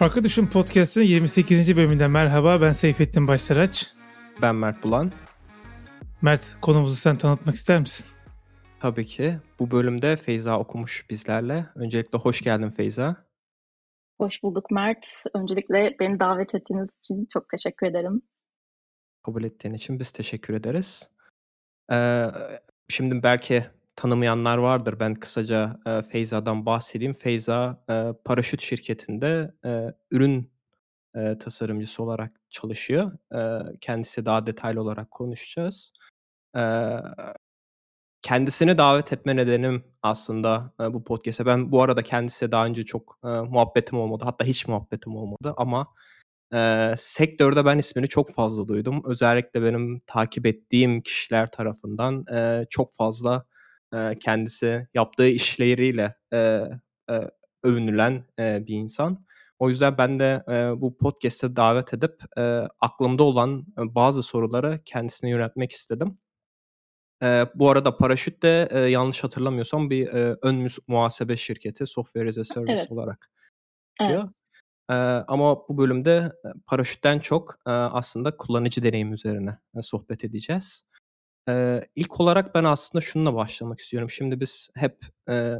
Farklı 0.00 0.24
Düşün 0.24 0.46
Podcast'ın 0.46 1.02
28. 1.02 1.76
bölümünden 1.76 2.10
merhaba. 2.10 2.60
Ben 2.60 2.72
Seyfettin 2.72 3.28
Başsaraç. 3.28 3.92
Ben 4.42 4.54
Mert 4.54 4.84
Bulan. 4.84 5.12
Mert 6.22 6.56
konumuzu 6.62 6.94
sen 6.96 7.18
tanıtmak 7.18 7.54
ister 7.54 7.80
misin? 7.80 8.06
Tabii 8.80 9.06
ki. 9.06 9.38
Bu 9.58 9.70
bölümde 9.70 10.16
Feyza 10.16 10.58
okumuş 10.58 11.10
bizlerle. 11.10 11.66
Öncelikle 11.74 12.18
hoş 12.18 12.40
geldin 12.40 12.70
Feyza. 12.70 13.16
Hoş 14.20 14.42
bulduk 14.42 14.70
Mert. 14.70 15.06
Öncelikle 15.34 15.96
beni 16.00 16.20
davet 16.20 16.54
ettiğiniz 16.54 16.96
için 16.98 17.26
çok 17.32 17.48
teşekkür 17.48 17.86
ederim. 17.86 18.22
Kabul 19.22 19.44
ettiğin 19.44 19.74
için 19.74 20.00
biz 20.00 20.10
teşekkür 20.10 20.54
ederiz. 20.54 21.08
Ee, 21.92 22.26
şimdi 22.88 23.22
belki 23.22 23.64
tanımayanlar 23.96 24.58
vardır. 24.58 25.00
Ben 25.00 25.14
kısaca 25.14 25.80
e, 25.86 26.02
Feyza'dan 26.02 26.66
bahsedeyim. 26.66 27.12
Feyza 27.12 27.84
e, 27.90 28.12
paraşüt 28.24 28.60
şirketinde 28.60 29.54
e, 29.64 29.94
ürün 30.10 30.52
e, 31.16 31.38
tasarımcısı 31.38 32.02
olarak 32.02 32.40
çalışıyor. 32.50 33.12
E, 33.34 33.62
kendisi 33.80 34.26
daha 34.26 34.46
detaylı 34.46 34.82
olarak 34.82 35.10
konuşacağız. 35.10 35.92
E, 36.56 36.62
kendisini 38.22 38.78
davet 38.78 39.12
etme 39.12 39.36
nedenim 39.36 39.84
aslında 40.02 40.72
e, 40.80 40.94
bu 40.94 41.04
podcast'e. 41.04 41.46
Ben 41.46 41.72
bu 41.72 41.82
arada 41.82 42.02
kendisiyle 42.02 42.52
daha 42.52 42.66
önce 42.66 42.84
çok 42.84 43.18
e, 43.24 43.28
muhabbetim 43.28 43.98
olmadı. 43.98 44.24
Hatta 44.24 44.44
hiç 44.44 44.68
muhabbetim 44.68 45.16
olmadı 45.16 45.54
ama 45.56 45.86
e, 46.54 46.94
sektörde 46.98 47.64
ben 47.64 47.78
ismini 47.78 48.08
çok 48.08 48.34
fazla 48.34 48.68
duydum. 48.68 49.02
Özellikle 49.06 49.62
benim 49.62 50.00
takip 50.06 50.46
ettiğim 50.46 51.02
kişiler 51.02 51.50
tarafından 51.50 52.24
e, 52.32 52.66
çok 52.70 52.94
fazla 52.94 53.44
e, 53.94 54.18
kendisi 54.18 54.88
yaptığı 54.94 55.28
işleriyle 55.28 56.14
e, 56.32 56.38
e, 57.10 57.30
övünülen 57.62 58.24
e, 58.38 58.66
bir 58.66 58.74
insan. 58.74 59.26
O 59.58 59.68
yüzden 59.68 59.98
ben 59.98 60.20
de 60.20 60.44
e, 60.48 60.80
bu 60.80 60.96
podcast'e 60.96 61.56
davet 61.56 61.94
edip 61.94 62.22
e, 62.38 62.68
aklımda 62.80 63.22
olan 63.22 63.66
e, 63.78 63.94
bazı 63.94 64.22
soruları 64.22 64.80
kendisine 64.84 65.30
yöneltmek 65.30 65.72
istedim. 65.72 66.18
E, 67.22 67.46
bu 67.54 67.70
arada 67.70 67.96
Paraşüt 67.96 68.42
de 68.42 68.68
e, 68.70 68.78
yanlış 68.78 69.24
hatırlamıyorsam 69.24 69.90
bir 69.90 70.08
e, 70.08 70.36
ön 70.42 70.66
muhasebe 70.86 71.36
şirketi 71.36 71.86
Software 71.86 72.28
as 72.28 72.38
a 72.38 72.44
Service 72.44 72.72
evet. 72.72 72.92
olarak. 72.92 73.30
Evet. 74.00 74.24
E, 74.90 74.94
ama 75.28 75.68
bu 75.68 75.78
bölümde 75.78 76.32
Paraşüt'ten 76.66 77.18
çok 77.18 77.54
e, 77.66 77.70
aslında 77.70 78.36
kullanıcı 78.36 78.82
deneyim 78.82 79.12
üzerine 79.12 79.58
e, 79.76 79.82
sohbet 79.82 80.24
edeceğiz. 80.24 80.82
E, 81.50 81.80
ilk 81.96 82.20
olarak 82.20 82.54
ben 82.54 82.64
aslında 82.64 83.02
şununla 83.02 83.34
başlamak 83.34 83.78
istiyorum. 83.80 84.10
Şimdi 84.10 84.40
biz 84.40 84.68
hep 84.76 84.98
e, 85.30 85.56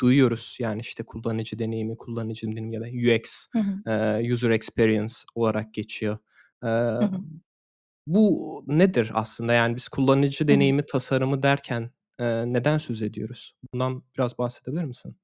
duyuyoruz 0.00 0.56
yani 0.60 0.80
işte 0.80 1.02
kullanıcı 1.02 1.58
deneyimi, 1.58 1.96
kullanıcı 1.96 2.46
deneyimi 2.46 2.74
ya 2.74 2.80
da 2.80 2.86
UX, 2.86 3.46
hı 3.52 3.58
hı. 3.58 3.90
E, 3.90 4.32
user 4.32 4.50
experience 4.50 5.14
olarak 5.34 5.74
geçiyor. 5.74 6.18
E, 6.62 6.66
hı 6.66 7.04
hı. 7.04 7.20
Bu 8.06 8.64
nedir 8.66 9.10
aslında? 9.14 9.52
Yani 9.52 9.76
biz 9.76 9.88
kullanıcı 9.88 10.44
hı. 10.44 10.48
deneyimi 10.48 10.86
tasarımı 10.86 11.42
derken 11.42 11.90
e, 12.18 12.24
neden 12.52 12.78
söz 12.78 13.02
ediyoruz? 13.02 13.54
Bundan 13.72 14.02
biraz 14.16 14.38
bahsedebilir 14.38 14.84
misin? 14.84 15.16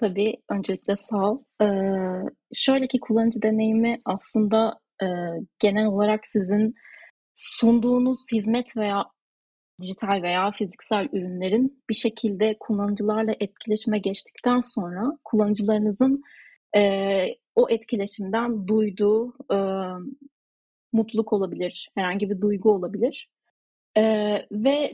Tabii, 0.00 0.36
öncelikle 0.50 0.94
sağ 0.96 1.30
ol. 1.30 1.42
Ee, 1.62 1.66
şöyle 2.54 2.86
ki 2.86 3.00
kullanıcı 3.00 3.42
deneyimi 3.42 4.00
aslında 4.04 4.80
e, 5.02 5.06
genel 5.58 5.86
olarak 5.86 6.26
sizin 6.26 6.74
sunduğunuz 7.36 8.20
hizmet 8.32 8.76
veya 8.76 9.04
dijital 9.82 10.22
veya 10.22 10.50
fiziksel 10.50 11.08
ürünlerin 11.12 11.84
bir 11.90 11.94
şekilde 11.94 12.56
kullanıcılarla 12.60 13.34
etkileşime 13.40 13.98
geçtikten 13.98 14.60
sonra 14.60 15.18
kullanıcılarınızın 15.24 16.22
e, 16.76 16.80
o 17.54 17.70
etkileşimden 17.70 18.68
duyduğu 18.68 19.34
e, 19.52 19.58
mutluluk 20.92 21.32
olabilir, 21.32 21.90
herhangi 21.94 22.30
bir 22.30 22.40
duygu 22.40 22.72
olabilir. 22.72 23.28
E, 23.96 24.02
ve 24.52 24.92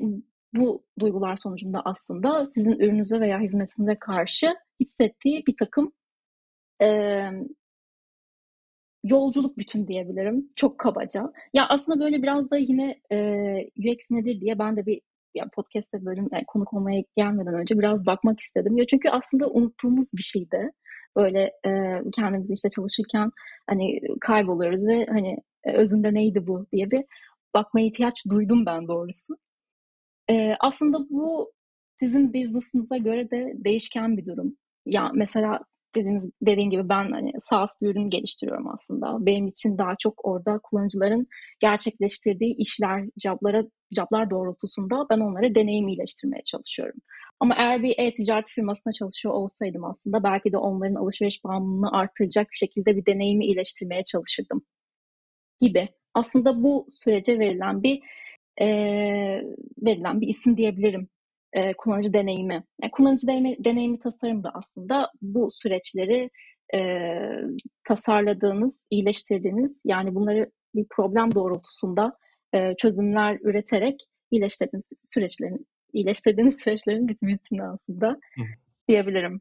bu 0.54 0.84
duygular 0.98 1.36
sonucunda 1.36 1.82
aslında 1.84 2.47
sizin 2.47 2.72
ürünüze 2.72 3.20
veya 3.20 3.41
hizmetinize 3.41 3.98
karşı 3.98 4.54
hissettiği 4.81 5.47
bir 5.47 5.56
takım 5.56 5.92
e, 6.82 6.88
yolculuk 9.04 9.58
bütün 9.58 9.86
diyebilirim. 9.88 10.50
Çok 10.56 10.78
kabaca. 10.78 11.32
Ya 11.54 11.66
aslında 11.68 12.04
böyle 12.04 12.22
biraz 12.22 12.50
da 12.50 12.56
yine 12.56 13.00
e, 13.12 13.18
UX 13.78 14.10
nedir 14.10 14.40
diye 14.40 14.58
ben 14.58 14.76
de 14.76 14.86
bir 14.86 15.00
yani 15.34 15.50
podcast'te 15.50 16.04
bölüm 16.04 16.28
yani 16.32 16.44
konuk 16.46 16.72
olmaya 16.74 17.02
gelmeden 17.16 17.54
önce 17.54 17.78
biraz 17.78 18.06
bakmak 18.06 18.40
istedim. 18.40 18.76
Ya 18.76 18.86
çünkü 18.86 19.08
aslında 19.08 19.50
unuttuğumuz 19.50 20.10
bir 20.16 20.22
şeydi. 20.22 20.70
Böyle 21.16 21.52
e, 21.66 22.00
kendimizi 22.14 22.52
işte 22.52 22.68
çalışırken 22.68 23.30
hani 23.66 24.00
kayboluyoruz 24.20 24.86
ve 24.86 25.06
hani 25.06 25.38
e, 25.64 25.72
özünde 25.72 26.14
neydi 26.14 26.46
bu 26.46 26.66
diye 26.72 26.90
bir 26.90 27.04
bakmaya 27.54 27.86
ihtiyaç 27.86 28.24
duydum 28.30 28.66
ben 28.66 28.88
doğrusu. 28.88 29.34
E, 30.30 30.54
aslında 30.60 30.98
bu 31.10 31.52
sizin 31.96 32.34
business'ınıza 32.34 32.96
göre 32.96 33.30
de 33.30 33.52
değişken 33.64 34.16
bir 34.16 34.26
durum. 34.26 34.56
Ya 34.86 35.10
mesela 35.14 35.60
dediğiniz 35.97 36.30
dediğin 36.42 36.70
gibi 36.70 36.88
ben 36.88 37.12
hani 37.12 37.32
SaaS 37.41 37.80
bir 37.82 37.88
ürün 37.88 38.10
geliştiriyorum 38.10 38.69
aslında. 38.69 39.26
Benim 39.26 39.47
için 39.47 39.78
daha 39.78 39.94
çok 39.98 40.25
orada 40.25 40.60
kullanıcıların 40.62 41.26
gerçekleştirdiği 41.60 42.56
işler, 42.56 43.04
joblara, 43.22 43.64
joblar 43.97 44.31
doğrultusunda 44.31 45.06
ben 45.10 45.20
onlara 45.20 45.54
deneyim 45.54 45.88
iyileştirmeye 45.88 46.42
çalışıyorum. 46.42 47.00
Ama 47.41 47.54
eğer 47.58 47.82
bir 47.82 47.94
e-ticaret 47.98 48.50
firmasında 48.50 48.92
çalışıyor 48.92 49.34
olsaydım 49.34 49.84
aslında 49.84 50.22
belki 50.22 50.52
de 50.52 50.56
onların 50.58 50.94
alışveriş 50.94 51.44
bağımlılığını 51.44 51.92
artıracak 51.92 52.48
şekilde 52.52 52.97
bir 52.97 53.06
deneyimi 53.06 53.47
iyileştirmeye 53.47 54.04
çalışırdım 54.04 54.62
gibi. 55.60 55.88
Aslında 56.14 56.62
bu 56.62 56.86
sürece 56.91 57.38
verilen 57.38 57.82
bir 57.82 58.00
e, 58.60 58.66
verilen 59.82 60.20
bir 60.20 60.28
isim 60.28 60.56
diyebilirim 60.56 61.08
e, 61.52 61.74
kullanıcı 61.74 62.12
deneyimi. 62.12 62.64
Yani 62.82 62.90
kullanıcı 62.90 63.26
deneyimi, 63.26 63.64
deneyimi 63.64 63.98
tasarım 63.98 64.44
da 64.44 64.50
aslında 64.54 65.10
bu 65.22 65.48
süreçleri 65.52 66.30
e, 66.74 66.80
tasarladığınız, 67.88 68.86
iyileştirdiğiniz 68.90 69.80
yani 69.84 70.14
bunları 70.14 70.50
bir 70.74 70.86
problem 70.90 71.34
doğrultusunda 71.34 72.16
e, 72.54 72.74
çözümler 72.76 73.38
üreterek 73.42 74.00
iyileştirdiğiniz 74.30 74.88
süreçlerin 75.12 75.66
iyileştirdiğiniz 75.92 76.58
süreçlerin 76.62 77.08
bütünü 77.08 77.62
aslında 77.62 78.08
Hı. 78.10 78.42
diyebilirim. 78.88 79.40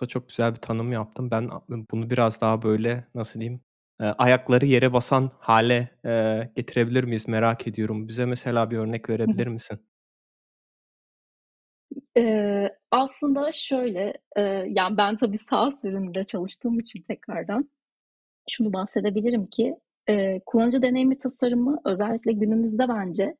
Da 0.00 0.06
çok 0.06 0.28
güzel 0.28 0.50
bir 0.50 0.60
tanım 0.60 0.92
yaptım. 0.92 1.30
Ben 1.30 1.50
bunu 1.90 2.10
biraz 2.10 2.40
daha 2.40 2.62
böyle 2.62 3.04
nasıl 3.14 3.40
diyeyim 3.40 3.60
e, 4.00 4.04
ayakları 4.04 4.66
yere 4.66 4.92
basan 4.92 5.30
hale 5.38 5.90
e, 6.06 6.42
getirebilir 6.56 7.04
miyiz 7.04 7.28
merak 7.28 7.66
ediyorum. 7.66 8.08
Bize 8.08 8.26
mesela 8.26 8.70
bir 8.70 8.76
örnek 8.76 9.10
verebilir 9.10 9.46
misin? 9.46 9.80
Eee, 12.16 12.76
aslında 12.90 13.52
şöyle, 13.52 14.14
eee, 14.38 14.66
yani 14.70 14.96
ben 14.96 15.16
tabii 15.16 15.38
SaaS 15.38 15.84
ürününde 15.84 16.24
çalıştığım 16.24 16.78
için 16.78 17.02
tekrardan 17.02 17.70
şunu 18.50 18.74
bahsedebilirim 18.74 19.46
ki, 19.46 19.76
eee, 20.08 20.42
kullanıcı 20.46 20.82
deneyimi 20.82 21.18
tasarımı 21.18 21.80
özellikle 21.86 22.32
günümüzde 22.32 22.88
bence, 22.90 23.36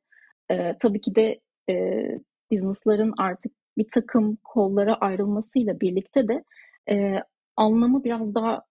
eee, 0.51 0.77
tabii 0.81 1.01
ki 1.01 1.15
de, 1.15 1.39
eee, 1.69 2.19
business'ların 2.51 3.13
artık 3.19 3.53
bir 3.77 3.87
takım 3.93 4.37
kollara 4.43 4.95
ayrılmasıyla 4.95 5.81
birlikte 5.81 6.27
de, 6.27 6.43
eee, 6.89 7.23
anlamı 7.57 8.03
biraz 8.03 8.35
daha, 8.35 8.63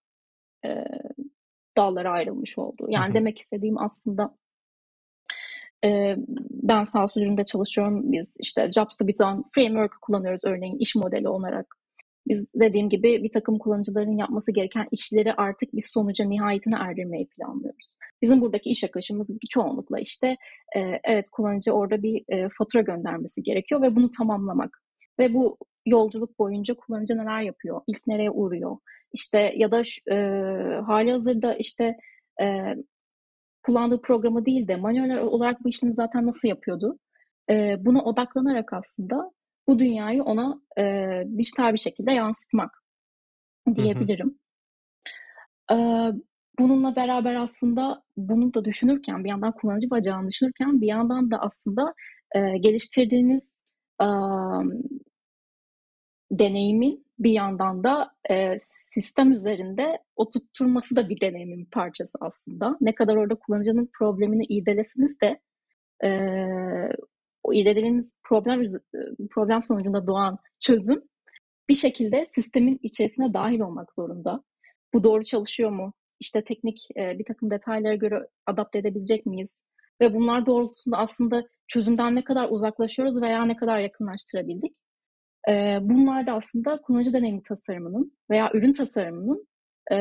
eee, 0.65 0.85
dallara 1.79 2.13
ayrılmış 2.13 2.59
oldu. 2.59 2.87
Yani 2.91 3.15
demek 3.15 3.39
istediğim 3.39 3.79
aslında 3.79 4.37
e, 5.87 6.17
ben 6.51 6.83
sağ 6.83 7.07
üründe 7.17 7.45
çalışıyorum. 7.45 8.13
Biz 8.13 8.37
işte 8.41 8.71
Jobs 8.75 8.97
to 8.97 9.09
be 9.09 9.19
done 9.19 9.43
framework'ı 9.55 10.01
kullanıyoruz 10.01 10.41
örneğin 10.45 10.79
iş 10.79 10.95
modeli 10.95 11.29
olarak. 11.29 11.77
Biz 12.29 12.51
dediğim 12.55 12.89
gibi 12.89 13.23
bir 13.23 13.33
takım 13.33 13.59
kullanıcıların 13.59 14.17
yapması 14.17 14.53
gereken 14.53 14.89
işleri 14.91 15.33
artık 15.33 15.75
bir 15.75 15.85
sonuca 15.93 16.25
nihayetine 16.25 16.77
erdirmeyi 16.81 17.27
planlıyoruz. 17.27 17.97
Bizim 18.23 18.41
buradaki 18.41 18.71
iş 18.71 18.85
akışımız 18.85 19.31
çoğunlukla 19.51 19.99
işte 19.99 20.37
e, 20.77 20.81
evet 21.05 21.29
kullanıcı 21.33 21.73
orada 21.73 22.03
bir 22.03 22.25
e, 22.29 22.49
fatura 22.59 22.83
göndermesi 22.83 23.43
gerekiyor 23.43 23.83
ve 23.83 23.97
bunu 23.97 24.11
tamamlamak. 24.11 24.83
Ve 25.19 25.35
bu 25.35 25.57
yolculuk 25.87 26.39
boyunca 26.39 26.75
kullanıcı 26.75 27.15
neler 27.15 27.43
yapıyor, 27.43 27.81
ilk 27.87 28.07
nereye 28.07 28.31
uğruyor, 28.31 28.77
işte 29.13 29.53
ya 29.57 29.71
da 29.71 29.83
e, 30.11 30.17
hali 30.81 31.13
hazırda 31.13 31.55
işte 31.55 31.97
e, 32.43 32.75
kullandığı 33.67 34.01
programı 34.01 34.47
değil 34.47 34.69
de 34.69 34.77
manuel 34.77 35.19
olarak 35.19 35.65
bu 35.65 35.69
işlemi 35.69 35.95
zaten 35.95 36.27
nasıl 36.27 36.49
yapıyordu? 36.49 36.99
E, 37.51 37.77
buna 37.81 38.03
odaklanarak 38.03 38.73
aslında 38.73 39.31
bu 39.69 39.79
dünyayı 39.79 40.23
ona 40.23 40.61
e, 40.79 40.83
dijital 41.39 41.73
bir 41.73 41.79
şekilde 41.79 42.13
yansıtmak 42.13 42.83
diyebilirim. 43.75 44.39
Hı 45.71 45.75
hı. 45.75 46.13
E, 46.13 46.13
bununla 46.59 46.97
beraber 46.97 47.35
aslında 47.35 48.03
bunu 48.17 48.55
da 48.55 48.65
düşünürken 48.65 49.25
bir 49.25 49.29
yandan 49.29 49.53
kullanıcı 49.53 49.91
bacağını 49.91 50.29
düşünürken 50.29 50.81
bir 50.81 50.87
yandan 50.87 51.31
da 51.31 51.39
aslında 51.41 51.95
e, 52.35 52.59
geliştirdiğiniz 52.59 53.61
e, 54.03 54.07
deneyimin 56.31 57.06
bir 57.19 57.31
yandan 57.31 57.85
da 57.85 58.11
e, 58.31 58.59
sistem 58.95 59.33
üzerinde 59.33 59.99
oturtturması 60.17 60.97
da 60.97 61.09
bir 61.09 61.21
deneyimin 61.21 61.65
parçası 61.65 62.19
aslında. 62.21 62.77
Ne 62.81 62.95
kadar 62.95 63.17
orada 63.17 63.35
kullanıcının 63.35 63.91
problemini 63.99 64.45
irdelesiniz 64.49 65.21
de 65.21 65.41
e, 66.05 66.11
o 67.43 67.55
irdelediğiniz 67.55 68.17
problem 68.25 68.67
problem 69.31 69.63
sonucunda 69.63 70.07
doğan 70.07 70.39
çözüm 70.61 71.03
bir 71.69 71.75
şekilde 71.75 72.27
sistemin 72.29 72.79
içerisine 72.83 73.35
dahil 73.35 73.61
olmak 73.61 73.95
zorunda. 73.95 74.43
Bu 74.95 75.05
doğru 75.05 75.25
çalışıyor 75.25 75.71
mu? 75.71 75.93
İşte 76.21 76.45
teknik 76.45 76.79
e, 76.97 77.19
bir 77.19 77.25
takım 77.25 77.51
detaylara 77.51 77.95
göre 77.95 78.29
adapte 78.47 78.79
edebilecek 78.79 79.27
miyiz? 79.27 79.63
Ve 80.01 80.15
bunlar 80.15 80.47
doğrultusunda 80.47 80.97
aslında 80.99 81.43
çözümden 81.67 82.15
ne 82.15 82.25
kadar 82.25 82.49
uzaklaşıyoruz 82.51 83.23
veya 83.23 83.45
ne 83.45 83.57
kadar 83.57 83.79
yakınlaştırabildik? 83.79 84.77
E, 85.49 85.79
bunlar 85.83 86.27
da 86.27 86.33
aslında 86.33 86.81
kullanıcı 86.83 87.13
deneyimi 87.13 87.43
tasarımının 87.43 88.13
veya 88.31 88.51
ürün 88.55 88.73
tasarımının 88.73 89.49
e, 89.93 89.97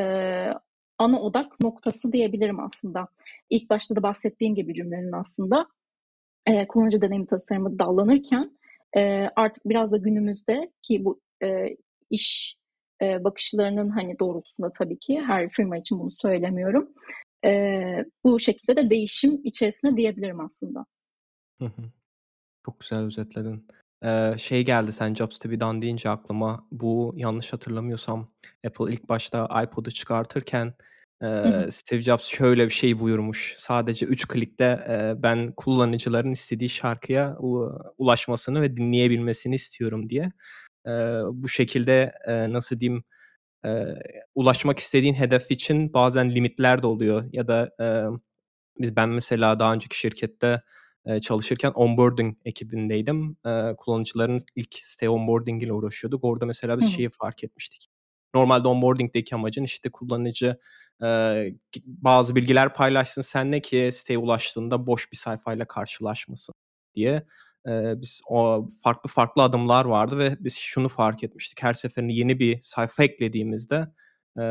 ana 0.97 1.21
odak 1.21 1.59
noktası 1.59 2.11
diyebilirim 2.11 2.59
aslında. 2.59 3.07
İlk 3.49 3.69
başta 3.69 3.95
da 3.95 4.03
bahsettiğim 4.03 4.55
gibi 4.55 4.73
cümlenin 4.73 5.11
aslında 5.11 5.67
e, 6.45 6.67
kullanıcı 6.67 7.01
deneyimi 7.01 7.27
tasarımı 7.27 7.79
dallanırken 7.79 8.57
e, 8.97 9.29
artık 9.35 9.65
biraz 9.65 9.91
da 9.91 9.97
günümüzde 9.97 10.71
ki 10.83 11.05
bu 11.05 11.21
e, 11.43 11.77
iş 12.09 12.57
e, 13.01 13.23
bakışlarının 13.23 13.89
hani 13.89 14.19
doğrultusunda 14.19 14.71
tabii 14.71 14.99
ki 14.99 15.23
her 15.27 15.49
firma 15.49 15.77
için 15.77 15.99
bunu 15.99 16.11
söylemiyorum. 16.11 16.89
E, 17.45 17.51
bu 18.23 18.39
şekilde 18.39 18.75
de 18.75 18.89
değişim 18.89 19.41
içerisinde 19.43 19.97
diyebilirim 19.97 20.39
aslında. 20.39 20.85
Çok 22.65 22.79
güzel 22.79 22.99
özetledin. 22.99 23.67
Ee, 24.03 24.33
şey 24.37 24.65
geldi 24.65 24.93
sen 24.93 25.13
Jobs 25.13 25.39
to 25.39 25.51
be 25.51 25.59
done 25.59 25.81
deyince 25.81 26.09
aklıma 26.09 26.67
bu 26.71 27.13
yanlış 27.17 27.53
hatırlamıyorsam 27.53 28.31
Apple 28.67 28.93
ilk 28.93 29.09
başta 29.09 29.63
iPod'u 29.63 29.91
çıkartırken 29.91 30.73
e, 31.23 31.27
Steve 31.69 32.01
Jobs 32.01 32.27
şöyle 32.27 32.65
bir 32.65 32.73
şey 32.73 32.99
buyurmuş. 32.99 33.53
Sadece 33.57 34.05
3 34.05 34.27
klikte 34.27 34.85
e, 34.89 35.23
ben 35.23 35.51
kullanıcıların 35.51 36.31
istediği 36.31 36.69
şarkıya 36.69 37.37
ulaşmasını 37.97 38.61
ve 38.61 38.77
dinleyebilmesini 38.77 39.55
istiyorum 39.55 40.09
diye. 40.09 40.31
E, 40.87 40.91
bu 41.31 41.49
şekilde 41.49 42.11
e, 42.27 42.53
nasıl 42.53 42.79
diyeyim 42.79 43.03
e, 43.65 43.85
ulaşmak 44.35 44.79
istediğin 44.79 45.13
hedef 45.13 45.51
için 45.51 45.93
bazen 45.93 46.35
limitler 46.35 46.81
de 46.81 46.87
oluyor 46.87 47.23
ya 47.31 47.47
da 47.47 47.71
e, 47.81 47.87
biz 48.79 48.95
ben 48.95 49.09
mesela 49.09 49.59
daha 49.59 49.73
önceki 49.73 49.99
şirkette 49.99 50.61
e, 51.05 51.19
çalışırken 51.19 51.71
onboarding 51.71 52.37
ekibindeydim. 52.45 53.37
E, 53.45 53.75
kullanıcıların 53.77 54.39
ilk 54.55 54.75
site 54.83 55.09
onboarding 55.09 55.63
ile 55.63 55.73
uğraşıyorduk. 55.73 56.23
Orada 56.23 56.45
mesela 56.45 56.79
biz 56.79 56.95
şeyi 56.95 57.09
fark 57.09 57.43
etmiştik. 57.43 57.87
Normalde 58.35 58.67
onboarding'deki 58.67 59.35
amacın 59.35 59.63
işte 59.63 59.89
kullanıcı 59.91 60.59
e, 61.03 61.07
bazı 61.85 62.35
bilgiler 62.35 62.73
paylaşsın 62.73 63.21
seninle 63.21 63.61
ki 63.61 63.89
siteye 63.93 64.17
ulaştığında 64.17 64.87
boş 64.87 65.11
bir 65.11 65.17
sayfayla 65.17 65.65
karşılaşmasın 65.65 66.53
diye 66.95 67.25
e, 67.67 68.01
biz 68.01 68.21
o 68.29 68.67
farklı 68.83 69.09
farklı 69.09 69.43
adımlar 69.43 69.85
vardı 69.85 70.17
ve 70.17 70.37
biz 70.39 70.55
şunu 70.57 70.89
fark 70.89 71.23
etmiştik. 71.23 71.63
Her 71.63 71.73
seferinde 71.73 72.13
yeni 72.13 72.39
bir 72.39 72.59
sayfa 72.61 73.03
eklediğimizde 73.03 73.75
e, 74.37 74.41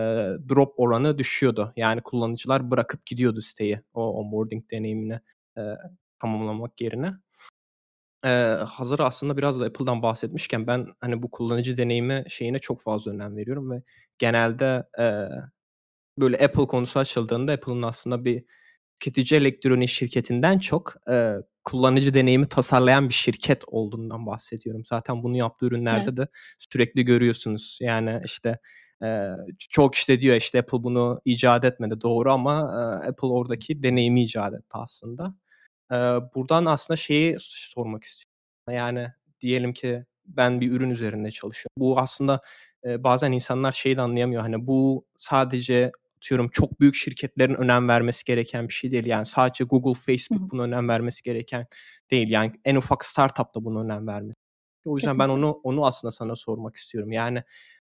drop 0.48 0.74
oranı 0.76 1.18
düşüyordu. 1.18 1.72
Yani 1.76 2.00
kullanıcılar 2.00 2.70
bırakıp 2.70 3.06
gidiyordu 3.06 3.40
siteyi 3.40 3.80
o 3.94 4.12
onboarding 4.12 4.70
deneyimini 4.70 5.20
e, 5.58 5.62
tamamlamak 6.24 6.80
yerine. 6.80 7.12
Ee, 8.24 8.28
hazır 8.66 9.00
aslında 9.00 9.36
biraz 9.36 9.60
da 9.60 9.64
Apple'dan 9.64 10.02
bahsetmişken 10.02 10.66
ben 10.66 10.86
hani 11.00 11.22
bu 11.22 11.30
kullanıcı 11.30 11.76
deneyimi 11.76 12.24
şeyine 12.28 12.58
çok 12.58 12.80
fazla 12.80 13.10
önem 13.10 13.36
veriyorum 13.36 13.70
ve 13.70 13.82
genelde 14.18 14.84
e, 14.98 15.28
böyle 16.18 16.36
Apple 16.44 16.66
konusu 16.66 16.98
açıldığında 16.98 17.52
Apple'ın 17.52 17.82
aslında 17.82 18.24
bir 18.24 18.44
tüketici 19.00 19.40
elektronik 19.40 19.88
şirketinden 19.88 20.58
çok 20.58 20.94
e, 21.10 21.34
kullanıcı 21.64 22.14
deneyimi 22.14 22.48
tasarlayan 22.48 23.08
bir 23.08 23.14
şirket 23.14 23.64
olduğundan 23.66 24.26
bahsediyorum. 24.26 24.82
Zaten 24.86 25.22
bunu 25.22 25.36
yaptığı 25.36 25.66
ürünlerde 25.66 26.08
evet. 26.08 26.16
de 26.16 26.28
sürekli 26.58 27.04
görüyorsunuz. 27.04 27.78
Yani 27.82 28.20
işte 28.24 28.58
e, 29.04 29.28
çok 29.58 29.94
işte 29.94 30.20
diyor 30.20 30.36
işte 30.36 30.58
Apple 30.58 30.82
bunu 30.82 31.20
icat 31.24 31.64
etmedi 31.64 32.00
doğru 32.00 32.32
ama 32.32 32.52
e, 32.60 33.08
Apple 33.08 33.28
oradaki 33.28 33.82
deneyimi 33.82 34.22
icat 34.22 34.54
etti 34.54 34.72
aslında. 34.72 35.34
E, 35.92 35.96
buradan 36.34 36.64
aslında 36.64 36.96
şeyi 36.96 37.36
sormak 37.40 38.04
istiyorum. 38.04 38.34
Yani 38.70 39.12
diyelim 39.40 39.72
ki 39.72 40.04
ben 40.26 40.60
bir 40.60 40.72
ürün 40.72 40.90
üzerinde 40.90 41.30
çalışıyorum. 41.30 41.74
Bu 41.78 41.98
aslında 41.98 42.40
e, 42.84 43.04
bazen 43.04 43.32
insanlar 43.32 43.72
şeyi 43.72 43.96
de 43.96 44.00
anlayamıyor. 44.00 44.42
Hani 44.42 44.66
bu 44.66 45.06
sadece 45.18 45.92
atıyorum 46.16 46.48
çok 46.48 46.80
büyük 46.80 46.94
şirketlerin 46.94 47.54
önem 47.54 47.88
vermesi 47.88 48.24
gereken 48.24 48.68
bir 48.68 48.72
şey 48.72 48.90
değil. 48.90 49.06
Yani 49.06 49.26
sadece 49.26 49.64
Google, 49.64 50.00
Facebook 50.00 50.50
buna 50.50 50.62
önem 50.62 50.88
vermesi 50.88 51.22
gereken 51.22 51.66
değil. 52.10 52.30
Yani 52.30 52.52
en 52.64 52.76
ufak 52.76 53.04
startup 53.04 53.54
da 53.54 53.64
buna 53.64 53.80
önem 53.80 54.06
vermesi. 54.06 54.34
O 54.84 54.96
yüzden 54.96 55.08
Kesinlikle. 55.08 55.32
ben 55.32 55.38
onu 55.38 55.50
onu 55.50 55.86
aslında 55.86 56.10
sana 56.10 56.36
sormak 56.36 56.76
istiyorum. 56.76 57.12
Yani 57.12 57.42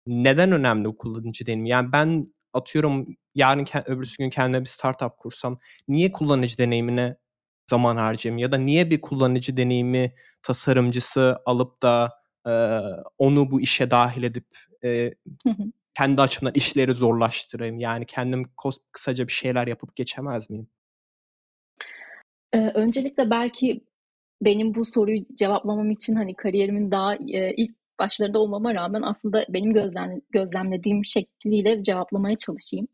neden 0.08 0.52
önemli 0.52 0.98
kullanıcı 0.98 1.46
deneyimi? 1.46 1.70
Yani 1.70 1.92
ben 1.92 2.26
atıyorum 2.54 3.08
yarın 3.36 3.68
öbürsü 3.86 4.18
gün 4.18 4.30
kendime 4.30 4.62
bir 4.62 4.70
startup 4.70 5.18
kursam 5.18 5.60
niye 5.88 6.12
kullanıcı 6.12 6.58
deneyimine 6.58 7.18
zaman 7.70 7.98
harcayayım 7.98 8.38
ya 8.38 8.52
da 8.52 8.58
niye 8.58 8.90
bir 8.90 9.02
kullanıcı 9.02 9.58
deneyimi 9.58 10.16
tasarımcısı 10.42 11.38
alıp 11.46 11.84
da 11.84 12.12
e, 12.48 12.52
onu 13.18 13.52
bu 13.52 13.62
işe 13.62 13.92
dahil 13.92 14.24
edip 14.24 14.48
e, 14.84 15.14
kendi 15.94 16.22
açımdan 16.22 16.54
işleri 16.56 16.94
zorlaştırayım? 16.94 17.80
Yani 17.80 18.06
kendim 18.06 18.46
kısaca 18.92 19.28
bir 19.28 19.34
şeyler 19.34 19.68
yapıp 19.68 19.96
geçemez 19.96 20.50
miyim? 20.50 20.68
Ee, 22.54 22.72
öncelikle 22.74 23.30
belki 23.30 23.84
benim 24.42 24.76
bu 24.76 24.86
soruyu 24.86 25.26
cevaplamam 25.34 25.92
için 25.92 26.16
hani 26.16 26.36
kariyerimin 26.36 26.92
daha 26.92 27.16
e, 27.16 27.54
ilk 27.58 27.72
başlarında 28.00 28.40
olmama 28.40 28.74
rağmen 28.74 29.02
aslında 29.02 29.46
benim 29.50 29.74
gözlem, 29.74 30.22
gözlemlediğim 30.30 31.06
şekliyle 31.06 31.84
cevaplamaya 31.84 32.38
çalışayım. 32.38 32.88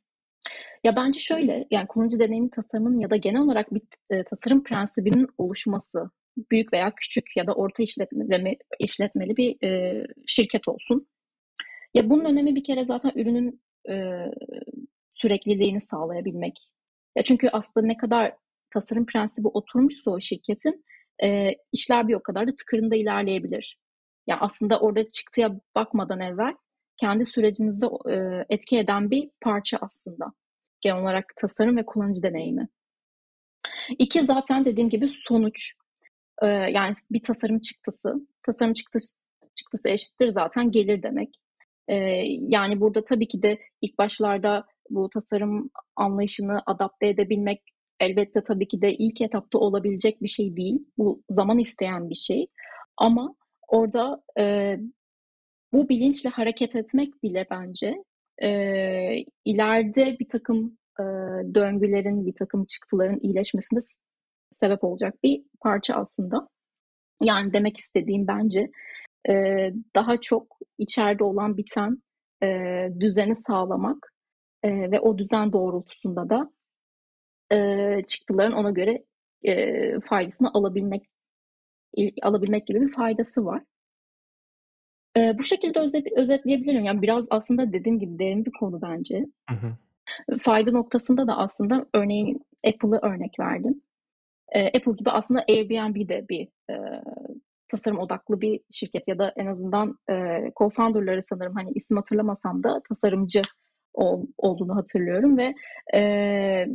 Ya 0.84 0.96
bence 0.96 1.20
şöyle, 1.20 1.68
yani 1.72 1.88
kullanıcı 1.88 2.20
deneyimi 2.20 2.50
tasarımının 2.50 3.00
ya 3.00 3.10
da 3.10 3.16
genel 3.16 3.42
olarak 3.42 3.74
bir 3.74 3.82
e, 4.10 4.24
tasarım 4.24 4.64
prensibinin 4.64 5.28
oluşması, 5.38 6.10
büyük 6.52 6.74
veya 6.74 6.94
küçük 6.96 7.38
ya 7.38 7.48
da 7.48 7.54
orta 7.54 7.84
işletmeli, 7.84 8.58
işletmeli 8.80 9.38
bir 9.38 9.64
e, 9.68 10.04
şirket 10.28 10.68
olsun. 10.68 11.08
Ya 11.94 12.10
bunun 12.10 12.26
önemi 12.26 12.56
bir 12.56 12.64
kere 12.64 12.86
zaten 12.86 13.12
ürünün 13.16 13.62
e, 13.90 14.26
sürekliliğini 15.12 15.82
sağlayabilmek. 15.82 16.58
Ya 17.18 17.24
çünkü 17.24 17.50
aslında 17.50 17.86
ne 17.86 17.98
kadar 17.98 18.34
tasarım 18.70 19.06
prensibi 19.06 19.48
oturmuşsa 19.48 20.12
o 20.12 20.20
şirketin 20.20 20.86
e, 21.24 21.52
işler 21.74 22.08
bir 22.08 22.14
o 22.14 22.24
kadar 22.24 22.48
da 22.48 22.56
tıkırında 22.56 22.96
ilerleyebilir. 22.96 23.78
Ya 24.28 24.38
aslında 24.40 24.80
orada 24.80 25.08
çıktıya 25.08 25.60
bakmadan 25.76 26.20
evvel 26.20 26.54
kendi 27.00 27.26
sürecinizde 27.26 27.86
e, 28.10 28.46
etki 28.50 28.78
eden 28.78 29.12
bir 29.12 29.30
parça 29.42 29.78
aslında. 29.82 30.26
Genel 30.82 31.02
olarak 31.02 31.34
tasarım 31.36 31.78
ve 31.78 31.86
kullanıcı 31.86 32.24
deneyimi. 32.24 32.68
İki 34.00 34.26
zaten 34.26 34.66
dediğim 34.66 34.90
gibi 34.90 35.08
sonuç. 35.08 35.74
E, 36.42 36.48
yani 36.48 36.94
bir 37.12 37.24
tasarım 37.24 37.60
çıktısı. 37.60 38.14
Tasarım 38.46 38.74
çıktısı, 38.74 39.18
çıktısı 39.56 39.90
eşittir 39.90 40.30
zaten 40.30 40.72
gelir 40.72 41.04
demek. 41.04 41.30
E, 41.88 41.96
yani 42.28 42.82
burada 42.82 43.04
tabii 43.06 43.28
ki 43.28 43.42
de 43.42 43.60
ilk 43.82 43.98
başlarda 43.98 44.66
bu 44.90 45.10
tasarım 45.10 45.70
anlayışını 45.96 46.62
adapte 46.66 47.08
edebilmek 47.08 47.62
elbette 48.00 48.44
tabii 48.44 48.68
ki 48.68 48.82
de 48.82 48.94
ilk 48.94 49.22
etapta 49.22 49.58
olabilecek 49.58 50.22
bir 50.22 50.28
şey 50.28 50.58
değil. 50.58 50.80
Bu 50.98 51.24
zaman 51.30 51.60
isteyen 51.60 52.10
bir 52.10 52.16
şey. 52.16 52.48
Ama 52.98 53.36
orada 53.68 54.24
e, 54.40 54.76
bu 55.74 55.90
bilinçle 55.90 56.30
hareket 56.30 56.76
etmek 56.76 57.24
bile 57.24 57.48
bence 57.52 58.04
e, 58.42 58.50
ileride 59.46 60.18
bir 60.20 60.30
takım 60.30 60.78
e, 61.00 61.04
döngülerin, 61.56 62.26
bir 62.26 62.34
takım 62.34 62.66
çıktıların 62.66 63.20
iyileşmesine 63.22 63.80
sebep 64.52 64.84
olacak 64.84 65.14
bir 65.24 65.44
parça 65.62 65.96
aslında. 65.96 66.48
Yani 67.24 67.54
demek 67.54 67.78
istediğim 67.78 68.28
bence 68.28 68.72
e, 69.30 69.34
daha 69.96 70.18
çok 70.22 70.58
içeride 70.78 71.24
olan 71.24 71.58
biten 71.58 71.98
e, 72.44 72.48
düzeni 73.00 73.36
sağlamak 73.36 74.14
e, 74.64 74.92
ve 74.92 75.00
o 75.00 75.18
düzen 75.18 75.54
doğrultusunda 75.54 76.30
da 76.30 76.52
e, 77.52 78.04
çıktıların 78.08 78.54
ona 78.54 78.72
göre 78.72 79.04
e, 79.44 80.00
faydasını 80.00 80.50
alabilmek 80.54 81.04
alabilmek 82.22 82.68
gibi 82.68 82.82
bir 82.82 82.92
faydası 82.92 83.46
var. 83.46 83.64
Eee, 85.16 85.36
bu 85.40 85.44
şekilde 85.44 85.80
özet 85.80 86.08
özetleyebilirim. 86.18 86.84
Yani 86.86 87.02
biraz 87.02 87.28
aslında 87.30 87.74
dediğim 87.74 88.00
gibi 88.00 88.20
derin 88.20 88.46
bir 88.46 88.52
konu 88.60 88.82
bence. 88.82 89.26
Hı 89.50 89.56
hı. 89.56 89.74
Fayda 90.40 90.72
noktasında 90.72 91.28
da 91.28 91.38
aslında 91.38 91.86
örneğin 91.94 92.46
Apple'ı 92.68 93.00
örnek 93.02 93.40
verdim. 93.40 93.82
Eee, 94.56 94.68
Apple 94.78 94.92
gibi 94.94 95.10
aslında 95.12 95.46
Airbnb 95.50 96.10
de 96.10 96.26
bir, 96.30 96.48
eee, 96.70 97.04
tasarım 97.70 98.00
odaklı 98.00 98.42
bir 98.42 98.60
şirket 98.72 99.08
ya 99.08 99.20
da 99.20 99.34
en 99.38 99.48
azından 99.48 99.98
e, 100.10 100.14
co-founder'ları 100.56 101.22
sanırım 101.22 101.54
hani 101.56 101.72
isim 101.76 101.98
hatırlamasam 101.98 102.64
da 102.64 102.82
tasarımcı 102.90 103.42
ol, 103.94 104.26
olduğunu 104.38 104.76
hatırlıyorum 104.76 105.38
ve 105.38 105.54
e, 105.96 106.68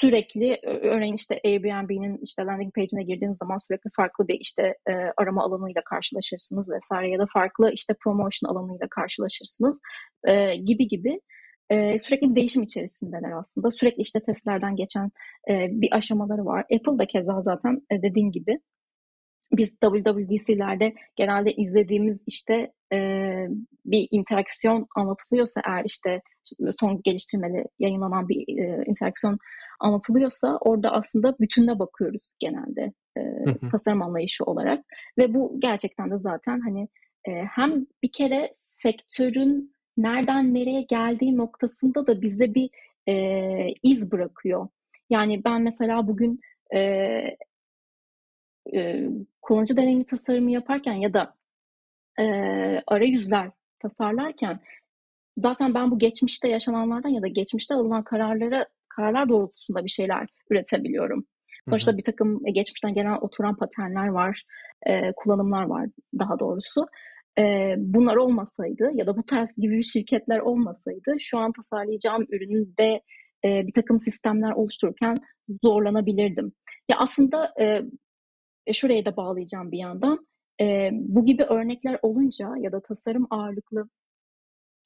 sürekli 0.00 0.58
örneğin 0.64 1.14
işte 1.14 1.40
Airbnb'nin 1.44 2.18
işte 2.22 2.42
landing 2.42 2.74
page'ine 2.74 3.02
girdiğiniz 3.02 3.38
zaman 3.38 3.58
sürekli 3.58 3.90
farklı 3.96 4.28
bir 4.28 4.40
işte 4.40 4.62
e, 4.88 4.92
arama 5.16 5.42
alanıyla 5.42 5.82
karşılaşırsınız 5.84 6.70
vesaire 6.70 7.10
ya 7.10 7.18
da 7.18 7.26
farklı 7.32 7.70
işte 7.72 7.94
promotion 8.04 8.50
alanıyla 8.50 8.86
karşılaşırsınız 8.90 9.80
e, 10.24 10.56
gibi 10.56 10.88
gibi 10.88 11.20
e, 11.70 11.98
sürekli 11.98 12.30
bir 12.30 12.36
değişim 12.36 12.62
içerisindeler 12.62 13.32
aslında. 13.32 13.70
Sürekli 13.70 14.00
işte 14.00 14.20
testlerden 14.20 14.76
geçen 14.76 15.10
e, 15.50 15.68
bir 15.70 15.88
aşamaları 15.96 16.44
var. 16.44 16.60
Apple 16.60 16.98
da 16.98 17.06
keza 17.06 17.42
zaten 17.42 17.82
e, 17.90 18.02
dediğin 18.02 18.30
gibi 18.30 18.60
biz 19.52 19.76
WWDC'lerde 19.80 20.94
genelde 21.16 21.52
izlediğimiz 21.52 22.24
işte 22.26 22.72
e, 22.92 22.98
bir 23.84 24.08
interaksiyon 24.10 24.86
anlatılıyorsa 24.96 25.60
eğer 25.66 25.84
işte 25.84 26.22
son 26.80 27.00
geliştirmeli 27.04 27.64
yayınlanan 27.78 28.28
bir 28.28 28.58
e, 28.58 28.84
interaksiyon 28.86 29.38
anlatılıyorsa 29.80 30.58
orada 30.60 30.92
aslında 30.92 31.38
bütününe 31.38 31.78
bakıyoruz 31.78 32.32
genelde 32.38 32.92
e, 33.16 33.22
tasarım 33.70 34.02
anlayışı 34.02 34.44
olarak 34.44 34.84
ve 35.18 35.34
bu 35.34 35.60
gerçekten 35.60 36.10
de 36.10 36.18
zaten 36.18 36.60
hani 36.60 36.88
e, 37.28 37.32
hem 37.32 37.86
bir 38.02 38.12
kere 38.12 38.50
sektörün 38.52 39.76
nereden 39.96 40.54
nereye 40.54 40.82
geldiği 40.82 41.36
noktasında 41.36 42.06
da 42.06 42.22
bize 42.22 42.54
bir 42.54 42.70
e, 43.08 43.66
iz 43.82 44.12
bırakıyor. 44.12 44.68
Yani 45.10 45.44
ben 45.44 45.62
mesela 45.62 46.08
bugün 46.08 46.40
e, 46.74 46.80
e, 48.74 49.08
kullanıcı 49.42 49.76
deneyimi 49.76 50.06
tasarımı 50.06 50.50
yaparken 50.50 50.92
ya 50.92 51.14
da 51.14 51.34
e, 52.20 52.24
arayüzler 52.86 53.50
tasarlarken 53.78 54.60
zaten 55.36 55.74
ben 55.74 55.90
bu 55.90 55.98
geçmişte 55.98 56.48
yaşananlardan 56.48 57.08
ya 57.08 57.22
da 57.22 57.26
geçmişte 57.26 57.74
alınan 57.74 58.04
kararlara 58.04 58.66
kararlar 58.96 59.28
doğrultusunda 59.28 59.84
bir 59.84 59.90
şeyler 59.90 60.26
üretebiliyorum. 60.50 61.26
Sonuçta 61.68 61.96
bir 61.96 62.04
takım 62.04 62.44
geçmişten 62.44 62.94
gelen 62.94 63.18
oturan 63.20 63.56
paternler 63.56 64.08
var, 64.08 64.42
e, 64.86 65.12
kullanımlar 65.12 65.62
var 65.62 65.88
daha 66.18 66.38
doğrusu. 66.38 66.86
E, 67.38 67.74
bunlar 67.78 68.16
olmasaydı 68.16 68.90
ya 68.94 69.06
da 69.06 69.16
bu 69.16 69.22
tarz 69.22 69.56
gibi 69.56 69.84
şirketler 69.84 70.38
olmasaydı 70.38 71.16
şu 71.20 71.38
an 71.38 71.52
tasarlayacağım 71.52 72.26
üründe 72.30 73.00
e, 73.44 73.66
bir 73.66 73.72
takım 73.72 73.98
sistemler 73.98 74.52
oluştururken 74.52 75.16
zorlanabilirdim. 75.64 76.52
Ya 76.88 76.96
aslında 76.98 77.52
e, 77.60 77.82
e, 78.66 78.72
şuraya 78.72 79.04
da 79.04 79.16
bağlayacağım 79.16 79.72
bir 79.72 79.78
yandan. 79.78 80.26
E, 80.60 80.90
bu 80.92 81.24
gibi 81.24 81.42
örnekler 81.42 81.98
olunca 82.02 82.48
ya 82.60 82.72
da 82.72 82.80
tasarım 82.80 83.26
ağırlıklı 83.30 83.88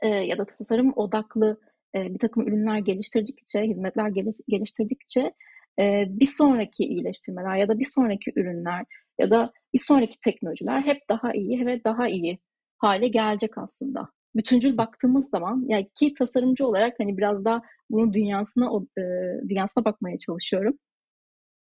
e, 0.01 0.09
ya 0.09 0.39
da 0.39 0.45
tasarım 0.45 0.93
odaklı 0.97 1.61
e, 1.97 2.15
bir 2.15 2.19
takım 2.19 2.49
ürünler 2.49 2.79
geliştirdikçe, 2.79 3.63
hizmetler 3.63 4.09
geliş, 4.09 4.37
geliştirdikçe 4.49 5.33
e, 5.81 6.05
bir 6.09 6.27
sonraki 6.27 6.85
iyileştirmeler 6.85 7.57
ya 7.57 7.69
da 7.69 7.79
bir 7.79 7.91
sonraki 7.95 8.33
ürünler 8.37 8.85
ya 9.19 9.31
da 9.31 9.53
bir 9.75 9.79
sonraki 9.79 10.21
teknolojiler 10.21 10.83
hep 10.83 11.09
daha 11.09 11.33
iyi 11.33 11.67
ve 11.67 11.85
daha 11.85 12.09
iyi 12.09 12.39
hale 12.79 13.09
gelecek 13.09 13.59
aslında. 13.59 14.09
Bütüncül 14.37 14.77
baktığımız 14.77 15.31
zaman 15.31 15.65
yani 15.69 15.91
ki 15.95 16.15
tasarımcı 16.15 16.67
olarak 16.67 16.95
hani 17.01 17.19
biraz 17.19 17.45
daha 17.45 17.63
bunun 17.91 18.13
dünyasına 18.13 18.71
e, 18.99 19.03
dünyasına 19.49 19.85
bakmaya 19.85 20.19
çalışıyorum 20.19 20.79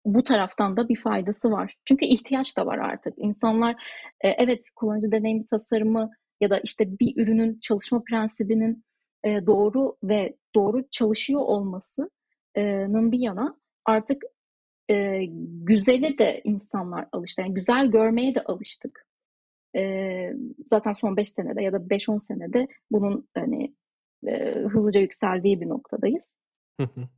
bu 0.05 0.23
taraftan 0.23 0.77
da 0.77 0.89
bir 0.89 0.95
faydası 0.95 1.51
var. 1.51 1.75
Çünkü 1.85 2.05
ihtiyaç 2.05 2.57
da 2.57 2.65
var 2.65 2.77
artık. 2.77 3.13
İnsanlar 3.17 3.75
e, 4.21 4.29
evet 4.29 4.69
kullanıcı 4.75 5.11
deneyimi 5.11 5.45
tasarımı 5.45 6.09
ya 6.41 6.49
da 6.49 6.59
işte 6.59 6.99
bir 6.99 7.23
ürünün 7.23 7.59
çalışma 7.61 8.03
prensibinin 8.09 8.83
e, 9.23 9.45
doğru 9.45 9.97
ve 10.03 10.35
doğru 10.55 10.89
çalışıyor 10.91 11.41
olmasının 11.41 13.11
bir 13.11 13.19
yana 13.19 13.57
artık 13.85 14.23
e, 14.89 15.25
güzeli 15.63 16.17
de 16.17 16.41
insanlar 16.43 17.07
alıştı. 17.11 17.41
Yani 17.41 17.53
güzel 17.53 17.87
görmeye 17.87 18.35
de 18.35 18.43
alıştık. 18.43 19.05
zaten 20.65 20.91
son 20.91 21.17
5 21.17 21.29
senede 21.29 21.63
ya 21.63 21.73
da 21.73 21.77
5-10 21.77 22.19
senede 22.19 22.67
bunun 22.91 23.27
hani 23.33 23.75
hızlıca 24.69 24.99
yükseldiği 24.99 25.61
bir 25.61 25.69
noktadayız. 25.69 26.35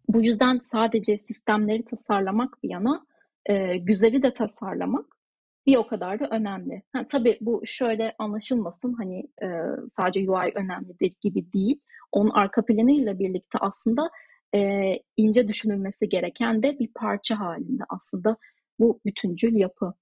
Bu 0.09 0.23
yüzden 0.23 0.59
sadece 0.59 1.17
sistemleri 1.17 1.85
tasarlamak 1.85 2.63
bir 2.63 2.69
yana 2.69 3.05
e, 3.45 3.77
güzeli 3.77 4.23
de 4.23 4.33
tasarlamak 4.33 5.14
bir 5.65 5.77
o 5.77 5.87
kadar 5.87 6.19
da 6.19 6.27
önemli. 6.31 6.83
Ha, 6.93 7.05
tabii 7.11 7.37
bu 7.41 7.61
şöyle 7.65 8.15
anlaşılmasın 8.19 8.93
hani 8.93 9.19
e, 9.43 9.47
sadece 9.89 10.31
UI 10.31 10.51
önemlidir 10.55 11.13
gibi 11.21 11.53
değil. 11.53 11.79
Onun 12.11 12.29
arka 12.29 12.65
planıyla 12.65 13.19
birlikte 13.19 13.57
aslında 13.61 14.09
e, 14.55 14.91
ince 15.17 15.47
düşünülmesi 15.47 16.09
gereken 16.09 16.63
de 16.63 16.79
bir 16.79 16.89
parça 16.95 17.39
halinde 17.39 17.83
aslında 17.89 18.37
bu 18.79 18.99
bütüncül 19.05 19.55
yapı. 19.55 19.93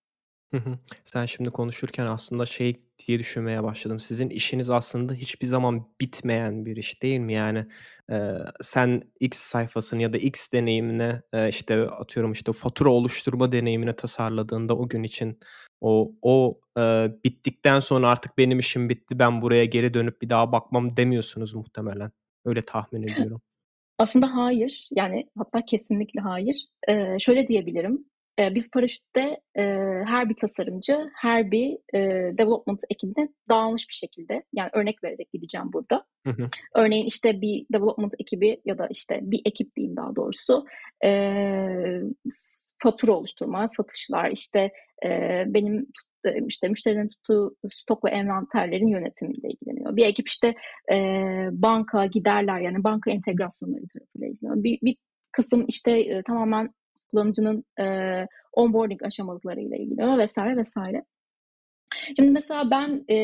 Hı 0.54 0.58
hı. 0.58 0.78
Sen 1.04 1.26
şimdi 1.26 1.50
konuşurken 1.50 2.06
aslında 2.06 2.46
şey 2.46 2.80
diye 3.08 3.20
düşünmeye 3.20 3.64
başladım. 3.64 4.00
Sizin 4.00 4.30
işiniz 4.30 4.70
aslında 4.70 5.14
hiçbir 5.14 5.48
zaman 5.48 5.88
bitmeyen 6.02 6.66
bir 6.66 6.78
iş 6.78 7.02
değil 7.02 7.20
mi? 7.20 7.34
Yani 7.34 7.66
e, 8.12 8.32
sen 8.62 9.02
X 9.20 9.38
sayfasını 9.38 10.02
ya 10.02 10.14
da 10.14 10.18
X 10.18 10.52
deneyimine 10.52 11.22
e, 11.34 11.50
işte 11.50 11.82
atıyorum 11.82 12.32
işte 12.32 12.54
fatura 12.54 12.90
oluşturma 12.90 13.52
deneyimine 13.52 13.96
tasarladığında 13.96 14.78
o 14.78 14.90
gün 14.90 15.04
için 15.04 15.40
o 15.82 16.12
o 16.22 16.60
e, 16.78 17.12
bittikten 17.24 17.80
sonra 17.80 18.10
artık 18.10 18.38
benim 18.38 18.60
işim 18.60 18.90
bitti 18.90 19.20
ben 19.20 19.42
buraya 19.42 19.66
geri 19.66 19.94
dönüp 19.94 20.22
bir 20.22 20.30
daha 20.30 20.52
bakmam 20.52 20.98
demiyorsunuz 20.98 21.54
muhtemelen. 21.54 22.12
Öyle 22.46 22.62
tahmin 22.62 23.04
ediyorum. 23.08 23.42
Aslında 23.98 24.36
hayır. 24.36 24.88
Yani 24.92 25.30
hatta 25.38 25.66
kesinlikle 25.66 26.22
hayır. 26.22 26.56
Ee, 26.88 27.18
şöyle 27.20 27.48
diyebilirim. 27.48 28.06
E, 28.40 28.56
biz 28.56 28.72
paraşütte 28.72 29.38
e, 29.58 29.64
her 30.06 30.30
bir 30.30 30.36
tasarımcı, 30.36 31.10
her 31.22 31.52
bir 31.52 31.78
e, 31.94 32.00
development 32.38 32.80
ekibine 32.90 33.30
dağılmış 33.50 33.90
bir 33.90 33.94
şekilde, 33.94 34.44
yani 34.54 34.70
örnek 34.74 35.04
vererek 35.04 35.32
gideceğim 35.32 35.74
burada. 35.74 36.06
Hı 36.28 36.30
hı. 36.30 36.50
Örneğin 36.76 37.06
işte 37.06 37.42
bir 37.42 37.66
development 37.74 38.14
ekibi 38.20 38.62
ya 38.66 38.78
da 38.78 38.88
işte 38.92 39.20
bir 39.22 39.42
ekip 39.46 39.76
diyeyim 39.76 39.96
daha 39.96 40.16
doğrusu, 40.16 40.66
e, 41.06 41.12
fatura 42.84 43.12
oluşturma, 43.12 43.68
satışlar, 43.68 44.32
işte 44.32 44.72
e, 45.06 45.44
benim 45.48 45.88
işte 46.48 46.70
müşterinin 46.70 47.08
tuttuğu 47.08 47.56
stok 47.70 48.06
ve 48.06 48.10
envanterlerin 48.10 48.88
yönetimiyle 48.88 49.48
ilgileniyor. 49.50 49.96
Bir 49.96 50.06
ekip 50.06 50.28
işte 50.28 50.56
e, 50.92 50.98
banka 51.52 52.06
giderler 52.06 52.60
yani 52.60 52.84
banka 52.84 53.12
entegrasyonları 53.12 53.88
tarafıyla 53.94 54.28
ilgileniyor. 54.28 54.64
Bir, 54.64 54.80
bir 54.82 54.96
kısım 55.32 55.66
işte 55.68 55.92
e, 55.92 56.24
tamamen 56.24 56.70
kullanıcının 57.14 57.64
e, 57.80 57.86
onboarding 58.54 59.04
aşamalarıyla 59.04 59.78
ilgili 59.78 60.18
vesaire 60.18 60.58
vesaire. 60.58 61.04
Şimdi 62.16 62.32
mesela 62.32 62.72
ben 62.72 63.06
e, 63.10 63.18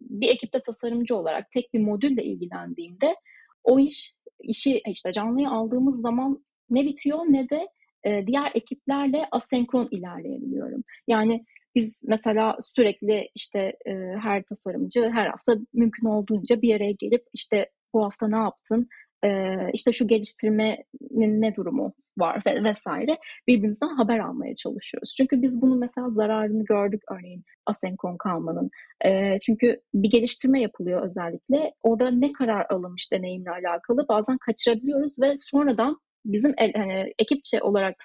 bir 0.00 0.28
ekipte 0.28 0.60
tasarımcı 0.62 1.16
olarak 1.16 1.50
tek 1.50 1.74
bir 1.74 1.80
modülle 1.80 2.24
ilgilendiğimde 2.24 3.16
o 3.64 3.78
iş 3.78 4.12
işi 4.42 4.82
işte 4.86 5.12
canlıya 5.12 5.50
aldığımız 5.50 6.00
zaman 6.00 6.44
ne 6.70 6.84
bitiyor 6.84 7.18
ne 7.18 7.48
de 7.48 7.68
e, 8.04 8.26
diğer 8.26 8.52
ekiplerle 8.54 9.28
asenkron 9.32 9.88
ilerleyebiliyorum. 9.90 10.82
Yani 11.08 11.44
biz 11.74 12.00
mesela 12.04 12.56
sürekli 12.60 13.28
işte 13.34 13.76
e, 13.86 13.92
her 14.22 14.42
tasarımcı 14.42 15.10
her 15.14 15.26
hafta 15.26 15.56
mümkün 15.72 16.06
olduğunca 16.06 16.62
bir 16.62 16.74
araya 16.74 16.92
gelip 16.92 17.24
işte 17.34 17.70
bu 17.94 18.04
hafta 18.04 18.28
ne 18.28 18.36
yaptın, 18.36 18.88
e, 19.24 19.56
işte 19.72 19.92
şu 19.92 20.08
geliştirmenin 20.08 21.42
ne 21.42 21.54
durumu 21.54 21.92
var 22.18 22.42
ve 22.46 22.64
vesaire 22.64 23.18
birbirimizden 23.48 23.96
haber 23.96 24.18
almaya 24.18 24.54
çalışıyoruz. 24.54 25.14
Çünkü 25.16 25.42
biz 25.42 25.62
bunun 25.62 25.78
mesela 25.78 26.10
zararını 26.10 26.64
gördük 26.64 27.02
örneğin 27.10 27.44
asenkron 27.66 28.16
kalmanın. 28.16 28.70
E, 29.04 29.38
çünkü 29.40 29.80
bir 29.94 30.10
geliştirme 30.10 30.60
yapılıyor 30.60 31.04
özellikle. 31.04 31.74
Orada 31.82 32.10
ne 32.10 32.32
karar 32.32 32.66
alınmış 32.70 33.12
deneyimle 33.12 33.50
alakalı 33.50 34.08
bazen 34.08 34.38
kaçırabiliyoruz 34.38 35.18
ve 35.20 35.34
sonradan 35.36 35.96
bizim 36.24 36.54
el, 36.58 36.72
hani 36.72 37.14
ekipçe 37.18 37.62
olarak 37.62 37.96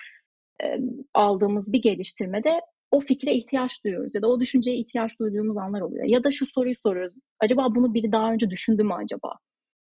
e, 0.64 0.78
aldığımız 1.14 1.74
bir 1.74 1.82
geliştirmede 1.82 2.62
o 2.92 3.00
fikre 3.00 3.34
ihtiyaç 3.34 3.84
duyuyoruz 3.84 4.16
ya 4.16 4.22
da 4.22 4.28
o 4.28 4.40
düşünceye 4.40 4.78
ihtiyaç 4.78 5.20
duyduğumuz 5.20 5.58
anlar 5.58 5.82
oluyor. 5.82 6.06
Ya 6.06 6.24
da 6.24 6.32
şu 6.32 6.46
soruyu 6.46 6.76
soruyoruz. 6.84 7.16
Acaba 7.40 7.76
bunu 7.76 7.94
biri 7.94 8.12
daha 8.12 8.32
önce 8.32 8.50
düşündü 8.50 8.84
mü 8.84 8.94
acaba? 8.94 9.40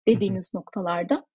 Dediğimiz 0.07 0.53
noktalarda 0.53 1.25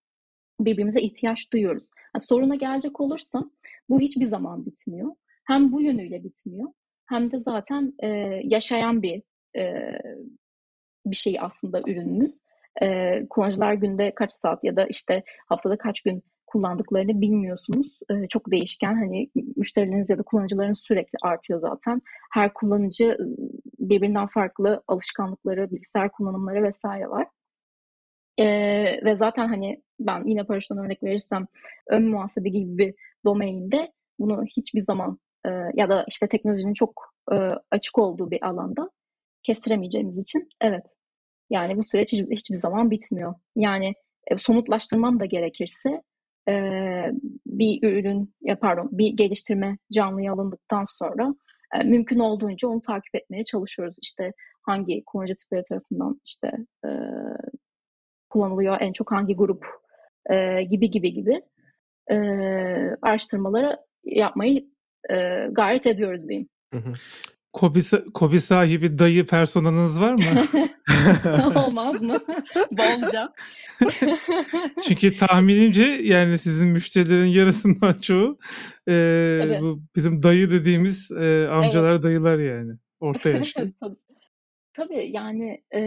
birbirimize 0.61 1.01
ihtiyaç 1.01 1.53
duyuyoruz. 1.53 1.85
Yani 2.15 2.23
soruna 2.23 2.55
gelecek 2.55 3.01
olursam 3.01 3.51
bu 3.89 4.01
hiçbir 4.01 4.25
zaman 4.25 4.67
bitmiyor. 4.67 5.11
Hem 5.45 5.73
bu 5.73 5.83
yönüyle 5.83 6.25
bitmiyor 6.25 6.69
hem 7.09 7.31
de 7.31 7.41
zaten 7.41 7.95
e, 8.03 8.09
yaşayan 8.45 9.03
bir 9.03 9.23
e, 9.57 9.93
bir 11.07 11.17
şey 11.17 11.37
aslında 11.41 11.81
ürünümüz. 11.81 12.41
E, 12.83 13.21
kullanıcılar 13.31 13.73
günde 13.73 14.15
kaç 14.15 14.33
saat 14.33 14.65
ya 14.65 14.77
da 14.77 14.87
işte 14.87 15.23
haftada 15.47 15.79
kaç 15.79 16.01
gün 16.01 16.23
kullandıklarını 16.47 17.21
bilmiyorsunuz. 17.21 17.99
E, 18.11 18.29
çok 18.29 18.51
değişken 18.51 18.95
hani 18.95 19.31
müşterileriniz 19.57 20.11
ya 20.11 20.19
da 20.19 20.23
kullanıcılarınız 20.23 20.83
sürekli 20.85 21.17
artıyor 21.23 21.61
zaten. 21.61 22.03
Her 22.33 22.55
kullanıcı 22.55 23.19
birbirinden 23.79 24.27
farklı 24.27 24.83
alışkanlıkları, 24.89 25.71
bilgisayar 25.71 26.13
kullanımları 26.13 26.63
vesaire 26.63 27.11
var. 27.11 27.27
E, 28.39 28.47
ve 29.05 29.17
zaten 29.17 29.49
hani 29.49 29.83
ben 30.01 30.23
yine 30.25 30.45
paraşütten 30.45 30.79
örnek 30.79 31.03
verirsem 31.03 31.47
ön 31.89 32.09
muhasebe 32.09 32.49
gibi 32.49 32.79
bir 32.79 32.95
domainde 33.25 33.93
bunu 34.19 34.45
hiçbir 34.57 34.81
zaman 34.81 35.19
e, 35.47 35.51
ya 35.75 35.89
da 35.89 36.05
işte 36.09 36.29
teknolojinin 36.29 36.75
çok 36.75 37.15
e, 37.33 37.35
açık 37.71 37.99
olduğu 37.99 38.31
bir 38.31 38.47
alanda 38.47 38.91
kestiremeyeceğimiz 39.43 40.19
için 40.19 40.49
evet 40.61 40.83
yani 41.51 41.77
bu 41.77 41.85
süreç 41.85 42.13
hiç, 42.13 42.21
hiçbir 42.31 42.57
zaman 42.57 42.91
bitmiyor. 42.91 43.35
Yani 43.57 43.95
e, 44.31 44.39
somutlaştırmam 44.39 45.21
da 45.21 45.25
gerekirse 45.25 46.03
e, 46.49 46.53
bir 47.47 47.89
ürün 47.89 48.35
ya 48.41 48.59
pardon 48.59 48.89
bir 48.93 49.17
geliştirme 49.17 49.79
canlıya 49.93 50.33
alındıktan 50.33 50.85
sonra 50.87 51.35
e, 51.75 51.85
mümkün 51.85 52.19
olduğunca 52.19 52.69
onu 52.69 52.81
takip 52.81 53.15
etmeye 53.15 53.45
çalışıyoruz. 53.45 53.97
İşte 54.03 54.33
hangi 54.63 55.03
kullanıcı 55.07 55.35
tipleri 55.35 55.65
tarafından 55.69 56.21
işte 56.27 56.53
e, 56.85 56.91
kullanılıyor, 58.31 58.77
en 58.81 58.93
çok 58.93 59.13
hangi 59.13 59.37
grup 59.37 59.67
e, 60.31 60.63
gibi 60.63 60.91
gibi 60.91 61.13
gibi 61.13 61.43
e, 62.11 62.17
araştırmaları 63.03 63.77
yapmayı 64.05 64.67
e, 65.11 65.47
gayret 65.53 65.87
ediyoruz 65.87 66.29
diyeyim. 66.29 66.49
Hı 66.75 66.79
hı. 66.79 66.93
Kobi, 67.53 67.81
Kobi 68.15 68.41
sahibi 68.41 68.99
dayı 68.99 69.27
personanız 69.27 70.01
var 70.01 70.15
mı? 70.15 70.21
Olmaz 71.67 72.03
mı? 72.03 72.19
Bolca. 72.71 73.33
Çünkü 74.83 75.17
tahminimce 75.17 75.85
yani 75.85 76.39
sizin 76.39 76.69
müşterilerin 76.69 77.27
yarısından 77.27 77.93
çoğu 77.93 78.39
e, 78.89 78.93
bu 79.61 79.81
bizim 79.97 80.23
dayı 80.23 80.51
dediğimiz 80.51 81.11
e, 81.13 81.49
amcalar 81.51 81.93
evet. 81.93 82.03
dayılar 82.03 82.39
yani. 82.39 82.73
Orta 83.01 83.29
yaşlı. 83.29 83.73
tabii. 83.81 83.97
tabii 84.73 85.11
yani 85.13 85.63
e, 85.75 85.81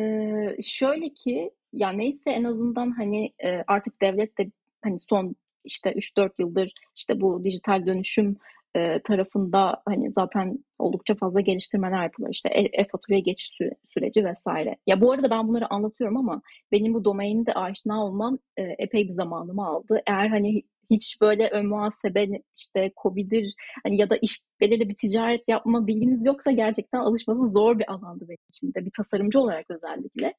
şöyle 0.61 1.13
ki 1.13 1.51
ya 1.73 1.89
neyse 1.89 2.29
en 2.29 2.43
azından 2.43 2.91
hani 2.91 3.33
e, 3.43 3.63
artık 3.67 4.01
devlet 4.01 4.37
de 4.37 4.51
hani 4.83 4.99
son 4.99 5.35
işte 5.65 5.91
3-4 5.91 6.31
yıldır 6.39 6.73
işte 6.95 7.21
bu 7.21 7.43
dijital 7.43 7.85
dönüşüm 7.85 8.37
e, 8.75 8.99
tarafında 8.99 9.81
hani 9.85 10.11
zaten 10.11 10.59
oldukça 10.79 11.15
fazla 11.15 11.41
geliştirmeler 11.41 12.03
yapılıyor. 12.03 12.33
İşte 12.33 12.49
e-faturaya 12.49 13.19
geçiş 13.19 13.49
süre, 13.49 13.71
süreci 13.85 14.25
vesaire. 14.25 14.77
Ya 14.87 15.01
bu 15.01 15.11
arada 15.11 15.29
ben 15.29 15.47
bunları 15.47 15.73
anlatıyorum 15.73 16.17
ama 16.17 16.41
benim 16.71 16.93
bu 16.93 17.05
domainde 17.05 17.53
aşina 17.53 18.05
olmam 18.05 18.37
e, 18.57 18.63
epey 18.63 19.07
bir 19.07 19.13
zamanımı 19.13 19.65
aldı. 19.65 20.01
Eğer 20.07 20.27
hani 20.27 20.63
hiç 20.91 21.21
böyle 21.21 21.49
ön 21.49 21.65
muhasebe 21.65 22.27
işte 22.55 22.91
COBİ'dir 23.01 23.53
hani 23.83 23.97
ya 24.01 24.09
da 24.09 24.17
iş 24.17 24.41
belirli 24.61 24.89
bir 24.89 24.95
ticaret 24.95 25.47
yapma 25.47 25.87
bilginiz 25.87 26.25
yoksa 26.25 26.51
gerçekten 26.51 26.99
alışması 26.99 27.47
zor 27.47 27.79
bir 27.79 27.91
alandı 27.91 28.25
benim 28.29 28.47
için 28.49 28.73
de 28.73 28.85
bir 28.85 28.91
tasarımcı 28.97 29.39
olarak 29.39 29.65
özellikle. 29.71 30.33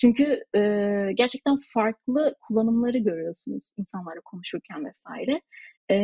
Çünkü 0.00 0.44
e, 0.56 0.60
gerçekten 1.14 1.60
farklı 1.74 2.34
kullanımları 2.40 2.98
görüyorsunuz 2.98 3.72
insanlarla 3.78 4.20
konuşurken 4.24 4.86
vesaire. 4.86 5.40
E, 5.90 5.96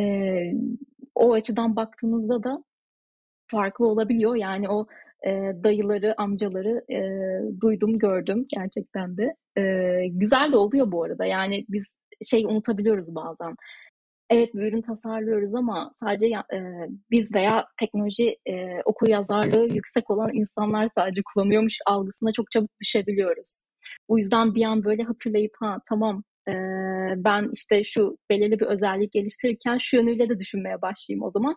o 1.15 1.33
açıdan 1.33 1.75
baktığınızda 1.75 2.43
da 2.43 2.63
farklı 3.51 3.87
olabiliyor. 3.87 4.35
Yani 4.35 4.69
o 4.69 4.87
e, 5.27 5.31
dayıları, 5.63 6.21
amcaları 6.21 6.85
e, 6.93 6.99
duydum, 7.61 7.99
gördüm 7.99 8.45
gerçekten 8.55 9.17
de. 9.17 9.35
E, 9.57 10.07
güzel 10.07 10.51
de 10.51 10.57
oluyor 10.57 10.91
bu 10.91 11.03
arada. 11.03 11.25
Yani 11.25 11.65
biz 11.69 11.85
şey 12.29 12.45
unutabiliyoruz 12.45 13.15
bazen. 13.15 13.55
Evet 14.29 14.55
bir 14.55 14.61
ürün 14.61 14.81
tasarlıyoruz 14.81 15.55
ama 15.55 15.91
sadece 15.93 16.27
e, 16.27 16.59
biz 17.11 17.33
veya 17.33 17.65
teknoloji 17.79 18.37
e, 18.45 18.81
okur 18.85 19.07
yazarlığı 19.07 19.67
yüksek 19.73 20.09
olan 20.09 20.29
insanlar 20.33 20.89
sadece 20.95 21.21
kullanıyormuş 21.33 21.77
algısına 21.85 22.31
çok 22.33 22.51
çabuk 22.51 22.69
düşebiliyoruz. 22.81 23.61
Bu 24.09 24.17
yüzden 24.17 24.55
bir 24.55 24.63
an 24.63 24.83
böyle 24.83 25.03
hatırlayıp 25.03 25.51
ha 25.59 25.77
tamam 25.89 26.23
e, 26.47 26.53
ben 27.17 27.49
işte 27.53 27.83
şu 27.83 28.17
belirli 28.29 28.59
bir 28.59 28.65
özellik 28.65 29.11
geliştirirken 29.11 29.77
şu 29.77 29.95
yönüyle 29.95 30.29
de 30.29 30.39
düşünmeye 30.39 30.81
başlayayım 30.81 31.23
o 31.23 31.31
zaman. 31.31 31.55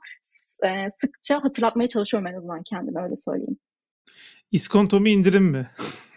E, 0.64 0.90
sıkça 0.96 1.44
hatırlatmaya 1.44 1.88
çalışıyorum 1.88 2.26
en 2.26 2.35
azından 2.35 2.62
kendime 2.62 3.02
öyle 3.02 3.16
söyleyeyim. 3.16 3.57
İskonto 4.52 5.00
mu 5.00 5.09
indirim 5.09 5.44
mi? 5.44 5.70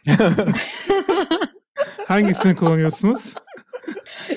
Hangisini 2.08 2.56
kullanıyorsunuz? 2.56 3.34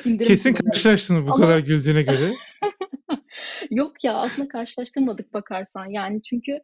İndirim 0.05 0.27
Kesin 0.27 0.55
karşılaştınız 0.55 1.29
bu 1.29 1.35
Ama... 1.35 1.45
kadar 1.45 1.59
güldüğüne 1.59 2.03
göre. 2.03 2.33
Yok 3.71 4.05
ya 4.05 4.15
aslında 4.15 4.49
karşılaştırmadık 4.49 5.35
bakarsan. 5.35 5.87
Yani 5.87 6.23
çünkü 6.23 6.61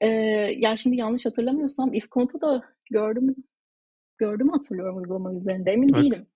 e, 0.00 0.08
ya 0.56 0.76
şimdi 0.76 0.96
yanlış 0.96 1.26
hatırlamıyorsam 1.26 1.94
iskonto 1.94 2.40
da 2.40 2.62
gördüm 2.90 3.34
gördüm 4.20 4.48
hatırlıyorum 4.48 4.96
uygulama 4.96 5.34
üzerinde 5.34 5.70
emin 5.70 5.92
Bak. 5.92 6.02
değilim. 6.02 6.26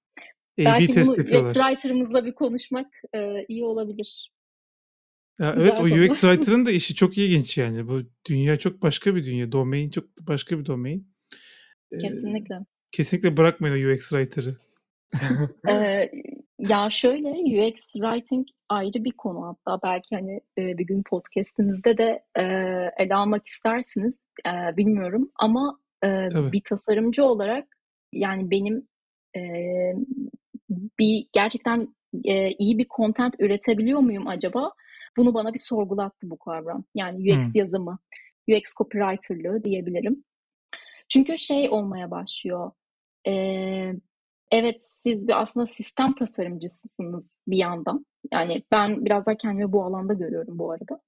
A-B 0.59 0.65
Belki 0.65 0.95
test 0.95 1.11
bunu 1.11 1.19
yapıyorlar. 1.19 1.51
UX 1.51 1.55
Writer'ımızla 1.55 2.25
bir 2.25 2.35
konuşmak 2.35 2.87
e, 3.15 3.45
iyi 3.49 3.65
olabilir. 3.65 4.33
Ya 5.41 5.51
Güzel 5.51 5.69
evet 5.69 5.81
o 5.81 5.83
konu. 5.83 6.05
UX 6.05 6.21
Writer'ın 6.21 6.67
da 6.67 6.71
işi 6.71 6.95
çok 6.95 7.19
ilginç 7.19 7.59
yani. 7.59 7.89
Bu 7.89 8.01
dünya 8.29 8.57
çok 8.57 8.83
başka 8.83 9.17
bir 9.17 9.25
dünya. 9.25 9.53
Domain 9.53 9.91
çok 9.91 10.05
başka 10.21 10.59
bir 10.59 10.67
domain. 10.67 11.15
Kesinlikle. 12.01 12.55
Ee, 12.55 12.67
kesinlikle 12.93 13.37
bırakmayın 13.37 13.93
UX 13.93 14.09
Writer'ı. 14.09 14.57
ee, 15.71 16.11
ya 16.59 16.91
şöyle 16.91 17.29
UX 17.29 17.93
Writing 17.93 18.49
ayrı 18.69 19.05
bir 19.05 19.11
konu 19.11 19.47
hatta 19.47 19.83
belki 19.83 20.15
hani 20.17 20.41
e, 20.59 20.79
bir 20.79 20.87
gün 20.87 21.03
podcast'imizde 21.03 21.99
de 21.99 22.25
e, 22.37 22.43
ele 22.99 23.15
almak 23.15 23.47
istersiniz 23.47 24.15
e, 24.47 24.77
bilmiyorum 24.77 25.31
ama 25.37 25.79
e, 26.05 26.29
bir 26.53 26.63
tasarımcı 26.65 27.25
olarak 27.25 27.69
yani 28.13 28.51
benim 28.51 28.89
e, 29.37 29.43
bir 30.99 31.27
gerçekten 31.33 31.95
e, 32.25 32.51
iyi 32.51 32.79
bir 32.79 32.87
content 32.97 33.35
üretebiliyor 33.39 34.01
muyum 34.01 34.29
acaba? 34.29 34.73
Bunu 35.17 35.35
bana 35.35 35.55
bir 35.55 35.59
sorgulattı 35.59 36.31
bu 36.31 36.39
kavram. 36.39 36.85
Yani 36.95 37.17
UX 37.17 37.47
hmm. 37.47 37.53
yazımı, 37.55 37.99
UX 38.49 38.75
copywriterlığı 38.79 39.65
diyebilirim. 39.65 40.25
Çünkü 41.09 41.39
şey 41.39 41.71
olmaya 41.71 42.11
başlıyor. 42.11 42.71
E, 43.27 43.33
evet 44.53 44.77
siz 44.83 45.29
bir 45.29 45.43
aslında 45.43 45.67
sistem 45.67 46.15
tasarımcısısınız 46.15 47.39
bir 47.49 47.57
yandan. 47.57 48.07
Yani 48.33 48.63
ben 48.73 49.05
biraz 49.05 49.27
daha 49.27 49.37
kendimi 49.37 49.73
bu 49.73 49.85
alanda 49.85 50.13
görüyorum 50.13 50.59
bu 50.59 50.73
arada. 50.73 51.01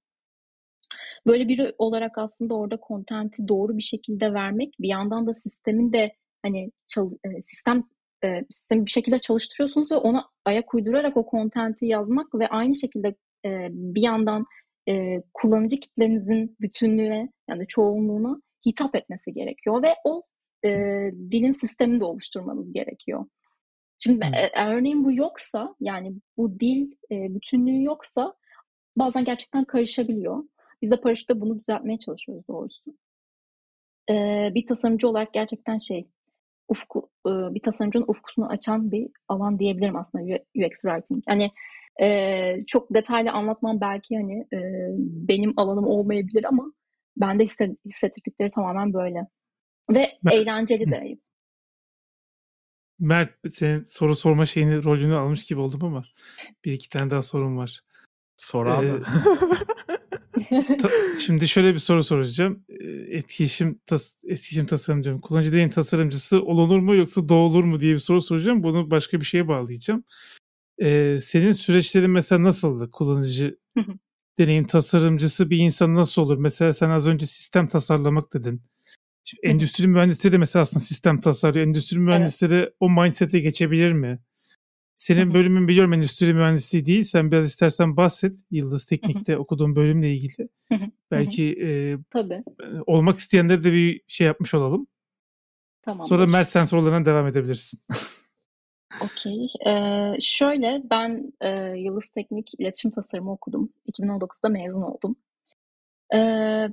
Böyle 1.27 1.47
biri 1.47 1.73
olarak 1.77 2.17
aslında 2.17 2.55
orada 2.55 2.77
kontenti 2.77 3.47
doğru 3.47 3.77
bir 3.77 3.83
şekilde 3.83 4.33
vermek, 4.33 4.73
bir 4.79 4.87
yandan 4.87 5.27
da 5.27 5.33
sistemin 5.33 5.93
de 5.93 6.15
hani 6.45 6.71
çal, 6.87 7.11
sistem 7.41 7.83
e, 8.23 8.45
sistemi 8.49 8.85
bir 8.85 8.91
şekilde 8.91 9.19
çalıştırıyorsunuz 9.19 9.91
ve 9.91 9.95
ona 9.95 10.25
ayak 10.45 10.73
uydurarak 10.73 11.17
o 11.17 11.25
kontenti 11.25 11.85
yazmak 11.85 12.35
ve 12.35 12.47
aynı 12.47 12.75
şekilde 12.75 13.15
e, 13.45 13.67
bir 13.71 14.01
yandan 14.01 14.45
e, 14.89 15.21
kullanıcı 15.33 15.79
kitlenizin 15.79 16.55
bütünlüğüne 16.61 17.29
yani 17.49 17.67
çoğunluğuna 17.67 18.41
hitap 18.65 18.95
etmesi 18.95 19.33
gerekiyor 19.33 19.83
ve 19.83 19.95
o 20.03 20.21
e, 20.65 20.69
dilin 21.31 21.53
sistemini 21.53 21.99
de 21.99 22.05
oluşturmanız 22.05 22.73
gerekiyor. 22.73 23.25
Şimdi 23.99 24.25
e, 24.25 24.65
örneğin 24.65 25.05
bu 25.05 25.13
yoksa 25.13 25.75
yani 25.79 26.13
bu 26.37 26.59
dil 26.59 26.91
e, 27.11 27.35
bütünlüğü 27.35 27.83
yoksa 27.83 28.33
bazen 28.95 29.25
gerçekten 29.25 29.65
karışabiliyor. 29.65 30.43
Biz 30.81 30.91
de 30.91 31.01
paraşütte 31.01 31.41
bunu 31.41 31.59
düzeltmeye 31.59 31.99
çalışıyoruz 31.99 32.47
doğrusu. 32.47 32.97
E, 34.09 34.49
bir 34.55 34.65
tasarımcı 34.65 35.07
olarak 35.07 35.33
gerçekten 35.33 35.77
şey 35.77 36.07
ufku 36.69 37.09
bir 37.25 37.61
tasarımcının 37.61 38.05
ufkusunu 38.07 38.47
açan 38.49 38.91
bir 38.91 39.09
alan 39.27 39.59
diyebilirim 39.59 39.95
aslında 39.95 40.23
UX 40.55 40.81
writing. 40.81 41.23
Yani 41.27 41.51
e, 42.01 42.65
çok 42.67 42.93
detaylı 42.93 43.31
anlatmam 43.31 43.81
belki 43.81 44.15
hani 44.15 44.47
e, 44.53 44.59
benim 44.99 45.53
alanım 45.57 45.87
olmayabilir 45.87 46.43
ama 46.43 46.73
bende 47.17 47.45
hissettikleri 47.85 48.49
tamamen 48.49 48.93
böyle. 48.93 49.17
Ve 49.89 50.17
ben, 50.25 50.31
eğlenceli 50.31 50.91
de. 50.91 51.17
Mert 52.99 53.31
senin 53.51 53.83
soru 53.83 54.15
sorma 54.15 54.45
şeyini 54.45 54.83
rolünü 54.83 55.15
almış 55.15 55.45
gibi 55.45 55.59
oldum 55.59 55.83
ama 55.83 56.03
bir 56.65 56.71
iki 56.71 56.89
tane 56.89 57.11
daha 57.11 57.21
sorum 57.21 57.57
var. 57.57 57.81
Sor 58.35 58.65
abi. 58.65 58.85
Ee, 58.85 58.91
şimdi 61.19 61.47
şöyle 61.47 61.73
bir 61.73 61.79
soru 61.79 62.03
soracağım. 62.03 62.63
Etkileşim, 63.09 63.79
tas, 63.85 64.13
etkileşim 64.23 64.65
tasarım 64.65 65.03
diyorum. 65.03 65.21
Kullanıcı 65.21 65.51
deneyim 65.51 65.69
tasarımcısı 65.69 66.43
olunur 66.43 66.79
mu 66.79 66.95
yoksa 66.95 67.29
doğulur 67.29 67.63
mu 67.63 67.79
diye 67.79 67.93
bir 67.93 67.99
soru 67.99 68.21
soracağım. 68.21 68.63
Bunu 68.63 68.91
başka 68.91 69.19
bir 69.19 69.25
şeye 69.25 69.47
bağlayacağım. 69.47 70.03
Ee, 70.81 71.17
senin 71.21 71.51
süreçlerin 71.51 72.11
mesela 72.11 72.43
nasıldı? 72.43 72.91
Kullanıcı 72.91 73.57
deneyim 74.37 74.67
tasarımcısı 74.67 75.49
bir 75.49 75.57
insan 75.57 75.95
nasıl 75.95 76.21
olur? 76.21 76.37
Mesela 76.37 76.73
sen 76.73 76.89
az 76.89 77.07
önce 77.07 77.25
sistem 77.25 77.67
tasarlamak 77.67 78.33
dedin. 78.33 78.61
Şimdi 79.23 79.47
endüstri 79.47 79.87
mühendisleri 79.87 80.33
de 80.33 80.37
mesela 80.37 80.61
aslında 80.61 80.83
sistem 80.83 81.19
tasarlıyor. 81.19 81.67
Endüstri 81.67 81.99
mühendisleri 81.99 82.55
evet. 82.55 82.73
o 82.79 82.89
mindset'e 82.89 83.39
geçebilir 83.39 83.91
mi? 83.91 84.19
Senin 84.97 85.33
bölümün 85.33 85.67
biliyorum 85.67 85.93
endüstri 85.93 86.33
mühendisliği 86.33 86.85
değil. 86.85 87.03
Sen 87.03 87.31
biraz 87.31 87.45
istersen 87.45 87.97
bahset. 87.97 88.37
Yıldız 88.51 88.85
Teknik'te 88.85 89.37
okuduğun 89.37 89.75
bölümle 89.75 90.13
ilgili. 90.13 90.49
Belki 91.11 91.51
e, 91.61 91.97
Tabii. 92.09 92.43
olmak 92.87 93.17
isteyenlere 93.17 93.63
de 93.63 93.73
bir 93.73 94.01
şey 94.07 94.27
yapmış 94.27 94.53
olalım. 94.53 94.87
Tamam. 95.81 96.07
Sonra 96.07 96.25
Mert 96.25 96.47
sen 96.47 96.63
sorularına 96.63 97.05
devam 97.05 97.27
edebilirsin. 97.27 97.79
Okey. 99.03 99.47
Ee, 99.67 100.17
şöyle 100.19 100.81
ben 100.89 101.33
e, 101.41 101.49
Yıldız 101.77 102.09
Teknik 102.09 102.51
İletişim 102.59 102.91
Tasarımı 102.91 103.31
okudum. 103.31 103.73
2019'da 103.91 104.49
mezun 104.49 104.81
oldum. 104.81 105.15
Ee, 106.15 106.67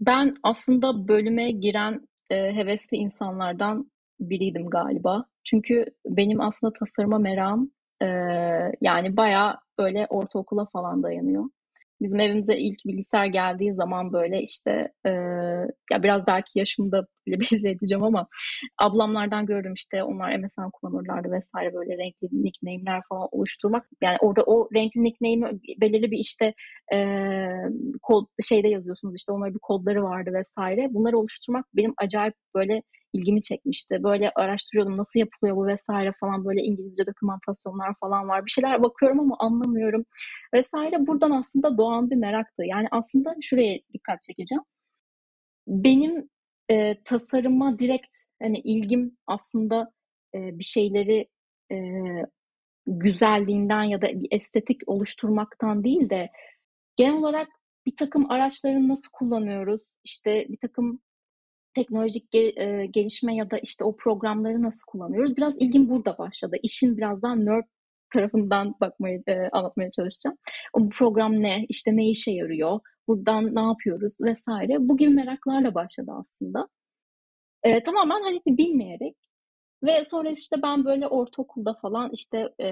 ben 0.00 0.36
aslında 0.42 1.08
bölüme 1.08 1.50
giren 1.50 2.08
e, 2.30 2.36
hevesli 2.54 2.96
insanlardan 2.96 3.90
biriydim 4.20 4.70
galiba. 4.70 5.26
Çünkü 5.44 5.84
benim 6.06 6.40
aslında 6.40 6.72
tasarıma 6.72 7.18
meram 7.18 7.70
e, 8.02 8.06
yani 8.80 9.16
bayağı 9.16 9.56
böyle 9.78 10.06
ortaokula 10.10 10.66
falan 10.72 11.02
dayanıyor. 11.02 11.44
Bizim 12.00 12.20
evimize 12.20 12.56
ilk 12.56 12.84
bilgisayar 12.86 13.26
geldiği 13.26 13.74
zaman 13.74 14.12
böyle 14.12 14.42
işte 14.42 14.92
e, 15.06 15.10
ya 15.92 16.02
biraz 16.02 16.26
belki 16.26 16.58
yaşımda 16.58 17.06
bile 17.26 17.38
belli 17.40 17.68
edeceğim 17.68 18.04
ama 18.04 18.26
ablamlardan 18.78 19.46
gördüm 19.46 19.74
işte 19.74 20.04
onlar 20.04 20.38
MSN 20.38 20.70
kullanırlardı 20.72 21.30
vesaire 21.30 21.74
böyle 21.74 21.96
renkli 21.98 22.28
nickname'ler 22.32 23.02
falan 23.08 23.28
oluşturmak. 23.32 23.88
Yani 24.02 24.16
orada 24.20 24.42
o 24.46 24.68
renkli 24.74 25.04
nickname'i 25.04 25.60
belirli 25.80 26.10
bir 26.10 26.18
işte 26.18 26.54
e, 26.92 26.98
kod 28.02 28.26
şeyde 28.42 28.68
yazıyorsunuz 28.68 29.14
işte 29.16 29.32
onların 29.32 29.54
bir 29.54 29.60
kodları 29.62 30.02
vardı 30.02 30.30
vesaire. 30.34 30.88
Bunları 30.90 31.18
oluşturmak 31.18 31.66
benim 31.76 31.94
acayip 31.98 32.34
böyle 32.54 32.82
ilgimi 33.14 33.42
çekmişti. 33.42 34.02
Böyle 34.02 34.30
araştırıyordum 34.30 34.96
nasıl 34.96 35.20
yapılıyor 35.20 35.56
bu 35.56 35.66
vesaire 35.66 36.12
falan 36.20 36.44
böyle 36.44 36.62
İngilizce 36.62 37.06
dokümantasyonlar 37.06 37.94
falan 38.00 38.28
var. 38.28 38.46
Bir 38.46 38.50
şeyler 38.50 38.82
bakıyorum 38.82 39.20
ama 39.20 39.36
anlamıyorum 39.38 40.04
vesaire. 40.54 41.06
Buradan 41.06 41.30
aslında 41.30 41.78
doğan 41.78 42.10
bir 42.10 42.16
meraktı. 42.16 42.62
Yani 42.64 42.88
aslında 42.90 43.34
şuraya 43.40 43.78
dikkat 43.92 44.22
çekeceğim. 44.22 44.62
Benim 45.66 46.28
e, 46.70 47.02
tasarıma 47.04 47.78
direkt 47.78 48.16
hani 48.42 48.58
ilgim 48.58 49.16
aslında 49.26 49.92
e, 50.34 50.58
bir 50.58 50.64
şeyleri 50.64 51.28
e, 51.72 51.76
güzelliğinden 52.86 53.82
ya 53.82 54.02
da 54.02 54.06
bir 54.06 54.28
estetik 54.30 54.80
oluşturmaktan 54.86 55.84
değil 55.84 56.10
de 56.10 56.30
genel 56.96 57.14
olarak 57.14 57.48
bir 57.86 57.96
takım 57.96 58.30
araçları 58.30 58.88
nasıl 58.88 59.10
kullanıyoruz? 59.12 59.82
İşte 60.04 60.46
bir 60.48 60.58
takım 60.58 61.00
teknolojik 61.74 62.34
ge- 62.34 62.84
gelişme 62.84 63.36
ya 63.36 63.50
da 63.50 63.58
işte 63.58 63.84
o 63.84 63.96
programları 63.96 64.62
nasıl 64.62 64.86
kullanıyoruz? 64.86 65.36
Biraz 65.36 65.54
ilgim 65.58 65.88
burada 65.88 66.18
başladı. 66.18 66.56
İşin 66.62 66.96
biraz 66.96 67.22
daha 67.22 67.34
nerd 67.34 67.64
tarafından 68.12 68.74
bakmayı 68.80 69.22
e, 69.26 69.48
anlatmaya 69.52 69.90
çalışacağım. 69.90 70.36
O 70.72 70.80
bu 70.80 70.88
program 70.88 71.32
ne? 71.32 71.66
İşte 71.68 71.96
ne 71.96 72.10
işe 72.10 72.32
yarıyor? 72.32 72.80
Buradan 73.08 73.54
ne 73.54 73.60
yapıyoruz 73.60 74.16
vesaire. 74.22 74.76
Bu 74.78 74.96
gibi 74.96 75.10
meraklarla 75.10 75.74
başladı 75.74 76.10
aslında. 76.20 76.68
E, 77.62 77.82
tamamen 77.82 78.22
hani 78.22 78.40
bilmeyerek 78.46 79.16
ve 79.82 80.04
sonra 80.04 80.30
işte 80.30 80.56
ben 80.62 80.84
böyle 80.84 81.08
ortaokulda 81.08 81.74
falan 81.82 82.10
işte 82.12 82.48
e, 82.60 82.68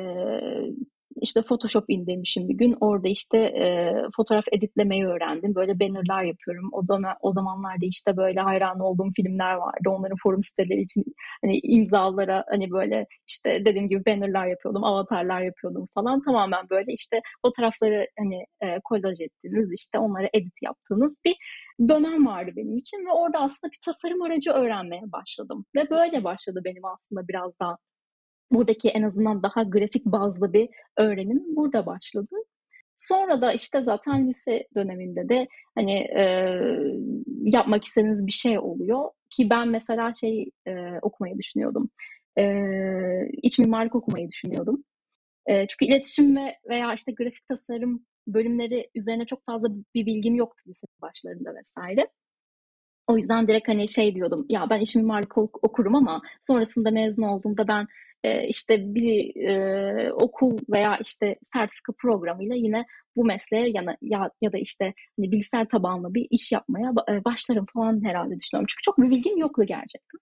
işte 1.21 1.43
Photoshop 1.43 1.85
indirmişim 1.89 2.49
bir 2.49 2.55
gün. 2.55 2.77
Orada 2.81 3.09
işte 3.09 3.39
e, 3.39 3.95
fotoğraf 4.17 4.45
editlemeyi 4.53 5.07
öğrendim. 5.07 5.55
Böyle 5.55 5.81
bannerlar 5.81 6.23
yapıyorum. 6.23 6.69
O 6.73 6.83
zaman 6.83 7.15
o 7.21 7.33
zamanlarda 7.33 7.87
işte 7.87 8.17
böyle 8.17 8.41
hayran 8.41 8.81
olduğum 8.81 9.11
filmler 9.17 9.55
vardı. 9.55 9.89
Onların 9.89 10.17
forum 10.23 10.43
siteleri 10.43 10.81
için 10.83 11.05
hani 11.45 11.59
imzalara 11.63 12.45
hani 12.49 12.71
böyle 12.71 13.07
işte 13.29 13.65
dediğim 13.65 13.89
gibi 13.89 14.07
bannerlar 14.07 14.47
yapıyordum, 14.47 14.85
avatarlar 14.85 15.41
yapıyordum 15.43 15.89
falan. 15.95 16.23
Tamamen 16.23 16.71
böyle 16.71 16.93
işte 16.93 17.21
fotoğrafları 17.43 18.07
hani 18.19 18.45
e, 18.61 18.81
kolaj 18.85 19.21
ettiğiniz 19.21 19.73
işte 19.73 19.99
onlara 19.99 20.29
edit 20.33 20.63
yaptığınız 20.63 21.21
bir 21.25 21.37
dönem 21.89 22.27
vardı 22.27 22.51
benim 22.57 22.77
için 22.77 23.07
ve 23.07 23.13
orada 23.13 23.39
aslında 23.39 23.73
bir 23.73 23.79
tasarım 23.85 24.23
aracı 24.23 24.51
öğrenmeye 24.51 25.03
başladım. 25.13 25.65
Ve 25.75 25.91
böyle 25.91 26.25
başladı 26.25 26.61
benim 26.65 26.85
aslında 26.85 27.29
biraz 27.29 27.61
daha 27.61 27.77
buradaki 28.53 28.89
en 28.89 29.03
azından 29.03 29.43
daha 29.43 29.63
grafik 29.63 30.07
bazlı 30.07 30.53
bir 30.53 30.69
öğrenim 30.97 31.57
burada 31.57 31.87
başladı. 31.87 32.37
Sonra 32.97 33.41
da 33.41 33.53
işte 33.53 33.83
zaten 33.83 34.29
lise 34.29 34.69
döneminde 34.75 35.29
de 35.29 35.49
hani 35.75 35.93
e, 35.95 36.25
yapmak 37.45 37.85
istediğiniz 37.85 38.27
bir 38.27 38.33
şey 38.33 38.59
oluyor 38.59 39.11
ki 39.31 39.51
ben 39.51 39.69
mesela 39.69 40.13
şey 40.13 40.51
e, 40.67 40.73
okumayı 41.03 41.39
düşünüyordum. 41.39 41.91
E, 42.39 42.45
iç 43.43 43.59
mimarlık 43.59 43.95
okumayı 43.95 44.29
düşünüyordum. 44.29 44.85
E, 45.47 45.67
çünkü 45.67 45.85
iletişim 45.85 46.37
ve 46.37 46.59
veya 46.69 46.95
işte 46.95 47.13
grafik 47.13 47.49
tasarım 47.49 48.07
bölümleri 48.27 48.91
üzerine 48.95 49.27
çok 49.27 49.45
fazla 49.47 49.69
bir 49.95 50.07
bilgim 50.07 50.35
yoktu 50.35 50.63
lise 50.69 50.87
başlarında 51.03 51.55
vesaire. 51.55 52.09
O 53.07 53.17
yüzden 53.17 53.49
direkt 53.49 53.69
hani 53.69 53.89
şey 53.89 54.15
diyordum 54.15 54.47
ya 54.49 54.71
ben 54.71 54.81
iç 54.81 54.95
mimarlık 54.95 55.39
okurum 55.39 55.95
ama 55.95 56.23
sonrasında 56.41 56.91
mezun 56.91 57.23
olduğumda 57.23 57.69
ben 57.69 57.87
e, 58.25 58.49
işte 58.49 58.95
bir 58.95 59.37
e, 59.37 60.13
okul 60.13 60.59
veya 60.71 60.99
işte 61.03 61.37
sertifika 61.43 61.93
programıyla 61.93 62.55
yine 62.57 62.85
bu 63.17 63.25
mesleğe 63.25 63.69
ya, 63.69 63.97
ya, 64.03 64.31
ya 64.41 64.53
da 64.53 64.59
işte 64.59 64.95
hani 65.19 65.33
bilgisayar 65.33 65.69
tabanlı 65.69 66.15
bir 66.15 66.27
iş 66.31 66.53
yapmaya 66.53 66.95
başlarım 67.25 67.67
falan 67.75 68.05
herhalde 68.05 68.39
düşünüyorum. 68.39 68.67
Çünkü 68.71 68.83
çok 68.83 68.99
bir 68.99 69.11
bilgim 69.11 69.39
yoktu 69.39 69.65
gerçekten. 69.65 70.21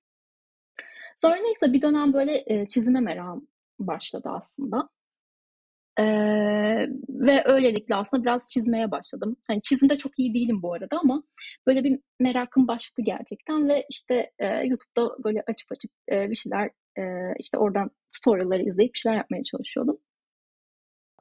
Sonra 1.16 1.36
neyse 1.36 1.72
bir 1.72 1.82
dönem 1.82 2.12
böyle 2.12 2.44
e, 2.46 2.66
çizime 2.68 3.00
merakım 3.00 3.46
başladı 3.78 4.28
aslında. 4.32 4.88
Ee, 5.98 6.87
ve 7.09 7.42
öylelikle 7.44 7.94
aslında 7.94 8.22
biraz 8.22 8.53
çizmeye 8.53 8.90
başladım. 8.90 9.37
Hani 9.46 9.62
çizimde 9.62 9.98
çok 9.98 10.18
iyi 10.18 10.35
değilim 10.35 10.62
bu 10.62 10.74
arada 10.74 10.98
ama 10.98 11.22
böyle 11.66 11.85
bir 11.85 12.00
merakım 12.20 12.68
başladı 12.68 13.03
gerçekten 13.07 13.68
ve 13.68 13.87
işte 13.90 14.31
e, 14.38 14.46
YouTube'da 14.46 15.24
böyle 15.24 15.42
açıp 15.46 15.72
açıp 15.72 15.90
e, 16.12 16.31
bir 16.31 16.35
şeyler 16.35 16.70
e, 16.98 17.03
işte 17.38 17.59
oradan 17.59 17.90
tutorial'ları 18.14 18.62
izleyip 18.62 18.94
bir 18.94 18.98
şeyler 18.98 19.16
yapmaya 19.16 19.42
çalışıyordum. 19.42 19.98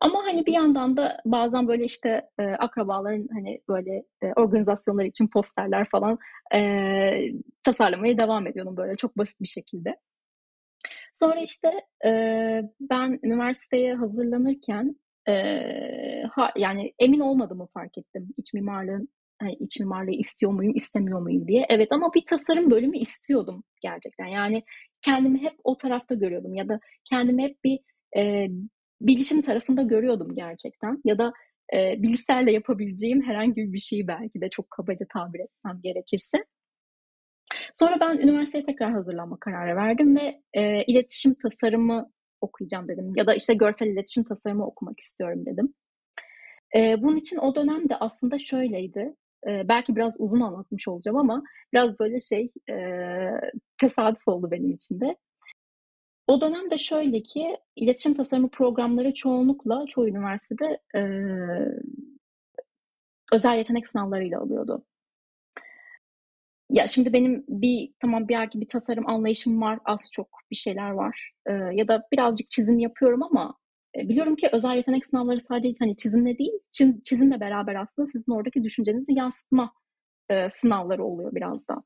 Ama 0.01 0.23
hani 0.25 0.45
bir 0.45 0.53
yandan 0.53 0.97
da 0.97 1.21
bazen 1.25 1.67
böyle 1.67 1.83
işte 1.85 2.29
e, 2.39 2.43
akrabaların 2.43 3.27
hani 3.33 3.61
böyle 3.69 4.05
e, 4.23 4.33
organizasyonları 4.35 5.07
için 5.07 5.27
posterler 5.27 5.87
falan 5.89 6.17
e, 6.53 6.59
tasarlamaya 7.63 8.17
devam 8.17 8.47
ediyordum 8.47 8.77
böyle 8.77 8.95
çok 8.95 9.17
basit 9.17 9.41
bir 9.41 9.47
şekilde. 9.47 9.95
Sonra 11.13 11.39
işte 11.39 11.71
e, 12.05 12.11
ben 12.79 13.19
üniversiteye 13.23 13.95
hazırlanırken 13.95 14.95
e, 15.27 15.33
ha, 16.31 16.51
yani 16.57 16.93
emin 16.99 17.19
olmadığımı 17.19 17.67
fark 17.73 17.97
ettim 17.97 18.29
iç 18.37 18.53
mimarlığın 18.53 19.09
hani 19.41 19.53
iç 19.53 19.79
mimarlığı 19.79 20.11
istiyor 20.11 20.51
muyum 20.51 20.75
istemiyor 20.75 21.21
muyum 21.21 21.47
diye. 21.47 21.65
Evet 21.69 21.91
ama 21.91 22.13
bir 22.13 22.25
tasarım 22.25 22.71
bölümü 22.71 22.97
istiyordum 22.97 23.63
gerçekten. 23.81 24.25
Yani 24.25 24.63
kendimi 25.01 25.41
hep 25.41 25.53
o 25.63 25.75
tarafta 25.75 26.15
görüyordum 26.15 26.55
ya 26.55 26.69
da 26.69 26.79
kendimi 27.09 27.43
hep 27.43 27.63
bir 27.63 27.79
e, 28.17 28.47
bilişim 29.01 29.41
tarafında 29.41 29.81
görüyordum 29.81 30.35
gerçekten. 30.35 31.01
Ya 31.05 31.17
da 31.17 31.33
e, 31.73 32.01
bilgisayarla 32.01 32.51
yapabileceğim 32.51 33.21
herhangi 33.21 33.73
bir 33.73 33.79
şeyi 33.79 34.07
belki 34.07 34.41
de 34.41 34.49
çok 34.49 34.71
kabaca 34.71 35.05
tabir 35.13 35.39
etmem 35.39 35.79
gerekirse. 35.83 36.37
Sonra 37.73 37.97
ben 37.99 38.17
üniversiteye 38.17 38.65
tekrar 38.65 38.91
hazırlanma 38.91 39.39
kararı 39.39 39.75
verdim 39.75 40.15
ve 40.15 40.41
e, 40.53 40.83
iletişim 40.83 41.33
tasarımı 41.33 42.11
okuyacağım 42.41 42.87
dedim. 42.87 43.13
Ya 43.15 43.27
da 43.27 43.35
işte 43.35 43.53
görsel 43.53 43.87
iletişim 43.87 44.23
tasarımı 44.23 44.65
okumak 44.65 44.99
istiyorum 44.99 45.45
dedim. 45.45 45.73
E, 46.75 47.01
bunun 47.01 47.17
için 47.17 47.37
o 47.37 47.55
dönemde 47.55 47.95
aslında 47.95 48.39
şöyleydi. 48.39 49.15
E, 49.47 49.67
belki 49.69 49.95
biraz 49.95 50.15
uzun 50.19 50.39
anlatmış 50.39 50.87
olacağım 50.87 51.17
ama 51.17 51.43
biraz 51.73 51.99
böyle 51.99 52.19
şey 52.19 52.51
e, 52.69 52.75
tesadüf 53.81 54.27
oldu 54.27 54.51
benim 54.51 54.71
için 54.71 54.99
de. 54.99 55.15
O 56.27 56.41
dönemde 56.41 56.77
şöyle 56.77 57.23
ki 57.23 57.57
iletişim 57.75 58.13
tasarımı 58.13 58.49
programları 58.49 59.13
çoğunlukla 59.13 59.85
çoğu 59.87 60.07
üniversitede 60.07 60.79
e, 60.95 61.01
özel 63.33 63.57
yetenek 63.57 63.87
sınavlarıyla 63.87 64.39
alıyordu. 64.39 64.85
Ya 66.71 66.87
şimdi 66.87 67.13
benim 67.13 67.45
bir 67.47 67.93
tamam 67.99 68.27
bir 68.27 68.33
belki 68.33 68.61
bir 68.61 68.67
tasarım 68.67 69.09
anlayışım 69.09 69.61
var, 69.61 69.79
az 69.85 70.09
çok 70.11 70.27
bir 70.51 70.55
şeyler 70.55 70.89
var. 70.91 71.31
Ee, 71.47 71.53
ya 71.53 71.87
da 71.87 72.07
birazcık 72.11 72.51
çizim 72.51 72.79
yapıyorum 72.79 73.23
ama 73.23 73.57
e, 73.97 74.09
biliyorum 74.09 74.35
ki 74.35 74.49
özel 74.51 74.75
yetenek 74.75 75.05
sınavları 75.05 75.39
sadece 75.39 75.75
hani 75.79 75.95
çizimle 75.95 76.37
değil, 76.37 76.51
çiz, 76.71 77.03
çizimle 77.03 77.39
beraber 77.39 77.75
aslında 77.75 78.07
sizin 78.07 78.31
oradaki 78.31 78.63
düşüncenizi 78.63 79.13
yansıtma 79.13 79.73
e, 80.29 80.49
sınavları 80.49 81.03
oluyor 81.03 81.35
biraz 81.35 81.67
da. 81.67 81.83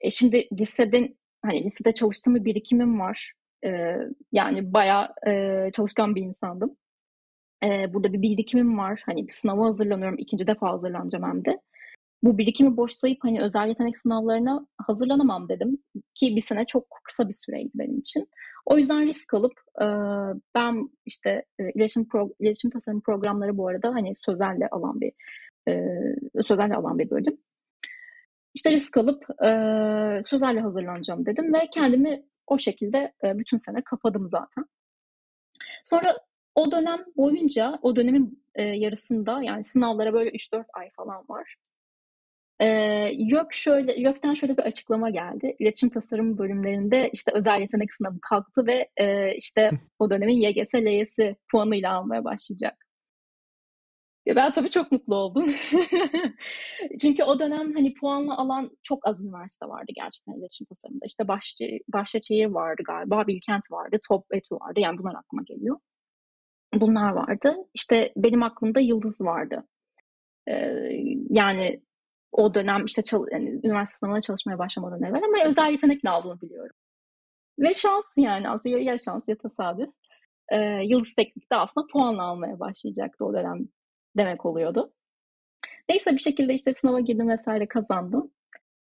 E, 0.00 0.10
şimdi 0.10 0.48
liseden 0.60 1.16
hani 1.42 1.64
lisede 1.64 1.92
çalıştığım 1.92 2.34
bir 2.34 2.44
birikimim 2.44 3.00
var. 3.00 3.32
E, 3.64 3.96
yani 4.32 4.74
bayağı 4.74 5.14
e, 5.26 5.70
çalışkan 5.72 6.14
bir 6.14 6.22
insandım. 6.22 6.76
E, 7.64 7.94
burada 7.94 8.12
bir 8.12 8.22
birikimim 8.22 8.78
var. 8.78 9.02
Hani 9.06 9.22
bir 9.26 9.32
sınava 9.32 9.66
hazırlanıyorum. 9.66 10.18
ikinci 10.18 10.46
defa 10.46 10.70
hazırlanacağım 10.70 11.24
hem 11.24 11.44
de 11.44 11.60
bu 12.24 12.38
birikimi 12.38 12.76
boş 12.76 12.92
sayıp 12.92 13.18
hani 13.24 13.42
özel 13.42 13.68
yetenek 13.68 13.98
sınavlarına 13.98 14.66
hazırlanamam 14.78 15.48
dedim. 15.48 15.78
Ki 16.14 16.36
bir 16.36 16.40
sene 16.40 16.64
çok 16.64 16.86
kısa 17.04 17.28
bir 17.28 17.34
süreydi 17.46 17.70
benim 17.74 17.98
için. 17.98 18.28
O 18.66 18.78
yüzden 18.78 19.06
risk 19.06 19.34
alıp 19.34 19.52
e, 19.80 19.86
ben 20.54 20.90
işte 21.06 21.44
e, 21.58 21.70
iletişim, 21.74 22.08
pro, 22.08 22.30
iletişim 22.40 22.70
tasarım 22.70 23.00
programları 23.00 23.56
bu 23.56 23.68
arada 23.68 23.88
hani 23.94 24.12
sözelle 24.14 24.68
alan 24.68 25.00
bir 25.00 25.12
e, 25.68 26.42
sözelle 26.42 26.74
alan 26.74 26.98
bir 26.98 27.10
bölüm. 27.10 27.38
İşte 28.54 28.70
risk 28.70 28.96
alıp 28.96 29.24
e, 29.44 29.48
sözelle 30.24 30.60
hazırlanacağım 30.60 31.26
dedim 31.26 31.54
ve 31.54 31.58
kendimi 31.74 32.22
o 32.46 32.58
şekilde 32.58 33.12
e, 33.24 33.38
bütün 33.38 33.56
sene 33.56 33.82
kapadım 33.84 34.28
zaten. 34.28 34.64
Sonra 35.84 36.16
o 36.54 36.70
dönem 36.70 37.04
boyunca, 37.16 37.78
o 37.82 37.96
dönemin 37.96 38.44
e, 38.54 38.62
yarısında 38.62 39.42
yani 39.42 39.64
sınavlara 39.64 40.12
böyle 40.12 40.30
3-4 40.30 40.64
ay 40.74 40.90
falan 40.90 41.24
var. 41.28 41.56
E, 42.60 42.66
YÖK 43.12 43.52
şöyle, 43.52 44.00
YÖK'ten 44.00 44.34
şöyle 44.34 44.56
bir 44.56 44.62
açıklama 44.62 45.10
geldi. 45.10 45.56
İletişim 45.58 45.88
tasarım 45.90 46.38
bölümlerinde 46.38 47.10
işte 47.12 47.32
özel 47.34 47.60
yetenek 47.60 47.94
sınavı 47.94 48.18
kalktı 48.20 48.66
ve 48.66 48.88
e, 48.96 49.34
işte 49.36 49.70
o 49.98 50.10
dönemin 50.10 50.40
YGS, 50.40 50.74
LYS 50.74 51.36
puanıyla 51.50 51.92
almaya 51.92 52.24
başlayacak. 52.24 52.84
Ben 54.26 54.52
tabii 54.52 54.70
çok 54.70 54.92
mutlu 54.92 55.16
oldum. 55.16 55.46
Çünkü 57.00 57.24
o 57.24 57.38
dönem 57.38 57.74
hani 57.74 57.94
puanla 57.94 58.38
alan 58.38 58.70
çok 58.82 59.08
az 59.08 59.24
üniversite 59.24 59.66
vardı 59.66 59.92
gerçekten 59.94 60.32
iletişim 60.32 60.66
tasarımında. 60.66 61.04
İşte 61.06 61.28
Bahçe, 61.28 61.78
Bahçeşehir 61.92 62.46
vardı 62.46 62.82
galiba, 62.86 63.26
Bilkent 63.26 63.62
vardı, 63.70 63.96
Top 64.08 64.26
Etu 64.30 64.56
vardı. 64.56 64.80
Yani 64.80 64.98
bunlar 64.98 65.14
aklıma 65.14 65.42
geliyor. 65.46 65.78
Bunlar 66.74 67.12
vardı. 67.12 67.56
İşte 67.74 68.12
benim 68.16 68.42
aklımda 68.42 68.80
Yıldız 68.80 69.20
vardı. 69.20 69.64
Ee, 70.48 70.54
yani 71.30 71.80
o 72.34 72.54
dönem 72.54 72.84
işte 72.84 73.02
çal- 73.02 73.26
yani 73.32 73.60
üniversite 73.64 73.96
sınavına 73.98 74.20
çalışmaya 74.20 74.58
başlamadan 74.58 75.02
evvel 75.02 75.22
ama 75.24 75.44
özel 75.46 75.70
yetenekle 75.70 76.10
aldığını 76.10 76.40
biliyorum. 76.40 76.76
Ve 77.58 77.74
şans 77.74 78.04
yani 78.16 78.48
aslında 78.48 78.78
ya 78.78 78.98
şans 78.98 79.28
ya 79.28 79.36
tesadüf. 79.36 79.90
Ee, 80.52 80.80
Yıldız 80.84 81.14
Teknik'te 81.14 81.56
aslında 81.56 81.86
puanla 81.92 82.22
almaya 82.22 82.60
başlayacaktı 82.60 83.24
o 83.24 83.34
dönem 83.34 83.68
demek 84.16 84.46
oluyordu. 84.46 84.92
Neyse 85.88 86.12
bir 86.12 86.18
şekilde 86.18 86.54
işte 86.54 86.74
sınava 86.74 87.00
girdim 87.00 87.28
vesaire 87.28 87.68
kazandım. 87.68 88.30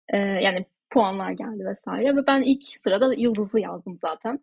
Ee, 0.10 0.18
yani 0.18 0.66
puanlar 0.90 1.32
geldi 1.32 1.66
vesaire 1.66 2.16
ve 2.16 2.28
ben 2.28 2.42
ilk 2.42 2.64
sırada 2.64 3.14
Yıldız'ı 3.14 3.60
yazdım 3.60 3.98
zaten. 4.02 4.40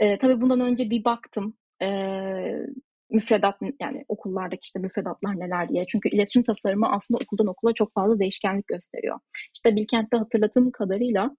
Ee, 0.00 0.18
tabii 0.18 0.40
bundan 0.40 0.60
önce 0.60 0.90
bir 0.90 1.04
baktım. 1.04 1.54
Ee, 1.82 2.66
müfredat 3.14 3.56
yani 3.80 4.04
okullardaki 4.08 4.60
işte 4.64 4.78
müfredatlar 4.78 5.40
neler 5.40 5.68
diye. 5.68 5.86
Çünkü 5.86 6.08
iletişim 6.08 6.42
tasarımı 6.42 6.92
aslında 6.92 7.18
okuldan 7.24 7.46
okula 7.46 7.72
çok 7.72 7.92
fazla 7.92 8.18
değişkenlik 8.18 8.66
gösteriyor. 8.66 9.18
İşte 9.54 9.76
Bilkent'te 9.76 10.16
hatırladığım 10.16 10.70
kadarıyla 10.70 11.36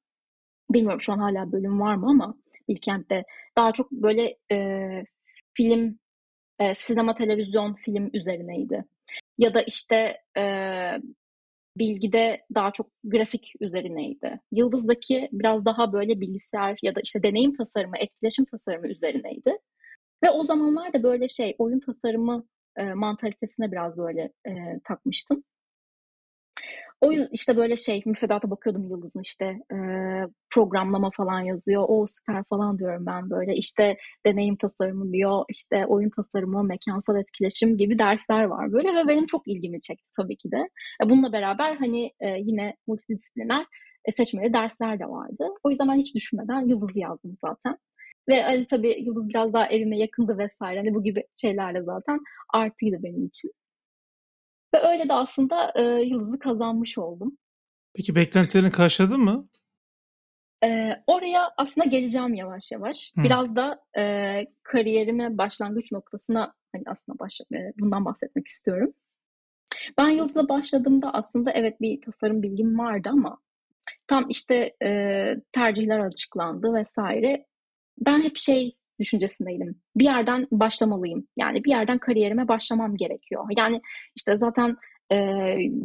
bilmiyorum 0.70 1.02
şu 1.02 1.14
an 1.14 1.20
hala 1.20 1.52
bölüm 1.52 1.82
var 1.82 1.96
mı 1.96 2.10
ama 2.10 2.36
Bilkent'te 2.68 3.24
daha 3.58 3.72
çok 3.72 3.92
böyle 3.92 4.38
e, 4.52 4.90
film, 5.54 6.00
e, 6.60 6.76
sinema, 6.76 7.16
televizyon, 7.16 7.74
film 7.74 8.10
üzerineydi. 8.14 8.86
Ya 9.38 9.54
da 9.54 9.62
işte 9.62 10.18
e, 10.38 10.44
bilgide 11.78 12.46
daha 12.56 12.72
çok 12.72 12.92
grafik 13.04 13.54
üzerineydi. 13.60 14.40
Yıldız'daki 14.52 15.30
biraz 15.32 15.66
daha 15.66 15.94
böyle 15.94 16.22
bilgisayar 16.22 16.78
ya 16.82 16.96
da 16.96 17.00
işte 17.04 17.24
deneyim 17.24 17.54
tasarımı, 17.54 17.98
etkileşim 17.98 18.46
tasarımı 18.46 18.88
üzerineydi. 18.88 19.58
Ve 20.26 20.30
o 20.30 20.44
zamanlar 20.44 20.94
da 20.94 21.04
böyle 21.04 21.28
şey 21.28 21.56
oyun 21.58 21.80
tasarımı 21.80 22.48
e, 22.78 22.84
mantalitesine 22.94 23.72
biraz 23.72 23.98
böyle 23.98 24.22
e, 24.48 24.52
takmıştım. 24.84 25.44
O 27.02 27.12
işte 27.32 27.58
böyle 27.58 27.76
şey 27.76 28.02
müfredata 28.06 28.52
bakıyordum 28.52 28.90
Yıldız'ın 28.90 29.22
işte 29.22 29.46
e, 29.46 29.78
programlama 30.54 31.10
falan 31.18 31.40
yazıyor. 31.40 31.86
O 31.88 32.06
süper 32.08 32.44
falan 32.50 32.80
diyorum 32.80 33.06
ben 33.06 33.30
böyle. 33.30 33.56
İşte 33.56 33.98
deneyim 34.26 34.56
tasarımı 34.56 35.14
diyor. 35.14 35.46
işte 35.50 35.86
oyun 35.86 36.10
tasarımı, 36.10 36.64
mekansal 36.64 37.20
etkileşim 37.20 37.78
gibi 37.78 38.00
dersler 38.00 38.44
var 38.44 38.72
böyle 38.72 38.96
ve 38.96 39.08
benim 39.08 39.26
çok 39.26 39.48
ilgimi 39.48 39.80
çekti 39.80 40.10
tabii 40.18 40.38
ki 40.38 40.52
de. 40.52 40.70
E, 41.04 41.10
bununla 41.10 41.34
beraber 41.34 41.76
hani 41.76 42.12
e, 42.20 42.28
yine 42.30 42.76
multidisipliner 42.88 43.66
e, 44.06 44.12
seçmeli 44.12 44.54
dersler 44.54 45.00
de 45.00 45.06
vardı. 45.06 45.48
O 45.64 45.70
yüzden 45.70 45.88
ben 45.88 45.96
hiç 45.96 46.16
düşünmeden 46.16 46.68
Yıldız'ı 46.68 47.00
yazdım 47.00 47.36
zaten. 47.42 47.78
Ve 48.30 48.42
hani 48.42 48.66
tabii 48.66 49.04
Yıldız 49.06 49.30
biraz 49.30 49.54
daha 49.54 49.68
evime 49.68 49.98
yakındı 49.98 50.38
vesaire. 50.38 50.80
Hani 50.80 50.94
bu 50.94 51.04
gibi 51.04 51.24
şeylerle 51.36 51.82
zaten 51.82 52.20
artıydı 52.54 52.98
benim 53.04 53.26
için. 53.26 53.52
Ve 54.76 54.80
öyle 54.80 55.10
de 55.10 55.14
aslında 55.14 55.74
e, 55.76 55.84
Yıldız'ı 55.84 56.40
kazanmış 56.40 56.98
oldum. 56.98 57.38
Peki 57.94 58.16
beklentilerini 58.16 58.72
karşıladın 58.72 59.20
mı? 59.20 59.48
E, 60.64 60.92
oraya 61.08 61.54
aslında 61.58 61.88
geleceğim 61.88 62.34
yavaş 62.34 62.72
yavaş. 62.72 63.12
Hı. 63.16 63.24
Biraz 63.24 63.56
da 63.56 63.80
e, 63.98 64.46
kariyerime 64.64 65.38
başlangıç 65.38 65.92
noktasına 65.92 66.54
hani 66.72 66.84
aslında 66.88 67.20
baş, 67.20 67.42
e, 67.54 67.74
bundan 67.80 68.06
bahsetmek 68.06 68.48
istiyorum. 68.48 68.94
Ben 69.98 70.10
Yıldız'a 70.10 70.50
başladığımda 70.50 71.14
aslında 71.14 71.52
evet 71.52 71.82
bir 71.82 72.02
tasarım 72.02 72.44
bilgim 72.44 72.80
vardı 72.80 73.10
ama 73.12 73.38
tam 74.08 74.30
işte 74.30 74.76
e, 74.84 74.90
tercihler 75.52 76.00
açıklandı 76.00 76.74
vesaire 76.74 77.46
ben 77.98 78.22
hep 78.22 78.38
şey 78.38 78.76
düşüncesindeydim. 79.00 79.82
Bir 79.96 80.06
yerden 80.06 80.48
başlamalıyım. 80.52 81.28
Yani 81.38 81.64
bir 81.64 81.70
yerden 81.70 81.98
kariyerime 81.98 82.48
başlamam 82.48 82.98
gerekiyor. 82.98 83.46
Yani 83.58 83.82
işte 84.16 84.38
zaten 84.38 84.78
e, 85.12 85.16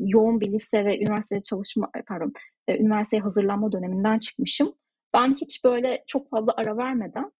yoğun 0.06 0.40
bir 0.40 0.52
lise 0.52 0.84
ve 0.84 0.98
üniversitede 0.98 1.42
çalışma, 1.42 1.90
pardon, 2.06 2.32
e, 2.68 2.78
üniversiteye 2.78 3.22
hazırlanma 3.22 3.72
döneminden 3.72 4.18
çıkmışım. 4.18 4.74
Ben 5.14 5.34
hiç 5.34 5.64
böyle 5.64 6.04
çok 6.06 6.30
fazla 6.30 6.54
ara 6.56 6.76
vermeden 6.76 7.32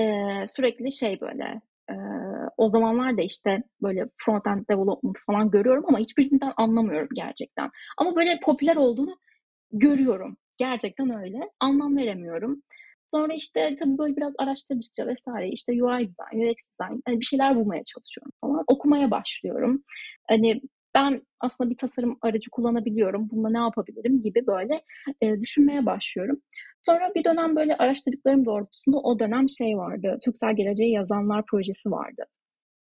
e, 0.00 0.28
sürekli 0.46 0.92
şey 0.92 1.20
böyle 1.20 1.60
e, 1.90 1.94
o 2.56 2.70
zamanlar 2.70 3.16
da 3.16 3.22
işte 3.22 3.62
böyle 3.82 4.02
front-end 4.26 4.68
development 4.70 5.18
falan 5.26 5.50
görüyorum 5.50 5.84
ama 5.88 5.98
hiçbirinden 5.98 6.52
anlamıyorum 6.56 7.08
gerçekten. 7.14 7.70
Ama 7.98 8.16
böyle 8.16 8.40
popüler 8.40 8.76
olduğunu 8.76 9.16
görüyorum. 9.72 10.36
Gerçekten 10.56 11.22
öyle. 11.22 11.50
Anlam 11.60 11.96
veremiyorum. 11.96 12.62
Sonra 13.10 13.34
işte 13.34 13.76
tabii 13.80 13.98
böyle 13.98 14.16
biraz 14.16 14.34
araştırdıkça 14.38 15.06
vesaire 15.06 15.48
işte 15.48 15.72
UI 15.72 16.08
design, 16.08 16.50
UX 16.50 16.56
design 16.70 17.00
hani 17.06 17.20
bir 17.20 17.24
şeyler 17.24 17.56
bulmaya 17.56 17.84
çalışıyorum 17.84 18.32
falan. 18.40 18.64
Okumaya 18.66 19.10
başlıyorum. 19.10 19.82
Hani 20.28 20.60
ben 20.94 21.22
aslında 21.40 21.70
bir 21.70 21.76
tasarım 21.76 22.18
aracı 22.22 22.50
kullanabiliyorum. 22.50 23.30
Bununla 23.30 23.50
ne 23.50 23.58
yapabilirim 23.58 24.22
gibi 24.22 24.46
böyle 24.46 24.82
e, 25.20 25.40
düşünmeye 25.40 25.86
başlıyorum. 25.86 26.40
Sonra 26.86 27.10
bir 27.14 27.24
dönem 27.24 27.56
böyle 27.56 27.76
araştırdıklarım 27.76 28.44
doğrultusunda 28.44 28.98
o 28.98 29.18
dönem 29.18 29.48
şey 29.48 29.76
vardı. 29.76 30.18
Türksel 30.24 30.56
Geleceği 30.56 30.92
Yazanlar 30.92 31.44
projesi 31.50 31.90
vardı. 31.90 32.24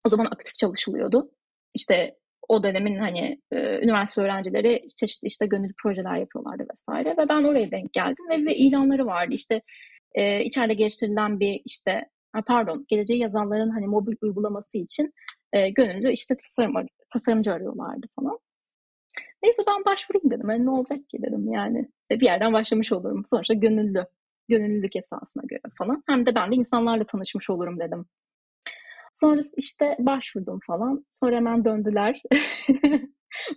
O 0.07 0.11
zaman 0.11 0.27
aktif 0.27 0.55
çalışılıyordu. 0.55 1.31
İşte 1.75 2.17
o 2.49 2.63
dönemin 2.63 2.99
hani 2.99 3.41
e, 3.53 3.79
üniversite 3.85 4.21
öğrencileri 4.21 4.83
çeşitli 4.97 5.27
işte 5.27 5.47
gönüllü 5.47 5.73
projeler 5.83 6.19
yapıyorlardı 6.19 6.67
vesaire 6.73 7.11
ve 7.11 7.29
ben 7.29 7.45
oraya 7.45 7.71
denk 7.71 7.93
geldim 7.93 8.25
ve, 8.31 8.47
ve 8.47 8.57
ilanları 8.57 9.07
vardı. 9.07 9.35
İşte 9.35 9.63
e, 10.15 10.45
içeride 10.45 10.75
geliştirilen 10.75 11.41
bir 11.41 11.63
işte 11.65 12.11
pardon 12.47 12.85
geleceği 12.89 13.19
yazanların 13.21 13.71
hani 13.71 13.87
mobil 13.87 14.17
uygulaması 14.23 14.79
için 14.79 15.15
e, 15.53 15.71
gönüllü 15.71 16.13
işte 16.13 16.37
tasarım 16.37 16.75
tasarımcı 17.13 17.53
arıyorlardı 17.53 18.07
falan. 18.17 18.39
Neyse 19.43 19.63
ben 19.69 19.85
başvurayım 19.85 20.31
dedim. 20.31 20.51
Yani 20.51 20.67
ne 20.67 20.71
olacak 20.71 21.09
ki 21.09 21.19
dedim 21.23 21.53
yani. 21.53 21.89
Bir 22.11 22.27
yerden 22.27 22.53
başlamış 22.53 22.93
olurum. 22.93 23.23
Sonuçta 23.27 23.55
gönüllü. 23.55 24.07
Gönüllülük 24.49 24.97
esasına 24.97 25.43
göre 25.47 25.61
falan. 25.79 26.03
Hem 26.09 26.27
de 26.27 26.35
ben 26.35 26.53
de 26.53 26.57
insanlarla 26.57 27.05
tanışmış 27.05 27.51
olurum 27.51 27.81
dedim. 27.81 28.07
Sonra 29.15 29.41
işte 29.57 29.97
başvurdum 29.99 30.59
falan. 30.67 31.05
Sonra 31.13 31.37
hemen 31.37 31.65
döndüler. 31.65 32.23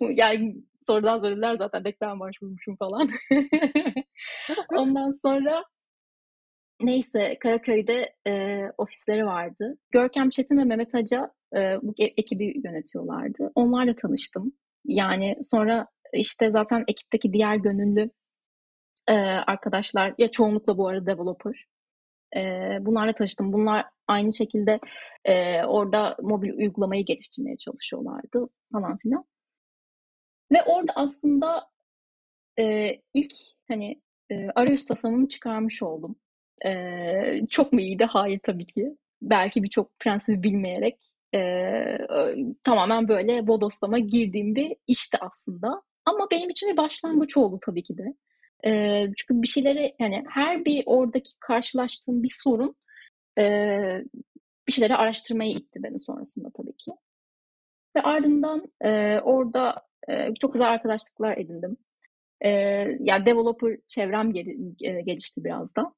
yani 0.00 0.56
sorudan 0.86 1.18
söylediler 1.18 1.56
zaten 1.56 1.84
beklen 1.84 2.20
başvurmuşum 2.20 2.76
falan. 2.76 3.10
Ondan 4.70 5.10
sonra 5.10 5.64
Neyse 6.80 7.38
Karaköy'de 7.40 8.14
e, 8.26 8.62
ofisleri 8.78 9.26
vardı. 9.26 9.78
Görkem 9.90 10.30
Çetin 10.30 10.58
ve 10.58 10.64
Mehmet 10.64 10.94
Aca 10.94 11.32
e, 11.56 11.76
bu 11.82 11.94
e, 11.98 12.04
ekibi 12.04 12.60
yönetiyorlardı. 12.64 13.52
Onlarla 13.54 13.94
tanıştım. 13.96 14.52
Yani 14.84 15.36
sonra 15.42 15.86
işte 16.12 16.50
zaten 16.50 16.84
ekipteki 16.88 17.32
diğer 17.32 17.56
gönüllü 17.56 18.10
e, 19.08 19.14
arkadaşlar 19.46 20.14
ya 20.18 20.30
çoğunlukla 20.30 20.78
bu 20.78 20.88
arada 20.88 21.06
developer. 21.06 21.66
E, 22.36 22.40
bunlarla 22.80 23.12
tanıştım. 23.12 23.52
Bunlar 23.52 23.86
aynı 24.08 24.32
şekilde 24.32 24.80
e, 25.24 25.64
orada 25.64 26.16
mobil 26.22 26.52
uygulamayı 26.52 27.04
geliştirmeye 27.04 27.56
çalışıyorlardı 27.56 28.48
falan 28.72 28.98
filan. 28.98 29.24
Ve 30.52 30.62
orada 30.66 30.92
aslında 30.96 31.70
e, 32.58 32.92
ilk 33.14 33.32
hani 33.68 34.02
e, 34.30 34.48
arayüz 34.54 34.86
tasarımını 34.86 35.28
çıkarmış 35.28 35.82
oldum. 35.82 36.16
Ee, 36.66 37.46
çok 37.50 37.72
mu 37.72 37.80
iyiydi? 37.80 38.04
Hayır 38.04 38.40
tabii 38.42 38.66
ki. 38.66 38.96
Belki 39.22 39.62
birçok 39.62 39.98
prensibi 39.98 40.42
bilmeyerek 40.42 41.12
e, 41.34 41.98
tamamen 42.64 43.08
böyle 43.08 43.46
bodoslama 43.46 43.98
girdiğim 43.98 44.54
bir 44.54 44.76
işti 44.86 45.18
aslında. 45.20 45.82
Ama 46.04 46.26
benim 46.30 46.50
için 46.50 46.72
bir 46.72 46.76
başlangıç 46.76 47.36
oldu 47.36 47.58
tabii 47.66 47.82
ki 47.82 47.98
de. 47.98 48.14
E, 48.66 49.02
çünkü 49.16 49.42
bir 49.42 49.48
şeyleri 49.48 49.94
yani 49.98 50.24
her 50.28 50.64
bir 50.64 50.82
oradaki 50.86 51.38
karşılaştığım 51.40 52.22
bir 52.22 52.32
sorun 52.42 52.76
e, 53.38 53.44
bir 54.68 54.72
şeyleri 54.72 54.96
araştırmaya 54.96 55.50
itti 55.50 55.82
beni 55.82 55.98
sonrasında 56.00 56.50
tabii 56.56 56.76
ki. 56.76 56.92
Ve 57.96 58.02
ardından 58.02 58.72
e, 58.84 59.20
orada 59.20 59.86
e, 60.08 60.34
çok 60.34 60.52
güzel 60.52 60.68
arkadaşlıklar 60.68 61.36
edindim. 61.36 61.76
E, 62.40 62.50
yani 63.00 63.26
developer 63.26 63.76
çevrem 63.88 64.32
gel, 64.32 64.46
gelişti 65.04 65.44
biraz 65.44 65.76
da. 65.76 65.94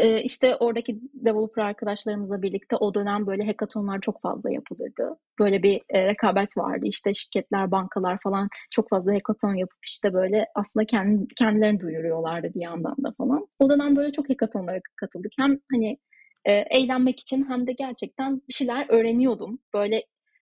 E, 0.00 0.22
işte 0.22 0.56
oradaki 0.56 1.00
developer 1.14 1.62
arkadaşlarımızla 1.62 2.42
birlikte 2.42 2.76
o 2.76 2.94
dönem 2.94 3.26
böyle 3.26 3.46
hackathonlar 3.46 4.00
çok 4.00 4.22
fazla 4.22 4.50
yapılırdı. 4.50 5.16
Böyle 5.38 5.62
bir 5.62 5.80
e, 5.88 6.06
rekabet 6.06 6.56
vardı. 6.56 6.86
İşte 6.86 7.14
şirketler, 7.14 7.70
bankalar 7.70 8.18
falan 8.22 8.48
çok 8.70 8.88
fazla 8.90 9.14
hackathon 9.14 9.54
yapıp 9.54 9.78
işte 9.86 10.14
böyle 10.14 10.46
aslında 10.54 10.86
kendi, 10.86 11.28
kendilerini 11.34 11.80
duyuruyorlardı 11.80 12.54
bir 12.54 12.60
yandan 12.60 12.96
da 13.04 13.12
falan. 13.18 13.46
O 13.58 13.70
dönem 13.70 13.96
böyle 13.96 14.12
çok 14.12 14.30
hackathonlara 14.30 14.80
katıldık. 14.96 15.32
Hem 15.38 15.58
hani 15.72 15.98
e, 16.44 16.52
eğlenmek 16.52 17.20
için 17.20 17.46
hem 17.48 17.66
de 17.66 17.72
gerçekten 17.72 18.42
bir 18.48 18.54
şeyler 18.54 18.86
öğreniyordum. 18.88 19.58
Böyle 19.74 20.04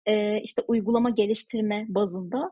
e, 0.06 0.42
işte 0.42 0.62
uygulama 0.68 1.10
geliştirme 1.10 1.86
bazında 1.90 2.52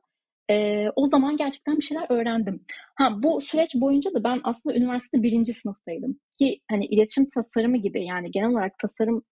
e, 0.51 0.87
o 0.95 1.05
zaman 1.05 1.37
gerçekten 1.37 1.77
bir 1.77 1.83
şeyler 1.83 2.05
öğrendim. 2.09 2.65
Ha 2.95 3.23
bu 3.23 3.41
süreç 3.41 3.75
boyunca 3.75 4.13
da 4.13 4.23
ben 4.23 4.41
aslında 4.43 4.75
üniversitede 4.75 5.23
birinci 5.23 5.53
sınıftaydım 5.53 6.19
ki 6.39 6.59
hani 6.71 6.85
iletişim 6.85 7.29
tasarımı 7.29 7.77
gibi 7.77 8.05
yani 8.05 8.31
genel 8.31 8.49
olarak 8.49 8.79
tasarım 8.79 9.23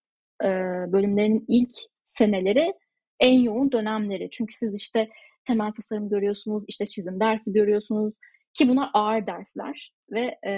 e, 0.44 0.48
bölümlerinin 0.92 1.44
ilk 1.48 1.74
seneleri 2.04 2.74
en 3.20 3.40
yoğun 3.40 3.72
dönemleri. 3.72 4.28
Çünkü 4.32 4.54
siz 4.56 4.76
işte 4.76 5.08
temel 5.46 5.72
tasarım 5.72 6.08
görüyorsunuz, 6.08 6.64
işte 6.68 6.86
çizim 6.86 7.20
dersi 7.20 7.52
görüyorsunuz 7.52 8.14
ki 8.54 8.68
bunlar 8.68 8.90
ağır 8.94 9.26
dersler 9.26 9.92
ve 10.10 10.38
e, 10.46 10.52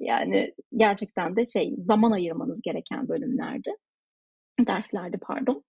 yani 0.00 0.54
gerçekten 0.76 1.36
de 1.36 1.44
şey 1.44 1.74
zaman 1.78 2.12
ayırmanız 2.12 2.60
gereken 2.62 3.08
bölümlerdi. 3.08 3.70
Derslerde 4.66 5.16
pardon. 5.22 5.64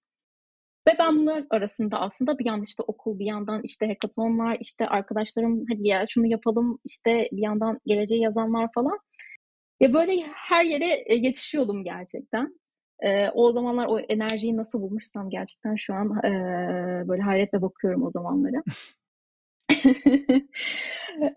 Ve 0.88 0.92
ben 1.00 1.18
bunlar 1.18 1.46
arasında 1.50 2.00
aslında 2.00 2.40
bir 2.40 2.46
yandan 2.46 2.64
işte 2.64 2.84
okul, 2.88 3.20
bir 3.20 3.26
yandan 3.26 3.62
işte 3.64 3.88
hackathonlar, 3.88 4.58
işte 4.62 4.88
arkadaşlarım 4.88 5.66
hadi 5.72 5.88
ya 5.88 6.06
şunu 6.10 6.28
yapalım, 6.28 6.80
işte 6.86 7.30
bir 7.32 7.42
yandan 7.42 7.80
geleceği 7.86 8.22
yazanlar 8.22 8.70
falan. 8.76 8.98
Ya 9.80 9.94
böyle 9.94 10.24
her 10.36 10.66
yere 10.66 11.04
e, 11.06 11.16
yetişiyordum 11.16 11.84
gerçekten. 11.84 12.60
Ee, 13.04 13.30
o 13.30 13.52
zamanlar 13.52 13.86
o 13.90 14.00
enerjiyi 14.00 14.58
nasıl 14.58 14.82
bulmuşsam 14.82 15.30
gerçekten 15.30 15.76
şu 15.76 15.94
an 15.94 16.26
e, 16.26 16.30
böyle 17.08 17.22
hayretle 17.22 17.62
bakıyorum 17.62 18.04
o 18.04 18.10
zamanlara. 18.10 18.64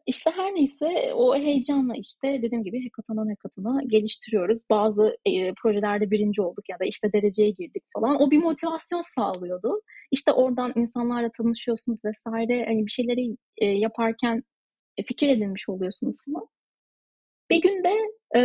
İşte 0.06 0.30
her 0.30 0.54
neyse 0.54 1.12
o 1.14 1.36
heyecanla 1.36 1.94
işte 1.96 2.42
dediğim 2.42 2.64
gibi 2.64 2.82
hackathon'dan 2.84 3.28
hackathon'a 3.28 3.82
geliştiriyoruz. 3.82 4.62
Bazı 4.70 5.16
e, 5.24 5.54
projelerde 5.54 6.10
birinci 6.10 6.42
olduk 6.42 6.68
ya 6.68 6.78
da 6.78 6.84
işte 6.84 7.12
dereceye 7.12 7.50
girdik 7.50 7.82
falan. 7.94 8.22
O 8.22 8.30
bir 8.30 8.38
motivasyon 8.38 9.00
sağlıyordu. 9.00 9.80
İşte 10.10 10.32
oradan 10.32 10.72
insanlarla 10.76 11.30
tanışıyorsunuz 11.38 11.98
vesaire. 12.04 12.64
Hani 12.68 12.86
bir 12.86 12.90
şeyleri 12.90 13.36
e, 13.58 13.66
yaparken 13.66 14.42
e, 14.96 15.04
fikir 15.04 15.28
edinmiş 15.28 15.68
oluyorsunuz 15.68 16.16
falan. 16.26 16.48
Bir 17.50 17.62
günde 17.62 17.94
e, 18.36 18.40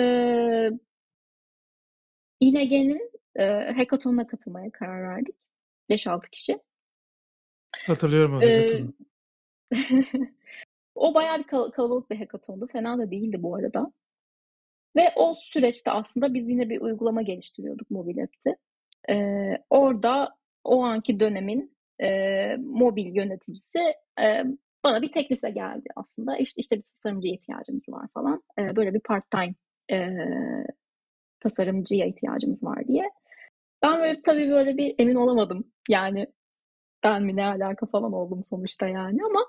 İNG'nin 2.40 3.12
e, 3.36 3.44
hackathon'una 3.76 4.28
katılmaya 4.28 4.72
karar 4.72 5.04
verdik. 5.04 5.36
5-6 5.90 6.30
kişi. 6.30 6.60
Hatırlıyorum 7.88 8.34
o 8.34 8.38
hackathon'u. 8.38 8.94
o 10.96 11.14
bayağı 11.14 11.40
bir 11.40 11.44
kal- 11.44 11.72
kalabalık 11.72 12.10
bir 12.10 12.18
hackathondu. 12.18 12.68
Fena 12.68 12.98
da 12.98 13.12
değildi 13.12 13.44
bu 13.44 13.56
arada. 13.56 13.92
Ve 14.96 15.14
o 15.16 15.36
süreçte 15.36 15.92
aslında 15.92 16.34
biz 16.34 16.50
yine 16.50 16.70
bir 16.70 16.82
uygulama 16.82 17.22
geliştiriyorduk 17.22 17.92
mobil 17.92 18.24
app'te. 18.24 18.58
Ee, 19.10 19.58
orada 19.70 20.36
o 20.64 20.84
anki 20.84 21.20
dönemin 21.20 21.78
e, 22.02 22.56
mobil 22.58 23.16
yöneticisi 23.16 23.80
e, 24.22 24.44
bana 24.86 25.02
bir 25.02 25.12
teklifle 25.12 25.50
geldi 25.50 25.88
aslında. 25.96 26.38
İşte, 26.38 26.54
işte 26.58 26.78
bir 26.78 26.84
tasarımcıya 26.84 27.34
ihtiyacımız 27.34 27.86
var 27.90 28.08
falan. 28.14 28.44
E, 28.60 28.76
böyle 28.76 28.94
bir 28.94 29.00
part-time 29.00 29.56
e, 29.92 29.98
tasarımcıya 31.40 32.06
ihtiyacımız 32.06 32.64
var 32.64 32.88
diye. 32.88 33.04
Ben 33.84 34.00
böyle 34.00 34.22
tabii 34.22 34.50
böyle 34.50 34.78
bir 34.78 34.96
emin 34.98 35.16
olamadım. 35.16 35.72
Yani 35.90 36.28
ben 37.04 37.24
mi 37.24 37.36
ne 37.36 37.46
alaka 37.46 37.86
falan 37.86 38.14
oldum 38.14 38.42
sonuçta 38.44 38.88
yani 38.88 39.20
ama 39.26 39.46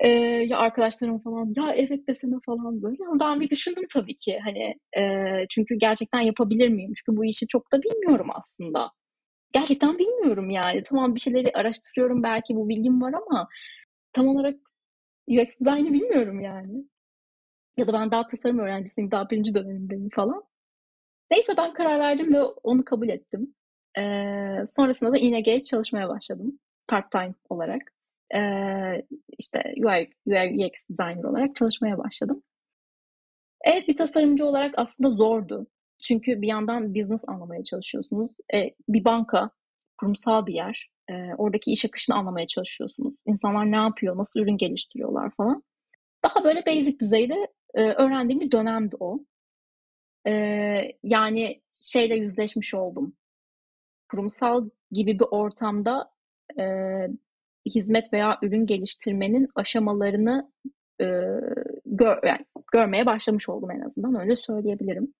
e, 0.00 0.08
ya 0.48 0.58
arkadaşlarım 0.58 1.18
falan 1.22 1.54
ya 1.56 1.74
evet 1.74 2.08
desene 2.08 2.36
falan 2.46 2.82
böyle 2.82 2.96
ama 3.10 3.20
ben 3.20 3.40
bir 3.40 3.50
düşündüm 3.50 3.84
tabii 3.92 4.16
ki 4.16 4.38
hani 4.44 4.74
e, 4.96 5.46
çünkü 5.50 5.74
gerçekten 5.74 6.20
yapabilir 6.20 6.68
miyim 6.68 6.92
çünkü 6.96 7.16
bu 7.16 7.24
işi 7.24 7.46
çok 7.46 7.72
da 7.72 7.82
bilmiyorum 7.82 8.26
aslında 8.34 8.90
gerçekten 9.52 9.98
bilmiyorum 9.98 10.50
yani 10.50 10.82
tamam 10.84 11.14
bir 11.14 11.20
şeyleri 11.20 11.52
araştırıyorum 11.54 12.22
belki 12.22 12.56
bu 12.56 12.68
bilgim 12.68 13.02
var 13.02 13.12
ama 13.12 13.48
tam 14.12 14.28
olarak 14.28 14.56
UX 15.28 15.60
design'ı 15.60 15.92
bilmiyorum 15.92 16.40
yani 16.40 16.84
ya 17.76 17.86
da 17.86 17.92
ben 17.92 18.10
daha 18.10 18.26
tasarım 18.26 18.58
öğrencisiyim 18.58 19.10
daha 19.10 19.30
birinci 19.30 19.54
dönemindeyim 19.54 20.08
falan 20.14 20.44
neyse 21.30 21.56
ben 21.56 21.74
karar 21.74 21.98
verdim 22.00 22.34
ve 22.34 22.42
onu 22.42 22.84
kabul 22.84 23.08
ettim 23.08 23.54
ee, 23.98 24.64
sonrasında 24.68 25.12
da 25.12 25.18
ING'ye 25.18 25.62
çalışmaya 25.62 26.08
başladım 26.08 26.58
part-time 26.88 27.34
olarak 27.48 27.82
e, 28.34 28.40
işte 29.38 29.74
UI, 29.76 30.10
UI 30.26 30.66
UX 30.66 30.72
designer 30.90 31.24
olarak 31.24 31.54
çalışmaya 31.54 31.98
başladım. 31.98 32.42
Evet 33.64 33.88
bir 33.88 33.96
tasarımcı 33.96 34.46
olarak 34.46 34.74
aslında 34.76 35.10
zordu. 35.10 35.66
Çünkü 36.04 36.42
bir 36.42 36.48
yandan 36.48 36.94
business 36.94 37.24
anlamaya 37.26 37.62
çalışıyorsunuz. 37.62 38.30
E, 38.54 38.74
bir 38.88 39.04
banka, 39.04 39.50
kurumsal 40.04 40.46
bir 40.46 40.54
yer. 40.54 40.90
E, 41.10 41.14
oradaki 41.38 41.72
iş 41.72 41.84
akışını 41.84 42.16
anlamaya 42.16 42.46
çalışıyorsunuz. 42.46 43.14
İnsanlar 43.26 43.70
ne 43.70 43.76
yapıyor, 43.76 44.16
nasıl 44.16 44.40
ürün 44.40 44.56
geliştiriyorlar 44.56 45.30
falan. 45.30 45.62
Daha 46.24 46.44
böyle 46.44 46.66
basic 46.66 46.98
düzeyde 46.98 47.46
e, 47.74 47.82
öğrendiğim 47.82 48.40
bir 48.40 48.50
dönemdi 48.50 48.96
o. 49.00 49.20
E, 50.26 50.32
yani 51.02 51.62
şeyle 51.74 52.16
yüzleşmiş 52.16 52.74
oldum. 52.74 53.16
Kurumsal 54.10 54.70
gibi 54.90 55.18
bir 55.18 55.26
ortamda 55.30 56.10
e, 56.58 56.64
hizmet 57.74 58.12
veya 58.12 58.38
ürün 58.42 58.66
geliştirmenin 58.66 59.48
aşamalarını 59.54 60.52
e, 61.00 61.04
gör, 61.86 62.18
yani 62.26 62.44
görmeye 62.72 63.06
başlamış 63.06 63.48
oldum 63.48 63.70
en 63.70 63.80
azından 63.80 64.20
öyle 64.20 64.36
söyleyebilirim. 64.36 65.14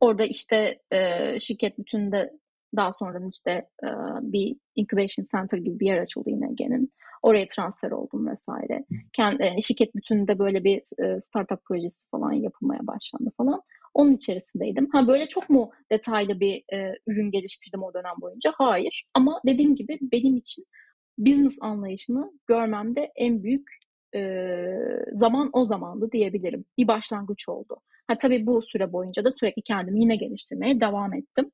Orada 0.00 0.24
işte 0.24 0.80
e, 0.90 1.40
şirket 1.40 1.78
bütünde 1.78 2.32
daha 2.76 2.92
sonra 2.92 3.18
işte 3.28 3.50
e, 3.84 3.88
bir 4.22 4.56
incubation 4.74 5.24
center 5.32 5.58
gibi 5.58 5.80
bir 5.80 5.86
yer 5.86 5.98
açıldı 5.98 6.30
yine 6.30 6.48
genin. 6.54 6.92
Oraya 7.22 7.46
transfer 7.46 7.90
oldum 7.90 8.26
vesaire. 8.28 8.84
Kendi, 9.12 9.42
e, 9.42 9.62
şirket 9.62 9.94
bütününde 9.94 10.38
böyle 10.38 10.64
bir 10.64 10.82
e, 10.98 11.20
startup 11.20 11.64
projesi 11.64 12.08
falan 12.08 12.32
yapılmaya 12.32 12.86
başlandı 12.86 13.30
falan. 13.36 13.62
Onun 13.94 14.14
içerisindeydim. 14.14 14.88
Ha 14.92 15.06
böyle 15.06 15.28
çok 15.28 15.50
mu 15.50 15.70
detaylı 15.92 16.40
bir 16.40 16.64
e, 16.72 16.92
ürün 17.06 17.30
geliştirdim 17.30 17.82
o 17.82 17.94
dönem 17.94 18.14
boyunca? 18.20 18.52
Hayır. 18.54 19.04
Ama 19.14 19.40
dediğim 19.46 19.74
gibi 19.74 19.98
benim 20.02 20.36
için 20.36 20.64
business 21.18 21.58
anlayışını 21.60 22.32
görmemde 22.46 23.12
en 23.16 23.42
büyük 23.42 23.68
e, 24.14 24.66
zaman 25.12 25.50
o 25.52 25.64
zamandı 25.64 26.12
diyebilirim. 26.12 26.64
Bir 26.78 26.88
başlangıç 26.88 27.48
oldu. 27.48 27.76
Ha 28.06 28.16
tabii 28.16 28.46
bu 28.46 28.62
süre 28.62 28.92
boyunca 28.92 29.24
da 29.24 29.30
sürekli 29.30 29.62
kendimi 29.62 30.00
yine 30.00 30.16
geliştirmeye 30.16 30.80
devam 30.80 31.14
ettim. 31.14 31.50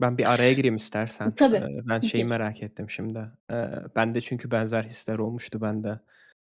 Ben 0.00 0.18
bir 0.18 0.32
araya 0.32 0.52
gireyim 0.52 0.76
istersen. 0.76 1.34
Tabii. 1.34 1.56
Ee, 1.56 1.88
ben 1.88 2.00
şeyi 2.00 2.24
merak 2.24 2.62
ettim 2.62 2.90
şimdi. 2.90 3.18
Ee, 3.50 3.68
ben 3.96 4.14
de 4.14 4.20
çünkü 4.20 4.50
benzer 4.50 4.84
hisler 4.84 5.18
olmuştu 5.18 5.60
bende. 5.60 6.00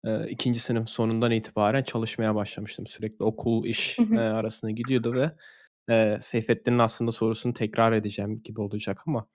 Ee, 0.06 0.30
ikinci 0.30 0.60
sınıf 0.60 0.90
sonundan 0.90 1.32
itibaren 1.32 1.84
çalışmaya 1.84 2.36
başlamıştım. 2.36 2.88
Sürekli 2.88 3.24
okul, 3.26 3.66
iş 3.66 4.00
e, 4.00 4.20
arasında 4.20 4.72
gidiyordu 4.72 5.14
ve 5.14 5.32
e, 5.94 6.18
Seyfettin'in 6.22 6.80
aslında 6.80 7.12
sorusunu 7.12 7.54
tekrar 7.54 7.92
edeceğim 7.92 8.42
gibi 8.44 8.62
olacak 8.62 9.04
ama 9.08 9.28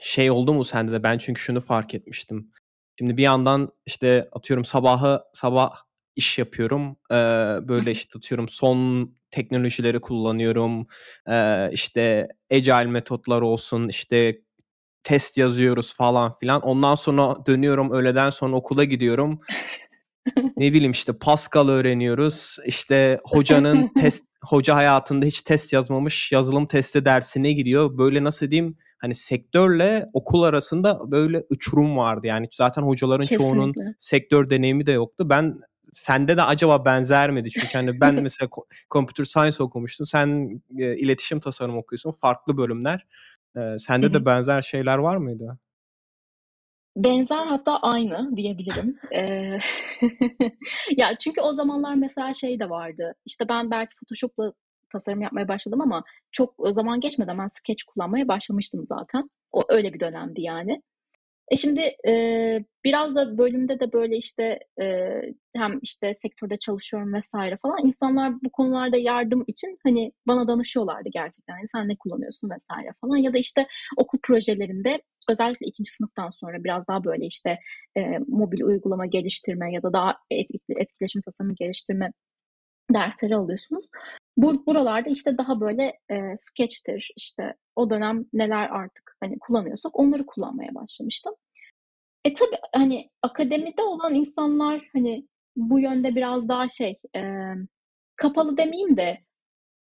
şey 0.00 0.30
oldu 0.30 0.54
mu 0.54 0.64
sende 0.64 0.92
de 0.92 1.02
ben 1.02 1.18
çünkü 1.18 1.40
şunu 1.40 1.60
fark 1.60 1.94
etmiştim. 1.94 2.50
Şimdi 2.98 3.16
bir 3.16 3.22
yandan 3.22 3.72
işte 3.86 4.28
atıyorum 4.32 4.64
sabahı 4.64 5.24
sabah 5.32 5.70
iş 6.16 6.38
yapıyorum. 6.38 6.96
Ee, 7.10 7.14
böyle 7.68 7.90
işte 7.90 8.18
atıyorum 8.18 8.48
son 8.48 9.10
teknolojileri 9.30 10.00
kullanıyorum. 10.00 10.86
Ee, 11.28 11.70
işte 11.72 12.28
agile 12.52 12.84
metotlar 12.84 13.42
olsun 13.42 13.88
işte 13.88 14.40
test 15.02 15.38
yazıyoruz 15.38 15.94
falan 15.94 16.38
filan. 16.38 16.62
Ondan 16.62 16.94
sonra 16.94 17.46
dönüyorum 17.46 17.92
öğleden 17.92 18.30
sonra 18.30 18.56
okula 18.56 18.84
gidiyorum. 18.84 19.40
Ne 20.56 20.72
bileyim 20.72 20.92
işte 20.92 21.12
Pascal 21.12 21.68
öğreniyoruz. 21.68 22.56
İşte 22.66 23.20
hocanın 23.24 23.88
test 24.00 24.24
hoca 24.44 24.74
hayatında 24.76 25.26
hiç 25.26 25.42
test 25.42 25.72
yazmamış 25.72 26.32
yazılım 26.32 26.66
testi 26.66 27.04
dersine 27.04 27.52
giriyor. 27.52 27.98
Böyle 27.98 28.24
nasıl 28.24 28.50
diyeyim 28.50 28.76
hani 28.98 29.14
sektörle 29.14 30.06
okul 30.12 30.42
arasında 30.42 31.10
böyle 31.10 31.44
uçurum 31.50 31.96
vardı. 31.96 32.26
Yani 32.26 32.48
zaten 32.52 32.82
hocaların 32.82 33.26
çoğunun 33.26 33.72
Kesinlikle. 33.72 33.94
sektör 33.98 34.50
deneyimi 34.50 34.86
de 34.86 34.92
yoktu. 34.92 35.30
Ben 35.30 35.60
sende 35.92 36.36
de 36.36 36.42
acaba 36.42 36.84
benzer 36.84 37.30
miydi? 37.30 37.50
Çünkü 37.50 37.78
hani 37.78 38.00
ben 38.00 38.14
mesela 38.22 38.48
computer 38.90 39.24
science 39.24 39.62
okumuştum. 39.62 40.06
Sen 40.06 40.60
e, 40.78 40.96
iletişim 40.96 41.40
tasarım 41.40 41.78
okuyorsun. 41.78 42.12
Farklı 42.12 42.56
bölümler. 42.56 43.06
E, 43.56 43.78
sende 43.78 44.06
Hı-hı. 44.06 44.14
de 44.14 44.24
benzer 44.24 44.62
şeyler 44.62 44.98
var 44.98 45.16
mıydı? 45.16 45.58
Benzer 46.96 47.46
hatta 47.46 47.76
aynı 47.76 48.36
diyebilirim. 48.36 48.98
Ee, 49.14 49.58
ya 50.96 51.16
çünkü 51.18 51.40
o 51.40 51.52
zamanlar 51.52 51.94
mesela 51.94 52.34
şey 52.34 52.60
de 52.60 52.70
vardı. 52.70 53.14
İşte 53.26 53.48
ben 53.48 53.70
belki 53.70 53.96
Photoshop'la 53.96 54.52
tasarım 54.92 55.22
yapmaya 55.22 55.48
başladım 55.48 55.80
ama 55.80 56.04
çok 56.32 56.54
zaman 56.70 57.00
geçmeden 57.00 57.38
ben 57.38 57.48
Sketch 57.48 57.82
kullanmaya 57.86 58.28
başlamıştım 58.28 58.84
zaten. 58.86 59.30
O 59.52 59.62
öyle 59.68 59.92
bir 59.94 60.00
dönemdi 60.00 60.42
yani. 60.42 60.82
E 61.50 61.56
şimdi 61.56 61.80
e, 62.06 62.12
biraz 62.84 63.14
da 63.14 63.38
bölümde 63.38 63.80
de 63.80 63.92
böyle 63.92 64.16
işte 64.16 64.58
e, 64.80 65.14
hem 65.56 65.78
işte 65.82 66.14
sektörde 66.14 66.56
çalışıyorum 66.56 67.14
vesaire 67.14 67.58
falan 67.62 67.86
insanlar 67.86 68.34
bu 68.42 68.50
konularda 68.50 68.96
yardım 68.96 69.44
için 69.46 69.78
hani 69.84 70.12
bana 70.26 70.48
danışıyorlardı 70.48 71.08
gerçekten. 71.12 71.56
Yani 71.56 71.68
sen 71.68 71.88
ne 71.88 71.96
kullanıyorsun 71.96 72.50
vesaire 72.50 72.94
falan 73.00 73.16
ya 73.16 73.34
da 73.34 73.38
işte 73.38 73.66
okul 73.96 74.18
projelerinde 74.22 75.02
özellikle 75.28 75.66
ikinci 75.66 75.90
sınıftan 75.90 76.30
sonra 76.30 76.64
biraz 76.64 76.88
daha 76.88 77.04
böyle 77.04 77.26
işte 77.26 77.58
e, 77.96 78.18
mobil 78.28 78.62
uygulama 78.62 79.06
geliştirme 79.06 79.72
ya 79.72 79.82
da 79.82 79.92
daha 79.92 80.16
etkileşim 80.70 81.22
tasarımı 81.22 81.54
geliştirme 81.54 82.12
dersleri 82.94 83.36
alıyorsunuz. 83.36 83.84
Bur 84.42 84.66
buralarda 84.66 85.10
işte 85.10 85.38
daha 85.38 85.60
böyle 85.60 85.82
e, 86.10 86.16
sketch'tir 86.36 87.12
işte 87.16 87.54
o 87.76 87.90
dönem 87.90 88.24
neler 88.32 88.68
artık 88.70 89.16
hani 89.20 89.38
kullanıyorsak 89.38 89.98
onları 89.98 90.26
kullanmaya 90.26 90.74
başlamıştım. 90.74 91.34
E 92.24 92.32
tabi 92.32 92.56
hani 92.74 93.10
akademide 93.22 93.82
olan 93.82 94.14
insanlar 94.14 94.88
hani 94.92 95.26
bu 95.56 95.80
yönde 95.80 96.14
biraz 96.14 96.48
daha 96.48 96.68
şey 96.68 96.98
e, 97.16 97.22
kapalı 98.16 98.56
demeyeyim 98.56 98.96
de 98.96 99.18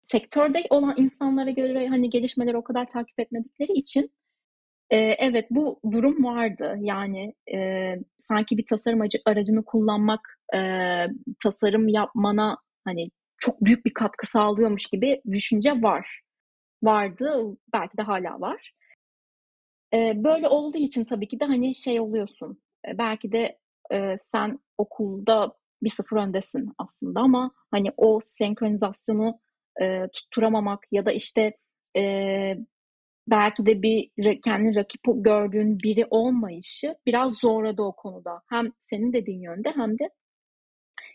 sektörde 0.01 0.67
olan 0.71 0.95
insanlara 0.97 1.51
göre 1.51 1.89
hani 1.89 2.11
gelişmeleri 2.11 2.57
o 2.57 2.65
kadar 2.65 2.89
takip 2.89 3.21
etmedikleri 3.21 3.73
için 3.73 4.11
e, 4.91 4.97
evet 4.99 5.47
bu 5.51 5.81
durum 5.93 6.25
vardı. 6.25 6.77
Yani 6.81 7.35
e, 7.55 7.95
sanki 8.17 8.59
bir 8.59 8.67
tasarım 8.67 9.01
aracını 9.27 9.65
kullanmak 9.65 10.21
e, 10.55 10.61
tasarım 11.43 11.89
yapmana 11.89 12.57
hani 12.85 13.11
çok 13.41 13.61
büyük 13.65 13.87
bir 13.87 13.95
katkı 13.95 14.27
sağlıyormuş 14.27 14.87
gibi 14.87 15.23
düşünce 15.31 15.83
var. 15.83 16.21
Vardı, 16.83 17.57
belki 17.73 17.97
de 17.99 18.03
hala 18.03 18.41
var. 18.41 18.73
Ee, 19.95 20.13
böyle 20.17 20.49
olduğu 20.49 20.79
için 20.79 21.05
tabii 21.05 21.29
ki 21.29 21.41
de 21.41 21.45
hani 21.45 21.75
şey 21.75 22.01
oluyorsun. 22.01 22.63
Ee, 22.89 22.99
belki 22.99 23.33
de 23.33 23.59
e, 23.93 24.17
sen 24.19 24.59
okulda 24.79 25.53
bir 25.83 25.91
sıfır 25.91 26.17
öndesin 26.17 26.73
aslında 26.79 27.21
ama 27.21 27.51
hani 27.71 27.93
o 27.97 28.21
senkronizasyonu 28.23 29.41
e, 29.83 30.09
tutturamamak 30.13 30.87
ya 30.93 31.07
da 31.07 31.13
işte 31.13 31.57
e, 31.97 32.03
belki 33.29 33.67
de 33.67 33.83
bir 33.83 34.11
kendi 34.43 34.77
rakip 34.77 35.01
gördüğün 35.05 35.79
biri 35.85 36.07
olmayışı 36.11 36.95
biraz 37.07 37.35
zorladı 37.35 37.83
o 37.83 37.97
konuda. 37.97 38.43
Hem 38.49 38.73
senin 38.81 39.13
dediğin 39.13 39.41
yönde 39.41 39.73
hem 39.77 39.99
de 39.99 40.11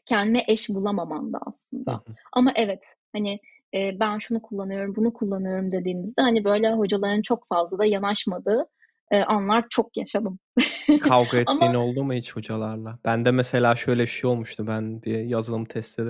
kendine 0.06 0.44
eş 0.48 0.70
bulamaman 0.70 1.34
da 1.34 1.40
aslında. 1.46 1.92
Hı 1.92 1.96
hı. 1.96 2.16
Ama 2.34 2.52
evet 2.56 2.84
hani 3.14 3.40
e, 3.74 4.00
ben 4.00 4.18
şunu 4.18 4.42
kullanıyorum, 4.42 4.96
bunu 4.96 5.14
kullanıyorum 5.14 5.72
dediğimizde 5.72 6.22
hani 6.22 6.44
böyle 6.44 6.74
hocaların 6.74 7.22
çok 7.22 7.48
fazla 7.48 7.78
da 7.78 7.86
yanaşmadığı 7.86 8.66
e, 9.12 9.24
anlar 9.24 9.66
çok 9.70 9.98
yaşadım. 9.98 10.40
Kavga 11.02 11.38
ettiğin 11.38 11.74
Ama... 11.74 11.80
oldu 11.80 12.04
mu 12.04 12.14
hiç 12.14 12.36
hocalarla? 12.36 13.00
Ben 13.06 13.26
de 13.26 13.32
mesela 13.32 13.76
şöyle 13.76 14.02
bir 14.02 14.08
şey 14.08 14.30
olmuştu. 14.30 14.68
Ben 14.68 15.02
bir 15.02 15.20
yazılım 15.20 15.66
testi 15.66 16.02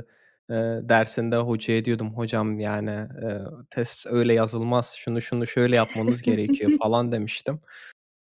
e, 0.50 0.54
dersinde 0.82 1.38
hocaya 1.38 1.86
diyordum 1.86 2.14
hocam 2.14 2.60
yani 2.60 2.92
e, 2.92 3.30
test 3.70 4.08
öyle 4.10 4.34
yazılmaz. 4.34 4.96
Şunu 4.98 5.22
şunu 5.22 5.48
şöyle 5.48 5.76
yapmanız 5.76 6.22
gerekiyor 6.22 6.72
falan 6.84 7.12
demiştim. 7.12 7.62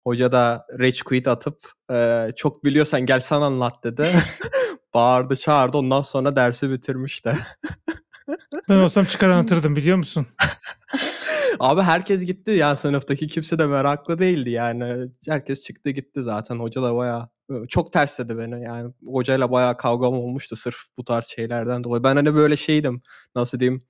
Hoca 0.08 0.32
da 0.32 0.66
rage 0.80 1.00
quit 1.06 1.28
atıp 1.28 1.60
e, 1.92 2.28
çok 2.36 2.64
biliyorsan 2.64 3.02
gel 3.02 3.20
sen 3.20 3.42
anlat 3.42 3.84
dedi. 3.84 4.08
Bağırdı 4.94 5.36
çağırdı 5.36 5.78
ondan 5.78 6.02
sonra 6.02 6.36
dersi 6.36 6.70
bitirmişti. 6.70 7.34
ben 8.70 8.78
olsam 8.78 9.06
çıkar 9.06 9.30
anlatırdım 9.30 9.76
biliyor 9.76 9.98
musun? 9.98 10.28
Abi 11.60 11.82
herkes 11.82 12.26
gitti 12.26 12.52
ya 12.52 12.76
sınıftaki 12.76 13.28
kimse 13.28 13.60
de 13.60 13.66
meraklı 13.66 14.20
değildi 14.20 14.50
yani. 14.50 15.10
Herkes 15.28 15.66
çıktı 15.66 15.90
gitti 15.90 16.24
zaten. 16.24 16.56
Hoca 16.60 16.82
da 16.82 16.96
bayağı 16.96 17.30
çok 17.70 17.94
tersledi 17.94 18.38
beni 18.38 18.64
yani. 18.64 18.94
Hocayla 19.08 19.52
bayağı 19.52 19.78
kavgam 19.78 20.14
olmuştu 20.14 20.56
sırf 20.56 20.78
bu 20.98 21.06
tarz 21.06 21.26
şeylerden 21.26 21.84
dolayı. 21.84 22.04
Ben 22.04 22.16
hani 22.16 22.36
böyle 22.36 22.58
şeydim 22.58 23.02
nasıl 23.36 23.60
diyeyim 23.60 23.84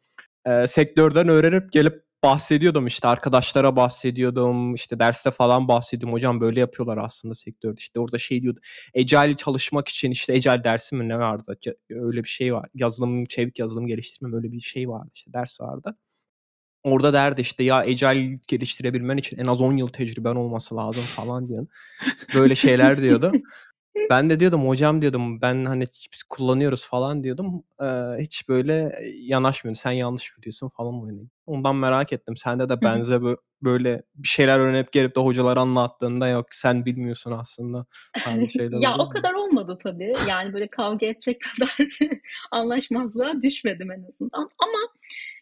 e, 0.46 0.68
sektörden 0.68 1.28
öğrenip 1.28 1.72
gelip 1.72 2.09
bahsediyordum 2.24 2.88
işte 2.88 3.08
arkadaşlara 3.08 3.76
bahsediyordum 3.76 4.76
işte 4.76 5.00
derste 5.00 5.32
falan 5.32 5.68
bahsediyordum. 5.68 6.14
Hocam 6.14 6.42
böyle 6.42 6.60
yapıyorlar 6.60 6.98
aslında 6.98 7.34
sektörde. 7.36 7.76
İşte 7.80 8.00
orada 8.00 8.18
şey 8.18 8.42
diyordu 8.42 8.60
Agile 8.98 9.36
çalışmak 9.36 9.88
için 9.88 10.12
işte 10.12 10.34
Agile 10.34 10.64
dersi 10.64 10.96
mi 10.96 11.10
ne 11.10 11.20
vardı? 11.20 11.58
Öyle 11.90 12.24
bir 12.24 12.30
şey 12.30 12.54
var. 12.54 12.70
Yazılım 12.74 13.26
çevik 13.26 13.60
yazılım 13.60 13.88
geliştirme 13.88 14.36
öyle 14.38 14.52
bir 14.52 14.60
şey 14.60 14.90
vardı 14.90 15.12
işte 15.14 15.34
ders 15.34 15.62
vardı. 15.62 15.96
Orada 16.84 17.14
derdi 17.14 17.42
işte 17.42 17.64
ya 17.64 17.76
Agile 17.76 18.40
geliştirebilmen 18.48 19.18
için 19.18 19.38
en 19.38 19.46
az 19.46 19.62
10 19.62 19.78
yıl 19.78 19.88
tecrüben 19.88 20.36
olması 20.36 20.76
lazım 20.76 21.04
falan 21.04 21.50
diyor 21.50 21.68
böyle 22.36 22.56
şeyler 22.56 23.02
diyordu 23.02 23.32
ben 24.10 24.30
de 24.30 24.40
diyordum 24.40 24.68
hocam 24.68 25.02
diyordum 25.02 25.42
ben 25.42 25.66
hani 25.66 25.86
kullanıyoruz 26.30 26.86
falan 26.86 27.24
diyordum. 27.24 27.64
Ee, 27.82 27.86
hiç 28.20 28.50
böyle 28.50 29.00
yanaşmıyor. 29.16 29.76
Sen 29.76 29.92
yanlış 29.92 30.38
biliyorsun 30.38 30.70
falan 30.70 31.02
oynayın. 31.02 31.32
Ondan 31.46 31.76
merak 31.76 32.14
ettim. 32.14 32.38
Sende 32.38 32.70
de 32.70 32.82
benze 32.82 33.20
böyle 33.62 34.04
bir 34.16 34.28
şeyler 34.28 34.60
öğrenip 34.60 34.92
gelip 34.92 35.16
de 35.16 35.20
hocalar 35.20 35.58
anlattığında 35.58 36.28
yok 36.28 36.48
sen 36.52 36.86
bilmiyorsun 36.86 37.32
aslında. 37.32 37.86
Şeyler 38.52 38.80
ya 38.82 38.96
o 39.00 39.10
kadar 39.10 39.34
olmadı 39.34 39.78
tabii. 39.84 40.14
Yani 40.30 40.54
böyle 40.54 40.68
kavga 40.68 41.06
edecek 41.06 41.42
kadar 41.58 42.00
anlaşmazlığa 42.52 43.42
düşmedim 43.42 43.92
en 43.92 44.04
azından. 44.04 44.50
Ama 44.60 44.80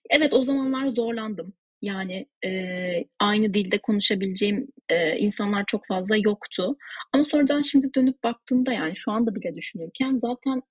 evet 0.10 0.34
o 0.34 0.43
zamanlar 0.43 0.88
zorlandım. 0.88 1.54
Yani 1.82 2.25
e, 2.45 2.51
aynı 3.19 3.53
dilde 3.53 3.78
konuşabileceğim 3.78 4.67
e, 4.89 5.17
insanlar 5.17 5.63
çok 5.67 5.88
fazla 5.88 6.15
yoktu. 6.17 6.78
Ama 7.13 7.23
sonradan 7.23 7.61
şimdi 7.61 7.93
dönüp 7.95 8.23
baktığımda 8.23 8.73
yani 8.73 8.95
şu 8.95 9.11
anda 9.11 9.36
bile 9.36 9.55
düşünürken 9.55 10.19
zaten 10.21 10.61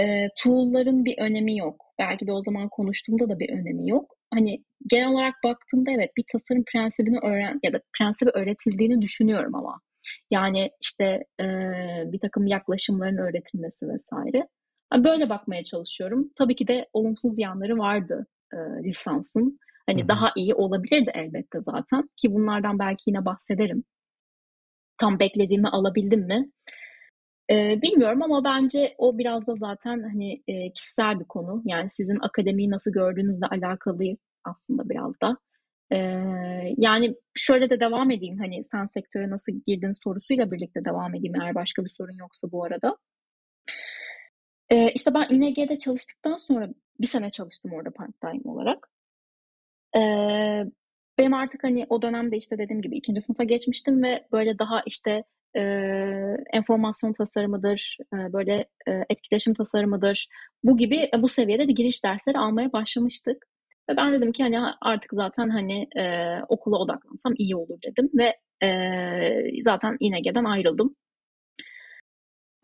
e, 0.00 0.28
tool'ların 0.42 1.04
bir 1.04 1.18
önemi 1.18 1.58
yok. 1.58 1.84
Belki 1.98 2.26
de 2.26 2.32
o 2.32 2.42
zaman 2.42 2.68
konuştuğumda 2.68 3.28
da 3.28 3.38
bir 3.38 3.50
önemi 3.50 3.90
yok. 3.90 4.14
Hani 4.34 4.64
genel 4.90 5.08
olarak 5.08 5.34
baktığımda 5.44 5.90
evet 5.90 6.10
bir 6.16 6.24
tasarım 6.32 6.64
prensibini 6.72 7.18
öğren 7.18 7.60
ya 7.62 7.72
da 7.72 7.80
prensibi 7.98 8.30
öğretildiğini 8.30 9.02
düşünüyorum 9.02 9.54
ama. 9.54 9.80
Yani 10.30 10.70
işte 10.80 11.24
e, 11.40 11.44
bir 12.12 12.20
takım 12.20 12.46
yaklaşımların 12.46 13.16
öğretilmesi 13.16 13.88
vesaire. 13.88 14.48
Böyle 14.96 15.28
bakmaya 15.28 15.62
çalışıyorum. 15.62 16.30
Tabii 16.38 16.54
ki 16.54 16.68
de 16.68 16.88
olumsuz 16.92 17.38
yanları 17.38 17.78
vardı 17.78 18.26
e, 18.52 18.56
lisansın. 18.84 19.58
Hani 19.88 20.00
Hı-hı. 20.00 20.08
daha 20.08 20.32
iyi 20.36 20.54
olabilirdi 20.54 21.10
elbette 21.14 21.60
zaten 21.60 22.10
ki 22.16 22.34
bunlardan 22.34 22.78
belki 22.78 23.02
yine 23.06 23.24
bahsederim. 23.24 23.84
Tam 24.98 25.18
beklediğimi 25.18 25.68
alabildim 25.68 26.20
mi? 26.20 26.50
Ee, 27.50 27.82
bilmiyorum 27.82 28.22
ama 28.22 28.44
bence 28.44 28.94
o 28.98 29.18
biraz 29.18 29.46
da 29.46 29.54
zaten 29.54 30.02
hani 30.02 30.42
e, 30.48 30.72
kişisel 30.72 31.20
bir 31.20 31.24
konu. 31.24 31.62
Yani 31.64 31.90
sizin 31.90 32.18
akademiyi 32.22 32.70
nasıl 32.70 32.92
gördüğünüzle 32.92 33.46
alakalı 33.46 34.04
aslında 34.44 34.88
biraz 34.88 35.20
da. 35.20 35.36
Ee, 35.92 35.96
yani 36.78 37.14
şöyle 37.34 37.70
de 37.70 37.80
devam 37.80 38.10
edeyim 38.10 38.38
hani 38.38 38.62
sen 38.64 38.84
sektöre 38.84 39.30
nasıl 39.30 39.52
girdin 39.66 39.92
sorusuyla 40.04 40.50
birlikte 40.50 40.84
devam 40.84 41.14
edeyim 41.14 41.34
eğer 41.42 41.54
başka 41.54 41.84
bir 41.84 41.90
sorun 41.90 42.16
yoksa 42.18 42.52
bu 42.52 42.64
arada. 42.64 42.96
Ee, 44.70 44.90
işte 44.94 45.14
ben 45.14 45.26
İNG'de 45.30 45.78
çalıştıktan 45.78 46.36
sonra 46.36 46.68
bir 47.00 47.06
sene 47.06 47.30
çalıştım 47.30 47.72
orada 47.72 47.90
part 47.90 48.20
time 48.20 48.42
olarak. 48.44 48.88
Eee, 49.98 50.66
benim 51.18 51.34
artık, 51.34 51.64
hani, 51.64 51.86
o 51.90 52.02
dönemde, 52.02 52.38
işte, 52.38 52.58
dediğim 52.58 52.82
gibi 52.82 52.96
ikinci 52.98 53.22
sınıfa 53.22 53.44
geçmiştim 53.44 54.04
ve 54.04 54.26
böyle 54.32 54.60
daha, 54.60 54.82
işte, 54.86 55.24
eee, 55.56 56.36
enformasyon 56.54 57.12
tasarımıdır, 57.14 57.98
eee, 58.14 58.34
böyle, 58.34 58.66
eee, 58.88 59.06
etkileşim 59.10 59.54
tasarımıdır, 59.54 60.28
bu 60.64 60.78
gibi, 60.78 60.96
e, 61.14 61.22
bu 61.22 61.30
seviyede 61.30 61.68
de 61.68 61.72
giriş 61.72 62.04
dersleri 62.04 62.38
almaya 62.38 62.74
başlamıştık 62.74 63.46
ve 63.90 63.98
ben 63.98 64.14
dedim 64.14 64.32
ki, 64.32 64.44
hani, 64.44 64.58
artık 64.82 65.10
zaten, 65.14 65.50
hani, 65.50 65.88
eee, 65.96 66.42
okula 66.50 66.78
odaklansam 66.78 67.34
iyi 67.38 67.56
olur 67.56 67.78
dedim 67.88 68.10
ve, 68.18 68.36
eee, 68.62 69.52
zaten 69.64 69.98
İNG'den 70.00 70.44
ayrıldım. 70.44 70.96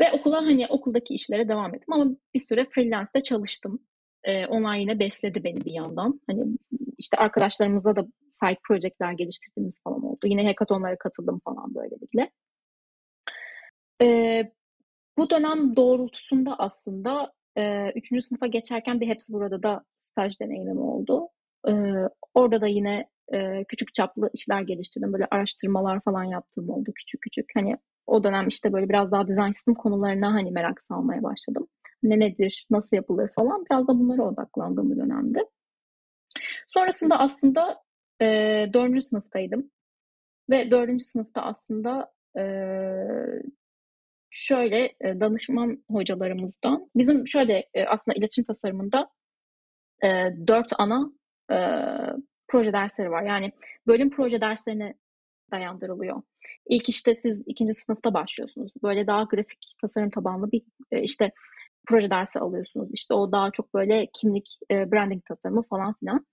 Ve 0.00 0.12
okula, 0.12 0.36
hani, 0.36 0.66
okuldaki 0.68 1.14
işlere 1.14 1.48
devam 1.48 1.74
ettim 1.74 1.92
ama 1.94 2.06
bir 2.34 2.40
süre 2.40 2.66
freelance'de 2.70 3.20
çalıştım. 3.22 3.80
Eee, 4.26 4.46
onlar 4.48 4.76
yine 4.76 4.98
besledi 4.98 5.44
beni 5.44 5.64
bir 5.64 5.72
yandan. 5.72 6.20
Hani, 6.30 6.44
işte 6.98 7.16
arkadaşlarımızla 7.16 7.96
da 7.96 8.06
side 8.30 8.58
project'ler 8.68 9.12
geliştirdiğimiz 9.12 9.80
falan 9.84 10.04
oldu. 10.04 10.20
Yine 10.24 10.46
hackathonlara 10.46 10.98
katıldım 10.98 11.40
falan 11.44 11.74
böylelikle. 11.74 12.30
Ee, 14.02 14.52
bu 15.18 15.30
dönem 15.30 15.76
doğrultusunda 15.76 16.56
aslında 16.58 17.32
e, 17.58 17.92
üçüncü 17.94 18.22
sınıfa 18.22 18.46
geçerken 18.46 19.00
bir 19.00 19.06
hepsi 19.06 19.32
burada 19.32 19.62
da 19.62 19.84
staj 19.98 20.40
deneyimim 20.40 20.78
oldu. 20.78 21.28
E, 21.68 21.72
orada 22.34 22.60
da 22.60 22.66
yine 22.66 23.08
e, 23.32 23.64
küçük 23.68 23.94
çaplı 23.94 24.30
işler 24.34 24.62
geliştirdim. 24.62 25.12
Böyle 25.12 25.26
araştırmalar 25.30 26.00
falan 26.00 26.24
yaptığım 26.24 26.70
oldu 26.70 26.92
küçük 26.94 27.22
küçük. 27.22 27.46
Hani 27.54 27.76
o 28.06 28.24
dönem 28.24 28.48
işte 28.48 28.72
böyle 28.72 28.88
biraz 28.88 29.12
daha 29.12 29.28
design 29.28 29.50
sistem 29.50 29.74
konularına 29.74 30.34
hani 30.34 30.50
merak 30.50 30.82
salmaya 30.82 31.22
başladım. 31.22 31.68
Ne 32.04 32.18
nedir, 32.18 32.66
nasıl 32.70 32.96
yapılır 32.96 33.30
falan. 33.36 33.64
Biraz 33.70 33.88
da 33.88 33.98
bunlara 33.98 34.22
odaklandığım 34.22 34.90
bir 34.90 34.96
dönemde. 34.96 35.38
Sonrasında 36.68 37.18
aslında 37.18 37.82
e, 38.22 38.26
dördüncü 38.72 39.00
sınıftaydım. 39.00 39.70
Ve 40.50 40.70
dördüncü 40.70 41.04
sınıfta 41.04 41.42
aslında 41.42 42.12
e, 42.38 42.44
şöyle 44.30 44.84
e, 45.00 45.20
danışman 45.20 45.84
hocalarımızdan, 45.90 46.90
bizim 46.96 47.26
şöyle 47.26 47.68
e, 47.74 47.84
aslında 47.84 48.18
iletişim 48.18 48.44
tasarımında 48.44 49.08
e, 50.04 50.08
dört 50.46 50.72
ana 50.78 51.12
e, 51.50 51.58
proje 52.48 52.72
dersleri 52.72 53.10
var. 53.10 53.22
Yani 53.22 53.52
bölüm 53.86 54.10
proje 54.10 54.40
derslerine 54.40 54.94
dayandırılıyor. 55.50 56.22
İlk 56.68 56.88
işte 56.88 57.14
siz 57.14 57.42
ikinci 57.46 57.74
sınıfta 57.74 58.14
başlıyorsunuz. 58.14 58.72
Böyle 58.82 59.06
daha 59.06 59.22
grafik 59.22 59.74
tasarım 59.80 60.10
tabanlı 60.10 60.52
bir 60.52 60.62
işte 60.92 61.32
proje 61.88 62.10
dersi 62.10 62.38
alıyorsunuz. 62.38 62.88
İşte 62.92 63.14
o 63.14 63.32
daha 63.32 63.50
çok 63.50 63.74
böyle 63.74 64.08
kimlik, 64.14 64.58
e, 64.70 64.92
branding 64.92 65.24
tasarımı 65.24 65.62
falan 65.62 65.94
filan. 66.00 66.26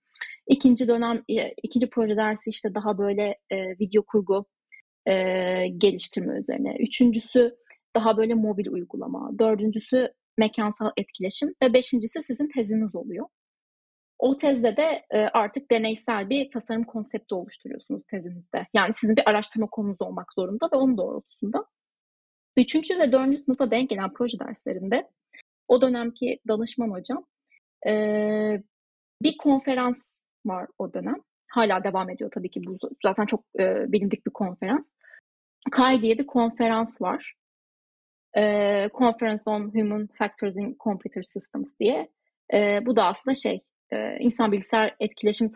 İkinci 0.46 0.88
dönem, 0.88 1.22
e, 1.28 1.52
ikinci 1.62 1.90
proje 1.90 2.16
dersi 2.16 2.50
işte 2.50 2.74
daha 2.74 2.98
böyle 2.98 3.38
video 3.80 4.02
kurgu 4.02 4.46
geliştirme 5.78 6.38
üzerine. 6.38 6.76
Üçüncüsü 6.80 7.56
daha 7.96 8.16
böyle 8.16 8.34
mobil 8.34 8.66
uygulama. 8.66 9.38
Dördüncüsü 9.38 10.12
mekansal 10.38 10.90
etkileşim 10.96 11.54
ve 11.62 11.72
beşincisi 11.72 12.22
sizin 12.22 12.48
teziniz 12.48 12.94
oluyor. 12.94 13.26
O 14.18 14.36
tezde 14.36 14.76
de 14.76 15.04
e, 15.10 15.18
artık 15.18 15.70
deneysel 15.70 16.30
bir 16.30 16.50
tasarım 16.50 16.84
konsepti 16.84 17.34
oluşturuyorsunuz 17.34 18.02
tezinizde. 18.10 18.66
Yani 18.74 18.94
sizin 18.94 19.16
bir 19.16 19.30
araştırma 19.30 19.66
konunuz 19.66 20.00
olmak 20.00 20.32
zorunda 20.32 20.68
ve 20.72 20.76
onun 20.76 20.98
doğrultusunda. 20.98 21.66
Üçüncü 22.56 22.98
ve 22.98 23.12
dördüncü 23.12 23.38
sınıfa 23.38 23.70
denk 23.70 23.90
gelen 23.90 24.12
proje 24.12 24.38
derslerinde 24.38 25.08
o 25.68 25.82
dönemki 25.82 26.40
danışman 26.48 26.90
hocam 26.90 27.26
e, 27.88 27.92
bir 29.22 29.36
konferans 29.36 30.22
var 30.46 30.66
o 30.78 30.94
dönem. 30.94 31.16
Hala 31.48 31.84
devam 31.84 32.10
ediyor 32.10 32.30
tabii 32.30 32.50
ki 32.50 32.60
bu 32.66 32.78
zaten 33.02 33.26
çok 33.26 33.44
e, 33.60 33.92
bilindik 33.92 34.26
bir 34.26 34.30
konferans. 34.30 34.92
KAI 35.70 36.02
diye 36.02 36.18
bir 36.18 36.26
konferans 36.26 37.02
var. 37.02 37.34
E, 38.36 38.88
Conference 38.94 39.42
on 39.46 39.74
Human 39.74 40.08
Factors 40.18 40.56
in 40.56 40.76
Computer 40.80 41.22
Systems 41.22 41.78
diye. 41.80 42.08
E, 42.54 42.86
bu 42.86 42.96
da 42.96 43.04
aslında 43.04 43.34
şey 43.34 43.60
e, 43.90 44.16
insan 44.20 44.52
bilgisayar 44.52 44.96
etkileşim 45.00 45.50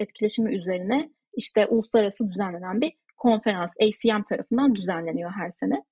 etkileşimi 0.00 0.54
üzerine 0.54 1.10
işte 1.36 1.66
uluslararası 1.66 2.30
düzenlenen 2.30 2.80
bir 2.80 2.92
konferans 3.16 3.74
ACM 3.80 4.22
tarafından 4.22 4.74
düzenleniyor 4.74 5.30
her 5.30 5.50
sene. 5.50 5.84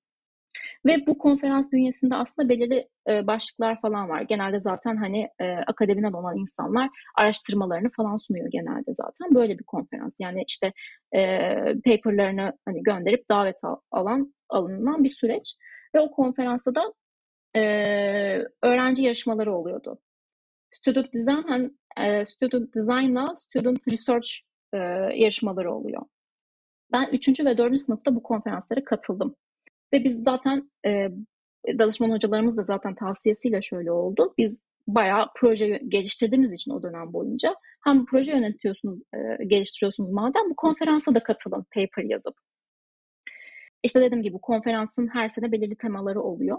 Ve 0.86 1.06
bu 1.06 1.18
konferans 1.18 1.72
bünyesinde 1.72 2.14
aslında 2.14 2.48
belirli 2.48 2.88
e, 3.08 3.26
başlıklar 3.26 3.80
falan 3.80 4.08
var. 4.08 4.22
Genelde 4.22 4.60
zaten 4.60 4.96
hani 4.96 5.28
e, 5.38 5.52
akademiden 5.52 6.12
olan 6.12 6.36
insanlar 6.36 6.88
araştırmalarını 7.18 7.88
falan 7.96 8.16
sunuyor 8.16 8.48
genelde 8.50 8.94
zaten. 8.94 9.34
Böyle 9.34 9.58
bir 9.58 9.64
konferans. 9.64 10.16
Yani 10.18 10.44
işte 10.48 10.72
e, 11.14 11.48
paperlarını 11.84 12.52
hani 12.64 12.82
gönderip 12.82 13.30
davet 13.30 13.64
al, 13.64 13.76
alan 13.90 14.34
alınan 14.48 15.04
bir 15.04 15.08
süreç. 15.08 15.54
Ve 15.94 16.00
o 16.00 16.10
konferansta 16.10 16.74
da 16.74 16.92
e, 17.56 17.62
öğrenci 18.62 19.02
yarışmaları 19.04 19.54
oluyordu. 19.54 19.98
Student 20.70 21.12
Design 21.14 21.68
e, 21.96 22.26
Student 22.26 22.74
Design'la 22.74 23.36
Student 23.36 23.88
Research 23.88 24.28
e, 24.72 24.78
yarışmaları 25.14 25.74
oluyor. 25.74 26.02
Ben 26.92 27.10
3. 27.12 27.44
ve 27.44 27.58
4. 27.58 27.80
sınıfta 27.80 28.14
bu 28.14 28.22
konferanslara 28.22 28.84
katıldım. 28.84 29.36
Ve 29.92 30.04
biz 30.04 30.22
zaten 30.22 30.70
e, 30.86 31.08
danışman 31.78 32.10
hocalarımız 32.10 32.56
da 32.58 32.62
zaten 32.62 32.94
tavsiyesiyle 32.94 33.62
şöyle 33.62 33.92
oldu. 33.92 34.34
Biz 34.38 34.62
bayağı 34.86 35.26
proje 35.36 35.80
geliştirdiğimiz 35.88 36.52
için 36.52 36.70
o 36.70 36.82
dönem 36.82 37.12
boyunca 37.12 37.54
hem 37.84 38.06
proje 38.06 38.32
yönetiyorsunuz, 38.32 39.00
e, 39.14 39.44
geliştiriyorsunuz 39.44 40.10
madem 40.10 40.50
bu 40.50 40.56
konferansa 40.56 41.14
da 41.14 41.22
katılın 41.22 41.66
paper 41.74 42.02
yazıp. 42.04 42.34
İşte 43.82 44.00
dediğim 44.00 44.22
gibi 44.22 44.38
konferansın 44.42 45.08
her 45.12 45.28
sene 45.28 45.52
belirli 45.52 45.76
temaları 45.76 46.22
oluyor. 46.22 46.58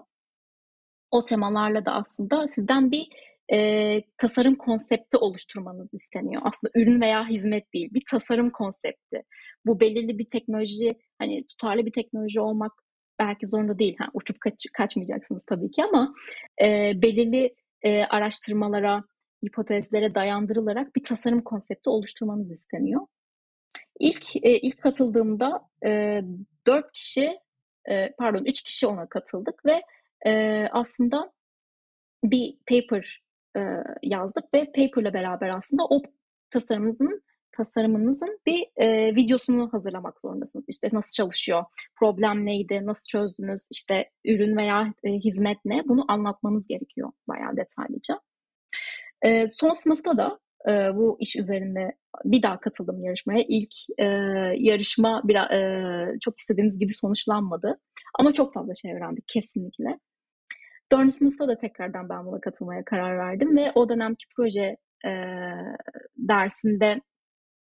O 1.12 1.24
temalarla 1.24 1.86
da 1.86 1.94
aslında 1.94 2.48
sizden 2.48 2.92
bir 2.92 3.08
e, 3.54 4.02
tasarım 4.18 4.56
konsepti 4.56 5.18
oluşturmanız 5.18 5.94
isteniyor. 5.94 6.42
Aslında 6.46 6.72
ürün 6.76 7.02
veya 7.02 7.28
hizmet 7.28 7.74
değil, 7.74 7.94
bir 7.94 8.04
tasarım 8.10 8.50
konsepti. 8.50 9.24
Bu 9.66 9.80
belirli 9.80 10.18
bir 10.20 10.30
teknoloji, 10.30 10.96
hani 11.20 11.48
tutarlı 11.48 11.86
bir 11.86 11.92
teknoloji 11.92 12.42
olmak 12.42 12.72
belki 13.22 13.48
zorunda 13.48 13.80
değil. 13.80 13.96
Ha, 14.00 14.08
uçup 14.14 14.40
kaç, 14.40 14.66
kaçmayacaksınız 14.74 15.44
tabii 15.46 15.72
ki 15.72 15.84
ama 15.84 16.14
e, 16.62 16.92
belirli 17.02 17.56
e, 17.82 18.04
araştırmalara, 18.04 19.04
hipotezlere 19.46 20.16
dayandırılarak 20.16 20.96
bir 20.96 21.04
tasarım 21.04 21.42
konsepti 21.42 21.90
oluşturmanız 21.90 22.52
isteniyor. 22.52 23.02
İlk 24.00 24.36
e, 24.36 24.60
ilk 24.60 24.82
katıldığımda 24.82 25.62
e, 25.86 26.22
4 26.68 26.92
kişi, 26.92 27.40
e, 27.90 28.12
pardon 28.18 28.46
3 28.46 28.64
kişi 28.64 28.88
ona 28.88 29.10
katıldık 29.10 29.66
ve 29.66 29.82
e, 30.26 30.68
aslında 30.72 31.32
bir 32.24 32.58
paper 32.70 33.24
e, 33.58 33.62
yazdık 34.04 34.54
ve 34.54 34.66
paper'la 34.66 35.14
beraber 35.14 35.50
aslında 35.50 35.84
o 35.90 36.02
tasarımınızın 36.50 37.24
tasarımınızın 37.58 38.40
bir 38.46 38.66
e, 38.76 39.16
videosunu 39.16 39.70
hazırlamak 39.74 40.22
zorundasınız. 40.22 40.66
İşte 40.68 40.90
nasıl 40.94 41.24
çalışıyor, 41.24 41.64
problem 42.00 42.46
neydi, 42.46 42.82
nasıl 42.84 43.06
çözdünüz, 43.08 43.62
işte 43.72 44.10
ürün 44.26 44.58
veya 44.58 44.94
e, 45.04 45.12
hizmet 45.12 45.58
ne 45.66 45.82
bunu 45.88 46.06
anlatmanız 46.08 46.68
gerekiyor 46.68 47.12
bayağı 47.28 47.58
detaylıca. 47.58 48.20
E, 49.22 49.48
son 49.48 49.74
sınıfta 49.74 50.18
da 50.18 50.40
e, 50.68 50.72
bu 50.96 51.18
iş 51.20 51.36
üzerinde 51.36 51.92
bir 52.26 52.42
daha 52.42 52.60
katıldım 52.60 53.04
yarışmaya. 53.04 53.44
İlk 53.48 53.74
e, 53.98 54.06
yarışma 54.58 55.22
bir, 55.24 55.36
e, 55.36 56.20
çok 56.22 56.40
istediğimiz 56.40 56.80
gibi 56.80 56.94
sonuçlanmadı. 56.94 57.80
Ama 58.20 58.34
çok 58.34 58.54
fazla 58.54 58.74
şey 58.74 58.94
öğrendik 58.94 59.28
kesinlikle. 59.28 60.00
Dördüncü 60.92 61.14
sınıfta 61.14 61.48
da 61.48 61.58
tekrardan 61.58 62.10
ben 62.10 62.26
buna 62.26 62.42
katılmaya 62.42 62.86
karar 62.86 63.18
verdim 63.18 63.58
ve 63.58 63.72
o 63.76 63.90
dönemki 63.90 64.26
proje 64.36 64.78
e, 65.06 65.12
dersinde 66.18 67.02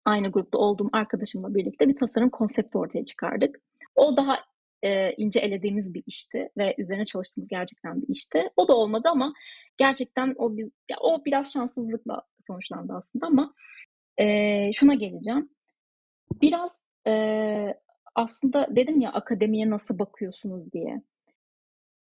aynı 0.07 0.33
grupta 0.33 0.59
olduğum 0.59 0.89
arkadaşımla 0.93 1.55
birlikte 1.55 1.89
bir 1.89 1.97
tasarım 1.97 2.31
konsepti 2.31 2.79
ortaya 2.79 3.05
çıkardık. 3.05 3.61
O 3.97 4.17
daha 4.17 4.39
e, 4.83 5.13
ince 5.13 5.41
elediğimiz 5.41 5.95
bir 5.95 6.03
işti 6.07 6.51
ve 6.57 6.75
üzerine 6.79 7.05
çalıştığımız 7.05 7.49
gerçekten 7.49 8.03
bir 8.03 8.09
işti. 8.09 8.51
O 8.57 8.69
da 8.69 8.77
olmadı 8.77 9.09
ama 9.09 9.33
gerçekten 9.77 10.35
o 10.39 10.57
bir, 10.57 10.71
o 11.01 11.25
biraz 11.25 11.53
şanssızlıkla 11.53 12.23
sonuçlandı 12.41 12.93
aslında 12.97 13.27
ama 13.27 13.55
e, 14.19 14.73
şuna 14.73 14.95
geleceğim. 14.95 15.51
Biraz 16.43 16.81
e, 17.07 17.75
aslında 18.15 18.77
dedim 18.77 19.01
ya 19.01 19.13
akademiye 19.13 19.71
nasıl 19.71 19.99
bakıyorsunuz 19.99 20.73
diye 20.73 21.03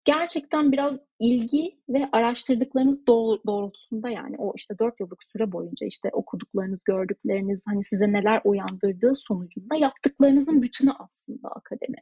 gerçekten 0.05 0.73
biraz 0.73 1.01
ilgi 1.21 1.79
ve 1.89 2.09
araştırdıklarınız 2.13 3.07
doğrultusunda 3.07 4.09
yani 4.09 4.37
o 4.39 4.53
işte 4.57 4.79
dört 4.79 5.01
yıllık 5.01 5.25
süre 5.25 5.53
boyunca 5.53 5.87
işte 5.87 6.11
okuduklarınız, 6.13 6.79
gördükleriniz 6.85 7.63
hani 7.67 7.85
size 7.85 8.13
neler 8.13 8.41
uyandırdığı 8.45 9.15
sonucunda 9.15 9.77
yaptıklarınızın 9.77 10.63
bütünü 10.63 10.93
aslında 10.99 11.49
akademi. 11.49 11.99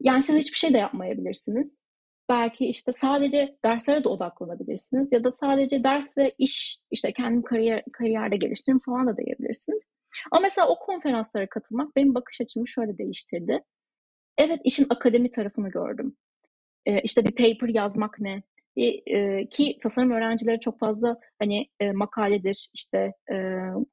Yani 0.00 0.22
siz 0.22 0.36
hiçbir 0.36 0.58
şey 0.58 0.74
de 0.74 0.78
yapmayabilirsiniz. 0.78 1.80
Belki 2.28 2.66
işte 2.66 2.92
sadece 2.92 3.58
derslere 3.64 4.04
de 4.04 4.08
odaklanabilirsiniz 4.08 5.12
ya 5.12 5.24
da 5.24 5.30
sadece 5.30 5.84
ders 5.84 6.18
ve 6.18 6.34
iş 6.38 6.78
işte 6.90 7.12
kendim 7.12 7.42
kariyer, 7.42 7.82
kariyerde 7.92 8.36
geliştirin 8.36 8.78
falan 8.78 9.06
da 9.06 9.16
diyebilirsiniz. 9.16 9.90
Ama 10.30 10.40
mesela 10.40 10.68
o 10.68 10.78
konferanslara 10.78 11.48
katılmak 11.48 11.96
benim 11.96 12.14
bakış 12.14 12.40
açımı 12.40 12.68
şöyle 12.68 12.98
değiştirdi. 12.98 13.64
Evet 14.38 14.60
işin 14.64 14.86
akademi 14.90 15.30
tarafını 15.30 15.68
gördüm 15.70 16.16
e, 16.86 17.00
işte 17.00 17.24
bir 17.24 17.30
paper 17.30 17.68
yazmak 17.68 18.20
ne? 18.20 18.42
E, 18.76 19.48
ki 19.48 19.78
tasarım 19.82 20.10
öğrencileri 20.10 20.60
çok 20.60 20.78
fazla 20.78 21.16
hani 21.38 21.66
e, 21.80 21.92
makaledir, 21.92 22.70
işte 22.74 23.12
e, 23.32 23.36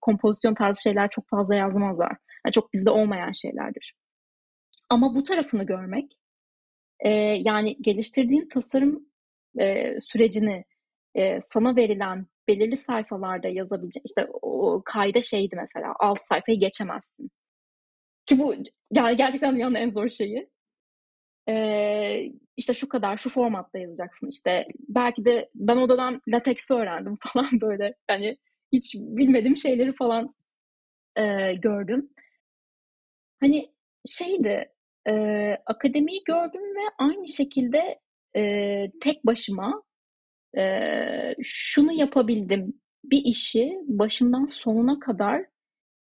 kompozisyon 0.01 0.53
tarzı 0.53 0.81
şeyler 0.81 1.09
çok 1.09 1.29
fazla 1.29 1.55
yazmazlar. 1.55 2.11
Yani 2.45 2.53
çok 2.53 2.73
bizde 2.73 2.89
olmayan 2.89 3.31
şeylerdir. 3.31 3.95
Ama 4.89 5.15
bu 5.15 5.23
tarafını 5.23 5.63
görmek, 5.63 6.17
e, 6.99 7.09
yani 7.39 7.77
geliştirdiğin 7.81 8.49
tasarım 8.49 9.07
e, 9.59 9.99
sürecini 9.99 10.65
e, 11.15 11.41
sana 11.41 11.75
verilen 11.75 12.27
belirli 12.47 12.77
sayfalarda 12.77 13.47
yazabileceğin, 13.47 14.03
işte 14.05 14.27
o 14.41 14.81
kayda 14.85 15.21
şeydi 15.21 15.55
mesela, 15.55 15.93
alt 15.99 16.21
sayfayı 16.21 16.59
geçemezsin. 16.59 17.29
Ki 18.25 18.39
bu 18.39 18.55
yani 18.95 19.17
gerçekten 19.17 19.55
dünyanın 19.55 19.75
en 19.75 19.89
zor 19.89 20.07
şeyi. 20.07 20.49
Ee, 21.49 22.31
işte 22.57 22.73
şu 22.73 22.89
kadar 22.89 23.17
şu 23.17 23.29
formatta 23.29 23.79
yazacaksın 23.79 24.27
işte 24.27 24.67
belki 24.89 25.25
de 25.25 25.49
ben 25.55 25.77
o 25.77 25.89
dönem 25.89 26.19
latex 26.27 26.71
öğrendim 26.71 27.17
falan 27.33 27.47
böyle 27.61 27.93
hani 28.07 28.37
hiç 28.73 28.95
bilmediğim 28.95 29.57
şeyleri 29.57 29.93
falan 29.95 30.35
e, 31.17 31.53
gördüm. 31.53 32.09
Hani 33.39 33.71
şeydi 34.05 34.71
e, 35.09 35.13
akademiyi 35.65 36.21
gördüm 36.25 36.61
ve 36.61 36.81
aynı 36.97 37.27
şekilde 37.27 37.99
e, 38.35 38.91
tek 39.01 39.25
başıma 39.25 39.83
e, 40.57 40.63
şunu 41.43 41.93
yapabildim 41.93 42.73
bir 43.05 43.21
işi 43.25 43.79
başından 43.87 44.45
sonuna 44.45 44.99
kadar 44.99 45.45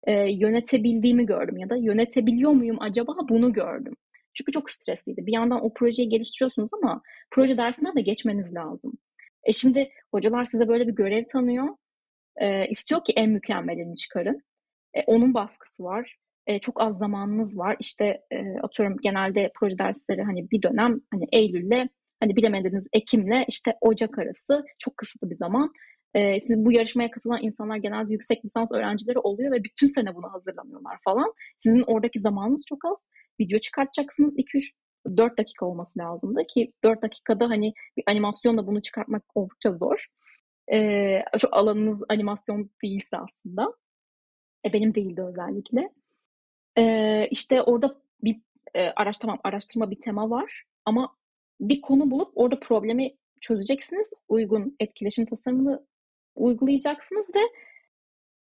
e, 0.04 0.14
yönetebildiğimi 0.32 1.26
gördüm 1.26 1.58
ya 1.58 1.70
da 1.70 1.76
yönetebiliyor 1.76 2.52
muyum 2.52 2.78
acaba 2.80 3.14
bunu 3.30 3.54
gördüm. 3.54 3.96
Çünkü 4.36 4.51
çok 4.51 4.69
stresliydi. 4.69 5.25
Bir 5.25 5.33
yandan 5.33 5.65
o 5.65 5.73
projeyi 5.73 6.09
geliştiriyorsunuz 6.09 6.69
ama 6.73 7.01
proje 7.31 7.57
dersinden 7.57 7.95
de 7.95 8.01
geçmeniz 8.01 8.55
lazım. 8.55 8.93
E 9.43 9.53
şimdi 9.53 9.89
hocalar 10.11 10.45
size 10.45 10.67
böyle 10.67 10.88
bir 10.88 10.93
görev 10.93 11.23
tanıyor. 11.31 11.67
E, 12.41 12.67
istiyor 12.67 13.03
ki 13.03 13.13
en 13.15 13.29
mükemmelini 13.29 13.95
çıkarın. 13.95 14.41
E, 14.93 15.03
onun 15.07 15.33
baskısı 15.33 15.83
var. 15.83 16.17
E, 16.47 16.59
çok 16.59 16.81
az 16.81 16.97
zamanınız 16.97 17.57
var. 17.57 17.77
İşte 17.79 18.21
e, 18.31 18.59
atıyorum 18.63 18.97
genelde 19.01 19.51
proje 19.55 19.77
dersleri 19.77 20.23
hani 20.23 20.51
bir 20.51 20.61
dönem 20.61 21.01
hani 21.11 21.25
Eylül'le 21.31 21.88
hani 22.19 22.36
bilemediğiniz 22.36 22.88
Ekim'le 22.93 23.45
işte 23.47 23.75
Ocak 23.81 24.19
arası 24.19 24.65
çok 24.79 24.97
kısıtlı 24.97 25.29
bir 25.29 25.36
zaman. 25.36 25.71
E, 26.16 26.39
sizin 26.39 26.66
bu 26.66 26.72
yarışmaya 26.72 27.11
katılan 27.11 27.43
insanlar 27.43 27.78
genelde 27.78 28.13
yüksek 28.13 28.45
lisans 28.45 28.72
öğrencileri 28.72 29.20
oluyor 29.20 29.51
ve 29.51 29.63
bütün 29.63 29.88
sene 29.88 30.16
buna 30.16 30.34
hazırlanıyorlar 30.34 30.97
falan. 31.03 31.34
Sizin 31.57 31.84
oradaki 31.88 32.20
zamanınız 32.20 32.63
çok 32.68 32.86
az. 32.86 33.05
Video 33.39 33.59
çıkartacaksınız 33.59 34.38
2-3 34.38 34.72
4 35.18 35.38
dakika 35.38 35.66
olması 35.66 35.99
lazımdı 35.99 36.41
ki 36.47 36.74
4 36.84 37.01
dakikada 37.01 37.49
hani 37.49 37.74
bir 37.97 38.03
animasyonla 38.07 38.68
bunu 38.68 38.82
çıkartmak 38.82 39.24
oldukça 39.36 39.74
zor. 39.74 40.05
Ee, 40.74 41.20
şu 41.41 41.47
alanınız 41.51 42.03
animasyon 42.09 42.70
değilse 42.84 43.18
aslında. 43.18 43.74
E, 44.66 44.74
benim 44.74 44.95
değildi 44.95 45.22
özellikle. 45.22 45.89
Ee, 46.78 47.28
işte 47.32 47.61
orada 47.61 47.95
bir 48.24 48.41
e, 48.74 48.89
araç 48.89 49.18
tamam 49.18 49.39
araştırma 49.43 49.91
bir 49.91 50.01
tema 50.01 50.30
var 50.30 50.63
ama 50.86 51.16
bir 51.59 51.82
konu 51.82 52.11
bulup 52.11 52.32
orada 52.36 52.59
problemi 52.59 53.16
çözeceksiniz. 53.41 54.13
Uygun 54.28 54.76
etkileşim 54.80 55.26
tasarımını 55.26 55.86
uygulayacaksınız 56.36 57.31
ve 57.36 57.39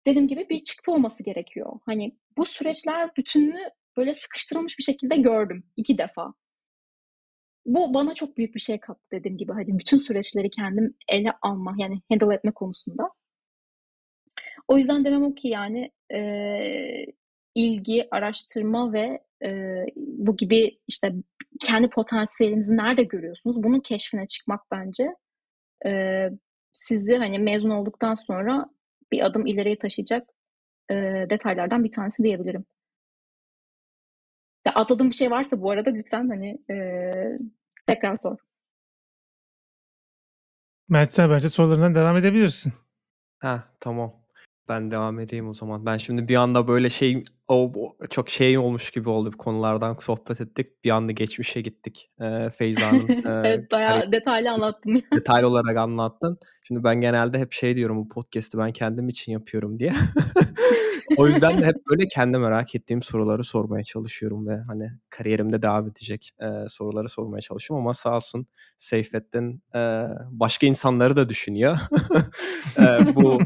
dediğim 0.07 0.29
gibi 0.29 0.49
bir 0.51 0.59
çıktı 0.63 0.93
olması 0.93 1.23
gerekiyor. 1.23 1.73
Hani 1.87 2.17
bu 2.37 2.47
süreçler 2.47 3.17
bütününü 3.17 3.71
böyle 3.97 4.15
sıkıştırılmış 4.15 4.79
bir 4.79 4.85
şekilde 4.85 5.17
gördüm 5.17 5.65
iki 5.77 5.99
defa. 5.99 6.35
Bu 7.67 7.95
bana 7.95 8.15
çok 8.15 8.37
büyük 8.37 8.55
bir 8.55 8.61
şey 8.61 8.81
kattı 8.81 9.01
dediğim 9.13 9.39
gibi. 9.39 9.53
Hani 9.53 9.79
bütün 9.79 9.99
süreçleri 9.99 10.51
kendim 10.51 10.95
ele 11.09 11.33
alma 11.43 11.75
yani 11.79 12.01
handle 12.11 12.35
etme 12.35 12.53
konusunda. 12.53 13.11
O 14.69 14.79
yüzden 14.79 15.05
demem 15.05 15.25
o 15.25 15.35
ki 15.35 15.49
yani 15.49 15.91
e, 16.13 16.21
ilgi, 17.55 18.09
araştırma 18.11 18.93
ve 18.93 19.21
e, 19.45 19.85
bu 19.97 20.37
gibi 20.37 20.79
işte 20.87 21.13
kendi 21.61 21.89
potansiyelinizi 21.89 22.77
nerede 22.77 23.03
görüyorsunuz? 23.03 23.63
Bunun 23.63 23.81
keşfine 23.81 24.27
çıkmak 24.27 24.61
bence 24.71 25.09
e, 25.87 25.91
sizi 26.79 27.17
hani 27.17 27.39
mezun 27.39 27.71
olduktan 27.71 28.15
sonra 28.15 28.67
bir 29.13 29.27
adım 29.27 29.47
ileriye 29.47 29.79
taşıyacak 29.79 30.29
e, 30.91 30.95
detaylardan 31.31 31.85
bir 31.85 31.93
tanesi 31.93 32.23
diyebilirim. 32.23 32.65
Ya 34.67 34.73
atladığım 34.75 35.11
bir 35.11 35.15
şey 35.15 35.31
varsa 35.31 35.61
bu 35.63 35.71
arada 35.71 35.91
lütfen 35.91 36.29
hani 36.29 36.59
e, 36.71 36.79
tekrar 37.87 38.17
sor. 38.17 38.39
Mert 40.89 41.13
sen 41.13 41.31
bence 41.31 41.49
sorularından 41.49 41.95
devam 41.95 42.17
edebilirsin. 42.17 42.73
Ha 43.39 43.65
tamam. 43.81 44.15
Ben 44.69 44.91
devam 44.91 45.21
edeyim 45.21 45.49
o 45.49 45.55
zaman. 45.55 45.87
Ben 45.87 45.97
şimdi 45.97 46.29
bir 46.29 46.37
anda 46.37 46.69
böyle 46.69 46.91
şey 46.91 47.25
o, 47.49 47.73
çok 48.11 48.31
şey 48.31 48.59
olmuş 48.59 48.91
gibi 48.91 49.09
oldu. 49.09 49.31
Konulardan 49.39 49.97
sohbet 50.01 50.41
ettik. 50.41 50.85
Bir 50.85 50.91
anda 50.91 51.13
geçmişe 51.13 51.61
gittik. 51.61 52.11
Ee, 52.21 52.51
Feyza'nın 52.51 53.09
e, 53.27 53.49
evet 53.49 53.71
bayağı 53.71 54.13
detaylı 54.13 54.51
anlattın. 54.51 55.03
detaylı 55.15 55.49
olarak 55.49 55.77
anlattın. 55.77 56.39
Şimdi 56.63 56.85
ben 56.85 57.01
genelde 57.01 57.39
hep 57.39 57.53
şey 57.53 57.77
diyorum 57.77 57.99
bu 57.99 58.09
podcast'i 58.09 58.59
ben 58.59 58.73
kendim 58.73 59.09
için 59.09 59.33
yapıyorum 59.33 59.79
diye. 59.79 59.93
o 61.17 61.27
yüzden 61.27 61.63
de 61.63 61.67
hep 61.67 61.77
böyle 61.91 62.09
kendi 62.09 62.39
merak 62.39 62.75
ettiğim 62.75 63.03
soruları 63.03 63.45
sormaya 63.45 63.83
çalışıyorum 63.83 64.47
ve 64.47 64.61
hani 64.67 64.91
kariyerimde 65.11 65.63
devam 65.63 65.87
edecek 65.89 66.31
e, 66.41 66.69
soruları 66.69 67.09
sormaya 67.09 67.41
çalışıyorum 67.41 67.87
ama 67.87 67.95
sağ 67.95 68.17
olsun 68.17 68.47
Seyfettin 68.77 69.63
e, 69.75 69.79
başka 70.31 70.67
insanları 70.67 71.17
da 71.17 71.29
düşünüyor. 71.29 71.79
e, 72.79 73.15
bu 73.15 73.39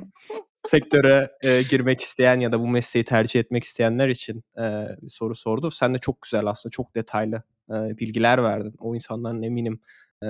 sektöre 0.64 1.32
e, 1.42 1.62
girmek 1.62 2.00
isteyen 2.00 2.40
ya 2.40 2.52
da 2.52 2.60
bu 2.60 2.68
mesleği 2.68 3.04
tercih 3.04 3.40
etmek 3.40 3.64
isteyenler 3.64 4.08
için 4.08 4.44
e, 4.58 4.62
bir 5.02 5.08
soru 5.08 5.34
sordu. 5.34 5.70
Sen 5.70 5.94
de 5.94 5.98
çok 5.98 6.22
güzel 6.22 6.46
aslında 6.46 6.70
çok 6.70 6.94
detaylı 6.94 7.42
e, 7.70 7.72
bilgiler 7.72 8.42
verdin. 8.42 8.74
O 8.78 8.94
insanların 8.94 9.42
eminim 9.42 9.80
e, 10.22 10.26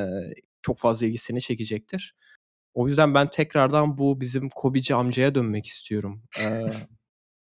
çok 0.63 0.79
fazla 0.79 1.07
ilgisini 1.07 1.41
çekecektir. 1.41 2.15
O 2.75 2.89
yüzden 2.89 3.15
ben 3.15 3.31
tekrardan 3.31 3.99
bu 3.99 4.21
bizim 4.21 4.49
Kobici 4.49 4.95
amcaya 4.95 5.35
dönmek 5.35 5.67
istiyorum. 5.67 6.23
E, 6.41 6.65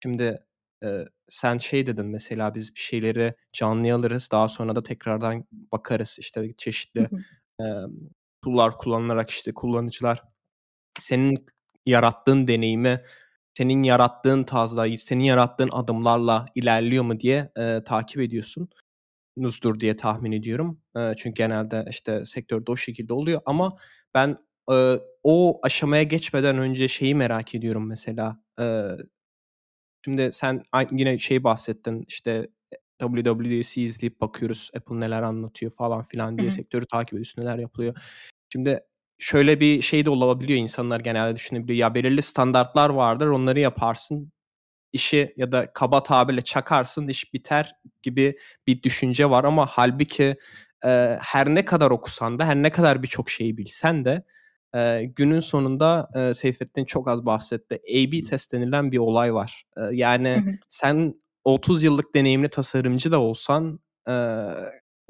şimdi 0.04 0.46
e, 0.84 1.06
sen 1.30 1.58
şey 1.58 1.88
dedin 1.88 2.06
mesela 2.06 2.56
biz 2.56 2.76
bir 2.76 2.80
şeyleri 2.80 3.36
canlı 3.54 3.94
alırız 3.94 4.30
daha 4.32 4.48
sonra 4.48 4.76
da 4.76 4.84
tekrardan 4.84 5.46
bakarız 5.52 6.18
işte 6.20 6.54
çeşitli 6.58 7.10
e, 7.62 7.66
tool'lar 8.44 8.78
kullanılarak 8.78 9.30
işte 9.30 9.54
kullanıcılar 9.54 10.24
senin 11.00 11.46
yarattığın 11.86 12.48
deneyimi 12.48 13.02
senin 13.58 13.84
yarattığın 13.84 14.44
tarzda, 14.44 14.98
senin 14.98 15.24
yarattığın 15.24 15.70
adımlarla 15.72 16.46
ilerliyor 16.56 17.04
mu 17.04 17.20
diye 17.20 17.52
e, 17.58 17.84
takip 17.84 18.22
ediyorsun. 18.22 18.70
Nuzdur 19.38 19.80
diye 19.80 19.96
tahmin 19.96 20.32
ediyorum. 20.32 20.82
E, 20.98 21.14
çünkü 21.18 21.36
genelde 21.36 21.86
işte 21.90 22.26
sektörde 22.26 22.72
o 22.72 22.76
şekilde 22.76 23.14
oluyor 23.14 23.42
ama 23.46 23.78
ben 24.14 24.38
e, 24.72 25.00
o 25.24 25.60
aşamaya 25.64 26.04
geçmeden 26.04 26.58
önce 26.58 26.88
şeyi 26.88 27.16
merak 27.16 27.56
ediyorum 27.56 27.88
mesela. 27.88 28.44
E, 28.60 28.66
şimdi 30.06 30.32
sen 30.32 30.64
yine 30.92 31.18
şey 31.18 31.44
bahsettin 31.44 32.06
işte 32.08 32.48
WWDC 33.02 33.82
izleyip 33.82 34.22
bakıyoruz 34.22 34.72
Apple 34.78 35.00
neler 35.00 35.22
anlatıyor 35.22 35.72
falan 35.72 36.04
filan 36.04 36.38
diye 36.38 36.48
Hı-hı. 36.48 36.56
sektörü 36.56 36.86
takip 36.86 37.14
ediyorsun 37.14 37.42
neler 37.42 37.58
yapılıyor. 37.58 37.96
Şimdi 38.50 38.80
şöyle 39.22 39.60
bir 39.60 39.82
şey 39.82 40.06
de 40.06 40.10
olabiliyor 40.10 40.60
insanlar 40.60 41.00
genelde 41.00 41.36
düşünebiliyor. 41.36 41.78
Ya 41.78 41.96
belirli 41.96 42.22
standartlar 42.22 42.90
vardır 42.90 43.28
onları 43.28 43.60
yaparsın 43.60 44.32
işi 44.94 45.34
ya 45.38 45.52
da 45.52 45.74
kaba 45.74 46.04
tabirle 46.04 46.42
çakarsın 46.42 47.08
iş 47.08 47.34
biter 47.34 47.74
gibi 48.04 48.38
bir 48.68 48.84
düşünce 48.84 49.30
var 49.30 49.44
ama 49.44 49.66
halbuki 49.66 50.36
e, 50.86 51.18
her 51.22 51.48
ne 51.48 51.66
kadar 51.66 51.92
okusan 51.92 52.40
da 52.40 52.46
her 52.46 52.56
ne 52.56 52.70
kadar 52.72 53.04
birçok 53.04 53.30
şeyi 53.30 53.58
bilsen 53.58 54.06
de 54.06 54.24
e, 54.76 55.04
günün 55.04 55.40
sonunda 55.40 56.10
e, 56.16 56.34
Seyfettin 56.34 56.86
çok 56.86 57.08
az 57.08 57.26
bahsetti. 57.26 57.76
A-B 57.76 58.24
test 58.24 58.54
denilen 58.54 58.92
bir 58.92 58.98
olay 58.98 59.34
var. 59.34 59.64
E, 59.78 59.82
yani 59.92 60.30
hı 60.30 60.50
hı. 60.50 60.56
sen 60.70 61.14
30 61.44 61.84
yıllık 61.84 62.16
deneyimli 62.16 62.50
tasarımcı 62.50 63.12
da 63.12 63.20
olsan 63.20 63.80
e, 64.08 64.14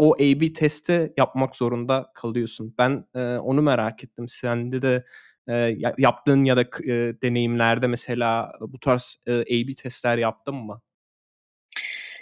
o 0.02 0.14
A-B 0.14 0.54
testi 0.54 1.14
yapmak 1.18 1.56
zorunda 1.56 2.12
kalıyorsun. 2.14 2.76
Ben 2.78 3.06
e, 3.16 3.20
onu 3.20 3.62
merak 3.62 4.04
ettim. 4.04 4.28
Sende 4.28 4.82
de 4.82 5.06
e, 5.50 5.76
yaptığın 5.98 6.44
ya 6.44 6.58
da 6.58 6.62
e, 6.62 7.22
deneyimlerde 7.22 7.88
mesela 7.88 8.52
bu 8.62 8.80
tarz 8.80 9.18
e, 9.28 9.34
A-B 9.34 9.76
testler 9.76 10.18
yaptın 10.18 10.56
mı? 10.56 10.82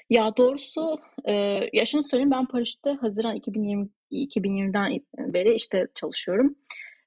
Ya 0.10 0.38
doğrusu 0.38 1.00
e, 1.26 1.34
ya 1.74 1.86
şunu 1.86 2.04
söyleyeyim 2.04 2.32
ben 2.32 2.46
Paraşüt'te 2.46 2.92
Haziran 2.92 3.36
2020 3.36 3.90
2020'den 4.12 5.00
beri 5.34 5.54
işte 5.54 5.88
çalışıyorum. 5.96 6.56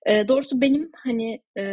E, 0.07 0.29
doğrusu 0.29 0.61
benim 0.61 0.91
hani 0.97 1.43
e, 1.59 1.65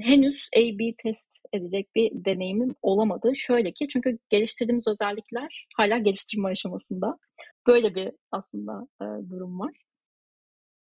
henüz 0.00 0.48
A-B 0.56 0.94
test 1.02 1.30
edecek 1.52 1.94
bir 1.94 2.10
deneyimim 2.14 2.74
olamadı. 2.82 3.36
Şöyle 3.36 3.72
ki 3.72 3.88
çünkü 3.88 4.18
geliştirdiğimiz 4.30 4.88
özellikler 4.88 5.66
hala 5.76 5.98
geliştirme 5.98 6.48
aşamasında. 6.48 7.18
Böyle 7.66 7.94
bir 7.94 8.12
aslında 8.32 8.88
e, 9.02 9.04
durum 9.30 9.60
var. 9.60 9.72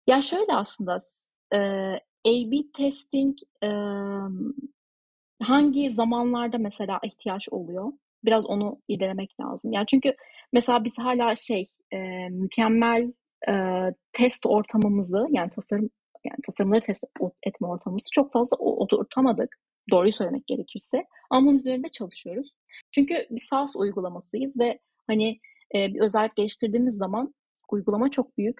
Ya 0.06 0.22
şöyle 0.22 0.54
aslında 0.54 0.98
e, 1.52 1.58
A-B 2.26 2.56
testing 2.76 3.38
e, 3.62 3.68
hangi 5.42 5.92
zamanlarda 5.92 6.58
mesela 6.58 7.00
ihtiyaç 7.04 7.48
oluyor? 7.48 7.92
Biraz 8.24 8.46
onu 8.46 8.80
irdelemek 8.88 9.40
lazım. 9.40 9.72
Yani 9.72 9.86
çünkü 9.86 10.16
mesela 10.52 10.84
biz 10.84 10.98
hala 10.98 11.36
şey 11.36 11.64
e, 11.92 11.98
mükemmel 12.28 13.12
e, 13.48 13.52
test 14.12 14.46
ortamımızı 14.46 15.26
yani 15.30 15.50
tasarım 15.50 15.90
yani 16.30 16.42
tasarımları 16.46 16.80
test 16.80 17.04
etme 17.42 17.68
ortamımızı 17.68 18.10
çok 18.12 18.32
fazla 18.32 18.56
oturtamadık. 18.56 19.56
Doğruyu 19.90 20.12
söylemek 20.12 20.46
gerekirse. 20.46 21.04
Ama 21.30 21.46
bunun 21.46 21.58
üzerinde 21.58 21.88
çalışıyoruz. 21.88 22.48
Çünkü 22.90 23.14
bir 23.30 23.40
SaaS 23.50 23.76
uygulamasıyız 23.76 24.58
ve 24.58 24.78
hani 25.06 25.40
e, 25.74 25.94
bir 25.94 26.00
özellik 26.00 26.36
geliştirdiğimiz 26.36 26.96
zaman 26.96 27.34
uygulama 27.72 28.10
çok 28.10 28.38
büyük. 28.38 28.58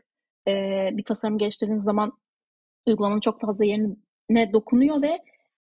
E, 0.49 0.53
bir 0.93 1.05
tasarım 1.05 1.39
geliştirdiğiniz 1.39 1.85
zaman 1.85 2.13
uygulamanın 2.87 3.21
çok 3.21 3.41
fazla 3.41 3.65
yerine 3.65 4.53
dokunuyor 4.53 5.03
ve 5.03 5.19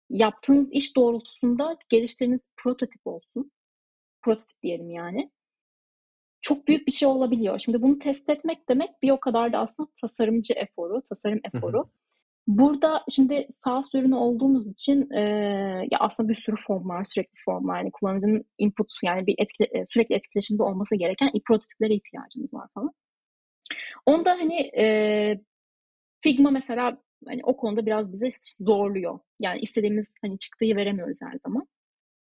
yaptığınız 0.10 0.72
iş 0.72 0.96
doğrultusunda 0.96 1.78
geliştirdiğiniz 1.90 2.48
prototip 2.58 3.08
olsun. 3.08 3.52
Prototip 4.22 4.62
diyelim 4.64 4.90
yani. 4.90 5.32
Çok 6.44 6.68
büyük 6.68 6.88
bir 6.88 6.92
şey 6.92 7.08
olabiliyor. 7.08 7.60
Şimdi 7.60 7.82
bunu 7.82 8.00
test 8.00 8.30
etmek 8.30 8.70
demek 8.70 8.90
bir 9.02 9.12
o 9.12 9.20
kadar 9.20 9.54
da 9.54 9.60
aslında 9.60 9.90
tasarımcı 10.02 10.54
eforu, 10.54 11.02
tasarım 11.02 11.40
eforu. 11.44 11.90
Burada 12.48 13.04
şimdi 13.10 13.48
SaaS 13.50 13.96
ürünü 13.96 14.16
olduğumuz 14.16 14.72
için 14.72 15.12
e, 15.12 15.22
ya 15.92 16.00
aslında 16.00 16.30
bir 16.30 16.36
sürü 16.36 16.56
form 16.68 16.90
var, 16.90 17.04
sürekli 17.04 17.36
form 17.46 17.68
var. 17.68 17.78
Yani 17.78 17.92
kullanıcının 17.92 18.46
input 18.58 18.92
yani 19.04 19.28
bir 19.28 19.36
etkile, 19.38 19.86
sürekli 19.90 20.16
etkileşimde 20.16 20.64
olması 20.64 20.96
gereken 20.96 21.32
prototiplere 21.48 21.94
ihtiyacımız 21.94 22.54
var 22.54 22.68
falan. 22.74 22.92
Onda 24.06 24.32
hani 24.32 24.72
e, 24.78 24.86
Figma 26.22 26.52
mesela 26.52 26.98
hani 27.28 27.42
o 27.44 27.58
konuda 27.58 27.86
biraz 27.86 28.12
bize 28.12 28.28
zorluyor. 28.60 29.20
Yani 29.40 29.60
istediğimiz 29.60 30.14
hani 30.22 30.40
çıktığı 30.40 30.66
veremiyoruz 30.66 31.18
her 31.22 31.40
zaman. 31.46 31.68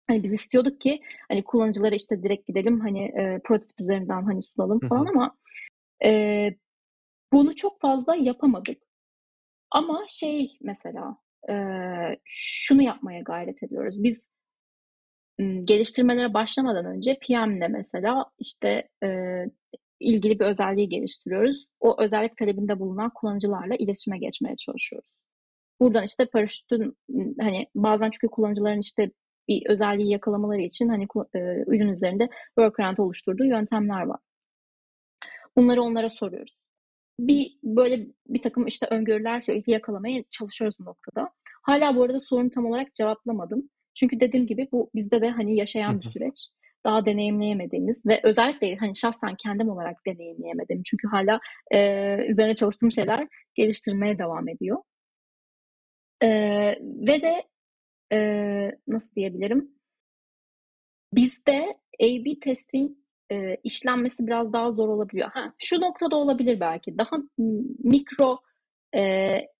Hani 0.07 0.22
biz 0.22 0.32
istiyorduk 0.32 0.80
ki 0.80 1.00
hani 1.28 1.44
kullanıcılara 1.44 1.94
işte 1.94 2.22
direkt 2.22 2.46
gidelim 2.46 2.80
hani 2.80 3.05
e, 3.05 3.40
prototip 3.44 3.80
üzerinden 3.80 4.22
hani 4.22 4.42
sunalım 4.42 4.80
falan 4.88 5.07
ama 5.07 5.36
e, 6.05 6.50
bunu 7.32 7.55
çok 7.55 7.80
fazla 7.80 8.16
yapamadık. 8.16 8.82
Ama 9.70 10.05
şey 10.09 10.59
mesela 10.62 11.16
e, 11.50 11.55
şunu 12.24 12.82
yapmaya 12.82 13.20
gayret 13.20 13.62
ediyoruz. 13.62 14.02
Biz 14.02 14.28
geliştirmelere 15.64 16.34
başlamadan 16.34 16.86
önce 16.86 17.18
PM'le 17.18 17.68
mesela 17.68 18.24
işte 18.38 18.88
e, 19.05 19.09
ilgili 20.00 20.40
bir 20.40 20.44
özelliği 20.44 20.88
geliştiriyoruz. 20.88 21.66
O 21.80 22.02
özellik 22.02 22.36
talebinde 22.36 22.78
bulunan 22.80 23.11
kullanıcılarla 23.14 23.74
iletişime 23.74 24.18
geçmeye 24.18 24.57
çalışıyoruz. 24.57 25.11
Buradan 25.80 26.05
işte 26.05 26.26
paraşütün 26.26 26.96
hani 27.40 27.66
bazen 27.74 28.11
çünkü 28.11 28.28
kullanıcıların 28.28 28.80
işte 28.80 29.11
bir 29.49 29.62
özelliği 29.66 30.11
yakalamaları 30.11 30.61
için 30.61 30.88
hani 30.88 31.05
e, 31.34 31.38
ürün 31.66 31.88
üzerinde 31.88 32.28
workaround 32.47 32.99
oluşturduğu 32.99 33.45
yöntemler 33.45 34.03
var. 34.03 34.20
Bunları 35.57 35.82
onlara 35.82 36.09
soruyoruz. 36.09 36.55
Bir 37.18 37.59
böyle 37.62 38.07
bir 38.28 38.42
takım 38.42 38.66
işte 38.66 38.86
öngörüler 38.90 39.45
yakalamaya 39.66 40.22
çalışıyoruz 40.30 40.76
bu 40.80 40.84
noktada. 40.84 41.30
Hala 41.62 41.97
bu 41.97 42.03
arada 42.03 42.20
sorunu 42.20 42.51
tam 42.51 42.66
olarak 42.66 42.95
cevaplamadım. 42.95 43.70
Çünkü 43.95 44.20
dediğim 44.20 44.47
gibi 44.47 44.68
bu 44.72 44.90
bizde 44.95 45.20
de 45.20 45.30
hani 45.30 45.57
yaşayan 45.57 46.01
bir 46.01 46.11
süreç. 46.11 46.49
Daha 46.84 47.07
deneyimleyemediğimiz 47.07 48.07
ve 48.07 48.20
özellikle 48.22 48.76
hani 48.76 48.97
şahsen 48.97 49.36
kendim 49.42 49.68
olarak 49.68 49.97
deneyimleyemedim. 50.07 50.82
Çünkü 50.84 51.09
hala 51.09 51.40
e, 51.70 51.78
üzerine 52.26 52.55
çalıştığım 52.55 52.92
şeyler 52.92 53.28
geliştirmeye 53.55 54.18
devam 54.18 54.49
ediyor. 54.49 54.78
E, 56.22 56.28
ve 56.82 57.22
de 57.22 57.42
e, 58.12 58.18
nasıl 58.88 59.14
diyebilirim? 59.14 59.70
Bizde 61.12 61.78
A-B 62.00 62.40
testing 62.40 62.90
e, 63.32 63.57
işlenmesi 63.64 64.26
biraz 64.26 64.52
daha 64.52 64.72
zor 64.72 64.88
olabiliyor. 64.88 65.30
Ha, 65.30 65.52
şu 65.59 65.80
noktada 65.80 66.16
olabilir 66.16 66.61
belki. 66.61 66.98
Daha 66.98 67.16
mikro 67.78 68.38
e, 68.96 69.02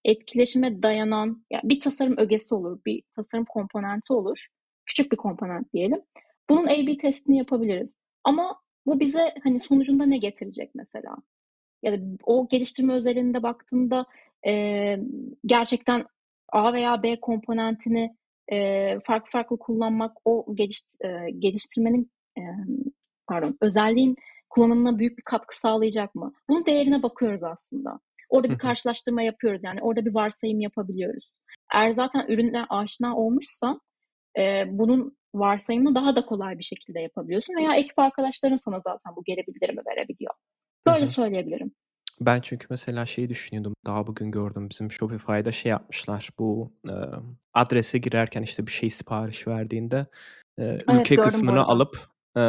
etkileşime 0.05 0.83
dayanan 0.83 1.45
yani 1.51 1.63
bir 1.65 1.81
tasarım 1.81 2.19
ögesi 2.19 2.55
olur, 2.55 2.81
bir 2.87 3.03
tasarım 3.17 3.45
komponenti 3.45 4.13
olur. 4.13 4.47
Küçük 4.87 5.13
bir 5.13 5.17
komponent 5.17 5.73
diyelim. 5.73 6.03
Bunun 6.51 6.67
A-B 6.67 6.97
testini 6.97 7.39
yapabiliriz. 7.39 7.97
Ama 8.25 8.61
bu 8.87 9.01
bize 9.01 9.35
hani 9.45 9.61
sonucunda 9.61 10.07
ne 10.07 10.19
getirecek 10.19 10.71
mesela? 10.75 11.17
Ya 11.83 11.93
da 11.93 12.05
o 12.25 12.49
geliştirme 12.49 12.93
özelinde 12.95 13.43
baktığında 13.43 14.07
e, 14.47 14.97
gerçekten 15.47 16.07
A 16.53 16.73
veya 16.73 17.03
B 17.03 17.21
komponentini 17.21 18.17
e, 18.53 18.99
farklı 19.07 19.31
farklı 19.31 19.59
kullanmak 19.59 20.13
o 20.25 20.47
geliş, 20.55 20.81
e, 21.05 21.31
geliştirmenin 21.39 22.11
e, 22.39 22.43
pardon 23.27 23.59
özelliğin 23.61 24.17
kullanımına 24.51 24.99
büyük 24.99 25.19
bir 25.19 25.23
katkı 25.23 25.59
sağlayacak 25.59 26.15
mı? 26.15 26.33
Bunun 26.49 26.67
değerine 26.67 27.03
bakıyoruz 27.03 27.45
aslında. 27.45 28.01
Orada 28.29 28.51
bir 28.51 28.59
karşılaştırma 28.59 29.23
yapıyoruz 29.23 29.61
yani 29.65 29.83
orada 29.83 30.05
bir 30.05 30.15
varsayım 30.15 30.61
yapabiliyoruz. 30.61 31.33
Eğer 31.75 31.91
zaten 31.91 32.27
ürünle 32.29 32.65
aşina 32.71 33.17
olmuşsan 33.17 33.81
e, 34.39 34.65
bunun 34.69 35.17
varsayımını 35.35 35.95
daha 35.95 36.17
da 36.17 36.27
kolay 36.27 36.59
bir 36.59 36.65
şekilde 36.65 37.01
yapabiliyorsun 37.01 37.55
veya 37.57 37.75
ekip 37.75 37.99
arkadaşların 37.99 38.57
sana 38.57 38.81
zaten 38.81 39.17
bu 39.17 39.25
geri 39.25 39.47
bildirimi 39.47 39.83
verebiliyor. 39.91 40.35
Böyle 40.87 40.99
Hı-hı. 40.99 41.09
söyleyebilirim. 41.09 41.73
Ben 42.21 42.41
çünkü 42.41 42.67
mesela 42.71 43.07
şeyi 43.07 43.29
düşünüyordum. 43.29 43.75
Daha 43.87 44.07
bugün 44.07 44.31
gördüm 44.31 44.71
bizim 44.71 44.93
Shopify'da 44.93 45.53
şey 45.53 45.71
yapmışlar. 45.71 46.31
Bu 46.39 46.73
e, 46.89 46.95
adrese 47.55 47.99
girerken 47.99 48.43
işte 48.43 48.67
bir 48.67 48.73
şey 48.73 48.91
sipariş 48.91 49.47
verdiğinde 49.49 50.07
e, 50.59 50.65
evet, 50.65 50.83
ülke 50.93 51.17
kısmını 51.17 51.65
alıp 51.65 51.99
e, 52.37 52.43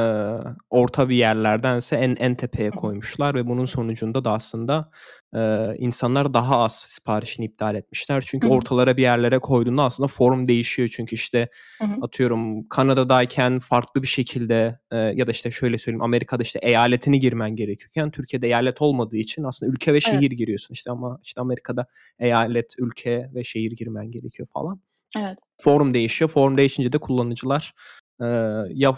orta 0.69 1.09
bir 1.09 1.15
yerlerdense 1.15 1.95
en 1.95 2.15
en 2.15 2.35
tepeye 2.35 2.71
koymuşlar 2.71 3.35
ve 3.35 3.47
bunun 3.47 3.65
sonucunda 3.65 4.25
da 4.25 4.31
aslında 4.31 4.91
e, 5.35 5.73
insanlar 5.77 6.33
daha 6.33 6.57
az 6.57 6.85
siparişini 6.87 7.45
iptal 7.45 7.75
etmişler. 7.75 8.23
Çünkü 8.27 8.47
Hı-hı. 8.47 8.55
ortalara 8.55 8.97
bir 8.97 9.01
yerlere 9.01 9.39
koyduğunda 9.39 9.83
aslında 9.83 10.07
form 10.07 10.47
değişiyor. 10.47 10.89
Çünkü 10.95 11.15
işte 11.15 11.49
Hı-hı. 11.77 11.95
atıyorum 12.01 12.67
Kanada'dayken 12.67 13.59
farklı 13.59 14.01
bir 14.01 14.07
şekilde 14.07 14.79
e, 14.91 14.97
ya 14.97 15.27
da 15.27 15.31
işte 15.31 15.51
şöyle 15.51 15.77
söyleyeyim 15.77 16.03
Amerika'da 16.03 16.43
işte 16.43 16.59
eyaletini 16.59 17.19
girmen 17.19 17.55
gerekiyorken 17.55 18.11
Türkiye'de 18.11 18.47
eyalet 18.47 18.81
olmadığı 18.81 19.17
için 19.17 19.43
aslında 19.43 19.71
ülke 19.71 19.93
ve 19.93 20.01
şehir 20.01 20.27
evet. 20.27 20.37
giriyorsun 20.37 20.73
işte 20.73 20.91
ama 20.91 21.19
işte 21.23 21.41
Amerika'da 21.41 21.85
eyalet, 22.19 22.73
ülke 22.77 23.29
ve 23.35 23.43
şehir 23.43 23.71
girmen 23.71 24.11
gerekiyor 24.11 24.47
falan. 24.53 24.81
Evet. 25.17 25.37
Form 25.61 25.93
değişiyor. 25.93 26.29
Form 26.29 26.57
değişince 26.57 26.91
de 26.91 26.97
kullanıcılar 26.97 27.73
e, 28.21 28.25
ya 28.69 28.97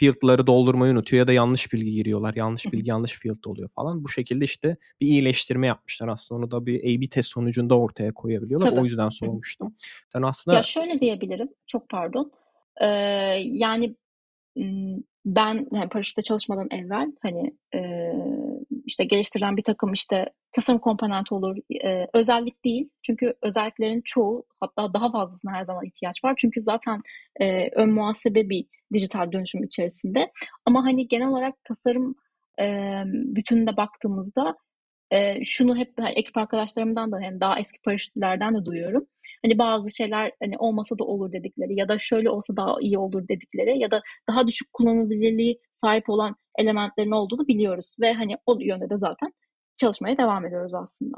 field'ları 0.00 0.46
doldurmayı 0.46 0.92
unutuyor 0.92 1.18
ya 1.20 1.26
da 1.26 1.32
yanlış 1.32 1.72
bilgi 1.72 1.92
giriyorlar. 1.92 2.34
Yanlış 2.36 2.72
bilgi 2.72 2.90
yanlış 2.90 3.12
field 3.12 3.44
oluyor 3.46 3.68
falan. 3.68 4.04
Bu 4.04 4.08
şekilde 4.08 4.44
işte 4.44 4.76
bir 5.00 5.06
iyileştirme 5.06 5.66
yapmışlar 5.66 6.08
aslında. 6.08 6.38
Onu 6.38 6.50
da 6.50 6.66
bir 6.66 6.80
A-B 6.80 7.06
test 7.06 7.28
sonucunda 7.28 7.78
ortaya 7.78 8.14
koyabiliyorlar. 8.14 8.70
Tabii. 8.70 8.80
O 8.80 8.84
yüzden 8.84 9.08
sormuştum. 9.08 9.74
Sen 10.08 10.22
aslında... 10.22 10.56
Ya 10.56 10.62
şöyle 10.62 11.00
diyebilirim. 11.00 11.48
Çok 11.66 11.88
pardon. 11.88 12.32
Ee, 12.80 12.86
yani 13.44 13.94
ben 15.24 15.66
yani 15.72 15.88
paraşütte 15.88 16.22
çalışmadan 16.22 16.68
evvel 16.70 17.12
hani 17.22 17.54
e, 17.74 17.80
işte 18.86 19.04
geliştirilen 19.04 19.56
bir 19.56 19.62
takım 19.62 19.92
işte 19.92 20.26
tasarım 20.52 20.80
komponenti 20.80 21.34
olur. 21.34 21.56
E, 21.84 22.06
özellik 22.14 22.64
değil. 22.64 22.88
Çünkü 23.02 23.34
özelliklerin 23.42 24.02
çoğu 24.04 24.44
hatta 24.60 24.94
daha 24.94 25.12
fazlasına 25.12 25.52
her 25.52 25.64
zaman 25.64 25.84
ihtiyaç 25.86 26.24
var. 26.24 26.34
Çünkü 26.38 26.60
zaten 26.60 27.00
e, 27.40 27.68
ön 27.76 27.90
muhasebe 27.90 28.48
bir 28.48 28.66
dijital 28.92 29.32
dönüşüm 29.32 29.64
içerisinde. 29.64 30.30
Ama 30.66 30.84
hani 30.84 31.08
genel 31.08 31.28
olarak 31.28 31.64
tasarım 31.64 32.14
e, 32.60 32.64
bütününe 33.06 33.76
baktığımızda 33.76 34.56
e, 35.10 35.44
şunu 35.44 35.76
hep 35.76 35.92
hani 35.98 36.10
ekip 36.10 36.36
arkadaşlarımdan 36.36 37.12
da 37.12 37.16
hani 37.16 37.40
daha 37.40 37.60
eski 37.60 37.78
paraşütlerden 37.84 38.54
de 38.54 38.64
duyuyorum. 38.64 39.06
Hani 39.44 39.58
bazı 39.58 39.96
şeyler 39.96 40.32
hani 40.42 40.58
olmasa 40.58 40.98
da 40.98 41.04
olur 41.04 41.32
dedikleri 41.32 41.78
ya 41.78 41.88
da 41.88 41.98
şöyle 41.98 42.30
olsa 42.30 42.56
daha 42.56 42.74
iyi 42.80 42.98
olur 42.98 43.28
dedikleri 43.28 43.78
ya 43.78 43.90
da 43.90 44.02
daha 44.28 44.46
düşük 44.46 44.72
kullanılabilirliği 44.72 45.60
sahip 45.72 46.10
olan 46.10 46.36
elementlerin 46.58 47.10
olduğunu 47.10 47.48
biliyoruz 47.48 47.94
ve 48.00 48.12
hani 48.12 48.36
o 48.46 48.56
yönde 48.60 48.90
de 48.90 48.98
zaten 48.98 49.32
çalışmaya 49.76 50.18
devam 50.18 50.46
ediyoruz 50.46 50.74
aslında. 50.74 51.16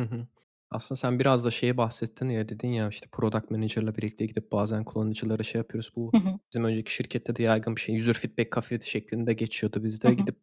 Hı 0.00 0.02
hı. 0.02 0.26
Aslında 0.70 0.96
sen 0.96 1.18
biraz 1.18 1.44
da 1.44 1.50
şeye 1.50 1.76
bahsettin 1.76 2.30
ya 2.30 2.48
dedin 2.48 2.68
ya 2.68 2.88
işte 2.88 3.06
product 3.12 3.50
manager'la 3.50 3.96
birlikte 3.96 4.26
gidip 4.26 4.52
bazen 4.52 4.84
kullanıcılara 4.84 5.42
şey 5.42 5.58
yapıyoruz. 5.58 5.92
Bu 5.96 6.10
Hı 6.14 6.18
hı. 6.18 6.38
bizim 6.52 6.64
önceki 6.64 6.94
şirkette 6.94 7.36
de 7.36 7.42
yaygın 7.42 7.76
bir 7.76 7.80
şey. 7.80 7.96
User 7.96 8.14
feedback 8.14 8.54
cafe 8.54 8.80
şeklinde 8.80 9.32
geçiyordu 9.32 9.84
bizde. 9.84 10.08
Hı 10.08 10.12
hı. 10.12 10.16
Gidip 10.16 10.36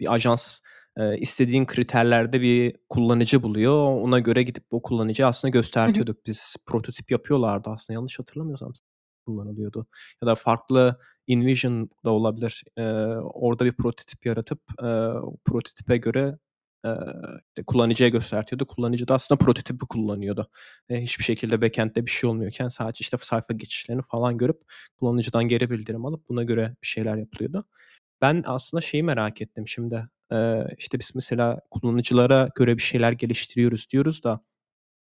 bir 0.00 0.12
ajans 0.12 0.60
e, 0.96 1.18
istediğin 1.18 1.66
kriterlerde 1.66 2.40
bir 2.40 2.76
kullanıcı 2.88 3.42
buluyor. 3.42 4.00
Ona 4.00 4.18
göre 4.18 4.42
gidip 4.42 4.64
o 4.70 4.82
kullanıcıyı 4.82 5.26
aslında 5.26 5.52
göstertiyorduk. 5.52 6.16
Hı 6.16 6.20
hı. 6.20 6.24
Biz 6.26 6.56
prototip 6.66 7.10
yapıyorlardı 7.10 7.70
aslında 7.70 7.94
yanlış 7.94 8.18
hatırlamıyorsam 8.18 8.72
kullanılıyordu. 9.26 9.86
Ya 10.22 10.28
da 10.28 10.34
farklı 10.34 10.98
InVision 11.26 11.90
da 12.04 12.10
olabilir. 12.10 12.64
E, 12.76 12.82
orada 13.16 13.64
bir 13.64 13.72
prototip 13.72 14.26
yaratıp 14.26 14.60
e, 14.78 14.88
prototipe 15.44 15.96
göre 15.96 16.38
işte 17.48 17.64
kullanıcıya 17.66 18.08
göstertiyordu. 18.08 18.66
Kullanıcı 18.66 19.08
da 19.08 19.14
aslında 19.14 19.38
prototipi 19.38 19.86
kullanıyordu. 19.86 20.50
E, 20.88 21.02
hiçbir 21.02 21.24
şekilde 21.24 21.62
backend'de 21.62 22.06
bir 22.06 22.10
şey 22.10 22.30
olmuyorken 22.30 22.68
sadece 22.68 23.02
işte 23.02 23.16
sayfa 23.20 23.54
geçişlerini 23.54 24.02
falan 24.02 24.38
görüp 24.38 24.60
kullanıcıdan 25.00 25.44
geri 25.44 25.70
bildirim 25.70 26.06
alıp 26.06 26.28
buna 26.28 26.42
göre 26.42 26.76
bir 26.82 26.86
şeyler 26.86 27.16
yapılıyordu. 27.16 27.64
Ben 28.20 28.42
aslında 28.46 28.80
şeyi 28.80 29.02
merak 29.02 29.42
ettim 29.42 29.68
şimdi. 29.68 30.08
E, 30.32 30.66
işte 30.78 30.98
biz 30.98 31.10
mesela 31.14 31.60
kullanıcılara 31.70 32.48
göre 32.54 32.76
bir 32.76 32.82
şeyler 32.82 33.12
geliştiriyoruz 33.12 33.90
diyoruz 33.90 34.24
da 34.24 34.40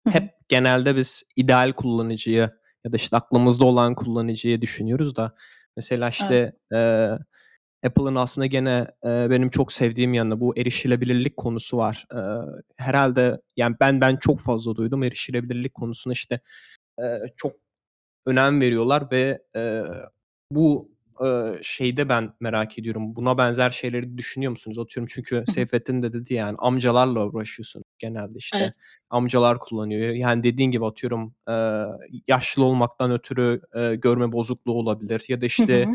hep 0.10 0.34
genelde 0.48 0.96
biz 0.96 1.24
ideal 1.36 1.74
kullanıcıyı 1.74 2.50
ya 2.86 2.92
da 2.92 2.96
işte 2.96 3.18
aklımızda 3.18 3.66
olan 3.66 3.96
kullanıcıyı 3.96 4.62
düşünüyoruz 4.62 5.16
da 5.16 5.36
mesela 5.78 6.10
işte 6.10 6.54
evet. 6.72 7.22
e, 7.84 7.88
Apple'ın 7.88 8.16
aslında 8.16 8.46
gene 8.46 8.88
e, 9.06 9.30
benim 9.30 9.50
çok 9.50 9.74
sevdiğim 9.74 10.14
yanı 10.14 10.40
bu 10.40 10.58
erişilebilirlik 10.58 11.38
konusu 11.38 11.78
var. 11.78 12.06
E, 12.14 12.20
herhalde 12.78 13.42
yani 13.58 13.76
ben 13.80 14.02
ben 14.02 14.18
çok 14.18 14.40
fazla 14.40 14.76
duydum 14.76 15.04
erişilebilirlik 15.04 15.74
konusunu 15.74 16.14
işte 16.14 16.40
e, 17.00 17.04
çok 17.38 17.54
önem 18.26 18.62
veriyorlar 18.62 19.12
ve 19.12 19.42
e, 19.56 19.84
bu 20.52 20.95
e, 21.26 21.60
şeyde 21.62 22.10
ben 22.10 22.34
merak 22.40 22.80
ediyorum. 22.80 23.16
Buna 23.16 23.38
benzer 23.38 23.70
şeyleri 23.70 24.18
düşünüyor 24.18 24.52
musunuz? 24.52 24.80
Atıyorum 24.80 25.10
çünkü 25.14 25.44
Seyfettin 25.54 26.02
de 26.02 26.14
dedi 26.14 26.34
yani 26.34 26.56
amcalarla 26.60 27.26
uğraşıyorsun 27.28 27.84
genelde 28.00 28.38
işte. 28.38 28.58
Evet. 28.58 28.74
Amcalar 29.10 29.60
kullanıyor. 29.60 30.14
Yani 30.14 30.44
dediğin 30.44 30.72
gibi 30.72 30.86
atıyorum 30.86 31.36
e, 31.50 31.54
yaşlı 32.28 32.64
olmaktan 32.64 33.12
ötürü 33.12 33.62
e, 33.76 33.96
görme 33.96 34.32
bozukluğu 34.32 34.74
olabilir 34.74 35.26
ya 35.28 35.42
da 35.42 35.46
işte 35.46 35.88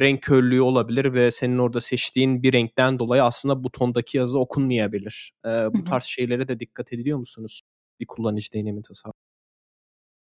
renk 0.00 0.22
körlüğü 0.22 0.60
olabilir 0.60 1.12
ve 1.12 1.30
senin 1.30 1.58
orada 1.58 1.80
seçtiğin 1.80 2.42
bir 2.42 2.52
renkten 2.52 2.98
dolayı 2.98 3.22
aslında 3.22 3.64
butondaki 3.64 4.16
yazı 4.16 4.38
okunmayabilir. 4.38 5.32
E, 5.46 5.48
bu 5.48 5.84
tarz 5.84 6.04
şeylere 6.04 6.48
de 6.48 6.60
dikkat 6.60 6.92
ediyor 6.92 7.18
musunuz? 7.18 7.62
Bir 8.00 8.06
kullanıcı 8.06 8.52
deneyimi 8.52 8.82
tasarım. 8.82 9.14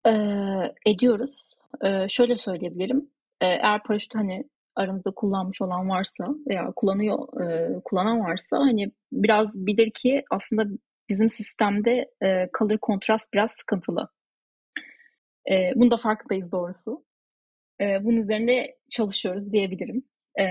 Ee, 0.08 0.91
ediyoruz. 0.91 1.54
Ee, 1.84 2.08
şöyle 2.10 2.38
söyleyebilirim. 2.38 3.10
Eğer 3.43 3.83
paraşütü 3.83 4.17
hani 4.17 4.43
aranızda 4.75 5.11
kullanmış 5.11 5.61
olan 5.61 5.89
varsa 5.89 6.27
veya 6.47 6.71
kullanıyor 6.75 7.41
e, 7.41 7.79
kullanan 7.85 8.19
varsa 8.19 8.57
hani 8.57 8.91
biraz 9.11 9.65
bilir 9.65 9.91
ki 9.91 10.23
aslında 10.31 10.65
bizim 11.09 11.29
sistemde 11.29 12.11
e, 12.23 12.49
color 12.59 12.77
kontrast 12.77 13.33
biraz 13.33 13.51
sıkıntılı. 13.51 14.09
E, 15.51 15.71
bunu 15.75 15.91
da 15.91 15.97
farkındayız 15.97 16.51
doğrusu. 16.51 17.05
E, 17.81 18.03
bunun 18.03 18.17
üzerinde 18.17 18.77
çalışıyoruz 18.89 19.51
diyebilirim. 19.53 20.03
E, 20.39 20.43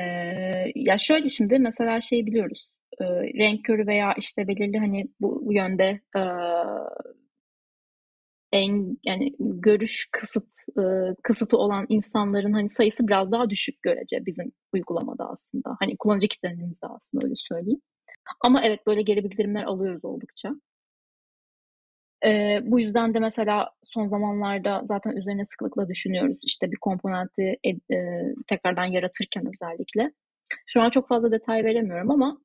ya 0.74 0.98
şöyle 0.98 1.28
şimdi 1.28 1.58
mesela 1.58 2.00
şey 2.00 2.26
biliyoruz. 2.26 2.72
E, 3.00 3.04
renk 3.14 3.64
körü 3.64 3.86
veya 3.86 4.14
işte 4.18 4.48
belirli 4.48 4.78
hani 4.78 5.04
bu, 5.20 5.46
bu 5.46 5.52
yönde 5.52 6.00
e, 6.16 6.22
en 8.52 8.98
yani 9.04 9.34
görüş 9.38 10.08
kısıt 10.12 10.48
e, 10.78 10.82
kısıtı 11.22 11.56
olan 11.56 11.86
insanların 11.88 12.52
hani 12.52 12.70
sayısı 12.70 13.08
biraz 13.08 13.32
daha 13.32 13.50
düşük 13.50 13.82
görece 13.82 14.26
bizim 14.26 14.52
uygulamada 14.72 15.30
aslında. 15.30 15.76
Hani 15.80 15.96
kullanıcı 15.96 16.28
kitlerimizde 16.28 16.86
aslında 16.86 17.26
öyle 17.26 17.34
söyleyeyim. 17.36 17.80
Ama 18.40 18.62
evet 18.64 18.86
böyle 18.86 19.02
geri 19.02 19.24
bildirimler 19.24 19.64
alıyoruz 19.64 20.04
oldukça. 20.04 20.50
E, 22.26 22.60
bu 22.64 22.80
yüzden 22.80 23.14
de 23.14 23.18
mesela 23.20 23.70
son 23.82 24.08
zamanlarda 24.08 24.82
zaten 24.84 25.16
üzerine 25.16 25.44
sıklıkla 25.44 25.88
düşünüyoruz. 25.88 26.38
İşte 26.42 26.70
bir 26.70 26.76
komponenti 26.76 27.58
e, 27.66 27.72
tekrardan 28.48 28.84
yaratırken 28.84 29.46
özellikle. 29.46 30.12
Şu 30.66 30.80
an 30.80 30.90
çok 30.90 31.08
fazla 31.08 31.32
detay 31.32 31.64
veremiyorum 31.64 32.10
ama 32.10 32.38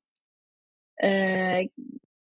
e, 1.04 1.08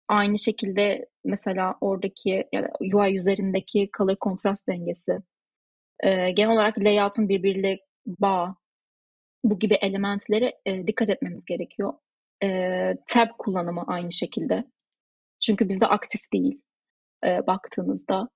aynı 0.07 0.39
şekilde 0.39 1.09
mesela 1.23 1.75
oradaki 1.81 2.47
yani 2.53 2.67
UI 2.93 3.17
üzerindeki 3.17 3.89
color 3.97 4.15
kontrast 4.15 4.67
dengesi, 4.67 5.17
e, 6.03 6.31
genel 6.31 6.51
olarak 6.51 6.79
layout'un 6.79 7.29
birbiriyle 7.29 7.79
bağ, 8.07 8.55
bu 9.43 9.59
gibi 9.59 9.73
elementlere 9.73 10.53
e, 10.65 10.87
dikkat 10.87 11.09
etmemiz 11.09 11.45
gerekiyor. 11.45 11.93
E, 12.43 12.49
tab 13.07 13.27
kullanımı 13.37 13.83
aynı 13.87 14.11
şekilde. 14.11 14.63
Çünkü 15.45 15.69
bizde 15.69 15.87
aktif 15.87 16.21
değil 16.33 16.61
e, 17.25 17.47
baktığınızda. 17.47 18.29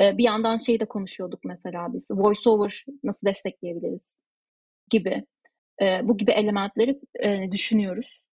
E, 0.00 0.18
bir 0.18 0.24
yandan 0.24 0.56
şey 0.56 0.80
de 0.80 0.84
konuşuyorduk 0.84 1.44
mesela 1.44 1.94
biz. 1.94 2.10
VoiceOver 2.10 2.84
nasıl 3.04 3.26
destekleyebiliriz 3.26 4.18
gibi. 4.90 5.26
E, 5.82 6.00
bu 6.02 6.16
gibi 6.16 6.30
elementleri 6.30 7.00
e, 7.20 7.52
düşünüyoruz. 7.52 8.25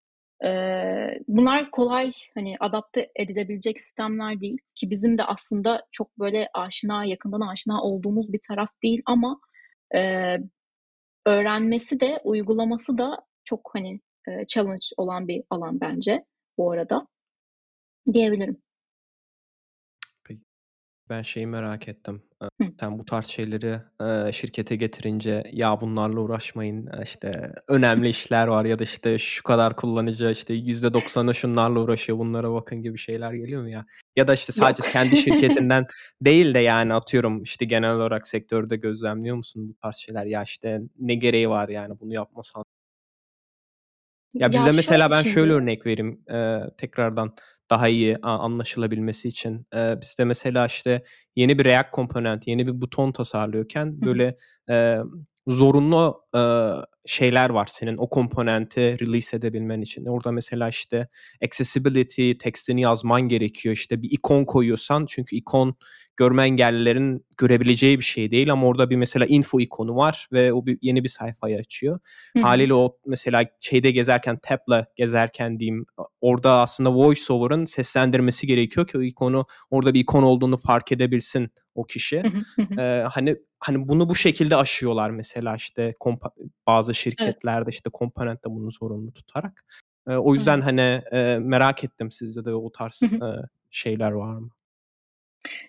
Bunlar 1.27 1.71
kolay 1.71 2.11
hani 2.35 2.55
adapte 2.59 3.11
edilebilecek 3.15 3.79
sistemler 3.79 4.41
değil 4.41 4.57
ki 4.75 4.89
bizim 4.89 5.17
de 5.17 5.23
aslında 5.23 5.85
çok 5.91 6.19
böyle 6.19 6.49
aşina 6.53 7.05
yakından 7.05 7.47
aşina 7.47 7.83
olduğumuz 7.83 8.33
bir 8.33 8.39
taraf 8.47 8.69
değil 8.83 9.01
ama 9.05 9.39
öğrenmesi 11.25 11.99
de 11.99 12.19
uygulaması 12.23 12.97
da 12.97 13.17
çok 13.43 13.69
hani 13.73 13.99
e, 14.27 14.45
challenge 14.47 14.85
olan 14.97 15.27
bir 15.27 15.43
alan 15.49 15.81
bence 15.81 16.25
bu 16.57 16.71
arada 16.71 17.07
diyebilirim. 18.13 18.62
Ben 21.09 21.21
şeyi 21.21 21.47
merak 21.47 21.87
ettim. 21.87 22.21
Hı. 22.41 22.49
Sen 22.79 22.99
bu 22.99 23.05
tarz 23.05 23.25
şeyleri 23.25 23.79
e, 24.01 24.31
şirkete 24.31 24.75
getirince 24.75 25.43
ya 25.51 25.81
bunlarla 25.81 26.19
uğraşmayın 26.19 26.87
e, 26.87 27.03
işte 27.03 27.53
önemli 27.67 28.09
işler 28.09 28.47
var 28.47 28.65
ya 28.65 28.79
da 28.79 28.83
işte 28.83 29.17
şu 29.17 29.43
kadar 29.43 29.75
kullanıcı 29.75 30.29
işte 30.29 30.53
%90'ı 30.53 31.35
şunlarla 31.35 31.79
uğraşıyor 31.79 32.17
bunlara 32.17 32.53
bakın 32.53 32.81
gibi 32.81 32.97
şeyler 32.97 33.33
geliyor 33.33 33.61
mu 33.61 33.69
ya? 33.69 33.85
Ya 34.15 34.27
da 34.27 34.33
işte 34.33 34.51
sadece 34.51 34.83
Yok. 34.83 34.93
kendi 34.93 35.15
şirketinden 35.15 35.85
değil 36.21 36.53
de 36.53 36.59
yani 36.59 36.93
atıyorum 36.93 37.43
işte 37.43 37.65
genel 37.65 37.95
olarak 37.95 38.27
sektörde 38.27 38.75
gözlemliyor 38.75 39.35
musun 39.35 39.69
bu 39.69 39.73
tarz 39.81 39.95
şeyler? 39.95 40.25
Ya 40.25 40.43
işte 40.43 40.81
ne 40.99 41.15
gereği 41.15 41.49
var 41.49 41.69
yani 41.69 41.99
bunu 41.99 42.13
yapmasan? 42.13 42.63
Ya 44.33 44.51
bizde 44.51 44.69
Ya 44.69 44.73
mesela 44.75 45.09
şöyle 45.09 45.11
ben 45.11 45.21
şöyle 45.21 45.33
şimdi 45.33 45.53
örnek 45.53 45.85
vereyim 45.85 46.21
e, 46.31 46.59
tekrardan 46.77 47.35
daha 47.69 47.87
iyi 47.87 48.17
anlaşılabilmesi 48.21 49.27
için. 49.27 49.67
E, 49.75 50.01
bizde 50.01 50.25
mesela 50.25 50.65
işte 50.65 51.03
yeni 51.35 51.59
bir 51.59 51.65
React 51.65 51.91
komponent, 51.91 52.47
yeni 52.47 52.67
bir 52.67 52.81
buton 52.81 53.11
tasarlıyorken 53.11 54.01
böyle 54.01 54.37
e, 54.69 54.97
zorunlu 55.47 56.23
e, 56.35 56.41
şeyler 57.05 57.49
var 57.49 57.65
senin 57.65 57.97
o 57.97 58.09
komponenti 58.09 58.81
release 58.81 59.37
edebilmen 59.37 59.81
için. 59.81 60.05
Orada 60.05 60.31
mesela 60.31 60.69
işte 60.69 61.07
accessibility 61.45 62.31
tekstini 62.31 62.81
yazman 62.81 63.21
gerekiyor. 63.21 63.75
İşte 63.75 64.01
bir 64.01 64.11
ikon 64.11 64.45
koyuyorsan 64.45 65.05
çünkü 65.09 65.35
ikon 65.35 65.75
görme 66.17 66.43
engellilerin 66.43 67.25
görebileceği 67.37 67.99
bir 67.99 68.03
şey 68.03 68.31
değil 68.31 68.51
ama 68.51 68.67
orada 68.67 68.89
bir 68.89 68.95
mesela 68.95 69.25
info 69.25 69.59
ikonu 69.59 69.95
var 69.95 70.27
ve 70.33 70.53
o 70.53 70.65
bir, 70.65 70.77
yeni 70.81 71.03
bir 71.03 71.09
sayfayı 71.09 71.57
açıyor. 71.57 71.99
Hı. 72.37 72.41
Haliyle 72.41 72.73
o 72.73 72.97
mesela 73.05 73.45
şeyde 73.59 73.91
gezerken 73.91 74.39
tab'la 74.43 74.85
gezerken 74.95 75.59
diyeyim 75.59 75.85
orada 76.21 76.51
aslında 76.51 76.93
voiceover'ın 76.95 77.65
seslendirmesi 77.65 78.47
gerekiyor 78.47 78.87
ki 78.87 78.97
o 78.97 79.01
ikonu 79.01 79.45
orada 79.69 79.93
bir 79.93 79.99
ikon 79.99 80.23
olduğunu 80.23 80.57
fark 80.57 80.91
edebilsin 80.91 81.51
o 81.75 81.83
kişi. 81.83 82.23
Ee, 82.79 83.03
hani 83.11 83.35
hani 83.63 83.87
bunu 83.87 84.09
bu 84.09 84.15
şekilde 84.15 84.55
aşıyorlar 84.55 85.09
mesela 85.09 85.55
işte 85.55 85.93
bazı 86.67 86.91
Evet. 86.91 86.97
şirketlerde 86.97 87.69
işte 87.69 87.89
komponentte 87.89 88.49
bunu 88.49 88.71
zorunlu 88.71 89.13
tutarak. 89.13 89.65
Ee, 90.07 90.11
o 90.11 90.33
yüzden 90.33 90.55
Evet. 90.55 90.65
hani 90.65 91.01
e, 91.11 91.39
merak 91.39 91.83
ettim 91.83 92.11
sizde 92.11 92.45
de 92.45 92.53
o 92.53 92.71
tarz 92.71 93.01
Hı 93.01 93.05
hı. 93.05 93.25
e, 93.25 93.47
şeyler 93.71 94.11
var 94.11 94.35
mı? 94.35 94.49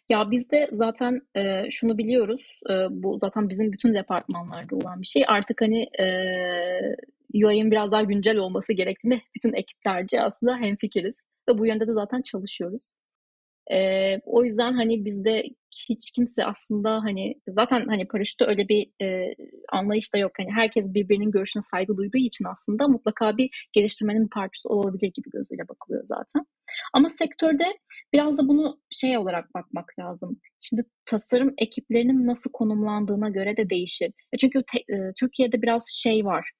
Ya 0.08 0.30
biz 0.30 0.50
de 0.50 0.68
zaten 0.72 1.22
e, 1.36 1.70
şunu 1.70 1.98
biliyoruz. 1.98 2.60
E, 2.70 2.74
bu 2.90 3.18
zaten 3.18 3.48
bizim 3.48 3.72
bütün 3.72 3.94
departmanlarda 3.94 4.76
olan 4.76 5.02
bir 5.02 5.06
şey. 5.06 5.24
Artık 5.28 5.60
hani 5.60 5.82
e, 6.00 6.06
UI'nin 7.34 7.70
biraz 7.70 7.92
daha 7.92 8.02
güncel 8.02 8.38
olması 8.38 8.72
gerektiğinde 8.72 9.20
bütün 9.34 9.52
ekiplerce 9.52 10.20
aslında 10.20 10.56
hemfikiriz. 10.56 11.20
Ve 11.48 11.58
bu 11.58 11.66
yönde 11.66 11.86
de 11.86 11.92
zaten 11.92 12.22
çalışıyoruz. 12.22 12.92
E, 13.72 14.20
o 14.26 14.44
yüzden 14.44 14.72
hani 14.72 15.04
bizde 15.04 15.44
hiç 15.88 16.10
kimse 16.10 16.44
aslında 16.44 16.90
hani 17.02 17.34
zaten 17.48 17.86
hani 17.86 18.08
paraşütte 18.08 18.44
öyle 18.44 18.68
bir 18.68 19.04
e, 19.04 19.34
anlayış 19.72 20.14
da 20.14 20.18
yok. 20.18 20.32
Hani 20.38 20.52
herkes 20.52 20.94
birbirinin 20.94 21.30
görüşüne 21.30 21.62
saygı 21.62 21.96
duyduğu 21.96 22.18
için 22.18 22.44
aslında 22.44 22.88
mutlaka 22.88 23.36
bir 23.36 23.68
geliştirmenin 23.72 24.24
bir 24.24 24.30
parçası 24.30 24.68
olabilir 24.68 25.12
gibi 25.14 25.30
gözüyle 25.32 25.68
bakılıyor 25.68 26.02
zaten. 26.04 26.46
Ama 26.92 27.08
sektörde 27.08 27.64
biraz 28.12 28.38
da 28.38 28.48
bunu 28.48 28.80
şey 28.90 29.18
olarak 29.18 29.54
bakmak 29.54 29.98
lazım. 29.98 30.40
Şimdi 30.60 30.84
tasarım 31.06 31.54
ekiplerinin 31.58 32.26
nasıl 32.26 32.50
konumlandığına 32.52 33.28
göre 33.28 33.56
de 33.56 33.70
değişir. 33.70 34.12
E 34.32 34.36
Çünkü 34.36 34.62
te- 34.72 34.94
e, 34.94 35.12
Türkiye'de 35.20 35.62
biraz 35.62 35.88
şey 35.92 36.24
var. 36.24 36.50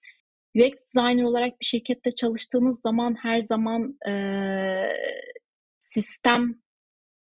UX 0.56 0.72
designer 0.94 1.22
olarak 1.22 1.60
bir 1.60 1.66
şirkette 1.66 2.14
çalıştığınız 2.14 2.80
zaman 2.80 3.14
her 3.22 3.40
zaman 3.40 3.98
e, 4.08 4.12
sistem 5.80 6.63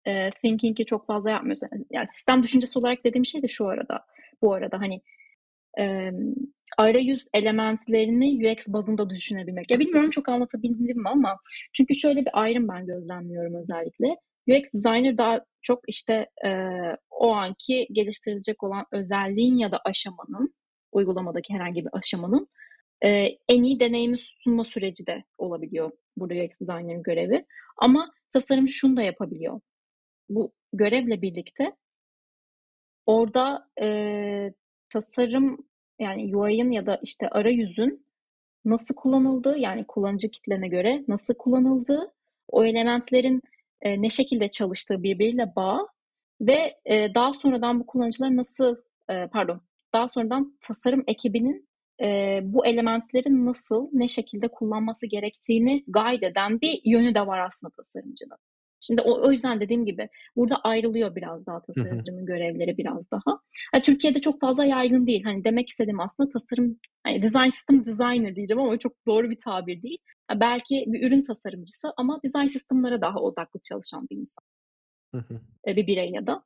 e, 0.07 0.31
thinking'i 0.31 0.85
çok 0.87 1.07
fazla 1.07 1.31
yapmıyoruz. 1.31 1.63
Yani 1.91 2.07
sistem 2.07 2.43
düşüncesi 2.43 2.79
olarak 2.79 3.05
dediğim 3.05 3.25
şey 3.27 3.43
de 3.43 3.49
şu 3.49 3.69
arada. 3.69 4.07
Bu 4.43 4.55
arada 4.55 4.81
hani 4.81 5.01
e, 5.79 6.11
arayüz 6.79 7.29
elementlerini 7.35 8.51
UX 8.51 8.69
bazında 8.69 9.11
düşünebilmek. 9.11 9.71
Ya 9.71 9.79
bilmiyorum 9.79 10.11
çok 10.11 10.29
anlatabildim 10.29 11.03
mi 11.03 11.09
ama 11.09 11.37
çünkü 11.73 11.95
şöyle 11.95 12.21
bir 12.21 12.31
ayrım 12.33 12.69
ben 12.69 12.87
gözlemliyorum 12.87 13.55
özellikle. 13.55 14.07
UX 14.49 14.65
designer 14.75 15.19
daha 15.19 15.41
çok 15.63 15.81
işte 15.89 16.27
e, 16.47 16.51
o 17.11 17.33
anki 17.33 17.87
geliştirilecek 17.93 18.63
olan 18.63 18.87
özelliğin 18.93 19.57
ya 19.57 19.73
da 19.73 19.81
aşamanın 19.85 20.55
uygulamadaki 20.93 21.55
herhangi 21.55 21.85
bir 21.85 21.91
aşamanın 21.93 22.49
e, 23.05 23.29
en 23.49 23.63
iyi 23.63 23.81
deneyimi 23.81 24.17
sunma 24.19 24.65
süreci 24.65 25.07
de 25.07 25.25
olabiliyor 25.39 25.91
burada 26.17 26.35
UX 26.35 26.61
designer'ın 26.61 27.03
görevi. 27.03 27.45
Ama 27.77 28.11
tasarım 28.33 28.69
şunu 28.69 28.97
da 28.97 29.03
yapabiliyor. 29.03 29.61
Bu 30.35 30.53
görevle 30.73 31.23
birlikte 31.23 31.77
orada 33.07 33.69
e, 33.81 34.53
tasarım 34.89 35.59
yani 35.99 36.37
UI'ın 36.37 36.71
ya 36.71 36.87
da 36.87 37.01
işte 37.03 37.29
arayüzün 37.29 38.07
nasıl 38.65 38.95
kullanıldığı 38.95 39.59
yani 39.59 39.87
kullanıcı 39.87 40.31
kitlene 40.31 40.69
göre 40.69 41.05
nasıl 41.09 41.35
kullanıldığı, 41.35 42.13
o 42.49 42.65
elementlerin 42.65 43.43
e, 43.83 44.03
ne 44.03 44.11
şekilde 44.11 44.51
çalıştığı 44.51 45.03
birbiriyle 45.03 45.57
bağ 45.57 45.87
ve 46.41 46.77
e, 46.85 47.15
daha 47.15 47.33
sonradan 47.35 47.81
bu 47.81 47.87
kullanıcılar 47.87 48.37
nasıl 48.37 48.77
e, 49.11 49.27
pardon 49.27 49.61
daha 49.93 50.09
sonradan 50.09 50.59
tasarım 50.61 51.05
ekibinin 51.07 51.69
e, 52.03 52.41
bu 52.45 52.67
elementlerin 52.67 53.47
nasıl 53.47 53.89
ne 53.93 54.09
şekilde 54.09 54.49
kullanması 54.49 55.07
gerektiğini 55.07 55.85
guide 55.89 56.27
eden 56.27 56.61
bir 56.61 56.81
yönü 56.85 57.15
de 57.15 57.27
var 57.27 57.39
aslında 57.39 57.73
tasarımcının. 57.77 58.39
Şimdi 58.87 59.03
o, 59.03 59.29
o 59.29 59.33
yüzden 59.33 59.61
dediğim 59.61 59.85
gibi 59.85 60.09
burada 60.37 60.57
ayrılıyor 60.57 61.17
biraz 61.17 61.47
daha 61.47 61.63
tasarımcının 61.63 62.27
görevleri 62.27 62.79
biraz 62.79 63.11
daha. 63.11 63.41
Yani 63.75 63.83
Türkiye'de 63.83 64.21
çok 64.21 64.41
fazla 64.41 64.65
yaygın 64.65 65.07
değil. 65.07 65.25
Hani 65.25 65.45
demek 65.45 65.69
istediğim 65.69 66.01
aslında 66.01 66.31
tasarım, 66.31 66.79
hani 67.05 67.23
design 67.23 67.49
system 67.49 67.85
designer 67.85 68.37
diyeceğim 68.37 68.61
ama 68.61 68.79
çok 68.79 69.07
doğru 69.07 69.31
bir 69.31 69.39
tabir 69.45 69.83
değil. 69.83 69.99
Yani 70.31 70.41
belki 70.41 70.85
bir 70.87 71.07
ürün 71.07 71.23
tasarımcısı 71.23 71.93
ama 71.97 72.21
design 72.25 72.49
sistemlara 72.49 73.03
daha 73.03 73.19
odaklı 73.19 73.61
çalışan 73.69 74.07
bir 74.11 74.17
insan. 74.17 74.45
E, 75.69 75.77
bir 75.77 75.87
birey 75.87 76.11
ya 76.11 76.27
da. 76.27 76.45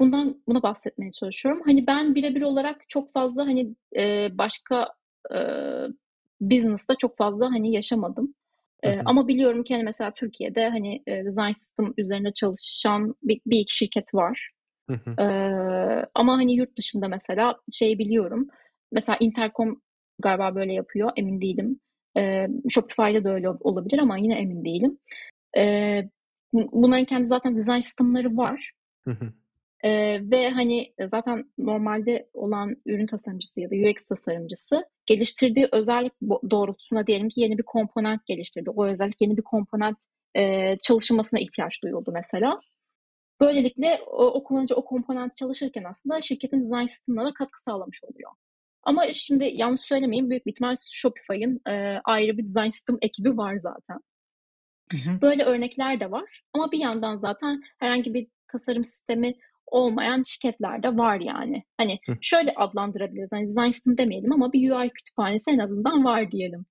Bundan 0.00 0.42
buna 0.48 0.62
bahsetmeye 0.62 1.10
çalışıyorum. 1.10 1.62
Hani 1.66 1.86
ben 1.86 2.14
birebir 2.14 2.42
olarak 2.42 2.88
çok 2.88 3.12
fazla 3.12 3.46
hani 3.46 3.74
e, 3.96 4.28
başka 4.38 4.88
e, 5.34 5.38
business'ta 6.40 6.94
çok 6.94 7.16
fazla 7.16 7.46
hani 7.46 7.72
yaşamadım. 7.72 8.34
E, 8.84 9.00
ama 9.04 9.28
biliyorum 9.28 9.64
ki 9.64 9.74
hani 9.74 9.84
mesela 9.84 10.14
Türkiye'de 10.14 10.68
hani 10.68 11.02
e, 11.06 11.24
design 11.24 11.52
system 11.52 11.94
üzerinde 11.98 12.32
çalışan 12.32 13.14
bir, 13.22 13.40
bir 13.46 13.58
iki 13.60 13.76
şirket 13.76 14.14
var. 14.14 14.50
e, 15.18 15.24
ama 16.14 16.32
hani 16.36 16.54
yurt 16.54 16.76
dışında 16.76 17.08
mesela 17.08 17.56
şey 17.72 17.98
biliyorum. 17.98 18.48
Mesela 18.92 19.16
Intercom 19.20 19.80
galiba 20.18 20.54
böyle 20.54 20.72
yapıyor. 20.72 21.12
Emin 21.16 21.40
değilim. 21.40 21.80
E, 22.16 22.46
Shopify'da 22.68 23.24
da 23.24 23.34
öyle 23.34 23.50
olabilir 23.50 23.98
ama 23.98 24.18
yine 24.18 24.34
emin 24.34 24.64
değilim. 24.64 24.98
E, 25.58 25.62
bunların 26.52 27.04
kendi 27.04 27.26
zaten 27.26 27.56
design 27.56 27.80
sistemleri 27.80 28.36
var. 28.36 28.72
Ee, 29.84 30.20
ve 30.30 30.50
hani 30.50 30.94
zaten 31.10 31.44
normalde 31.58 32.28
olan 32.34 32.76
ürün 32.86 33.06
tasarımcısı 33.06 33.60
ya 33.60 33.70
da 33.70 33.74
UX 33.74 34.04
tasarımcısı 34.04 34.84
geliştirdiği 35.06 35.68
özellik 35.72 36.12
doğrultusunda 36.50 37.06
diyelim 37.06 37.28
ki 37.28 37.40
yeni 37.40 37.58
bir 37.58 37.62
komponent 37.62 38.26
geliştirdi. 38.26 38.70
O 38.70 38.86
özellik 38.86 39.20
yeni 39.20 39.36
bir 39.36 39.42
komponent 39.42 39.98
e, 40.36 40.76
çalışılmasına 40.82 41.40
ihtiyaç 41.40 41.82
duyuldu 41.82 42.10
mesela. 42.14 42.60
Böylelikle 43.40 44.00
o, 44.06 44.26
o 44.26 44.44
kullanıcı 44.44 44.74
o 44.74 44.84
komponent 44.84 45.36
çalışırken 45.36 45.84
aslında 45.84 46.22
şirketin 46.22 46.62
design 46.62 46.86
sistemine 46.86 47.24
de 47.24 47.34
katkı 47.34 47.62
sağlamış 47.62 48.04
oluyor. 48.04 48.30
Ama 48.82 49.12
şimdi 49.12 49.50
yanlış 49.54 49.80
söylemeyeyim 49.80 50.30
büyük 50.30 50.46
bir 50.46 50.50
ihtimal 50.50 50.74
Shopify'ın 50.92 51.60
e, 51.68 52.00
ayrı 52.04 52.38
bir 52.38 52.44
design 52.44 52.68
sistem 52.68 52.98
ekibi 53.02 53.36
var 53.36 53.56
zaten. 53.56 54.00
Böyle 55.22 55.44
örnekler 55.44 56.00
de 56.00 56.10
var. 56.10 56.42
Ama 56.52 56.72
bir 56.72 56.78
yandan 56.78 57.16
zaten 57.16 57.62
herhangi 57.78 58.14
bir 58.14 58.26
tasarım 58.48 58.84
sistemi 58.84 59.34
olmayan 59.66 60.22
şirketler 60.22 60.82
de 60.82 60.96
var 60.96 61.20
yani. 61.20 61.64
Hani 61.76 61.98
Hı. 62.06 62.16
şöyle 62.20 62.52
adlandırabiliriz. 62.56 63.32
Hani 63.32 63.48
design 63.48 63.70
system 63.70 63.98
demeyelim 63.98 64.32
ama 64.32 64.52
bir 64.52 64.70
UI 64.70 64.90
kütüphanesi 64.90 65.50
en 65.50 65.58
azından 65.58 66.04
var 66.04 66.30
diyelim. 66.30 66.66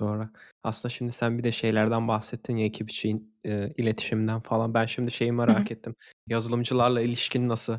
Doğru. 0.00 0.28
Aslında 0.64 0.92
şimdi 0.92 1.12
sen 1.12 1.38
bir 1.38 1.44
de 1.44 1.52
şeylerden 1.52 2.08
bahsettin 2.08 2.56
ya 2.56 2.66
ekip 2.66 2.90
için 2.90 3.34
e, 3.46 3.72
iletişimden 3.76 4.40
falan. 4.40 4.74
Ben 4.74 4.86
şimdi 4.86 5.10
şeyi 5.10 5.32
merak 5.32 5.70
Hı. 5.70 5.74
ettim. 5.74 5.94
Yazılımcılarla 6.28 7.00
ilişkin 7.00 7.48
nasıl? 7.48 7.72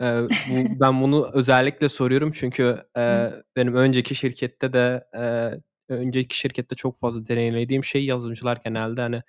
E, 0.00 0.04
bu, 0.50 0.80
ben 0.80 1.02
bunu 1.02 1.30
özellikle 1.32 1.88
soruyorum 1.88 2.32
çünkü 2.32 2.84
e, 2.98 3.32
benim 3.56 3.74
önceki 3.74 4.14
şirkette 4.14 4.72
de 4.72 5.04
e, 5.14 5.22
önceki 5.94 6.38
şirkette 6.38 6.76
çok 6.76 6.98
fazla 6.98 7.26
deneyimlediğim 7.26 7.84
şey 7.84 8.04
yazılımcılar 8.04 8.60
genelde 8.64 9.00
hani 9.00 9.22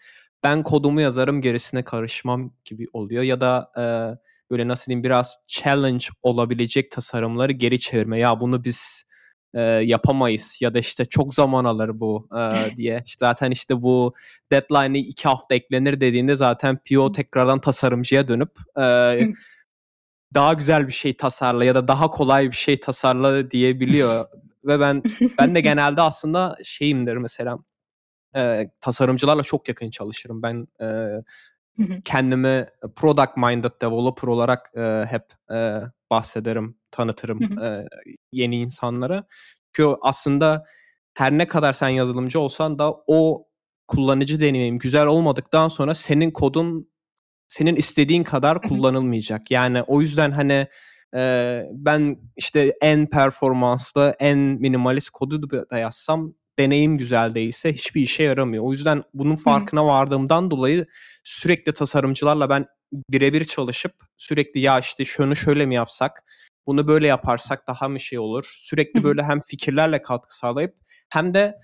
ben 0.44 0.64
kodumu 0.64 1.02
yazarım 1.02 1.41
gerisine 1.41 1.84
karışmam 1.84 2.54
gibi 2.66 2.88
oluyor 2.94 3.24
ya 3.24 3.41
da 3.41 3.72
e, 3.78 3.84
böyle 4.52 4.68
nasıl 4.68 4.86
diyeyim 4.86 5.04
biraz 5.04 5.38
challenge 5.48 6.06
olabilecek 6.22 6.91
tasarımları 6.91 7.52
geri 7.52 7.80
çevirme. 7.80 8.20
Ya 8.20 8.39
bunu 8.39 8.64
biz 8.64 9.04
e, 9.54 9.62
yapamayız 9.62 10.58
ya 10.62 10.74
da 10.74 10.80
işte 10.80 11.06
çok 11.06 11.36
zaman 11.36 11.66
alır 11.66 12.00
bu 12.00 12.28
e, 12.38 12.76
diye. 12.78 13.02
İşte 13.06 13.26
zaten 13.26 13.52
işte 13.52 13.82
bu 13.82 14.14
deadline'ı 14.52 14.98
iki 14.98 15.28
hafta 15.28 15.56
eklenir 15.56 16.02
dediğinde 16.02 16.36
zaten 16.36 16.80
PO 16.89 17.12
tekrardan 17.12 17.62
tasarımcıya 17.62 18.28
dönüp 18.28 18.52
e, 18.80 18.84
daha 20.34 20.54
güzel 20.54 20.88
bir 20.88 20.94
şey 20.94 21.18
tasarla 21.18 21.66
ya 21.66 21.76
da 21.76 21.88
daha 21.88 22.12
kolay 22.12 22.52
bir 22.52 22.56
şey 22.56 22.80
tasarla 22.80 23.52
diyebiliyor. 23.52 24.26
Ve 24.66 24.80
ben 24.80 25.04
ben 25.39 25.56
de 25.56 25.62
genelde 25.62 26.02
aslında 26.02 26.58
şeyimdir 26.64 27.18
mesela 27.18 27.58
e, 28.36 28.69
tasarımcılarla 28.81 29.43
çok 29.43 29.67
yakın 29.67 29.89
çalışırım. 29.89 30.41
Ben 30.43 30.67
e, 30.81 30.88
kendimi 32.05 32.67
product 32.95 33.38
minded 33.38 33.81
developer 33.81 34.27
olarak 34.27 34.71
e, 34.77 35.05
hep 35.09 35.23
e, 35.51 35.81
bahsederim, 36.09 36.77
tanıtırım 36.91 37.59
e, 37.63 37.86
yeni 38.31 38.55
insanlara. 38.55 39.23
Çünkü 39.73 39.95
aslında 40.01 40.65
her 41.13 41.31
ne 41.31 41.47
kadar 41.47 41.73
sen 41.73 41.89
yazılımcı 41.89 42.39
olsan 42.39 42.79
da 42.79 42.95
o 43.07 43.47
kullanıcı 43.88 44.39
deneyim 44.39 44.79
güzel 44.79 45.05
olmadıktan 45.05 45.67
sonra 45.67 45.95
senin 45.95 46.31
kodun 46.31 46.93
senin 47.47 47.75
istediğin 47.75 48.23
kadar 48.23 48.61
kullanılmayacak. 48.61 49.51
Yani 49.51 49.84
o 49.84 50.01
yüzden 50.01 50.31
hani 50.31 50.67
e, 51.15 51.63
ben 51.71 52.17
işte 52.38 52.77
en 52.81 53.09
performanslı, 53.09 54.15
en 54.19 54.38
minimalist 54.38 55.09
kodu 55.09 55.69
da 55.69 55.77
yazsam 55.77 56.34
deneyim 56.60 56.97
güzel 56.97 57.36
değilse 57.36 57.74
hiçbir 57.74 58.01
işe 58.01 58.24
yaramıyor. 58.24 58.64
O 58.64 58.72
yüzden 58.72 59.04
bunun 59.14 59.36
farkına 59.36 59.86
vardığımdan 59.86 60.51
dolayı 60.51 60.86
sürekli 61.24 61.74
tasarımcılarla 61.74 62.49
ben 62.49 62.66
birebir 63.10 63.45
çalışıp 63.45 63.93
sürekli 64.18 64.60
ya 64.60 64.80
işte 64.80 65.06
şunu 65.06 65.36
şöyle 65.36 65.66
mi 65.66 65.76
yapsak, 65.76 66.24
bunu 66.68 66.88
böyle 66.88 67.08
yaparsak 67.08 67.68
daha 67.68 67.89
mı 67.89 67.99
şey 67.99 68.20
olur? 68.20 68.56
Sürekli 68.60 69.04
böyle 69.04 69.24
hem 69.24 69.41
fikirlerle 69.41 70.01
katkı 70.01 70.38
sağlayıp 70.38 70.76
hem 71.10 71.34
de 71.34 71.56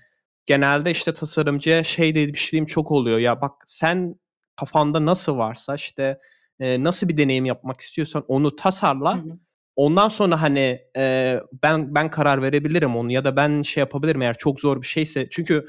genelde 0.46 0.90
işte 0.90 1.12
tasarımcıya 1.12 1.84
şey 1.84 2.10
dediğim 2.10 2.36
şeyim 2.36 2.66
çok 2.66 2.90
oluyor. 2.90 3.18
Ya 3.18 3.40
bak 3.40 3.52
sen 3.66 4.14
kafanda 4.56 5.06
nasıl 5.06 5.36
varsa 5.36 5.74
işte 5.74 6.18
e, 6.60 6.84
nasıl 6.84 7.08
bir 7.08 7.16
deneyim 7.16 7.44
yapmak 7.44 7.80
istiyorsan 7.80 8.24
onu 8.28 8.56
tasarla. 8.56 9.16
Hı 9.16 9.20
hı. 9.20 9.38
Ondan 9.76 10.08
sonra 10.08 10.42
hani 10.42 10.80
e, 10.96 11.36
ben 11.62 11.94
ben 11.94 12.10
karar 12.10 12.42
verebilirim 12.42 12.96
onu 12.96 13.12
ya 13.12 13.24
da 13.24 13.36
ben 13.36 13.62
şey 13.62 13.80
yapabilirim 13.80 14.22
eğer 14.22 14.34
çok 14.34 14.60
zor 14.60 14.82
bir 14.82 14.86
şeyse. 14.86 15.28
Çünkü 15.30 15.66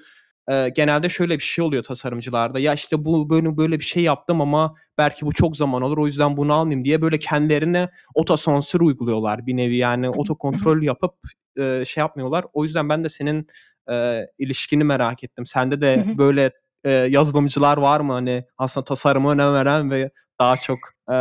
e, 0.50 0.70
genelde 0.70 1.10
şöyle 1.10 1.34
bir 1.36 1.44
şey 1.44 1.66
oluyor 1.66 1.84
tasarımcılarda. 1.84 2.60
Ya 2.60 2.74
işte 2.74 3.06
bu 3.06 3.30
böyle 3.30 3.58
böyle 3.58 3.80
bir 3.80 3.84
şey 3.84 4.04
yaptım 4.04 4.42
ama 4.42 4.76
belki 4.98 5.26
bu 5.26 5.34
çok 5.34 5.58
zaman 5.58 5.82
olur 5.82 5.98
o 5.98 6.06
yüzden 6.06 6.38
bunu 6.38 6.54
almayayım 6.54 6.86
diye 6.86 7.02
böyle 7.02 7.20
kendilerine 7.20 7.90
otosansür 8.16 8.82
uyguluyorlar 8.82 9.46
bir 9.46 9.58
nevi 9.58 9.76
yani 9.76 10.10
otokontrol 10.10 10.82
yapıp 10.82 11.16
e, 11.58 11.86
şey 11.86 12.02
yapmıyorlar. 12.02 12.46
O 12.54 12.64
yüzden 12.64 12.90
ben 12.90 13.04
de 13.04 13.10
senin 13.10 13.48
e, 13.92 14.26
ilişkini 14.38 14.84
merak 14.84 15.24
ettim. 15.24 15.46
Sende 15.46 15.82
de 15.82 16.06
böyle 16.18 16.52
e, 16.84 16.92
yazılımcılar 16.92 17.78
var 17.78 18.00
mı 18.00 18.14
hani 18.14 18.46
aslında 18.58 18.86
tasarıma 18.86 19.32
önem 19.32 19.54
veren 19.54 19.92
ve 19.92 20.12
daha 20.40 20.56
çok 20.56 20.80
e, 21.12 21.16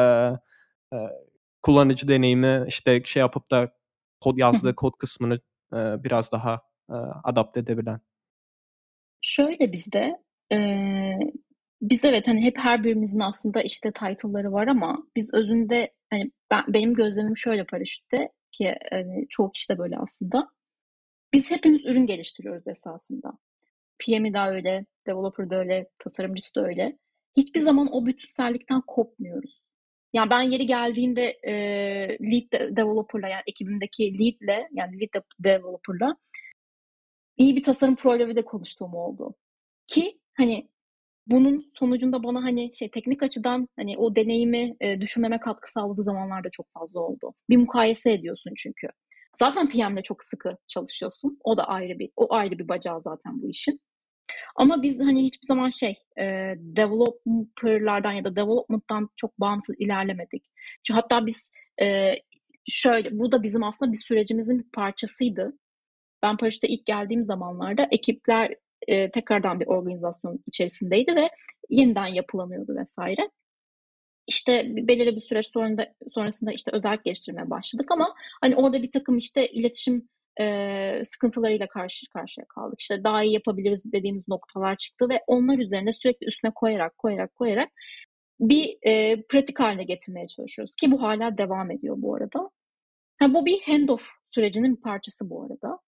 e, 0.92 0.96
kullanıcı 1.62 2.08
deneyimi 2.08 2.64
işte 2.68 3.02
şey 3.04 3.20
yapıp 3.20 3.50
da 3.50 3.72
kod 4.20 4.38
yazdığı 4.38 4.74
kod 4.74 4.92
kısmını 4.98 5.40
e, 5.74 6.04
biraz 6.04 6.32
daha 6.32 6.62
e, 6.90 6.94
adapte 7.24 7.61
edebilen. 7.61 8.00
Şöyle 9.20 9.72
bizde 9.72 10.16
e, 10.52 10.58
biz 11.82 12.04
evet 12.04 12.28
hani 12.28 12.42
hep 12.42 12.58
her 12.58 12.84
birimizin 12.84 13.20
aslında 13.20 13.62
işte 13.62 13.92
title'ları 13.92 14.52
var 14.52 14.66
ama 14.66 15.06
biz 15.16 15.34
özünde 15.34 15.92
hani 16.11 16.30
ben, 16.50 16.64
benim 16.68 16.94
gözlemim 16.94 17.36
şöyle 17.36 17.66
paraşütte 17.66 18.28
ki 18.52 18.74
hani 18.90 19.26
çoğu 19.28 19.52
kişi 19.52 19.68
de 19.68 19.78
böyle 19.78 19.98
aslında. 19.98 20.48
Biz 21.32 21.50
hepimiz 21.50 21.86
ürün 21.86 22.06
geliştiriyoruz 22.06 22.68
esasında. 22.68 23.38
PM'i 23.98 24.34
de 24.34 24.38
öyle, 24.38 24.86
developer 25.06 25.50
da 25.50 25.56
öyle, 25.56 25.88
tasarımcısı 25.98 26.54
da 26.54 26.66
öyle. 26.66 26.98
Hiçbir 27.36 27.61
zaman 27.61 27.88
o 27.92 28.06
bütünsellikten 28.06 28.82
kopmuyoruz. 28.86 29.61
Yani 30.12 30.30
ben 30.30 30.42
yeri 30.42 30.66
geldiğinde 30.66 31.22
e, 31.42 31.52
lead 32.08 32.76
developer'la 32.76 33.28
yani 33.28 33.42
ekibimdeki 33.46 34.18
lead'le 34.18 34.68
yani 34.72 35.00
lead 35.00 35.22
developer'la 35.44 36.16
iyi 37.36 37.56
bir 37.56 37.62
tasarım 37.62 37.96
problemi 37.96 38.36
de 38.36 38.44
konuştuğum 38.44 38.94
oldu. 38.94 39.34
Ki 39.86 40.20
hani 40.36 40.68
bunun 41.26 41.70
sonucunda 41.74 42.22
bana 42.22 42.42
hani 42.42 42.76
şey 42.76 42.90
teknik 42.90 43.22
açıdan 43.22 43.68
hani 43.76 43.98
o 43.98 44.16
deneyimi 44.16 44.76
e, 44.80 45.00
düşünmeme 45.00 45.40
katkı 45.40 45.72
sağladığı 45.72 46.02
zamanlarda 46.02 46.48
çok 46.50 46.66
fazla 46.78 47.00
oldu. 47.00 47.34
Bir 47.50 47.56
mukayese 47.56 48.12
ediyorsun 48.12 48.52
çünkü. 48.56 48.88
Zaten 49.38 49.68
PM'de 49.68 50.02
çok 50.02 50.24
sıkı 50.24 50.56
çalışıyorsun. 50.68 51.38
O 51.44 51.56
da 51.56 51.64
ayrı 51.64 51.98
bir 51.98 52.11
o 52.16 52.34
ayrı 52.34 52.58
bir 52.58 52.68
bacağı 52.68 53.02
zaten 53.02 53.42
bu 53.42 53.50
işin. 53.50 53.80
Ama 54.56 54.82
biz 54.82 55.00
hani 55.00 55.24
hiçbir 55.24 55.46
zaman 55.46 55.70
şey 55.70 55.90
e, 56.18 56.24
developerlardan 56.56 58.12
ya 58.12 58.24
da 58.24 58.36
development'tan 58.36 59.08
çok 59.16 59.40
bağımsız 59.40 59.76
ilerlemedik. 59.78 60.44
Çünkü 60.82 61.00
hatta 61.00 61.26
biz 61.26 61.52
e, 61.82 62.14
şöyle 62.66 63.18
bu 63.18 63.32
da 63.32 63.42
bizim 63.42 63.64
aslında 63.64 63.92
bir 63.92 63.96
sürecimizin 63.96 64.58
bir 64.58 64.70
parçasıydı. 64.70 65.52
ben 66.22 66.36
Paraşüt'e 66.36 66.68
ilk 66.68 66.86
geldiğim 66.86 67.22
zamanlarda 67.22 67.88
ekipler 67.90 68.54
e, 68.88 69.10
tekrardan 69.10 69.60
bir 69.60 69.66
organizasyon 69.66 70.44
içerisindeydi 70.46 71.16
ve 71.16 71.30
yeniden 71.70 72.06
yapılanıyordu 72.06 72.76
vesaire. 72.76 73.30
İşte 74.26 74.64
belirli 74.66 75.16
bir 75.16 75.20
süreç 75.20 75.50
sonunda, 75.52 75.94
sonrasında 76.14 76.52
işte 76.52 76.70
özellik 76.74 77.04
geliştirmeye 77.04 77.50
başladık 77.50 77.90
ama 77.90 78.14
hani 78.40 78.56
orada 78.56 78.82
bir 78.82 78.90
takım 78.90 79.16
işte 79.16 79.48
iletişim 79.48 80.08
e, 80.41 81.03
sıkıntılarıyla 81.05 81.68
karşı 81.68 82.07
karşıya 82.12 82.47
kaldık. 82.49 82.80
İşte 82.80 83.05
daha 83.05 83.22
iyi 83.22 83.32
yapabiliriz 83.34 83.93
dediğimiz 83.93 84.28
noktalar 84.28 84.76
çıktı 84.76 85.09
ve 85.09 85.20
onlar 85.26 85.59
üzerine 85.59 85.93
sürekli 85.93 86.26
üstüne 86.26 86.51
koyarak 86.55 86.99
koyarak 86.99 87.34
koyarak 87.34 87.68
bir 88.41 88.78
e, 88.82 89.22
pratik 89.22 89.61
haline 89.61 89.84
getirmeye 89.84 90.26
çalışıyoruz. 90.26 90.74
Ki 90.80 90.93
bu 90.93 91.03
hala 91.03 91.38
devam 91.38 91.70
ediyor 91.70 91.97
bu 91.99 92.14
arada. 92.14 92.51
Ha, 93.18 93.34
bu 93.34 93.47
bir 93.47 93.62
handoff 93.62 94.09
sürecinin 94.30 94.76
bir 94.76 94.80
parçası 94.82 95.30
bu 95.30 95.43
arada. 95.45 95.78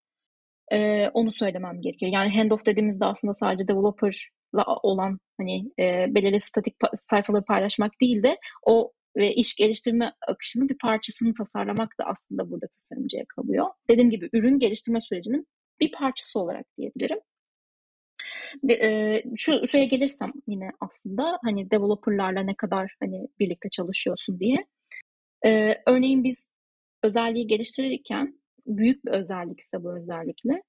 Ee, 0.72 1.10
onu 1.14 1.32
söylemem 1.32 1.80
gerekiyor. 1.80 2.12
Yani 2.12 2.36
handoff 2.38 2.66
dediğimizde 2.66 3.04
aslında 3.04 3.34
sadece 3.34 3.68
developer'la 3.68 4.64
olan 4.82 5.18
hani 5.38 5.72
e, 5.78 6.06
belirli 6.14 6.40
statik 6.40 6.74
sayfaları 6.94 7.44
paylaşmak 7.44 8.00
değil 8.00 8.22
de 8.22 8.38
o 8.66 8.92
ve 9.16 9.34
iş 9.34 9.54
geliştirme 9.54 10.12
akışının 10.28 10.68
bir 10.68 10.78
parçasını 10.78 11.34
tasarlamak 11.34 11.98
da 12.00 12.04
aslında 12.04 12.50
burada 12.50 12.66
tasarımcıya 12.66 13.24
kalıyor. 13.36 13.66
Dediğim 13.88 14.10
gibi 14.10 14.28
ürün 14.32 14.58
geliştirme 14.58 15.00
sürecinin 15.00 15.46
bir 15.80 15.92
parçası 15.92 16.38
olarak 16.38 16.66
diyebilirim. 16.78 17.18
De, 18.62 18.74
e, 18.74 19.22
şu 19.36 19.66
şuraya 19.66 19.84
gelirsem 19.84 20.32
yine 20.46 20.70
aslında 20.80 21.38
hani 21.44 21.70
developerlarla 21.70 22.42
ne 22.42 22.54
kadar 22.54 22.96
hani 23.00 23.28
birlikte 23.38 23.68
çalışıyorsun 23.68 24.40
diye. 24.40 24.66
E, 25.44 25.74
örneğin 25.86 26.24
biz 26.24 26.48
özelliği 27.02 27.46
geliştirirken 27.46 28.40
büyük 28.66 29.04
bir 29.04 29.10
özellik 29.10 29.60
ise 29.60 29.84
bu 29.84 29.96
özellikle 29.98 30.62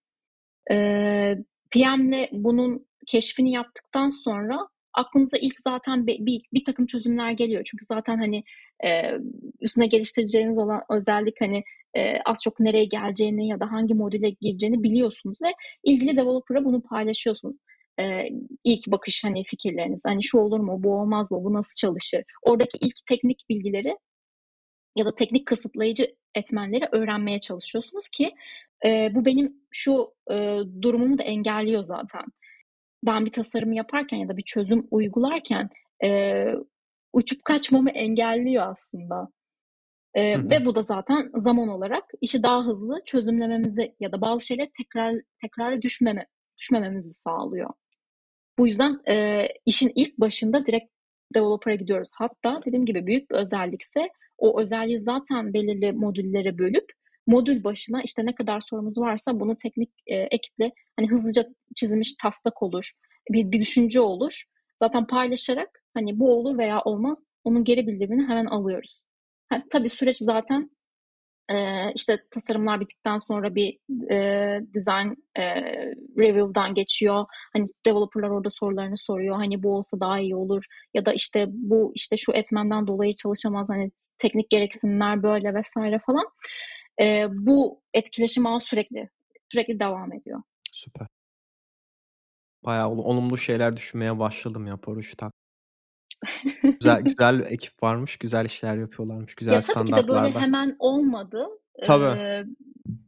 e, 0.72 1.38
PM'le 1.72 2.30
bunun 2.32 2.88
keşfini 3.08 3.52
yaptıktan 3.52 4.10
sonra 4.10 4.68
aklınıza 4.94 5.38
ilk 5.38 5.56
zaten 5.68 6.08
bir, 6.08 6.26
bir, 6.26 6.42
bir 6.54 6.66
takım 6.66 6.86
çözümler 6.86 7.32
geliyor. 7.32 7.64
Çünkü 7.66 7.86
zaten 7.86 8.18
hani 8.18 8.44
e, 8.86 9.20
üstüne 9.62 9.88
geliştireceğiniz 9.88 10.58
olan 10.58 10.82
özellik 10.90 11.42
hani 11.42 11.64
e, 11.94 12.22
az 12.26 12.38
çok 12.44 12.60
nereye 12.60 12.86
geleceğini 12.86 13.48
ya 13.48 13.60
da 13.60 13.72
hangi 13.72 13.94
modüle 13.94 14.30
gireceğini 14.30 14.84
biliyorsunuz 14.84 15.38
ve 15.42 15.48
ilgili 15.84 16.18
developer'a 16.18 16.66
bunu 16.66 16.82
paylaşıyorsunuz. 16.82 17.56
E, 18.00 18.26
ilk 18.64 18.88
bakış 18.88 19.24
hani 19.24 19.44
fikirleriniz. 19.44 20.02
Hani 20.06 20.24
şu 20.24 20.38
olur 20.38 20.60
mu, 20.60 20.84
bu 20.84 20.94
olmaz 20.94 21.32
mı, 21.32 21.44
bu 21.44 21.54
nasıl 21.54 21.88
çalışır? 21.88 22.24
Oradaki 22.42 22.78
ilk 22.82 22.96
teknik 23.10 23.46
bilgileri 23.50 23.98
ya 24.96 25.06
da 25.06 25.16
teknik 25.16 25.48
kısıtlayıcı 25.48 26.16
etmenleri 26.36 26.86
öğrenmeye 26.92 27.40
çalışıyorsunuz 27.40 28.10
ki 28.10 28.32
e, 28.86 29.12
bu 29.16 29.26
benim 29.26 29.54
şu 29.72 30.14
e, 30.32 30.60
durumumu 30.82 31.18
da 31.18 31.24
engelliyor 31.24 31.84
zaten. 31.84 32.26
Ben 33.04 33.26
bir 33.26 33.32
tasarım 33.32 33.74
yaparken 33.74 34.18
ya 34.18 34.28
da 34.28 34.38
bir 34.38 34.44
çözüm 34.44 34.88
uygularken 34.92 35.70
e, 36.04 36.46
uçup 37.14 37.46
kaçmamı 37.46 37.90
engelliyor 37.90 38.68
aslında. 38.68 39.30
E, 40.14 40.50
ve 40.50 40.66
bu 40.66 40.76
da 40.76 40.84
zaten 40.84 41.32
zaman 41.36 41.68
olarak 41.68 42.04
işi 42.22 42.44
daha 42.44 42.66
hızlı 42.66 43.02
çözümlememizi 43.06 43.96
ya 44.00 44.12
da 44.12 44.22
bazı 44.22 44.46
şeyler 44.46 44.70
tekrar 44.78 45.16
tekrar 45.42 45.82
düşmeme 45.82 46.28
düşmememizi 46.58 47.14
sağlıyor. 47.14 47.70
Bu 48.58 48.68
yüzden 48.68 49.00
e, 49.08 49.48
işin 49.66 49.92
ilk 49.96 50.18
başında 50.18 50.66
direkt 50.66 50.94
developer'a 51.36 51.76
gidiyoruz. 51.76 52.10
Hatta 52.16 52.62
dediğim 52.66 52.86
gibi 52.86 53.08
büyük 53.08 53.32
bir 53.32 53.36
özellikse 53.36 54.10
o 54.38 54.62
özelliği 54.62 55.00
zaten 55.00 55.54
belirli 55.54 55.92
modüllere 55.92 56.58
bölüp 56.58 56.92
modül 57.28 57.64
başına 57.64 58.02
işte 58.04 58.26
ne 58.26 58.36
kadar 58.36 58.60
sorumuz 58.60 58.98
varsa 58.98 59.40
bunu 59.40 59.58
teknik 59.58 59.90
e, 60.08 60.16
ekiple 60.16 60.72
hani 61.00 61.10
hızlıca 61.10 61.46
çizilmiş 61.76 62.14
taslak 62.22 62.64
olur, 62.64 62.92
bir, 63.30 63.52
bir 63.52 63.60
düşünce 63.60 64.00
olur. 64.00 64.44
Zaten 64.80 65.08
paylaşarak 65.08 65.84
hani 65.94 66.20
bu 66.20 66.40
olur 66.40 66.58
veya 66.58 66.82
olmaz 66.82 67.20
onun 67.44 67.64
geri 67.64 67.88
bildirimini 67.88 68.24
hemen 68.24 68.46
alıyoruz. 68.46 69.04
Ha, 69.50 69.64
tabii 69.72 69.90
süreç 69.90 70.18
zaten 70.18 70.70
e, 71.52 71.56
işte 71.96 72.18
tasarımlar 72.32 72.80
bittikten 72.80 73.18
sonra 73.18 73.56
bir 73.56 73.78
e, 74.12 74.18
design 74.74 75.14
e, 75.36 75.64
review'dan 76.18 76.74
geçiyor. 76.74 77.26
Hani 77.54 77.68
developerlar 77.86 78.30
orada 78.30 78.50
sorularını 78.50 78.98
soruyor. 78.98 79.36
Hani 79.36 79.64
bu 79.64 79.76
olsa 79.76 80.00
daha 80.00 80.20
iyi 80.20 80.36
olur 80.36 80.66
ya 80.94 81.06
da 81.06 81.14
işte 81.14 81.46
bu 81.50 81.92
işte 81.96 82.18
şu 82.18 82.32
etmenden 82.32 82.88
dolayı 82.88 83.16
çalışamaz. 83.16 83.70
Hani 83.70 83.92
teknik 84.20 84.50
gereksinimler 84.50 85.24
böyle 85.24 85.54
vesaire 85.54 86.00
falan. 86.06 86.26
E, 87.02 87.28
bu 87.32 87.82
etkileşim 87.94 88.46
ağ 88.48 88.60
sürekli 88.60 89.10
sürekli 89.52 89.80
devam 89.80 90.14
ediyor. 90.14 90.42
Süper. 90.72 91.08
Bayağı 92.66 92.90
olumlu 92.90 93.38
şeyler 93.38 93.78
düşünmeye 93.78 94.20
başladım 94.20 94.68
ya 94.68 94.78
Paraşüt 94.78 95.22
güzel 96.64 97.02
güzel 97.06 97.46
ekip 97.50 97.84
varmış, 97.84 98.18
güzel 98.18 98.46
işler 98.46 98.78
yapıyorlarmış, 98.78 99.36
güzel 99.36 99.54
ya 99.54 99.60
tabii 99.60 99.92
ki 99.92 99.98
de 99.98 100.08
böyle 100.08 100.40
hemen 100.40 100.76
olmadı. 100.80 101.48
Tabii. 101.86 102.20
Ee, 102.20 102.44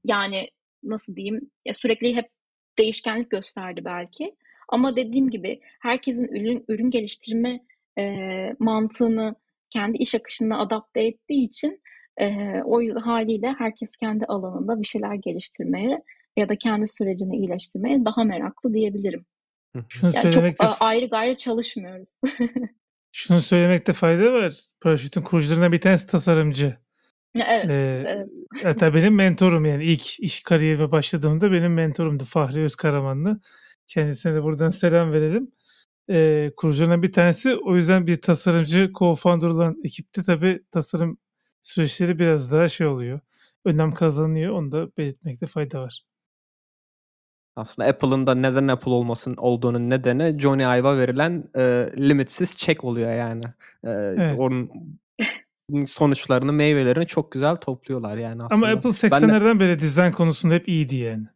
yani 0.04 0.50
nasıl 0.84 1.16
diyeyim? 1.16 1.52
Ya 1.66 1.74
sürekli 1.74 2.16
hep 2.16 2.30
değişkenlik 2.80 3.30
gösterdi 3.30 3.82
belki. 3.86 4.36
Ama 4.70 4.96
dediğim 4.96 5.30
gibi 5.30 5.62
herkesin 5.82 6.28
ürün 6.28 6.66
ürün 6.68 6.90
geliştirme 6.90 7.60
e, 7.98 8.04
mantığını 8.60 9.36
kendi 9.70 9.98
iş 9.98 10.16
akışına 10.16 10.60
adapte 10.60 11.02
ettiği 11.02 11.46
için 11.46 11.82
e, 12.18 12.62
o 12.66 13.02
haliyle 13.02 13.56
herkes 13.58 13.92
kendi 14.00 14.26
alanında 14.26 14.82
bir 14.82 14.88
şeyler 14.88 15.14
geliştirmeye 15.14 16.02
ya 16.38 16.50
da 16.50 16.56
kendi 16.56 16.88
sürecini 16.88 17.38
iyileştirmeye 17.38 18.06
daha 18.06 18.24
meraklı 18.24 18.74
diyebilirim. 18.74 19.26
Şunu 19.90 20.12
yani 20.16 20.22
söylemekte... 20.22 20.64
Çok 20.64 20.78
ayrı 20.80 21.06
gayrı 21.06 21.38
çalışmıyoruz. 21.38 22.16
Şunu 23.12 23.42
söylemekte 23.42 23.94
fayda 23.94 24.34
var. 24.34 24.60
Paraşütün 24.82 25.22
kurucularından 25.22 25.72
bir 25.72 25.82
tanesi 25.82 26.08
tasarımcı. 26.08 26.78
Evet, 27.36 27.70
ee, 27.70 28.04
evet. 28.08 28.28
Hatta 28.64 28.94
benim 28.94 29.16
mentorum 29.16 29.66
yani 29.66 29.84
ilk 29.84 30.20
iş 30.20 30.44
kariyerime 30.44 30.92
başladığımda 30.92 31.52
benim 31.52 31.74
mentorumdu 31.74 32.24
Fahri 32.24 32.60
Özkaramanlı. 32.60 33.40
Kendisine 33.88 34.36
de 34.36 34.44
buradan 34.44 34.70
selam 34.70 35.12
verelim. 35.12 35.52
Ee, 36.10 36.52
kurucularından 36.58 37.04
bir 37.04 37.12
tanesi. 37.12 37.56
O 37.56 37.76
yüzden 37.76 38.08
bir 38.08 38.22
tasarımcı 38.22 38.92
co-founder 38.94 39.48
olan 39.48 39.76
ekipte 39.84 40.24
tabii 40.24 40.64
tasarım 40.72 41.18
süreçleri 41.66 42.20
biraz 42.20 42.52
daha 42.52 42.70
şey 42.70 42.88
oluyor. 42.88 43.20
Önem 43.66 43.92
kazanıyor. 43.94 44.54
Onu 44.54 44.72
da 44.72 44.88
belirtmekte 44.98 45.46
fayda 45.46 45.82
var. 45.82 46.04
Aslında 47.56 47.90
Apple'ın 47.90 48.28
da 48.28 48.36
neden 48.36 48.68
Apple 48.68 48.92
olmasın 48.92 49.36
olduğunun 49.38 49.90
nedeni 49.90 50.40
Johnny 50.40 50.64
Ive'a 50.64 50.98
verilen 50.98 51.44
e, 51.56 51.90
limitsiz 51.98 52.56
check 52.58 52.84
oluyor 52.84 53.14
yani. 53.14 53.44
E, 53.84 53.90
evet. 53.90 54.32
Onun 54.38 54.72
sonuçlarını, 55.88 56.54
meyvelerini 56.54 57.08
çok 57.08 57.32
güzel 57.32 57.56
topluyorlar 57.56 58.18
yani 58.18 58.44
aslında. 58.44 58.66
Ama 58.68 58.76
Apple 58.76 58.90
80'lerden 58.90 59.56
de... 59.56 59.60
beri 59.60 59.80
dizayn 59.80 60.12
konusunda 60.12 60.56
hep 60.56 60.70
iyiydi 60.70 60.96
yani. 60.96 61.28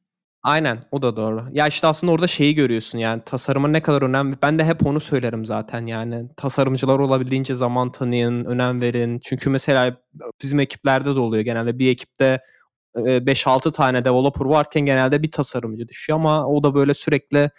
Aynen 0.44 0.80
o 0.92 1.02
da 1.02 1.16
doğru. 1.16 1.46
Ya 1.52 1.68
işte 1.68 1.88
aslında 1.88 2.14
orada 2.14 2.28
şeyi 2.28 2.56
görüyorsun 2.56 2.98
yani 2.98 3.22
tasarıma 3.26 3.68
ne 3.68 3.82
kadar 3.82 4.02
önemli. 4.02 4.36
Ben 4.42 4.60
de 4.60 4.66
hep 4.66 4.86
onu 4.86 5.00
söylerim 5.00 5.46
zaten 5.46 5.86
yani. 5.86 6.30
Tasarımcılar 6.38 7.00
olabildiğince 7.00 7.56
zaman 7.56 7.92
tanıyın, 7.92 8.46
önem 8.46 8.82
verin. 8.82 9.20
Çünkü 9.20 9.50
mesela 9.50 9.98
bizim 10.44 10.60
ekiplerde 10.60 11.16
de 11.16 11.20
oluyor 11.20 11.44
genelde. 11.44 11.80
Bir 11.80 11.92
ekipte 11.92 12.40
5-6 12.96 13.72
tane 13.72 14.06
developer 14.06 14.46
varken 14.46 14.82
genelde 14.86 15.24
bir 15.24 15.32
tasarımcı 15.32 15.88
düşüyor 15.88 16.20
ama 16.20 16.48
o 16.48 16.64
da 16.64 16.76
böyle 16.76 16.94
sürekli 16.94 17.50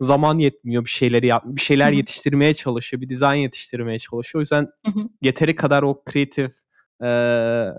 zaman 0.00 0.38
yetmiyor 0.38 0.84
bir 0.84 0.90
şeyleri 0.90 1.26
yap 1.26 1.42
bir 1.46 1.60
şeyler 1.60 1.88
Hı-hı. 1.88 1.96
yetiştirmeye 1.96 2.54
çalışıyor, 2.54 3.00
bir 3.00 3.08
dizayn 3.08 3.38
yetiştirmeye 3.38 3.98
çalışıyor. 3.98 4.40
O 4.40 4.42
yüzden 4.42 4.68
Hı-hı. 4.86 5.08
yeteri 5.22 5.56
kadar 5.56 5.82
o 5.82 6.02
kreatif 6.04 6.52
e, 7.04 7.08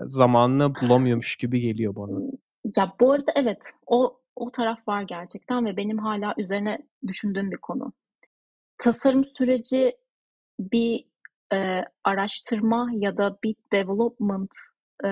zamanını 0.04 0.74
bulamıyormuş 0.74 1.36
gibi 1.36 1.60
geliyor 1.60 1.96
bana. 1.96 2.20
Ya 2.76 2.92
bu 3.00 3.12
arada 3.12 3.32
evet 3.36 3.58
o 3.86 4.19
o 4.40 4.50
taraf 4.50 4.88
var 4.88 5.02
gerçekten 5.02 5.64
ve 5.66 5.76
benim 5.76 5.98
hala 5.98 6.34
üzerine 6.38 6.78
düşündüğüm 7.06 7.50
bir 7.50 7.56
konu. 7.56 7.92
Tasarım 8.78 9.24
süreci 9.24 9.96
bir 10.60 11.04
e, 11.52 11.84
araştırma 12.04 12.90
ya 12.92 13.16
da 13.16 13.38
bir 13.44 13.54
development 13.72 14.50
e, 15.04 15.08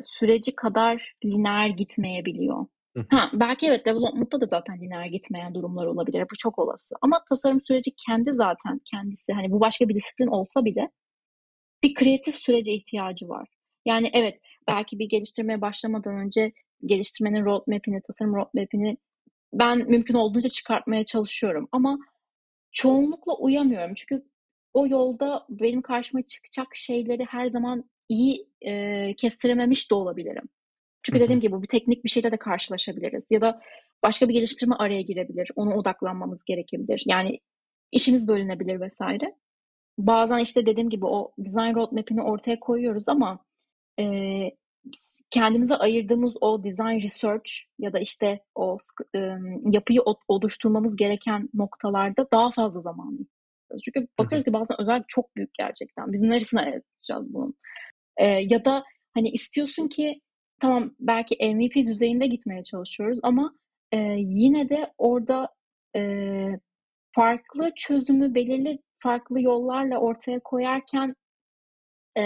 süreci 0.00 0.54
kadar 0.56 1.14
lineer 1.24 1.68
gitmeyebiliyor. 1.68 2.66
Ha, 3.10 3.30
belki 3.32 3.66
evet 3.66 3.86
development'ta 3.86 4.40
da 4.40 4.46
zaten 4.46 4.80
lineer 4.80 5.06
gitmeyen 5.06 5.54
durumlar 5.54 5.86
olabilir. 5.86 6.22
Bu 6.22 6.36
çok 6.38 6.58
olası. 6.58 6.94
Ama 7.02 7.24
tasarım 7.28 7.60
süreci 7.64 7.90
kendi 8.06 8.30
zaten 8.32 8.80
kendisi 8.90 9.32
hani 9.32 9.50
bu 9.50 9.60
başka 9.60 9.88
bir 9.88 9.94
disiplin 9.94 10.26
olsa 10.26 10.64
bile 10.64 10.90
bir 11.82 11.94
kreatif 11.94 12.34
sürece 12.34 12.72
ihtiyacı 12.72 13.28
var. 13.28 13.48
Yani 13.86 14.10
evet 14.12 14.40
belki 14.70 14.98
bir 14.98 15.08
geliştirmeye 15.08 15.60
başlamadan 15.60 16.16
önce 16.16 16.52
geliştirmenin 16.86 17.44
roadmap'ini, 17.44 18.00
tasarım 18.02 18.34
roadmap'ini 18.34 18.96
ben 19.52 19.78
mümkün 19.78 20.14
olduğunca 20.14 20.48
çıkartmaya 20.48 21.04
çalışıyorum. 21.04 21.68
Ama 21.72 21.98
çoğunlukla 22.72 23.36
uyamıyorum. 23.36 23.94
Çünkü 23.94 24.24
o 24.74 24.86
yolda 24.86 25.46
benim 25.48 25.82
karşıma 25.82 26.22
çıkacak 26.22 26.66
şeyleri 26.74 27.24
her 27.24 27.46
zaman 27.46 27.90
iyi 28.08 28.48
e, 28.60 29.14
kestirememiş 29.16 29.90
de 29.90 29.94
olabilirim. 29.94 30.48
Çünkü 31.02 31.20
dediğim 31.20 31.40
gibi 31.40 31.52
bu 31.52 31.62
bir 31.62 31.68
teknik 31.68 32.04
bir 32.04 32.08
şeyle 32.10 32.32
de 32.32 32.36
karşılaşabiliriz. 32.36 33.26
Ya 33.30 33.40
da 33.40 33.60
başka 34.02 34.28
bir 34.28 34.34
geliştirme 34.34 34.74
araya 34.74 35.02
girebilir. 35.02 35.50
Ona 35.56 35.76
odaklanmamız 35.76 36.44
gerekebilir. 36.44 37.02
Yani 37.06 37.38
işimiz 37.92 38.28
bölünebilir 38.28 38.80
vesaire. 38.80 39.36
Bazen 39.98 40.38
işte 40.38 40.66
dediğim 40.66 40.90
gibi 40.90 41.06
o 41.06 41.32
design 41.38 41.74
roadmap'ini 41.74 42.22
ortaya 42.22 42.60
koyuyoruz 42.60 43.08
ama 43.08 43.44
e, 44.00 44.04
kendimize 45.30 45.74
ayırdığımız 45.74 46.36
o 46.40 46.64
design 46.64 47.02
research 47.02 47.50
ya 47.78 47.92
da 47.92 47.98
işte 47.98 48.40
o 48.54 48.78
yapıyı 49.64 50.00
oluşturmamız 50.28 50.96
gereken 50.96 51.48
noktalarda 51.54 52.26
daha 52.32 52.50
fazla 52.50 52.80
zaman. 52.80 53.18
Çünkü 53.84 54.08
bakıyoruz 54.18 54.44
ki 54.44 54.52
bazen 54.52 54.80
özel 54.80 55.02
çok 55.08 55.36
büyük 55.36 55.54
gerçekten. 55.54 56.12
Biz 56.12 56.22
neresine 56.22 56.60
ayıracağız 56.60 57.34
bunun? 57.34 57.54
E, 58.16 58.26
ya 58.26 58.64
da 58.64 58.84
hani 59.14 59.30
istiyorsun 59.30 59.88
ki 59.88 60.20
tamam 60.60 60.94
belki 61.00 61.54
MVP 61.54 61.86
düzeyinde 61.86 62.26
gitmeye 62.26 62.62
çalışıyoruz 62.62 63.18
ama 63.22 63.54
e, 63.92 63.98
yine 64.18 64.68
de 64.68 64.92
orada 64.98 65.48
e, 65.96 66.02
farklı 67.14 67.70
çözümü 67.76 68.34
belirli 68.34 68.78
farklı 68.98 69.42
yollarla 69.42 69.98
ortaya 69.98 70.40
koyarken 70.40 71.14
e, 72.18 72.22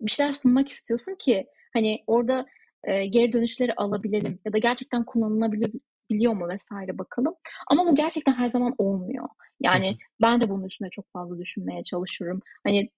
bir 0.00 0.10
şeyler 0.10 0.32
sunmak 0.32 0.68
istiyorsun 0.68 1.14
ki 1.18 1.46
hani 1.72 1.98
orada 2.06 2.46
e, 2.84 3.06
geri 3.06 3.32
dönüşleri 3.32 3.74
alabilelim 3.74 4.38
ya 4.44 4.52
da 4.52 4.58
gerçekten 4.58 5.04
kullanılabiliyor 5.04 6.32
mu 6.34 6.48
vesaire 6.48 6.98
bakalım. 6.98 7.34
Ama 7.66 7.86
bu 7.86 7.94
gerçekten 7.94 8.32
her 8.34 8.48
zaman 8.48 8.74
olmuyor. 8.78 9.28
Yani 9.60 9.98
ben 10.22 10.40
de 10.42 10.48
bunun 10.50 10.64
üstüne 10.64 10.90
çok 10.90 11.04
fazla 11.12 11.38
düşünmeye 11.38 11.82
çalışıyorum. 11.82 12.40
Hani 12.64 12.90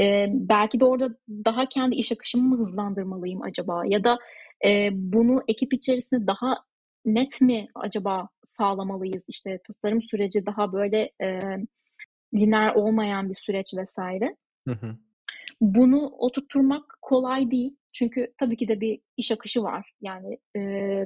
e, 0.00 0.26
belki 0.30 0.80
de 0.80 0.84
orada 0.84 1.16
daha 1.28 1.68
kendi 1.68 1.94
iş 1.94 2.12
akışımı 2.12 2.48
mı 2.48 2.58
hızlandırmalıyım 2.58 3.42
acaba 3.42 3.82
ya 3.86 4.04
da 4.04 4.18
e, 4.64 4.90
bunu 4.92 5.42
ekip 5.48 5.74
içerisinde 5.74 6.26
daha 6.26 6.56
net 7.04 7.40
mi 7.40 7.68
acaba 7.74 8.28
sağlamalıyız? 8.44 9.24
İşte 9.28 9.60
tasarım 9.66 10.02
süreci 10.02 10.46
daha 10.46 10.72
böyle 10.72 11.10
e, 11.22 11.40
lineer 12.34 12.74
olmayan 12.74 13.28
bir 13.28 13.34
süreç 13.34 13.74
vesaire. 13.76 14.36
Hı 14.68 14.74
hı. 14.74 14.96
Bunu 15.60 16.06
oturtturmak 16.06 16.98
kolay 17.02 17.50
değil. 17.50 17.76
Çünkü 17.92 18.32
tabii 18.38 18.56
ki 18.56 18.68
de 18.68 18.80
bir 18.80 19.00
iş 19.16 19.32
akışı 19.32 19.62
var. 19.62 19.92
Yani 20.00 20.38
e, 20.56 20.60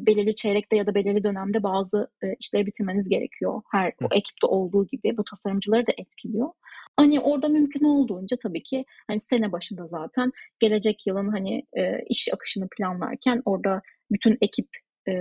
belirli 0.07 0.35
çeyrekte 0.35 0.77
ya 0.77 0.87
da 0.87 0.95
belirli 0.95 1.25
dönemde 1.25 1.63
bazı 1.63 2.09
e, 2.25 2.27
işleri 2.41 2.67
bitirmeniz 2.67 3.09
gerekiyor. 3.09 3.63
Her 3.73 3.93
o 4.03 4.07
ekipte 4.15 4.47
olduğu 4.47 4.87
gibi 4.87 5.17
bu 5.17 5.25
tasarımcıları 5.25 5.87
da 5.87 5.93
etkiliyor. 5.99 6.49
Hani 6.97 7.21
orada 7.21 7.49
mümkün 7.49 7.85
olduğunca 7.85 8.37
tabii 8.43 8.63
ki 8.63 8.85
hani 9.07 9.21
sene 9.21 9.53
başında 9.53 9.87
zaten 9.87 10.33
gelecek 10.61 11.07
yılın 11.07 11.29
hani 11.29 11.63
e, 11.77 12.05
iş 12.09 12.29
akışını 12.33 12.69
planlarken 12.79 13.43
orada 13.45 13.83
bütün 14.11 14.39
ekip 14.41 14.69
e, 15.09 15.15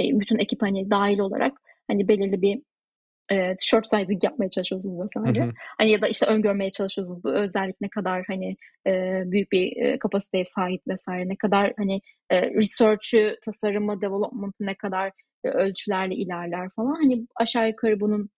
bütün 0.00 0.38
ekip 0.38 0.62
hani 0.62 0.90
dahil 0.90 1.18
olarak 1.18 1.52
hani 1.88 2.08
belirli 2.08 2.42
bir 2.42 2.62
e, 3.32 3.54
short 3.60 3.86
sighting 3.86 4.24
yapmaya 4.24 4.50
çalışıyorsunuz 4.50 5.00
vesaire. 5.00 5.40
Hı 5.40 5.48
hı. 5.48 5.52
Hani 5.78 5.90
ya 5.90 6.00
da 6.00 6.08
işte 6.08 6.26
öngörmeye 6.26 6.70
çalışıyorsunuz 6.70 7.24
bu 7.24 7.30
özellik 7.30 7.80
ne 7.80 7.88
kadar 7.88 8.24
hani 8.26 8.56
e, 8.86 8.92
büyük 9.24 9.52
bir 9.52 9.76
e, 9.76 9.98
kapasiteye 9.98 10.44
sahip 10.44 10.82
vesaire 10.88 11.28
ne 11.28 11.36
kadar 11.36 11.72
hani 11.76 12.00
e, 12.30 12.50
research'ü, 12.50 13.36
tasarımı, 13.44 14.00
development'ı 14.00 14.66
ne 14.66 14.74
kadar 14.74 15.12
e, 15.44 15.48
ölçülerle 15.48 16.14
ilerler 16.14 16.68
falan. 16.76 16.94
Hani 16.94 17.26
aşağı 17.36 17.68
yukarı 17.68 18.00
bunun 18.00 18.30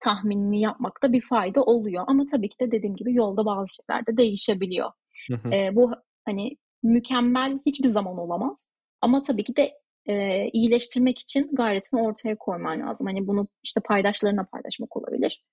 tahminini 0.00 0.60
yapmakta 0.60 1.12
bir 1.12 1.20
fayda 1.20 1.62
oluyor. 1.62 2.04
Ama 2.06 2.24
tabii 2.30 2.48
ki 2.48 2.56
de 2.60 2.70
dediğim 2.70 2.96
gibi 2.96 3.14
yolda 3.14 3.44
bazı 3.44 3.74
şeyler 3.74 4.06
de 4.06 4.16
değişebiliyor. 4.16 4.90
Hı 5.30 5.34
hı. 5.34 5.54
E, 5.54 5.70
bu 5.74 5.92
hani 6.24 6.56
mükemmel 6.82 7.58
hiçbir 7.66 7.88
zaman 7.88 8.18
olamaz. 8.18 8.68
Ama 9.00 9.22
tabii 9.22 9.44
ki 9.44 9.56
de 9.56 9.72
e, 10.08 10.46
iyileştirmek 10.52 11.18
için 11.18 11.50
gayretini 11.52 12.02
ortaya 12.02 12.36
koyman 12.38 12.80
lazım. 12.80 13.06
Hani 13.06 13.26
bunu 13.26 13.48
işte 13.62 13.80
paydaşlarına 13.80 14.44
paylaşmak 14.52 14.96
olabilir. 14.96 15.44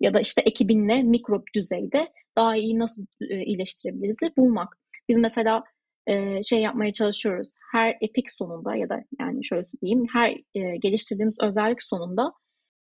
Ya 0.00 0.14
da 0.14 0.20
işte 0.20 0.40
ekibinle 0.40 1.02
mikro 1.02 1.44
düzeyde 1.54 2.12
daha 2.36 2.56
iyi 2.56 2.78
nasıl 2.78 3.06
e, 3.30 3.44
iyileştirebiliriz 3.44 4.18
bulmak. 4.36 4.76
Biz 5.08 5.16
mesela 5.18 5.64
e, 6.06 6.42
şey 6.42 6.60
yapmaya 6.60 6.92
çalışıyoruz. 6.92 7.48
Her 7.72 7.96
epik 8.00 8.30
sonunda 8.30 8.76
ya 8.76 8.88
da 8.88 9.04
yani 9.20 9.44
şöyle 9.44 9.64
söyleyeyim 9.64 10.06
her 10.12 10.30
e, 10.54 10.76
geliştirdiğimiz 10.76 11.34
özellik 11.40 11.82
sonunda 11.82 12.32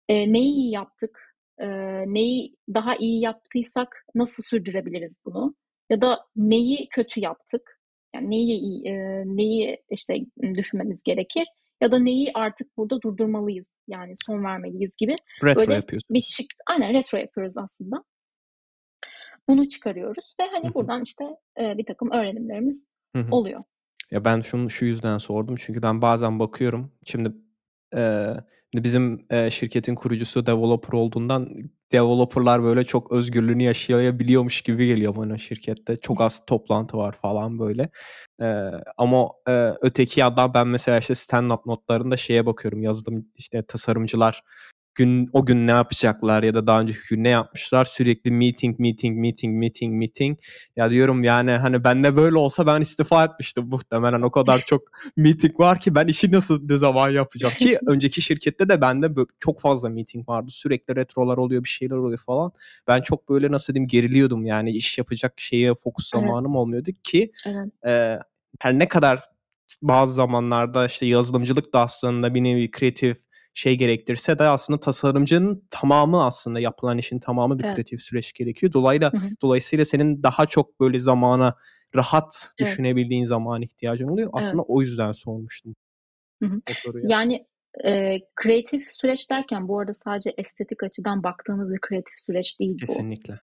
e, 0.09 0.33
neyi 0.33 0.53
iyi 0.53 0.71
yaptık, 0.71 1.19
e, 1.57 1.67
neyi 2.13 2.55
daha 2.73 2.95
iyi 2.95 3.21
yaptıysak 3.21 4.05
nasıl 4.15 4.43
sürdürebiliriz 4.43 5.19
bunu? 5.25 5.55
Ya 5.89 6.01
da 6.01 6.19
neyi 6.35 6.87
kötü 6.89 7.19
yaptık, 7.19 7.72
yani 8.15 8.29
neyi 8.29 8.87
e, 8.87 9.23
neyi 9.25 9.77
işte 9.89 10.17
düşünmemiz 10.41 11.03
gerekir 11.03 11.47
ya 11.81 11.91
da 11.91 11.99
neyi 11.99 12.31
artık 12.33 12.77
burada 12.77 13.01
durdurmalıyız 13.01 13.73
yani 13.87 14.13
son 14.25 14.43
vermeliyiz 14.43 14.91
gibi. 14.97 15.15
Retro 15.43 15.59
böyle 15.59 15.73
yapıyorsunuz. 15.73 16.09
Bir 16.09 16.21
çıktı. 16.21 16.63
Aynen 16.67 16.93
retro 16.93 17.17
yapıyoruz 17.17 17.57
aslında. 17.57 18.03
Bunu 19.49 19.67
çıkarıyoruz 19.67 20.35
ve 20.41 20.43
hani 20.51 20.73
buradan 20.73 21.03
işte 21.03 21.23
e, 21.59 21.77
bir 21.77 21.85
takım 21.85 22.11
öğrenimlerimiz 22.11 22.85
oluyor. 23.31 23.63
Ya 24.11 24.25
ben 24.25 24.41
şunu 24.41 24.69
şu 24.69 24.85
yüzden 24.85 25.17
sordum 25.17 25.55
çünkü 25.59 25.81
ben 25.81 26.01
bazen 26.01 26.39
bakıyorum 26.39 26.91
şimdi 27.05 27.31
e, 27.95 28.33
bizim 28.73 29.25
e, 29.29 29.49
şirketin 29.49 29.95
kurucusu 29.95 30.45
developer 30.45 30.93
olduğundan 30.93 31.57
developerlar 31.93 32.63
böyle 32.63 32.83
çok 32.83 33.11
özgürlüğünü 33.11 33.63
yaşayabiliyormuş 33.63 34.61
gibi 34.61 34.87
geliyor 34.87 35.15
bana 35.15 35.37
şirkette. 35.37 35.95
Çok 35.95 36.21
az 36.21 36.45
toplantı 36.45 36.97
var 36.97 37.11
falan 37.11 37.59
böyle. 37.59 37.89
Ee, 38.41 38.71
ama 38.97 39.29
e, 39.47 39.73
öteki 39.81 40.19
yandan 40.19 40.53
ben 40.53 40.67
mesela 40.67 40.97
işte 40.97 41.13
stand-up 41.13 41.61
notlarında 41.65 42.17
şeye 42.17 42.45
bakıyorum 42.45 42.83
yazılım 42.83 43.25
işte 43.35 43.63
tasarımcılar 43.67 44.43
gün 44.95 45.29
o 45.33 45.45
gün 45.45 45.67
ne 45.67 45.71
yapacaklar 45.71 46.43
ya 46.43 46.53
da 46.53 46.67
daha 46.67 46.81
önceki 46.81 46.99
gün 47.09 47.23
ne 47.23 47.29
yapmışlar? 47.29 47.85
Sürekli 47.85 48.31
meeting 48.31 48.79
meeting 48.79 49.19
meeting 49.19 49.57
meeting 49.57 49.93
meeting. 49.93 50.39
Ya 50.75 50.91
diyorum 50.91 51.23
yani 51.23 51.51
hani 51.51 51.83
ben 51.83 52.03
de 52.03 52.15
böyle 52.15 52.37
olsa 52.37 52.67
ben 52.67 52.81
istifa 52.81 53.23
etmiştim 53.23 53.65
muhtemelen. 53.65 54.21
O 54.21 54.31
kadar 54.31 54.59
çok 54.65 54.81
meeting 55.17 55.59
var 55.59 55.79
ki 55.79 55.95
ben 55.95 56.07
işi 56.07 56.31
nasıl 56.31 56.69
ne 56.69 56.77
zaman 56.77 57.09
yapacağım? 57.09 57.53
Ki 57.53 57.79
önceki 57.87 58.21
şirkette 58.21 58.69
de 58.69 58.81
bende 58.81 59.09
çok 59.39 59.61
fazla 59.61 59.89
meeting 59.89 60.29
vardı. 60.29 60.51
Sürekli 60.51 60.95
retrolar 60.95 61.37
oluyor 61.37 61.63
bir 61.63 61.69
şeyler 61.69 61.95
oluyor 61.95 62.19
falan. 62.25 62.51
Ben 62.87 63.01
çok 63.01 63.29
böyle 63.29 63.51
nasıl 63.51 63.73
diyeyim 63.73 63.87
geriliyordum 63.87 64.45
yani. 64.45 64.71
İş 64.71 64.97
yapacak 64.97 65.33
şeye 65.37 65.75
fokus 65.75 66.09
zamanım 66.09 66.51
evet. 66.51 66.57
olmuyordu 66.57 66.91
ki 67.03 67.31
evet. 67.45 67.85
e, 67.85 68.19
her 68.59 68.79
ne 68.79 68.87
kadar 68.87 69.19
bazı 69.81 70.13
zamanlarda 70.13 70.85
işte 70.85 71.05
yazılımcılık 71.05 71.73
da 71.73 71.79
aslında 71.79 72.33
bir 72.33 72.43
nevi 72.43 72.71
kreatif 72.71 73.17
şey 73.53 73.77
gerektirse 73.77 74.39
de 74.39 74.43
aslında 74.43 74.79
tasarımcının 74.79 75.67
tamamı 75.69 76.25
aslında 76.25 76.59
yapılan 76.59 76.97
işin 76.97 77.19
tamamı 77.19 77.59
bir 77.59 77.63
evet. 77.63 77.75
kreatif 77.75 78.01
süreç 78.01 78.33
gerekiyor. 78.33 78.73
Dolayısıyla 78.73 79.13
hı 79.13 79.17
hı. 79.17 79.29
dolayısıyla 79.41 79.85
senin 79.85 80.23
daha 80.23 80.45
çok 80.45 80.79
böyle 80.79 80.99
zamana 80.99 81.55
rahat 81.95 82.51
evet. 82.59 82.71
düşünebildiğin 82.71 83.25
zaman 83.25 83.61
ihtiyacın 83.61 84.07
oluyor. 84.07 84.29
Aslında 84.33 84.55
evet. 84.61 84.65
o 84.67 84.81
yüzden 84.81 85.11
sormuştum. 85.11 85.75
Hı 86.43 86.49
hı. 86.49 86.61
Yani 87.03 87.45
e, 87.85 88.19
kreatif 88.35 88.87
süreç 88.87 89.29
derken 89.29 89.67
bu 89.67 89.79
arada 89.79 89.93
sadece 89.93 90.33
estetik 90.37 90.83
açıdan 90.83 91.23
baktığımız 91.23 91.73
bir 91.73 91.79
kreatif 91.81 92.13
süreç 92.25 92.59
değil 92.59 92.73
bu. 92.73 92.85
Kesinlikle. 92.85 93.39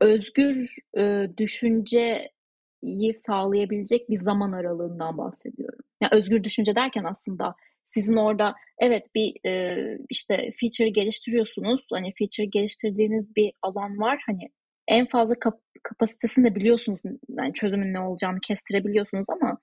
Özgür 0.00 0.76
e, 0.98 1.26
düşünceyi 1.36 3.14
sağlayabilecek 3.26 4.10
bir 4.10 4.18
zaman 4.18 4.52
aralığından 4.52 5.18
bahsediyorum. 5.18 5.78
Yani 6.02 6.10
özgür 6.12 6.44
düşünce 6.44 6.74
derken 6.74 7.04
aslında 7.04 7.54
sizin 7.94 8.16
orada 8.16 8.54
evet 8.78 9.06
bir 9.14 9.46
e, 9.46 9.76
işte 10.10 10.50
feature 10.60 10.88
geliştiriyorsunuz. 10.88 11.80
Hani 11.92 12.12
feature 12.18 12.46
geliştirdiğiniz 12.46 13.36
bir 13.36 13.52
alan 13.62 13.98
var. 13.98 14.22
Hani 14.26 14.48
en 14.88 15.06
fazla 15.06 15.34
kap- 15.38 15.62
kapasitesini 15.82 16.44
de 16.50 16.54
biliyorsunuz. 16.54 17.02
Yani 17.28 17.52
çözümün 17.52 17.94
ne 17.94 18.00
olacağını 18.00 18.40
kestirebiliyorsunuz 18.40 19.24
ama 19.28 19.58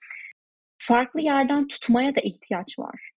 farklı 0.77 1.21
yerden 1.21 1.67
tutmaya 1.67 2.15
da 2.15 2.21
ihtiyaç 2.23 2.79
var. 2.79 3.11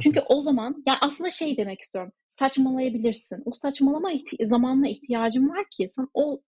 Çünkü 0.00 0.20
o 0.28 0.40
zaman 0.40 0.82
yani 0.86 0.98
aslında 1.00 1.30
şey 1.30 1.56
demek 1.56 1.80
istiyorum. 1.80 2.12
Saçmalayabilirsin. 2.28 3.42
O 3.44 3.50
saçmalama 3.52 4.12
ihti- 4.12 4.46
zamanla 4.46 4.88
ihtiyacın 4.88 5.48
var 5.48 5.64
ki 5.76 5.88
sen 5.88 6.08
o 6.14 6.42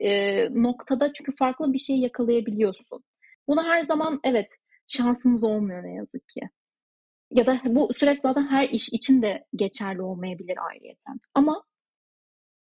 e, 0.00 0.44
noktada 0.62 1.12
çünkü 1.12 1.32
farklı 1.38 1.72
bir 1.72 1.78
şey 1.78 1.96
yakalayabiliyorsun. 1.96 3.04
Bunu 3.48 3.64
her 3.64 3.80
zaman 3.80 4.20
evet 4.24 4.48
şansımız 4.88 5.44
olmuyor 5.44 5.82
ne 5.84 5.94
yazık 5.94 6.28
ki 6.28 6.40
ya 7.30 7.46
da 7.46 7.60
bu 7.64 7.94
süreç 7.94 8.18
zaten 8.18 8.46
her 8.46 8.68
iş 8.68 8.88
için 8.88 9.22
de 9.22 9.44
geçerli 9.56 10.02
olmayabilir 10.02 10.58
ayrıyeten. 10.70 11.20
Ama 11.34 11.62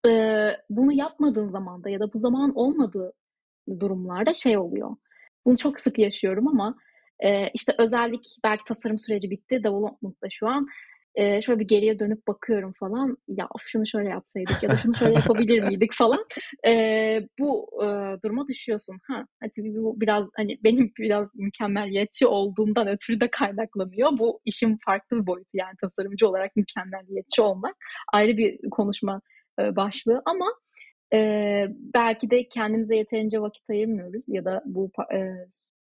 e, 0.09 0.11
bunu 0.71 0.93
yapmadığın 0.93 1.49
zaman 1.49 1.85
da 1.85 1.91
ya 1.91 2.01
da 2.01 2.13
bu 2.13 2.19
zaman 2.19 2.53
olmadığı 2.55 3.13
durumlarda 3.81 4.35
şey 4.35 4.59
oluyor. 4.59 4.97
Bunu 5.47 5.57
çok 5.57 5.81
sık 5.81 5.99
yaşıyorum 5.99 6.49
ama 6.49 6.75
e, 7.21 7.49
işte 7.49 7.75
özellik 7.79 8.37
belki 8.45 8.65
tasarım 8.69 8.99
süreci 8.99 9.31
bitti, 9.31 9.65
development'ta 9.65 10.27
şu 10.31 10.49
an. 10.49 10.67
E, 11.15 11.43
şöyle 11.43 11.61
bir 11.61 11.69
geriye 11.69 11.99
dönüp 11.99 12.27
bakıyorum 12.29 12.73
falan. 12.81 13.17
Ya 13.29 13.49
şunu 13.67 13.87
şöyle 13.87 14.09
yapsaydık 14.09 14.63
ya 14.63 14.71
da 14.71 14.77
şunu 14.77 14.95
şöyle 14.95 15.15
yapabilir 15.15 15.63
miydik 15.69 15.95
falan. 15.95 16.25
E, 16.67 16.73
bu 17.41 17.69
e, 17.83 17.87
duruma 18.25 18.47
düşüyorsun. 18.47 18.99
Ha, 19.09 19.27
hadi 19.41 19.75
bu 19.77 20.01
biraz 20.01 20.29
hani 20.37 20.59
benim 20.65 20.93
biraz 20.99 21.35
mükemmeliyetçi 21.35 22.27
olduğumdan 22.27 22.89
ötürü 22.89 23.21
de 23.21 23.31
kaynaklanıyor. 23.31 24.19
Bu 24.19 24.41
işin 24.45 24.79
farklı 24.85 25.23
bir 25.23 25.27
boyutu 25.27 25.51
yani 25.55 25.75
tasarımcı 25.81 26.29
olarak 26.29 26.57
mükemmeliyetçi 26.57 27.43
olmak 27.43 27.75
ayrı 28.13 28.37
bir 28.37 28.71
konuşma 28.71 29.21
e, 29.61 29.77
başlığı 29.77 30.23
ama 30.25 30.47
e, 31.15 31.67
belki 31.95 32.31
de 32.31 32.49
kendimize 32.49 32.97
yeterince 32.97 33.41
vakit 33.41 33.71
ayırmıyoruz 33.71 34.25
ya 34.29 34.45
da 34.45 34.63
bu 34.65 34.91
e, 35.15 35.33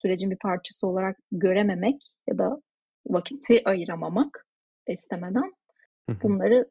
sürecin 0.02 0.30
bir 0.30 0.38
parçası 0.38 0.86
olarak 0.86 1.16
görememek 1.32 2.02
ya 2.28 2.38
da 2.38 2.60
vakiti 3.06 3.62
ayıramamak 3.64 4.46
istemeden 4.92 5.52
bunları 6.22 6.70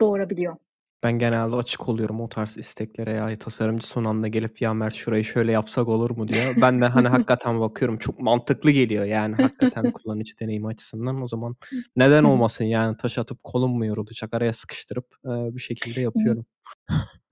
doğurabiliyor. 0.00 0.56
Ben 1.02 1.18
genelde 1.18 1.56
açık 1.56 1.88
oluyorum 1.88 2.20
o 2.20 2.28
tarz 2.28 2.58
isteklere 2.58 3.10
ya 3.10 3.36
tasarımcı 3.36 3.86
son 3.86 4.04
anda 4.04 4.28
gelip 4.28 4.62
ya 4.62 4.74
Mert 4.74 4.94
şurayı 4.94 5.24
şöyle 5.24 5.52
yapsak 5.52 5.88
olur 5.88 6.10
mu 6.10 6.28
diye. 6.28 6.54
Ben 6.60 6.80
de 6.80 6.86
hani 6.86 7.08
hakikaten 7.08 7.60
bakıyorum 7.60 7.98
çok 7.98 8.20
mantıklı 8.20 8.70
geliyor 8.70 9.04
yani 9.04 9.34
hakikaten 9.34 9.92
kullanıcı 9.92 10.38
deneyimi 10.40 10.66
açısından. 10.66 11.22
O 11.22 11.28
zaman 11.28 11.56
neden 11.96 12.24
olmasın 12.24 12.64
yani 12.64 12.96
taş 12.96 13.18
atıp 13.18 13.44
kolum 13.44 13.76
mu 13.76 13.86
yorulacak 13.86 14.34
araya 14.34 14.52
sıkıştırıp 14.52 15.06
e, 15.24 15.28
bir 15.28 15.60
şekilde 15.60 16.00
yapıyorum. 16.00 16.46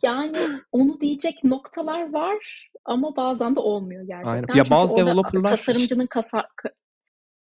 Yani 0.02 0.36
onu 0.72 1.00
diyecek 1.00 1.44
noktalar 1.44 2.12
var 2.12 2.68
ama 2.84 3.16
bazen 3.16 3.56
de 3.56 3.60
olmuyor 3.60 4.06
gerçekten. 4.06 4.36
Aynen. 4.36 4.58
Ya 4.58 4.64
bazı 4.70 4.96
developerlar 4.96 5.48
tasarımcının 5.48 6.06
kasa, 6.06 6.44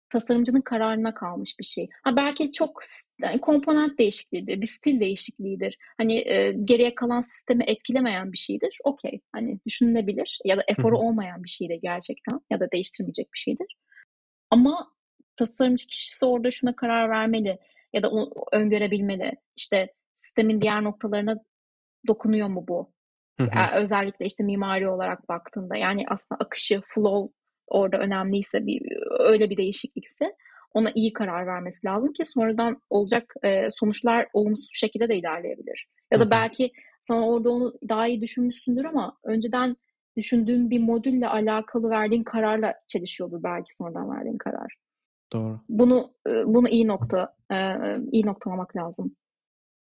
tasarımcının 0.09 0.61
kararına 0.61 1.15
kalmış 1.15 1.55
bir 1.61 1.65
şey. 1.65 1.89
Ha 2.05 2.17
belki 2.17 2.53
çok 2.53 2.81
yani 3.23 3.41
komponent 3.41 3.99
değişikliğidir, 3.99 4.61
bir 4.61 4.67
stil 4.67 5.01
değişikliğidir. 5.01 5.79
Hani 5.99 6.15
e, 6.29 6.53
geriye 6.65 6.95
kalan 6.95 7.21
sistemi 7.21 7.65
etkilemeyen 7.65 8.33
bir 8.33 8.39
şeydir. 8.39 8.79
Okey. 8.85 9.21
Hani 9.33 9.61
düşünülebilir 9.67 10.39
ya 10.45 10.57
da 10.57 10.65
eforu 10.69 10.99
olmayan 10.99 11.45
bir 11.45 11.49
şeydir 11.49 11.79
gerçekten 11.83 12.41
ya 12.51 12.61
da 12.61 12.71
değiştirmeyecek 12.73 13.33
bir 13.35 13.39
şeydir. 13.39 13.77
Ama 14.51 14.93
tasarımcı 15.37 15.87
kişisi 15.87 16.27
orada 16.27 16.51
şuna 16.51 16.77
karar 16.77 17.11
vermeli 17.11 17.59
ya 17.93 18.03
da 18.03 18.11
onu 18.11 18.31
öngörebilmeli. 18.53 19.33
İşte 19.57 19.95
sistemin 20.17 20.61
diğer 20.61 20.85
noktalarına 20.85 21.37
dokunuyor 22.07 22.49
mu 22.49 22.65
bu? 22.69 22.93
Yani 23.39 23.71
özellikle 23.75 24.27
işte 24.27 24.45
mimari 24.45 24.89
olarak 24.89 25.29
baktığında 25.29 25.77
yani 25.77 26.05
aslında 26.09 26.39
akışı, 26.45 26.81
flow 26.87 27.35
orada 27.67 27.99
önemliyse 27.99 28.67
bir 28.67 28.83
öyle 29.19 29.51
bir 29.51 29.57
değişiklikse 29.57 30.35
ona 30.75 30.91
iyi 30.95 31.13
karar 31.13 31.47
vermesi 31.47 31.87
lazım 31.87 32.13
ki 32.13 32.25
sonradan 32.25 32.83
olacak 32.91 33.35
e, 33.43 33.71
sonuçlar 33.71 34.27
olumsuz 34.33 34.71
şekilde 34.73 35.09
de 35.09 35.17
ilerleyebilir. 35.17 35.87
Ya 36.13 36.21
da 36.21 36.31
belki 36.31 36.73
sana 37.03 37.29
orada 37.29 37.51
onu 37.51 37.75
daha 37.89 38.09
iyi 38.09 38.21
düşünmüşsündür 38.21 38.85
ama 38.85 39.17
önceden 39.25 39.77
düşündüğün 40.17 40.71
bir 40.71 40.81
modülle 40.81 41.29
alakalı 41.29 41.91
verdiğin 41.91 42.25
kararla 42.25 42.75
çelişiyordur 42.89 43.43
belki 43.43 43.75
sonradan 43.75 44.11
verdiğin 44.11 44.39
karar. 44.39 44.77
Doğru. 45.33 45.61
Bunu 45.69 46.15
bunu 46.45 46.69
iyi 46.69 46.87
nokta 46.87 47.35
iyi 48.13 48.27
noktalamak 48.27 48.77
lazım. 48.77 49.17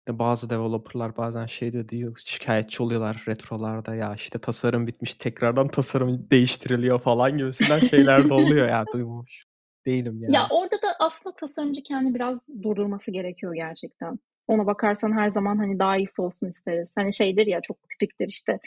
Bazı 0.09 0.49
developer'lar 0.49 1.17
bazen 1.17 1.45
şey 1.45 1.73
de 1.73 1.89
diyor, 1.89 2.21
şikâyetçi 2.25 2.83
oluyorlar 2.83 3.23
retrolarda. 3.27 3.95
Ya, 3.95 4.15
işte, 4.15 4.39
tasarım 4.39 4.87
bitmiş, 4.87 5.13
tekrardan 5.13 5.67
tasarım 5.67 6.27
değiştiriliyor 6.31 6.99
falan 6.99 7.37
gibisinden 7.37 7.79
şeyler 7.79 8.29
de 8.29 8.33
oluyor. 8.33 8.67
Ya, 8.67 8.85
duymamış 8.93 9.45
değilim 9.85 10.21
yani. 10.21 10.35
Ya, 10.35 10.47
orada 10.51 10.75
da 10.75 10.95
aslında 10.99 11.35
tasarımcı 11.35 11.83
kendini 11.83 12.15
biraz 12.15 12.49
durdurması 12.63 13.11
gerekiyor 13.11 13.55
gerçekten. 13.55 14.19
Ona 14.47 14.65
bakarsan 14.65 15.11
her 15.11 15.29
zaman, 15.29 15.57
hani, 15.57 15.79
daha 15.79 15.97
iyisi 15.97 16.21
olsun 16.21 16.47
isteriz. 16.47 16.91
Hani, 16.95 17.13
şeydir 17.13 17.47
ya, 17.47 17.61
çok 17.61 17.89
tipiktir, 17.89 18.27
işte, 18.27 18.59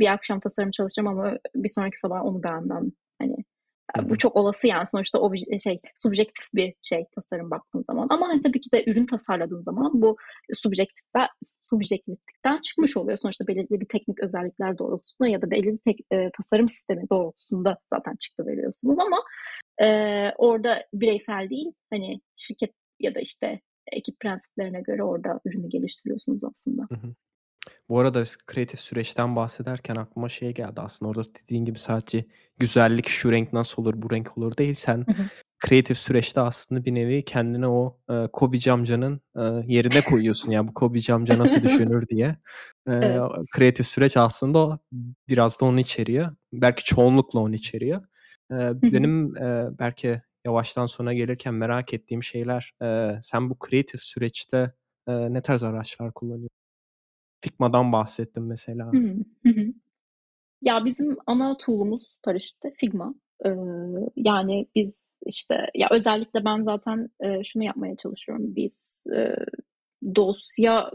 bir 0.00 0.12
akşam 0.12 0.40
tasarım 0.40 0.70
çalışacağım 0.70 1.06
ama 1.18 1.38
bir 1.54 1.68
sonraki 1.68 1.98
sabah 1.98 2.24
onu 2.24 2.42
beğenmem. 2.42 2.92
Hani, 3.18 3.36
bu 4.02 4.18
çok 4.18 4.36
olası 4.36 4.66
yani 4.66 4.86
sonuçta 4.86 5.18
o 5.18 5.32
şey 5.62 5.80
subjektif 5.94 6.54
bir 6.54 6.74
şey 6.82 7.04
tasarım 7.14 7.50
baktığın 7.50 7.84
zaman. 7.86 8.06
Ama 8.10 8.28
hani 8.28 8.40
tabii 8.40 8.60
ki 8.60 8.72
de 8.72 8.84
ürün 8.86 9.06
tasarladığın 9.06 9.62
zaman 9.62 10.02
bu 10.02 10.16
subjektifler 10.52 11.28
subjektiflikten 11.70 12.60
çıkmış 12.60 12.96
oluyor. 12.96 13.18
Sonuçta 13.18 13.46
belirli 13.46 13.80
bir 13.80 13.88
teknik 13.88 14.20
özellikler 14.20 14.78
doğrultusunda 14.78 15.28
ya 15.28 15.42
da 15.42 15.50
belirli 15.50 15.78
tek, 15.78 16.00
e, 16.10 16.30
tasarım 16.36 16.68
sistemi 16.68 17.10
doğrultusunda 17.10 17.78
zaten 17.94 18.16
çıktı 18.16 18.46
veriyorsunuz 18.46 18.98
ama 18.98 19.22
e, 19.82 19.86
orada 20.38 20.84
bireysel 20.94 21.50
değil 21.50 21.72
hani 21.90 22.20
şirket 22.36 22.70
ya 23.00 23.14
da 23.14 23.20
işte 23.20 23.60
ekip 23.92 24.20
prensiplerine 24.20 24.80
göre 24.80 25.02
orada 25.02 25.40
ürünü 25.44 25.68
geliştiriyorsunuz 25.68 26.44
aslında. 26.44 26.82
Hı 26.82 26.94
hı. 26.94 27.14
Bu 27.88 28.00
arada 28.00 28.24
kreatif 28.46 28.80
süreçten 28.80 29.36
bahsederken 29.36 29.96
aklıma 29.96 30.28
şey 30.28 30.54
geldi 30.54 30.80
aslında 30.80 31.10
orada 31.10 31.22
dediğin 31.42 31.64
gibi 31.64 31.78
sadece 31.78 32.24
güzellik 32.58 33.08
şu 33.08 33.32
renk 33.32 33.52
nasıl 33.52 33.82
olur 33.82 33.94
bu 33.96 34.10
renk 34.10 34.38
olur 34.38 34.56
değil 34.56 34.74
sen 34.74 34.96
hı 34.96 35.22
hı. 35.22 35.26
kreatif 35.58 35.98
süreçte 35.98 36.40
aslında 36.40 36.84
bir 36.84 36.94
nevi 36.94 37.24
kendine 37.24 37.68
o 37.68 37.98
e, 38.10 38.28
Kobe 38.32 38.72
amcanın 38.72 39.20
e, 39.36 39.42
yerine 39.66 40.04
koyuyorsun 40.04 40.50
yani 40.50 40.68
bu 40.68 40.74
Kobe 40.74 40.98
amca 41.12 41.38
nasıl 41.38 41.62
düşünür 41.62 42.08
diye. 42.08 42.26
E, 42.86 42.92
evet. 42.92 43.20
Kreatif 43.52 43.86
süreç 43.86 44.16
aslında 44.16 44.58
o, 44.58 44.78
biraz 45.28 45.60
da 45.60 45.64
onu 45.64 45.80
içeriyor. 45.80 46.36
Belki 46.52 46.84
çoğunlukla 46.84 47.40
onu 47.40 47.54
içeriyor. 47.54 48.02
E, 48.52 48.82
benim 48.82 49.36
e, 49.36 49.68
belki 49.78 50.22
yavaştan 50.44 50.86
sona 50.86 51.14
gelirken 51.14 51.54
merak 51.54 51.94
ettiğim 51.94 52.22
şeyler 52.22 52.72
e, 52.82 53.18
sen 53.22 53.50
bu 53.50 53.58
kreatif 53.58 54.00
süreçte 54.00 54.72
e, 55.06 55.12
ne 55.34 55.42
tarz 55.42 55.62
araçlar 55.62 56.12
kullanıyorsun? 56.12 56.57
Figma'dan 57.40 57.92
bahsettim 57.92 58.46
mesela. 58.46 58.92
Hı 58.92 59.14
hı. 59.46 59.66
Ya 60.62 60.84
bizim 60.84 61.16
ana 61.26 61.56
tool'umuz 61.56 62.16
paraşütte 62.22 62.72
Figma. 62.76 63.14
Ee, 63.46 63.50
yani 64.16 64.66
biz 64.74 65.16
işte 65.26 65.70
ya 65.74 65.88
özellikle 65.90 66.44
ben 66.44 66.62
zaten 66.62 67.08
e, 67.20 67.44
şunu 67.44 67.64
yapmaya 67.64 67.96
çalışıyorum. 67.96 68.56
Biz 68.56 69.02
e, 69.16 69.34
dosya 70.14 70.90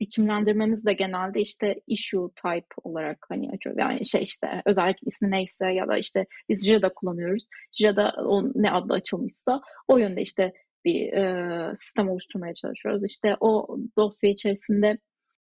biçimlendirmemiz 0.00 0.86
de 0.86 0.92
genelde 0.92 1.40
işte 1.40 1.80
issue 1.86 2.28
type 2.42 2.74
olarak 2.84 3.26
hani 3.28 3.50
açıyoruz. 3.50 3.80
Yani 3.80 4.06
şey 4.06 4.22
işte 4.22 4.62
özellikle 4.66 5.06
ismi 5.06 5.30
neyse 5.30 5.66
ya 5.66 5.88
da 5.88 5.98
işte 5.98 6.26
biz 6.48 6.66
Jada 6.66 6.94
kullanıyoruz. 6.94 7.44
Jada 7.80 8.14
o 8.18 8.42
ne 8.54 8.70
adla 8.70 8.94
açılmışsa 8.94 9.60
o 9.88 9.98
yönde 9.98 10.22
işte 10.22 10.52
bir 10.84 11.12
e, 11.12 11.76
sistem 11.76 12.08
oluşturmaya 12.08 12.54
çalışıyoruz. 12.54 13.04
İşte 13.04 13.36
o 13.40 13.76
dosya 13.98 14.30
içerisinde 14.30 14.98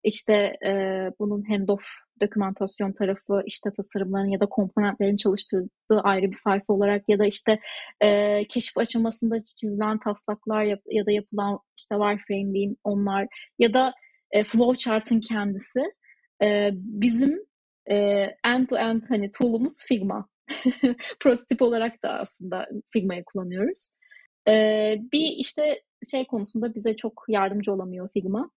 işte 0.05 0.57
e, 0.67 0.71
bunun 1.19 1.43
handoff 1.43 1.85
dokümantasyon 2.21 2.93
tarafı, 2.93 3.43
işte 3.47 3.71
tasarımların 3.77 4.29
ya 4.29 4.41
da 4.41 4.47
komponentlerin 4.47 5.17
çalıştırdığı 5.17 6.01
ayrı 6.03 6.27
bir 6.27 6.37
sayfa 6.45 6.73
olarak 6.73 7.05
ya 7.09 7.19
da 7.19 7.27
işte 7.27 7.61
e, 8.01 8.43
keşif 8.49 8.79
aşamasında 8.79 9.41
çizilen 9.41 9.99
taslaklar 9.99 10.63
yap, 10.63 10.81
ya 10.91 11.07
da 11.07 11.11
yapılan 11.11 11.59
işte 11.79 11.95
wireframe 11.95 12.53
diyeyim 12.55 12.77
onlar 12.85 13.27
ya 13.59 13.75
da 13.75 13.93
e, 14.31 14.45
flowchart'ın 14.45 15.21
kendisi 15.21 15.81
e, 16.43 16.71
bizim 16.75 17.49
e, 17.91 17.97
end 18.47 18.69
to 18.69 18.77
end 18.77 19.03
hani 19.09 19.31
tool'umuz 19.31 19.85
Figma. 19.89 20.29
Prototip 21.21 21.63
olarak 21.63 22.03
da 22.03 22.11
aslında 22.11 22.69
Figma'yı 22.93 23.25
kullanıyoruz. 23.25 23.89
E, 24.49 24.53
bir 25.13 25.35
işte 25.39 25.83
şey 26.11 26.27
konusunda 26.27 26.75
bize 26.75 26.97
çok 26.97 27.25
yardımcı 27.29 27.73
olamıyor 27.73 28.09
Figma. 28.13 28.51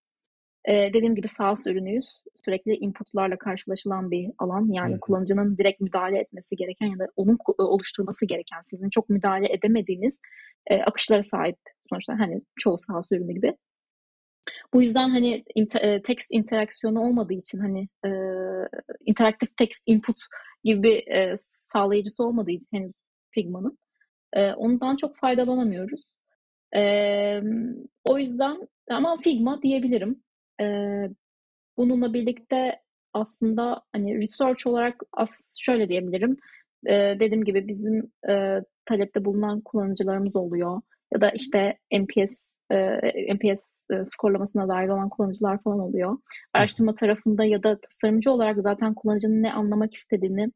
Ee, 0.65 0.89
dediğim 0.93 1.15
gibi 1.15 1.27
SaaS 1.27 1.67
ürünüyüz. 1.67 2.23
Sürekli 2.45 2.75
inputlarla 2.75 3.37
karşılaşılan 3.37 4.11
bir 4.11 4.29
alan. 4.37 4.71
Yani 4.71 4.91
evet. 4.91 5.01
kullanıcının 5.01 5.57
direkt 5.57 5.81
müdahale 5.81 6.17
etmesi 6.17 6.55
gereken 6.55 6.87
ya 6.87 6.99
da 6.99 7.07
onun 7.15 7.37
oluşturması 7.57 8.25
gereken, 8.25 8.61
sizin 8.61 8.89
çok 8.89 9.09
müdahale 9.09 9.53
edemediğiniz 9.53 10.19
e, 10.67 10.81
akışlara 10.81 11.23
sahip 11.23 11.57
sonuçta 11.89 12.19
hani 12.19 12.41
çoğu 12.59 12.77
SaaS 12.79 13.11
ürünü 13.11 13.33
gibi. 13.33 13.57
Bu 14.73 14.81
yüzden 14.81 15.09
hani 15.09 15.43
inter, 15.55 16.01
text 16.01 16.33
interaksiyonu 16.33 17.01
olmadığı 17.01 17.33
için 17.33 17.59
hani 17.59 17.87
e, 18.05 18.09
interaktif 19.05 19.57
text 19.57 19.83
input 19.85 20.17
gibi 20.63 20.83
bir 20.83 21.07
e, 21.07 21.35
sağlayıcısı 21.47 22.23
olmadığı 22.23 22.51
için 22.51 22.77
henüz 22.77 22.93
Figma'nın 23.31 23.77
e, 24.33 24.53
ondan 24.53 24.95
çok 24.95 25.17
faydalanamıyoruz. 25.17 26.01
E, 26.75 27.41
o 28.05 28.17
yüzden 28.17 28.67
ama 28.89 29.17
Figma 29.17 29.61
diyebilirim. 29.61 30.23
Ee, 30.61 31.09
bununla 31.77 32.13
birlikte 32.13 32.81
aslında 33.13 33.81
hani 33.93 34.21
research 34.21 34.67
olarak 34.67 35.01
as 35.13 35.53
şöyle 35.59 35.89
diyebilirim. 35.89 36.37
Ee, 36.87 37.17
dediğim 37.19 37.43
gibi 37.43 37.67
bizim 37.67 38.11
e, 38.29 38.59
talepte 38.85 39.25
bulunan 39.25 39.61
kullanıcılarımız 39.61 40.35
oluyor. 40.35 40.81
Ya 41.13 41.21
da 41.21 41.29
işte 41.31 41.77
NPS 41.93 42.55
e, 42.71 43.35
NPS 43.35 43.85
e, 43.91 44.05
skorlamasına 44.05 44.67
dahil 44.67 44.87
olan 44.87 45.09
kullanıcılar 45.09 45.63
falan 45.63 45.79
oluyor. 45.79 46.17
Araştırma 46.53 46.93
tarafında 46.93 47.45
ya 47.45 47.63
da 47.63 47.79
tasarımcı 47.81 48.31
olarak 48.31 48.57
zaten 48.61 48.93
kullanıcının 48.93 49.43
ne 49.43 49.53
anlamak 49.53 49.93
istediğini 49.93 50.51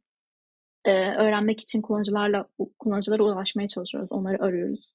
e, 0.85 1.15
öğrenmek 1.15 1.61
için 1.61 1.81
kullanıcılarla 1.81 2.45
kullanıcılara 2.79 3.23
ulaşmaya 3.23 3.67
çalışıyoruz. 3.67 4.11
Onları 4.11 4.43
arıyoruz. 4.43 4.91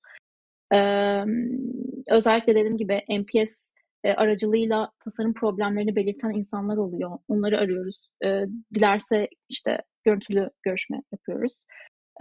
özellikle 2.10 2.54
dediğim 2.54 2.76
gibi 2.76 3.02
NPS 3.08 3.69
e, 4.04 4.12
aracılığıyla 4.12 4.90
tasarım 5.04 5.34
problemlerini 5.34 5.96
belirten 5.96 6.30
insanlar 6.30 6.76
oluyor. 6.76 7.18
Onları 7.28 7.58
arıyoruz. 7.58 8.08
E, 8.24 8.42
dilerse 8.74 9.28
işte 9.48 9.78
görüntülü 10.04 10.50
görüşme 10.62 11.02
yapıyoruz. 11.12 11.52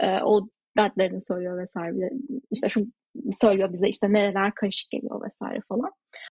E, 0.00 0.22
o 0.22 0.48
dertlerini 0.78 1.20
söylüyor 1.20 1.62
vesaire. 1.62 2.10
İşte 2.50 2.68
şu 2.68 2.86
söylüyor 3.32 3.72
bize 3.72 3.88
işte 3.88 4.12
nereler 4.12 4.54
karışık 4.54 4.90
geliyor 4.90 5.22
vesaire 5.24 5.60
falan. 5.68 5.90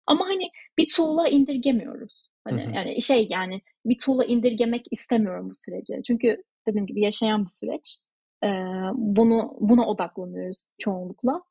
Ama 0.08 0.26
hani 0.26 0.50
bir 0.78 0.88
tool'a 0.96 1.28
indirgemiyoruz. 1.28 2.30
Hani 2.44 2.66
hı 2.66 2.70
hı. 2.70 2.76
yani 2.76 3.02
şey 3.02 3.28
yani 3.30 3.62
bir 3.86 3.98
tool'a 4.06 4.26
indirgemek 4.26 4.86
istemiyorum 4.92 5.50
bu 5.50 5.54
süreci. 5.54 6.02
Çünkü 6.08 6.44
dediğim 6.68 6.88
gibi 6.88 7.02
yaşayan 7.02 7.46
bir 7.46 7.50
süreç. 7.50 7.98
Ee, 8.44 8.48
bunu 8.94 9.58
buna 9.60 9.88
odaklanıyoruz 9.88 10.62
çoğunlukla. 10.78 11.42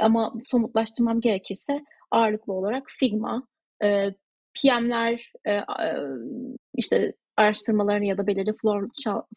Ama 0.00 0.34
somutlaştırmam 0.38 1.20
gerekirse 1.20 1.84
ağırlıklı 2.10 2.52
olarak 2.52 2.82
Figma, 2.98 3.46
e, 3.82 4.14
PM'ler 4.62 5.32
e, 5.44 5.52
e, 5.52 5.64
işte 6.76 7.12
araştırmalarını 7.36 8.04
ya 8.04 8.18
da 8.18 8.26
belirli 8.26 8.52
flow, 8.62 8.88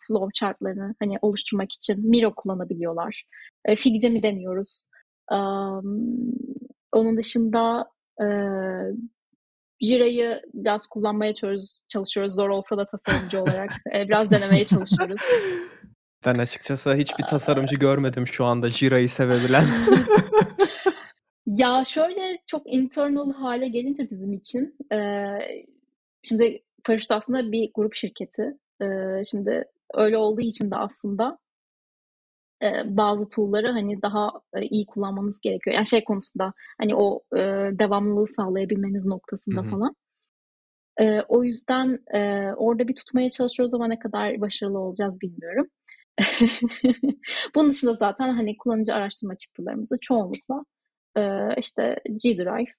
flow 0.08 0.32
chartlarını 0.34 0.95
hani 1.00 1.18
oluşturmak 1.22 1.72
için 1.72 2.10
Miro 2.10 2.36
kullanabiliyorlar. 2.36 3.24
E, 3.66 3.76
Figcem'i 3.76 4.24
deniyoruz. 4.24 4.86
Um, 5.32 6.34
onun 6.91 7.18
dışında 7.18 7.90
e, 8.22 8.28
Jira'yı 9.82 10.41
biraz 10.54 10.88
kullanmaya 10.88 11.34
çalışıyoruz, 11.34 11.78
çalışıyoruz. 11.88 12.36
Zor 12.36 12.50
olsa 12.50 12.78
da 12.78 12.86
tasarımcı 12.86 13.41
olarak. 13.41 13.70
E, 13.95 14.08
biraz 14.08 14.32
denemeye 14.32 14.66
çalışıyoruz. 14.66 15.22
Ben 16.26 16.36
açıkçası 16.36 16.94
hiçbir 16.94 17.24
tasarımcı 17.24 17.76
görmedim 17.76 18.28
şu 18.28 18.45
anda 18.45 18.70
Jira'yı 18.70 19.10
sevebilen. 19.10 19.64
Ya 21.58 21.84
şöyle 21.86 22.38
çok 22.48 22.74
internal 22.74 23.34
hale 23.34 23.68
gelince 23.68 24.10
bizim 24.10 24.34
için 24.34 24.76
e, 24.94 24.98
şimdi 26.24 26.64
Paraşüt 26.84 27.12
aslında 27.12 27.52
bir 27.52 27.72
grup 27.74 27.94
şirketi. 27.96 28.58
E, 28.82 28.86
şimdi 29.26 29.66
öyle 29.94 30.18
olduğu 30.18 30.42
için 30.42 30.72
de 30.72 30.76
aslında 30.76 31.38
e, 32.64 32.98
bazı 32.98 33.30
tool'ları 33.30 33.68
hani 33.68 34.02
daha 34.02 34.32
e, 34.54 34.62
iyi 34.62 34.86
kullanmanız 34.86 35.42
gerekiyor. 35.42 35.76
Yani 35.76 35.88
şey 35.88 36.04
konusunda 36.04 36.54
hani 36.78 36.96
o 36.96 37.22
e, 37.36 37.40
devamlılığı 37.80 38.28
sağlayabilmeniz 38.28 39.06
noktasında 39.06 39.62
Hı-hı. 39.62 39.70
falan. 39.72 39.96
E, 41.00 41.22
o 41.22 41.44
yüzden 41.44 42.00
e, 42.14 42.52
orada 42.58 42.88
bir 42.88 42.96
tutmaya 42.96 43.30
çalışıyoruz 43.30 43.74
ama 43.74 43.88
ne 43.88 44.00
kadar 44.00 44.42
başarılı 44.42 44.80
olacağız 44.80 45.22
bilmiyorum. 45.22 45.68
Bunun 47.56 47.72
dışında 47.72 47.94
zaten 47.94 48.34
hani 48.34 48.58
kullanıcı 48.58 48.94
araştırma 48.94 49.38
çıktılarımızı 49.38 49.96
çoğunlukla 50.02 50.64
işte 51.57 52.02
G-Drive 52.23 52.73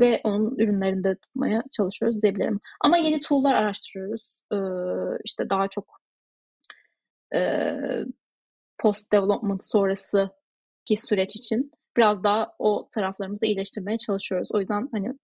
ve 0.00 0.20
onun 0.24 0.58
ürünlerinde 0.58 1.16
tutmaya 1.16 1.62
çalışıyoruz 1.72 2.22
diyebilirim. 2.22 2.60
Ama 2.80 2.96
yeni 2.96 3.20
tool'lar 3.20 3.54
araştırıyoruz. 3.54 4.38
İşte 5.24 5.50
daha 5.50 5.68
çok 5.68 6.00
post 8.78 9.12
development 9.12 9.64
sonrası 9.64 10.30
ki 10.84 10.96
süreç 10.96 11.36
için 11.36 11.72
biraz 11.96 12.24
daha 12.24 12.54
o 12.58 12.88
taraflarımızı 12.94 13.46
iyileştirmeye 13.46 13.98
çalışıyoruz. 13.98 14.48
O 14.52 14.60
yüzden 14.60 14.88
hani 14.92 15.14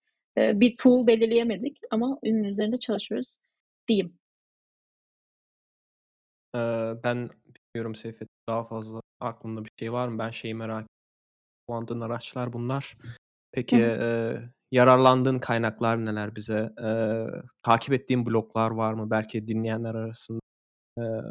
bir 0.61 0.77
tool 0.77 1.07
belirleyemedik 1.07 1.79
ama 1.91 2.19
ürün 2.23 2.45
üzerinde 2.45 2.79
çalışıyoruz 2.79 3.29
diyeyim. 3.89 4.19
ben 7.05 7.31
bilmiyorum 7.75 7.95
Seyfet 7.95 8.29
daha 8.49 8.65
fazla 8.65 9.01
aklında 9.21 9.65
bir 9.65 9.71
şey 9.79 9.93
var 9.93 10.09
mı? 10.09 10.19
Ben 10.19 10.31
şeyi 10.31 10.55
merak 10.55 10.87
kullandığın 11.71 12.01
araçlar 12.01 12.53
bunlar. 12.53 12.97
Peki 13.53 13.77
eee, 13.77 14.43
yararlandığın 14.73 15.39
kaynaklar 15.39 16.07
neler 16.07 16.37
bize? 16.37 16.71
Eee, 16.83 17.27
takip 17.63 17.95
ettiğin 17.95 18.27
bloglar 18.27 18.71
var 18.71 18.93
mı? 18.95 19.11
Belki 19.11 19.47
dinleyenler 19.49 19.95
arasında 19.95 20.41
eee, 20.99 21.23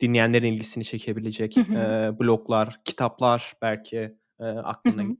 dinleyenlerin 0.00 0.52
ilgisini 0.52 0.84
çekebilecek 0.84 1.56
eee, 1.56 2.12
bloglar, 2.20 2.80
kitaplar 2.84 3.54
belki 3.62 3.96
eee, 4.40 4.46
aklına 4.46 5.02
hı. 5.02 5.16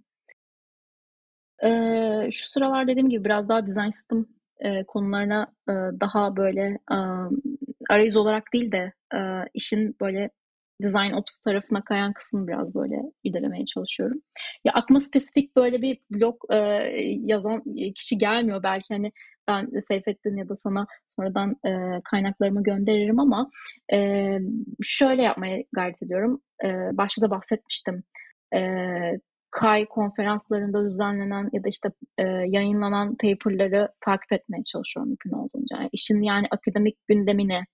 şu 2.33 2.49
sıralar 2.49 2.89
dediğim 2.89 3.09
gibi 3.11 3.25
biraz 3.25 3.49
daha 3.49 3.67
design 3.67 3.91
system 3.91 4.27
eee, 4.61 4.85
konularına 4.89 5.47
eee, 5.69 5.75
daha 6.01 6.37
böyle 6.37 6.79
emm, 6.93 7.31
arayüz 7.91 8.17
olarak 8.17 8.53
değil 8.53 8.73
de 8.73 8.93
eee, 9.15 9.45
işin 9.55 9.97
böyle 10.01 10.31
design 10.83 11.13
ops 11.13 11.39
tarafına 11.39 11.85
kayan 11.85 12.13
kısmı 12.13 12.49
biraz 12.49 12.75
böyle 12.75 13.03
ilerlemeye 13.25 13.65
çalışıyorum. 13.65 14.23
Ya 14.65 14.73
aklıma 14.73 15.01
spesifik 15.01 15.57
böyle 15.57 15.83
bir 15.83 15.99
blog 16.11 16.37
e, 16.51 16.57
yazan 17.23 17.63
kişi 17.95 18.19
gelmiyor. 18.19 18.63
Belki 18.63 18.95
hani 18.95 19.13
ben 19.49 19.81
Seyfettin 19.89 20.37
ya 20.37 20.49
da 20.49 20.57
sana 20.57 20.87
sonradan 21.07 21.57
e, 21.67 22.01
kaynaklarımı 22.05 22.63
gönderirim 22.63 23.21
ama 23.21 23.51
e, 23.93 24.39
şöyle 24.83 25.23
yapmaya 25.23 25.65
gayret 25.73 26.03
ediyorum. 26.03 26.41
E, 26.65 26.69
başta 26.93 27.23
da 27.23 27.31
bahsetmiştim. 27.31 28.03
E, 28.55 28.61
KAI 29.51 29.87
konferanslarında 29.87 30.91
düzenlenen 30.91 31.51
ya 31.53 31.65
da 31.65 31.69
işte 31.69 31.89
e, 32.19 32.23
yayınlanan 32.27 33.17
paperları 33.17 33.89
takip 34.01 34.33
etmeye 34.33 34.65
çalışıyorum 34.65 35.09
mümkün 35.11 35.31
olduğunca. 35.31 35.77
Yani 35.77 35.89
işin 35.93 36.23
yani 36.23 36.47
akademik 36.51 36.97
gündemine 37.09 37.67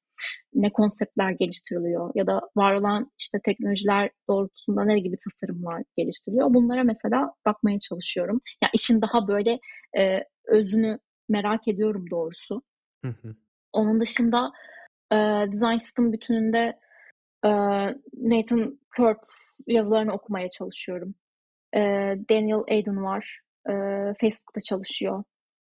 ne 0.54 0.72
konseptler 0.72 1.30
geliştiriliyor 1.30 2.10
ya 2.14 2.26
da 2.26 2.40
var 2.56 2.74
olan 2.74 3.12
işte 3.18 3.38
teknolojiler 3.44 4.10
doğrultusunda 4.28 4.84
ne 4.84 4.98
gibi 4.98 5.16
tasarımlar 5.24 5.82
geliştiriliyor. 5.96 6.54
Bunlara 6.54 6.84
mesela 6.84 7.32
bakmaya 7.46 7.78
çalışıyorum. 7.78 8.40
Ya 8.44 8.58
yani 8.62 8.70
işin 8.74 9.02
daha 9.02 9.28
böyle 9.28 9.58
e, 9.98 10.24
özünü 10.48 10.98
merak 11.28 11.68
ediyorum 11.68 12.04
doğrusu. 12.10 12.62
Hı 13.04 13.08
hı. 13.08 13.34
Onun 13.72 14.00
dışında 14.00 14.52
e, 15.12 15.16
design 15.52 15.76
system 15.76 16.12
bütününde 16.12 16.78
e, 17.44 17.50
Nathan 18.14 18.78
Kurtz 18.96 19.60
yazılarını 19.66 20.12
okumaya 20.12 20.50
çalışıyorum. 20.50 21.14
E, 21.74 21.80
Daniel 22.30 22.64
Aiden 22.70 23.02
var. 23.04 23.40
E, 23.68 23.72
Facebook'ta 24.20 24.60
çalışıyor. 24.60 25.24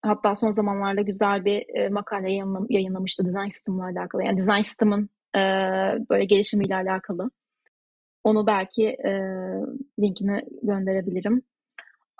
Hatta 0.02 0.34
son 0.34 0.50
zamanlarda 0.50 1.00
güzel 1.00 1.44
bir 1.44 1.64
e, 1.74 1.88
makale 1.88 2.28
yayınlam- 2.32 2.66
yayınlamıştı 2.70 3.26
design 3.26 3.48
system'la 3.48 3.84
alakalı. 3.84 4.24
Yani 4.24 4.38
design 4.38 4.60
system'ın 4.60 5.10
e, 5.36 5.40
böyle 6.10 6.24
gelişimiyle 6.24 6.76
alakalı. 6.76 7.30
Onu 8.24 8.46
belki 8.46 8.86
e, 8.88 9.10
linkini 10.00 10.42
gönderebilirim. 10.62 11.42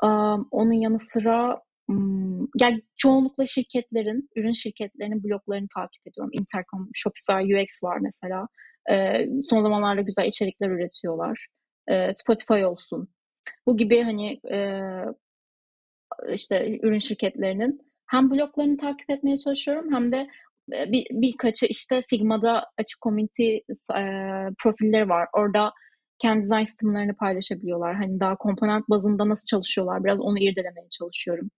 Um, 0.03 0.49
onun 0.51 0.73
yanı 0.73 0.99
sıra 1.01 1.61
um, 1.89 2.49
yani 2.61 2.83
çoğunlukla 2.97 3.47
şirketlerin, 3.47 4.29
ürün 4.37 4.53
şirketlerinin 4.53 5.25
bloglarını 5.25 5.69
takip 5.75 6.07
ediyorum. 6.07 6.31
Intercom, 6.33 6.91
Shopify, 6.95 7.55
UX 7.55 7.85
var 7.85 7.99
mesela. 7.99 8.49
E, 8.91 9.27
son 9.51 9.63
zamanlarda 9.63 10.01
güzel 10.01 10.25
içerikler 10.27 10.71
üretiyorlar. 10.71 11.47
E, 11.89 12.13
Spotify 12.13 12.65
olsun. 12.65 13.09
Bu 13.67 13.77
gibi 13.77 14.03
hani 14.03 14.41
e, 14.51 14.81
işte 16.33 16.79
ürün 16.83 16.99
şirketlerinin 16.99 17.81
hem 18.07 18.31
bloglarını 18.31 18.77
takip 18.77 19.11
etmeye 19.11 19.37
çalışıyorum 19.39 19.95
hem 19.95 20.13
de 20.13 20.29
e, 20.73 20.93
bir, 20.93 21.07
birkaçı 21.11 21.67
işte 21.67 22.03
Figma'da 22.11 22.65
açık 22.79 23.03
community 23.03 23.57
e, 23.97 24.03
profilleri 24.63 25.09
var. 25.09 25.29
Orada 25.33 25.73
kendi 26.19 26.43
design 26.43 26.63
sistemlerini 26.63 27.13
paylaşabiliyorlar. 27.15 27.95
Hani 27.95 28.21
daha 28.21 28.37
komponent 28.37 28.89
bazında 28.91 29.29
nasıl 29.29 29.47
çalışıyorlar 29.47 30.05
biraz 30.05 30.21
onu 30.21 30.39
irdelemeye 30.39 30.89
çalışıyorum. 30.91 31.51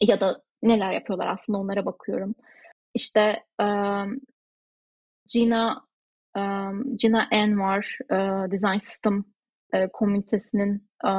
Ya 0.00 0.20
da 0.20 0.42
neler 0.62 0.92
yapıyorlar 0.92 1.26
aslında 1.26 1.58
onlara 1.58 1.86
bakıyorum. 1.86 2.34
İşte 2.94 3.44
um, 3.62 4.20
Gina 5.32 5.84
um, 6.36 6.96
Gina 6.96 7.28
N 7.32 7.58
var. 7.58 7.98
Uh, 8.12 8.50
design 8.50 8.78
System 8.78 9.24
e, 9.72 9.88
komünitesinin 9.92 10.88
e, 11.04 11.10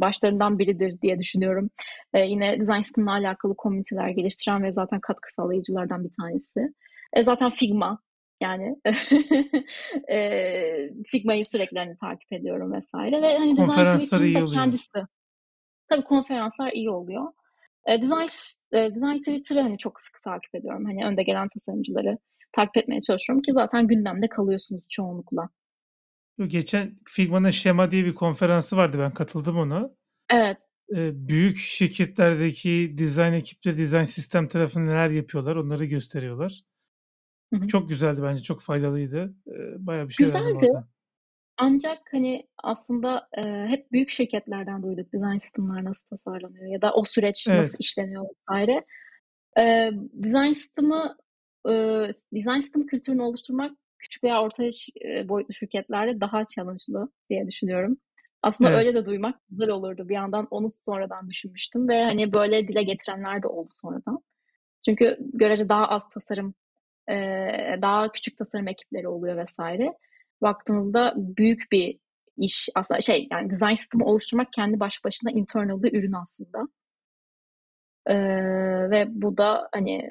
başlarından 0.00 0.58
biridir 0.58 1.00
diye 1.00 1.18
düşünüyorum. 1.18 1.70
E, 2.14 2.20
yine 2.20 2.60
design 2.60 2.80
sistemle 2.80 3.10
alakalı 3.10 3.56
komüniteler 3.56 4.08
geliştiren 4.08 4.62
ve 4.62 4.72
zaten 4.72 5.00
katkı 5.00 5.34
sağlayıcılardan 5.34 6.04
bir 6.04 6.12
tanesi. 6.20 6.60
E, 7.12 7.24
zaten 7.24 7.50
Figma 7.50 7.98
yani 8.40 8.76
e, 10.10 10.18
Figma'yı 11.06 11.44
sürekli 11.46 11.78
hani 11.78 11.96
takip 11.96 12.32
ediyorum 12.32 12.72
vesaire 12.72 13.22
ve 13.22 13.38
hani 13.38 13.56
konferanslar 13.56 14.20
iyi 14.20 14.36
oluyor. 14.36 14.52
kendisi. 14.52 14.98
Tabii 15.88 16.04
konferanslar 16.04 16.72
iyi 16.72 16.90
oluyor. 16.90 17.32
E, 17.86 18.02
design 18.02 18.28
e, 18.72 18.94
design 18.94 19.18
Twitter'ı 19.18 19.60
hani 19.60 19.78
çok 19.78 20.00
sık 20.00 20.20
takip 20.24 20.54
ediyorum. 20.54 20.84
Hani 20.84 21.06
önde 21.06 21.22
gelen 21.22 21.48
tasarımcıları 21.48 22.18
takip 22.52 22.76
etmeye 22.76 23.00
çalışıyorum 23.00 23.42
ki 23.42 23.52
zaten 23.52 23.86
gündemde 23.86 24.28
kalıyorsunuz 24.28 24.86
çoğunlukla. 24.88 25.48
Geçen 26.46 26.96
Figma'nın 27.04 27.50
Şema 27.50 27.90
diye 27.90 28.04
bir 28.04 28.14
konferansı 28.14 28.76
vardı. 28.76 28.98
Ben 29.00 29.14
katıldım 29.14 29.58
ona. 29.58 29.90
Evet. 30.30 30.58
Büyük 31.28 31.56
şirketlerdeki 31.56 32.94
dizayn 32.96 33.32
ekipleri, 33.32 33.78
dizayn 33.78 34.04
sistem 34.04 34.48
tarafında 34.48 34.84
neler 34.84 35.10
yapıyorlar 35.10 35.56
onları 35.56 35.84
gösteriyorlar. 35.84 36.62
Hı 37.54 37.60
hı. 37.60 37.66
Çok 37.66 37.88
güzeldi 37.88 38.20
bence. 38.22 38.42
Çok 38.42 38.62
faydalıydı. 38.62 39.34
Ee, 39.48 39.86
bayağı 39.86 40.08
bir 40.08 40.12
şey 40.12 40.26
Güzeldi. 40.26 40.70
Ancak 41.58 41.98
hani 42.12 42.48
aslında 42.62 43.28
e, 43.38 43.66
hep 43.68 43.92
büyük 43.92 44.10
şirketlerden 44.10 44.82
duyduk 44.82 45.12
design 45.12 45.36
sistemler 45.36 45.84
nasıl 45.84 46.08
tasarlanıyor 46.08 46.72
ya 46.72 46.82
da 46.82 46.94
o 46.94 47.04
süreç 47.04 47.46
Evet. 47.48 47.58
nasıl 47.58 47.78
işleniyor 47.80 48.24
vesaire. 48.38 48.84
E, 49.58 49.90
design 50.12 50.52
sistemi 50.52 50.94
e, 51.68 51.72
design 52.34 52.60
sistem 52.60 52.86
kültürünü 52.86 53.22
oluşturmak 53.22 53.78
küçük 54.06 54.24
veya 54.24 54.42
orta 54.42 54.64
e, 54.64 55.28
boyutlu 55.28 55.54
şirketlerde 55.54 56.20
daha 56.20 56.46
challenge'lı 56.46 57.08
diye 57.30 57.46
düşünüyorum. 57.46 57.96
Aslında 58.42 58.70
Evet. 58.70 58.78
öyle 58.78 58.94
de 58.94 59.06
duymak 59.06 59.40
güzel 59.50 59.70
olurdu. 59.70 60.08
Bir 60.08 60.14
yandan 60.14 60.46
onu 60.50 60.66
sonradan 60.70 61.28
düşünmüştüm 61.30 61.88
ve 61.88 62.04
hani 62.04 62.32
böyle 62.32 62.68
dile 62.68 62.82
getirenler 62.82 63.42
de 63.42 63.46
oldu 63.46 63.68
sonradan. 63.70 64.18
Çünkü 64.84 65.16
görece 65.20 65.68
daha 65.68 65.88
az 65.88 66.08
tasarım, 66.08 66.54
daha 67.82 68.12
küçük 68.12 68.38
tasarım 68.38 68.68
ekipleri 68.68 69.08
oluyor 69.08 69.36
vesaire. 69.36 69.92
Baktığınızda 70.42 71.14
büyük 71.16 71.72
bir 71.72 71.98
iş 72.36 72.68
aslında 72.74 73.00
şey 73.00 73.28
yani 73.30 73.50
design 73.50 73.74
sistemi 73.74 74.04
oluşturmak 74.04 74.52
kendi 74.52 74.80
baş 74.80 75.04
başına 75.04 75.30
internal 75.30 75.82
bir 75.82 75.92
ürün 75.98 76.12
aslında. 76.12 76.58
E, 78.06 78.16
ve 78.90 79.04
bu 79.08 79.36
da 79.36 79.68
hani 79.72 80.08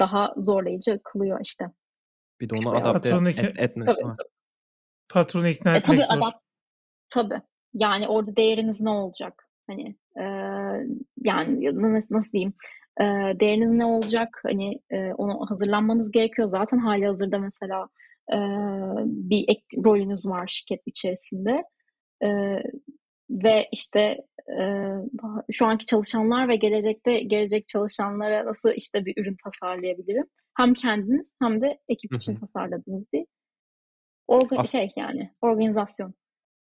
daha 0.00 0.34
zorlayıcı 0.36 1.00
kılıyor 1.04 1.40
işte. 1.42 1.70
Bir 2.40 2.48
de 2.48 2.54
onu 2.54 2.76
adapte 2.76 3.08
et, 3.08 3.58
etmesi 3.58 3.94
Tabii, 3.94 4.04
var. 4.04 4.16
Patronu 5.08 5.48
ikna 5.48 5.74
E, 5.74 5.78
etmek 5.78 5.84
tabii 5.84 6.18
zor. 6.18 6.26
adapt 6.26 6.36
tabii. 7.08 7.40
Yani 7.74 8.08
orada 8.08 8.36
değeriniz 8.36 8.80
ne 8.80 8.90
olacak? 8.90 9.48
Hani 9.66 9.96
e, 10.16 10.24
yani 11.22 11.82
nasıl, 11.92 12.14
nasıl 12.14 12.32
diyeyim? 12.32 12.54
E, 13.00 13.04
değeriniz 13.40 13.70
ne 13.70 13.84
olacak? 13.84 14.40
Hani 14.42 14.80
e, 14.90 15.12
onu 15.12 15.50
hazırlanmanız 15.50 16.10
gerekiyor. 16.10 16.48
Zaten 16.48 16.78
hali 16.78 17.06
hazırda 17.06 17.38
mesela 17.38 17.88
e, 18.32 18.36
bir 19.06 19.44
ek 19.48 19.62
rolünüz 19.84 20.26
var 20.26 20.46
şirket 20.46 20.82
içerisinde. 20.86 21.64
E, 22.22 22.28
ve 23.30 23.68
işte 23.72 24.18
e, 24.58 24.92
şu 25.52 25.66
anki 25.66 25.86
çalışanlar 25.86 26.48
ve 26.48 26.56
gelecekte 26.56 27.20
gelecek 27.20 27.68
çalışanlara 27.68 28.46
nasıl 28.46 28.72
işte 28.76 29.04
bir 29.04 29.22
ürün 29.22 29.36
tasarlayabilirim? 29.44 30.26
Hem 30.56 30.74
kendiniz 30.74 31.34
hem 31.42 31.62
de 31.62 31.80
ekip 31.88 32.14
için 32.14 32.36
hı. 32.36 32.40
tasarladığınız 32.40 33.12
bir 33.12 33.24
orga 34.26 34.56
As- 34.56 34.72
şey 34.72 34.88
yani 34.96 35.34
organizasyon. 35.40 36.14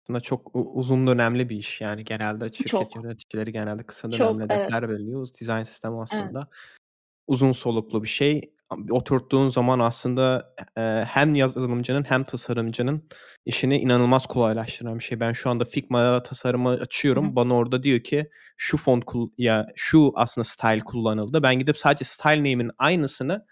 Aslında 0.03 0.19
çok 0.19 0.51
uzun 0.53 1.07
dönemli 1.07 1.49
bir 1.49 1.57
iş 1.57 1.81
yani 1.81 2.03
genelde 2.03 2.49
şirket 2.49 2.67
Çok. 2.67 2.95
yöneticileri 2.95 3.51
genelde 3.51 3.83
kısa 3.83 4.09
Çok, 4.09 4.29
dönemli 4.29 4.43
hedefler 4.43 4.79
evet. 4.79 4.89
belirliyor. 4.89 5.27
Design 5.41 5.63
sistemi 5.63 5.97
Evet. 5.97 6.07
aslında 6.11 6.47
uzun 7.27 7.51
soluklu 7.51 8.03
bir 8.03 8.07
şey. 8.07 8.53
Oturttuğun 8.91 9.49
zaman 9.49 9.79
aslında 9.79 10.53
e, 10.77 10.81
hem 11.07 11.35
yazılımcının 11.35 12.03
hem 12.03 12.23
tasarımcının 12.23 13.09
işini 13.45 13.77
inanılmaz 13.77 14.25
kolaylaştıran 14.25 14.99
bir 14.99 15.03
şey. 15.03 15.19
Ben 15.19 15.31
şu 15.31 15.49
anda 15.49 15.65
Figma'ya 15.65 16.23
tasarımı 16.23 16.69
açıyorum. 16.69 17.31
hı. 17.31 17.35
Bana 17.35 17.55
orada 17.55 17.83
diyor 17.83 17.99
ki 17.99 18.29
şu 18.57 18.77
font 18.77 19.03
ya 19.37 19.67
şu 19.75 20.11
aslında 20.15 20.45
style 20.45 20.79
kullanıldı. 20.79 21.43
Ben 21.43 21.59
gidip 21.59 21.77
sadece 21.77 22.05
style 22.05 22.39
name'in 22.39 22.71
aynısını 22.77 23.45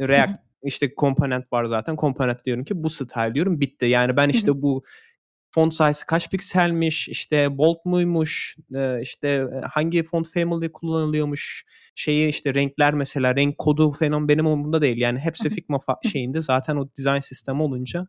React 0.00 0.32
işte 0.62 0.94
komponent 0.94 1.52
var 1.52 1.64
zaten. 1.64 1.96
Komponent 1.96 2.44
diyorum 2.44 2.64
ki 2.64 2.82
bu 2.82 2.90
style 2.90 3.34
diyorum 3.34 3.60
bitti. 3.60 3.86
Yani 3.86 4.16
ben 4.16 4.28
işte 4.28 4.62
bu 4.62 4.82
font 5.54 5.74
size 5.74 5.92
kaç 6.06 6.30
pikselmiş, 6.30 7.08
işte 7.08 7.58
bold 7.58 7.76
muymuş, 7.84 8.56
e, 8.74 9.00
işte 9.02 9.28
e, 9.28 9.60
hangi 9.66 10.02
font 10.02 10.28
family 10.28 10.72
kullanılıyormuş, 10.72 11.64
şeyi 11.94 12.28
işte 12.28 12.54
renkler 12.54 12.94
mesela 12.94 13.36
renk 13.36 13.58
kodu 13.58 13.92
falan 13.92 14.28
benim 14.28 14.46
umurumda 14.46 14.82
değil. 14.82 14.96
Yani 14.96 15.18
hepsi. 15.18 15.50
Figma 15.50 15.80
şeyinde 16.12 16.40
zaten 16.40 16.76
o 16.76 16.88
design 16.98 17.20
sistemi 17.20 17.62
olunca 17.62 18.06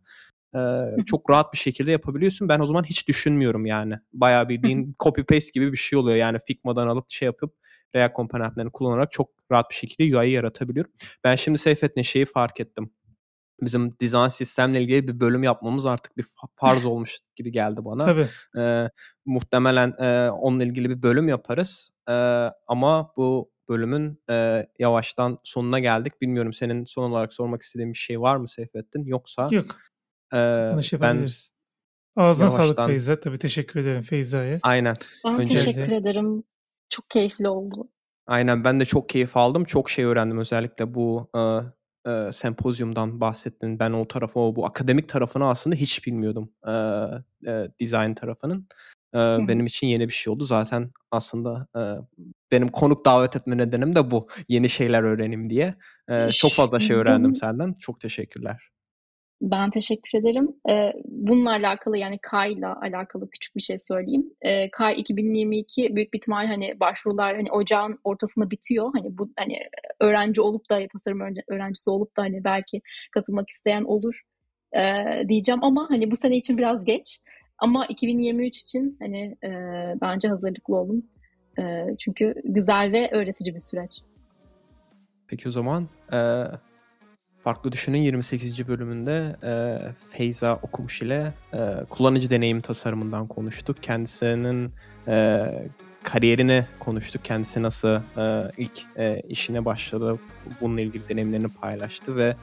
e, 0.56 0.60
çok 1.06 1.30
rahat 1.30 1.54
bir 1.54 1.58
şekilde 1.58 1.92
yapabiliyorsun. 1.92 2.50
Ben 2.50 2.60
o 2.60 2.66
zaman 2.66 2.84
hiç 2.84 3.08
düşünmüyorum 3.08 3.66
yani. 3.66 3.96
Bayağı 4.14 4.50
bildiğin 4.50 4.96
copy 5.00 5.22
paste 5.22 5.50
gibi 5.54 5.72
bir 5.72 5.78
şey 5.78 6.00
oluyor. 6.00 6.18
Yani 6.18 6.38
Figma'dan 6.48 6.88
alıp 6.88 7.06
şey 7.10 7.26
yapıp 7.26 7.54
React 7.96 8.14
komponentlerini 8.14 8.72
kullanarak 8.72 9.12
çok 9.12 9.30
rahat 9.54 9.70
bir 9.70 9.76
şekilde 9.76 10.18
UI 10.18 10.30
yaratabiliyorum. 10.30 10.92
Ben 11.24 11.36
şimdi 11.36 11.58
Seyfettin 11.58 12.02
şeyi 12.02 12.26
fark 12.26 12.60
ettim 12.60 12.92
bizim 13.62 14.00
dizayn 14.00 14.28
sistemle 14.28 14.82
ilgili 14.82 15.08
bir 15.08 15.20
bölüm 15.20 15.44
yapmamız 15.44 15.86
artık 15.86 16.18
bir 16.18 16.24
fa- 16.24 16.50
farz 16.56 16.86
olmuş 16.86 17.20
gibi 17.36 17.52
geldi 17.52 17.86
bana. 17.86 18.06
Tabii. 18.06 18.28
Ee, 18.58 18.90
muhtemelen 19.26 19.94
e, 20.00 20.30
onunla 20.32 20.64
ilgili 20.64 20.90
bir 20.90 21.02
bölüm 21.02 21.30
yaparız. 21.30 21.90
Ee, 22.10 22.14
ama 22.68 23.14
bu 23.18 23.52
bölümün 23.70 24.22
e, 24.30 24.68
yavaştan 24.80 25.40
sonuna 25.44 25.80
geldik. 25.80 26.22
Bilmiyorum 26.22 26.54
senin 26.54 26.84
son 26.84 27.12
olarak 27.12 27.34
sormak 27.34 27.62
istediğin 27.62 27.94
bir 27.94 27.98
şey 27.98 28.22
var 28.22 28.36
mı 28.36 28.48
Seyfettin? 28.48 29.06
Yoksa 29.06 29.48
Yok. 29.52 29.66
e, 30.34 30.38
Kapanış 30.38 30.94
ben 30.94 30.98
yapabiliriz. 30.98 31.54
Ağzına 32.16 32.50
sağlık 32.50 32.60
yavaştan 32.62 32.88
Feyza. 32.88 33.20
Tabii 33.20 33.38
teşekkür 33.38 33.80
ederim 33.80 34.02
Feyza'ya. 34.02 34.60
aynen 34.64 34.96
Ben 35.26 35.40
önce 35.40 35.56
teşekkür 35.56 35.92
ederim. 35.92 36.44
Çok 36.90 37.10
keyifli 37.10 37.50
oldu. 37.50 37.88
Aynen 38.28 38.64
ben 38.64 38.80
de 38.80 38.86
çok 38.86 39.10
keyif 39.10 39.38
aldım. 39.38 39.64
Çok 39.66 39.90
şey 39.90 40.06
öğrendim 40.06 40.38
özellikle 40.38 40.94
bu 40.94 41.30
e, 41.36 41.40
e, 42.12 42.32
sempozyumdan 42.32 43.22
bahsettin. 43.22 43.80
Ben 43.80 43.92
o 43.92 44.08
tarafı, 44.08 44.40
o 44.40 44.56
bu 44.56 44.66
akademik 44.66 45.10
tarafını 45.10 45.50
aslında 45.50 45.76
hiç 45.76 46.08
bilmiyordum. 46.08 46.52
E, 46.68 46.72
e, 47.52 47.68
design 47.80 48.14
tarafının. 48.14 48.68
E, 49.14 49.18
benim 49.48 49.66
için 49.66 49.88
yeni 49.88 50.08
bir 50.08 50.14
şey 50.14 50.34
oldu. 50.34 50.46
Zaten 50.46 50.92
aslında 51.12 51.68
e, 51.76 51.82
benim 52.52 52.68
konuk 52.68 53.06
davet 53.06 53.36
etme 53.36 53.58
nedenim 53.58 53.96
de 53.96 54.12
bu. 54.12 54.28
Yeni 54.48 54.70
şeyler 54.70 55.04
öğrenim 55.04 55.50
diye. 55.50 55.76
E, 56.10 56.32
çok 56.32 56.54
fazla 56.54 56.80
şey 56.80 56.96
öğrendim 56.96 57.36
senden. 57.36 57.74
Çok 57.74 58.00
teşekkürler. 58.00 58.70
Ben 59.42 59.70
teşekkür 59.70 60.20
ederim. 60.20 60.56
Ee, 60.70 60.94
bununla 61.06 61.52
alakalı 61.52 61.98
yani 61.98 62.20
Kay'la 62.22 62.80
alakalı 62.82 63.30
küçük 63.30 63.56
bir 63.56 63.62
şey 63.62 63.78
söyleyeyim. 63.78 64.34
Ee, 64.42 64.72
Kay 64.72 65.00
2022 65.00 65.96
büyük 65.96 66.14
bir 66.14 66.18
ihtimal 66.18 66.48
hani 66.48 66.80
başvurular 66.80 67.36
hani 67.36 67.52
ocağın 67.52 68.00
ortasında 68.04 68.52
bitiyor. 68.52 68.92
Hani 68.94 69.18
bu 69.18 69.30
hani 69.38 69.60
öğrenci 70.00 70.42
olup 70.42 70.70
da 70.70 70.88
tasarım 70.94 71.20
öğren- 71.20 71.44
öğrencisi 71.48 71.90
olup 71.90 72.18
da 72.18 72.22
hani 72.22 72.44
belki 72.44 72.82
katılmak 73.12 73.50
isteyen 73.50 73.84
olur 73.84 74.22
ee, 74.76 75.24
diyeceğim 75.30 75.64
ama 75.64 75.86
hani 75.90 76.12
bu 76.12 76.16
sene 76.16 76.38
için 76.38 76.58
biraz 76.58 76.86
geç. 76.86 77.20
Ama 77.58 77.86
2023 77.86 78.58
için 78.58 78.98
hani 79.00 79.38
e, 79.44 79.50
bence 80.02 80.28
hazırlıklı 80.28 80.76
olun. 80.76 81.10
Çünkü 82.00 82.36
güzel 82.44 82.92
ve 82.92 83.10
öğretici 83.12 83.56
bir 83.56 83.60
süreç. 83.60 83.92
Peki 85.28 85.50
o 85.50 85.52
zaman 85.52 85.88
e, 86.14 86.18
Farklı 87.44 87.72
Düşünün 87.72 87.98
28. 87.98 88.68
bölümünde 88.68 89.36
e, 89.44 89.80
Feyza 90.10 90.60
Okumuş 90.62 91.02
ile 91.02 91.34
e, 91.54 91.86
kullanıcı 91.90 92.30
deneyim 92.30 92.62
tasarımından 92.62 93.28
konuştuk. 93.28 93.84
Kendisinin 93.84 94.72
e, 95.08 95.46
kariyerini 96.04 96.66
konuştuk. 96.80 97.26
Kendisi 97.26 97.64
nasıl 97.64 97.88
e, 98.18 98.52
ilk 98.58 98.82
e, 98.98 99.22
işine 99.30 99.66
başladı, 99.66 100.20
bununla 100.62 100.82
ilgili 100.82 101.10
deneyimlerini 101.10 101.48
paylaştı 101.48 102.16
ve 102.16 102.36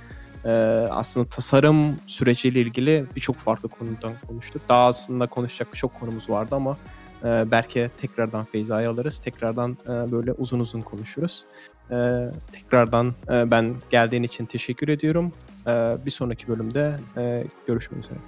e, 0.44 0.50
aslında 0.90 1.28
tasarım 1.28 1.96
süreciyle 2.06 2.60
ilgili 2.60 3.04
birçok 3.16 3.36
farklı 3.36 3.68
konudan 3.68 4.12
konuştuk. 4.28 4.62
Daha 4.68 4.86
aslında 4.86 5.26
konuşacak 5.26 5.74
çok 5.74 5.94
konumuz 5.94 6.30
vardı 6.30 6.54
ama 6.54 6.76
e, 7.24 7.44
belki 7.50 7.90
tekrardan 8.00 8.44
Feyza'yı 8.44 8.90
alırız. 8.90 9.18
Tekrardan 9.18 9.76
e, 9.84 10.12
böyle 10.12 10.32
uzun 10.32 10.60
uzun 10.60 10.80
konuşuruz. 10.80 11.44
Ee, 11.92 12.30
tekrardan 12.52 13.14
e, 13.30 13.50
ben 13.50 13.76
geldiğin 13.90 14.22
için 14.22 14.46
teşekkür 14.46 14.88
ediyorum. 14.88 15.32
Ee, 15.66 15.96
bir 16.06 16.10
sonraki 16.10 16.48
bölümde 16.48 16.96
e, 17.16 17.44
görüşmek 17.66 18.04
üzere. 18.04 18.18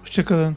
Hoşçakalın. 0.00 0.56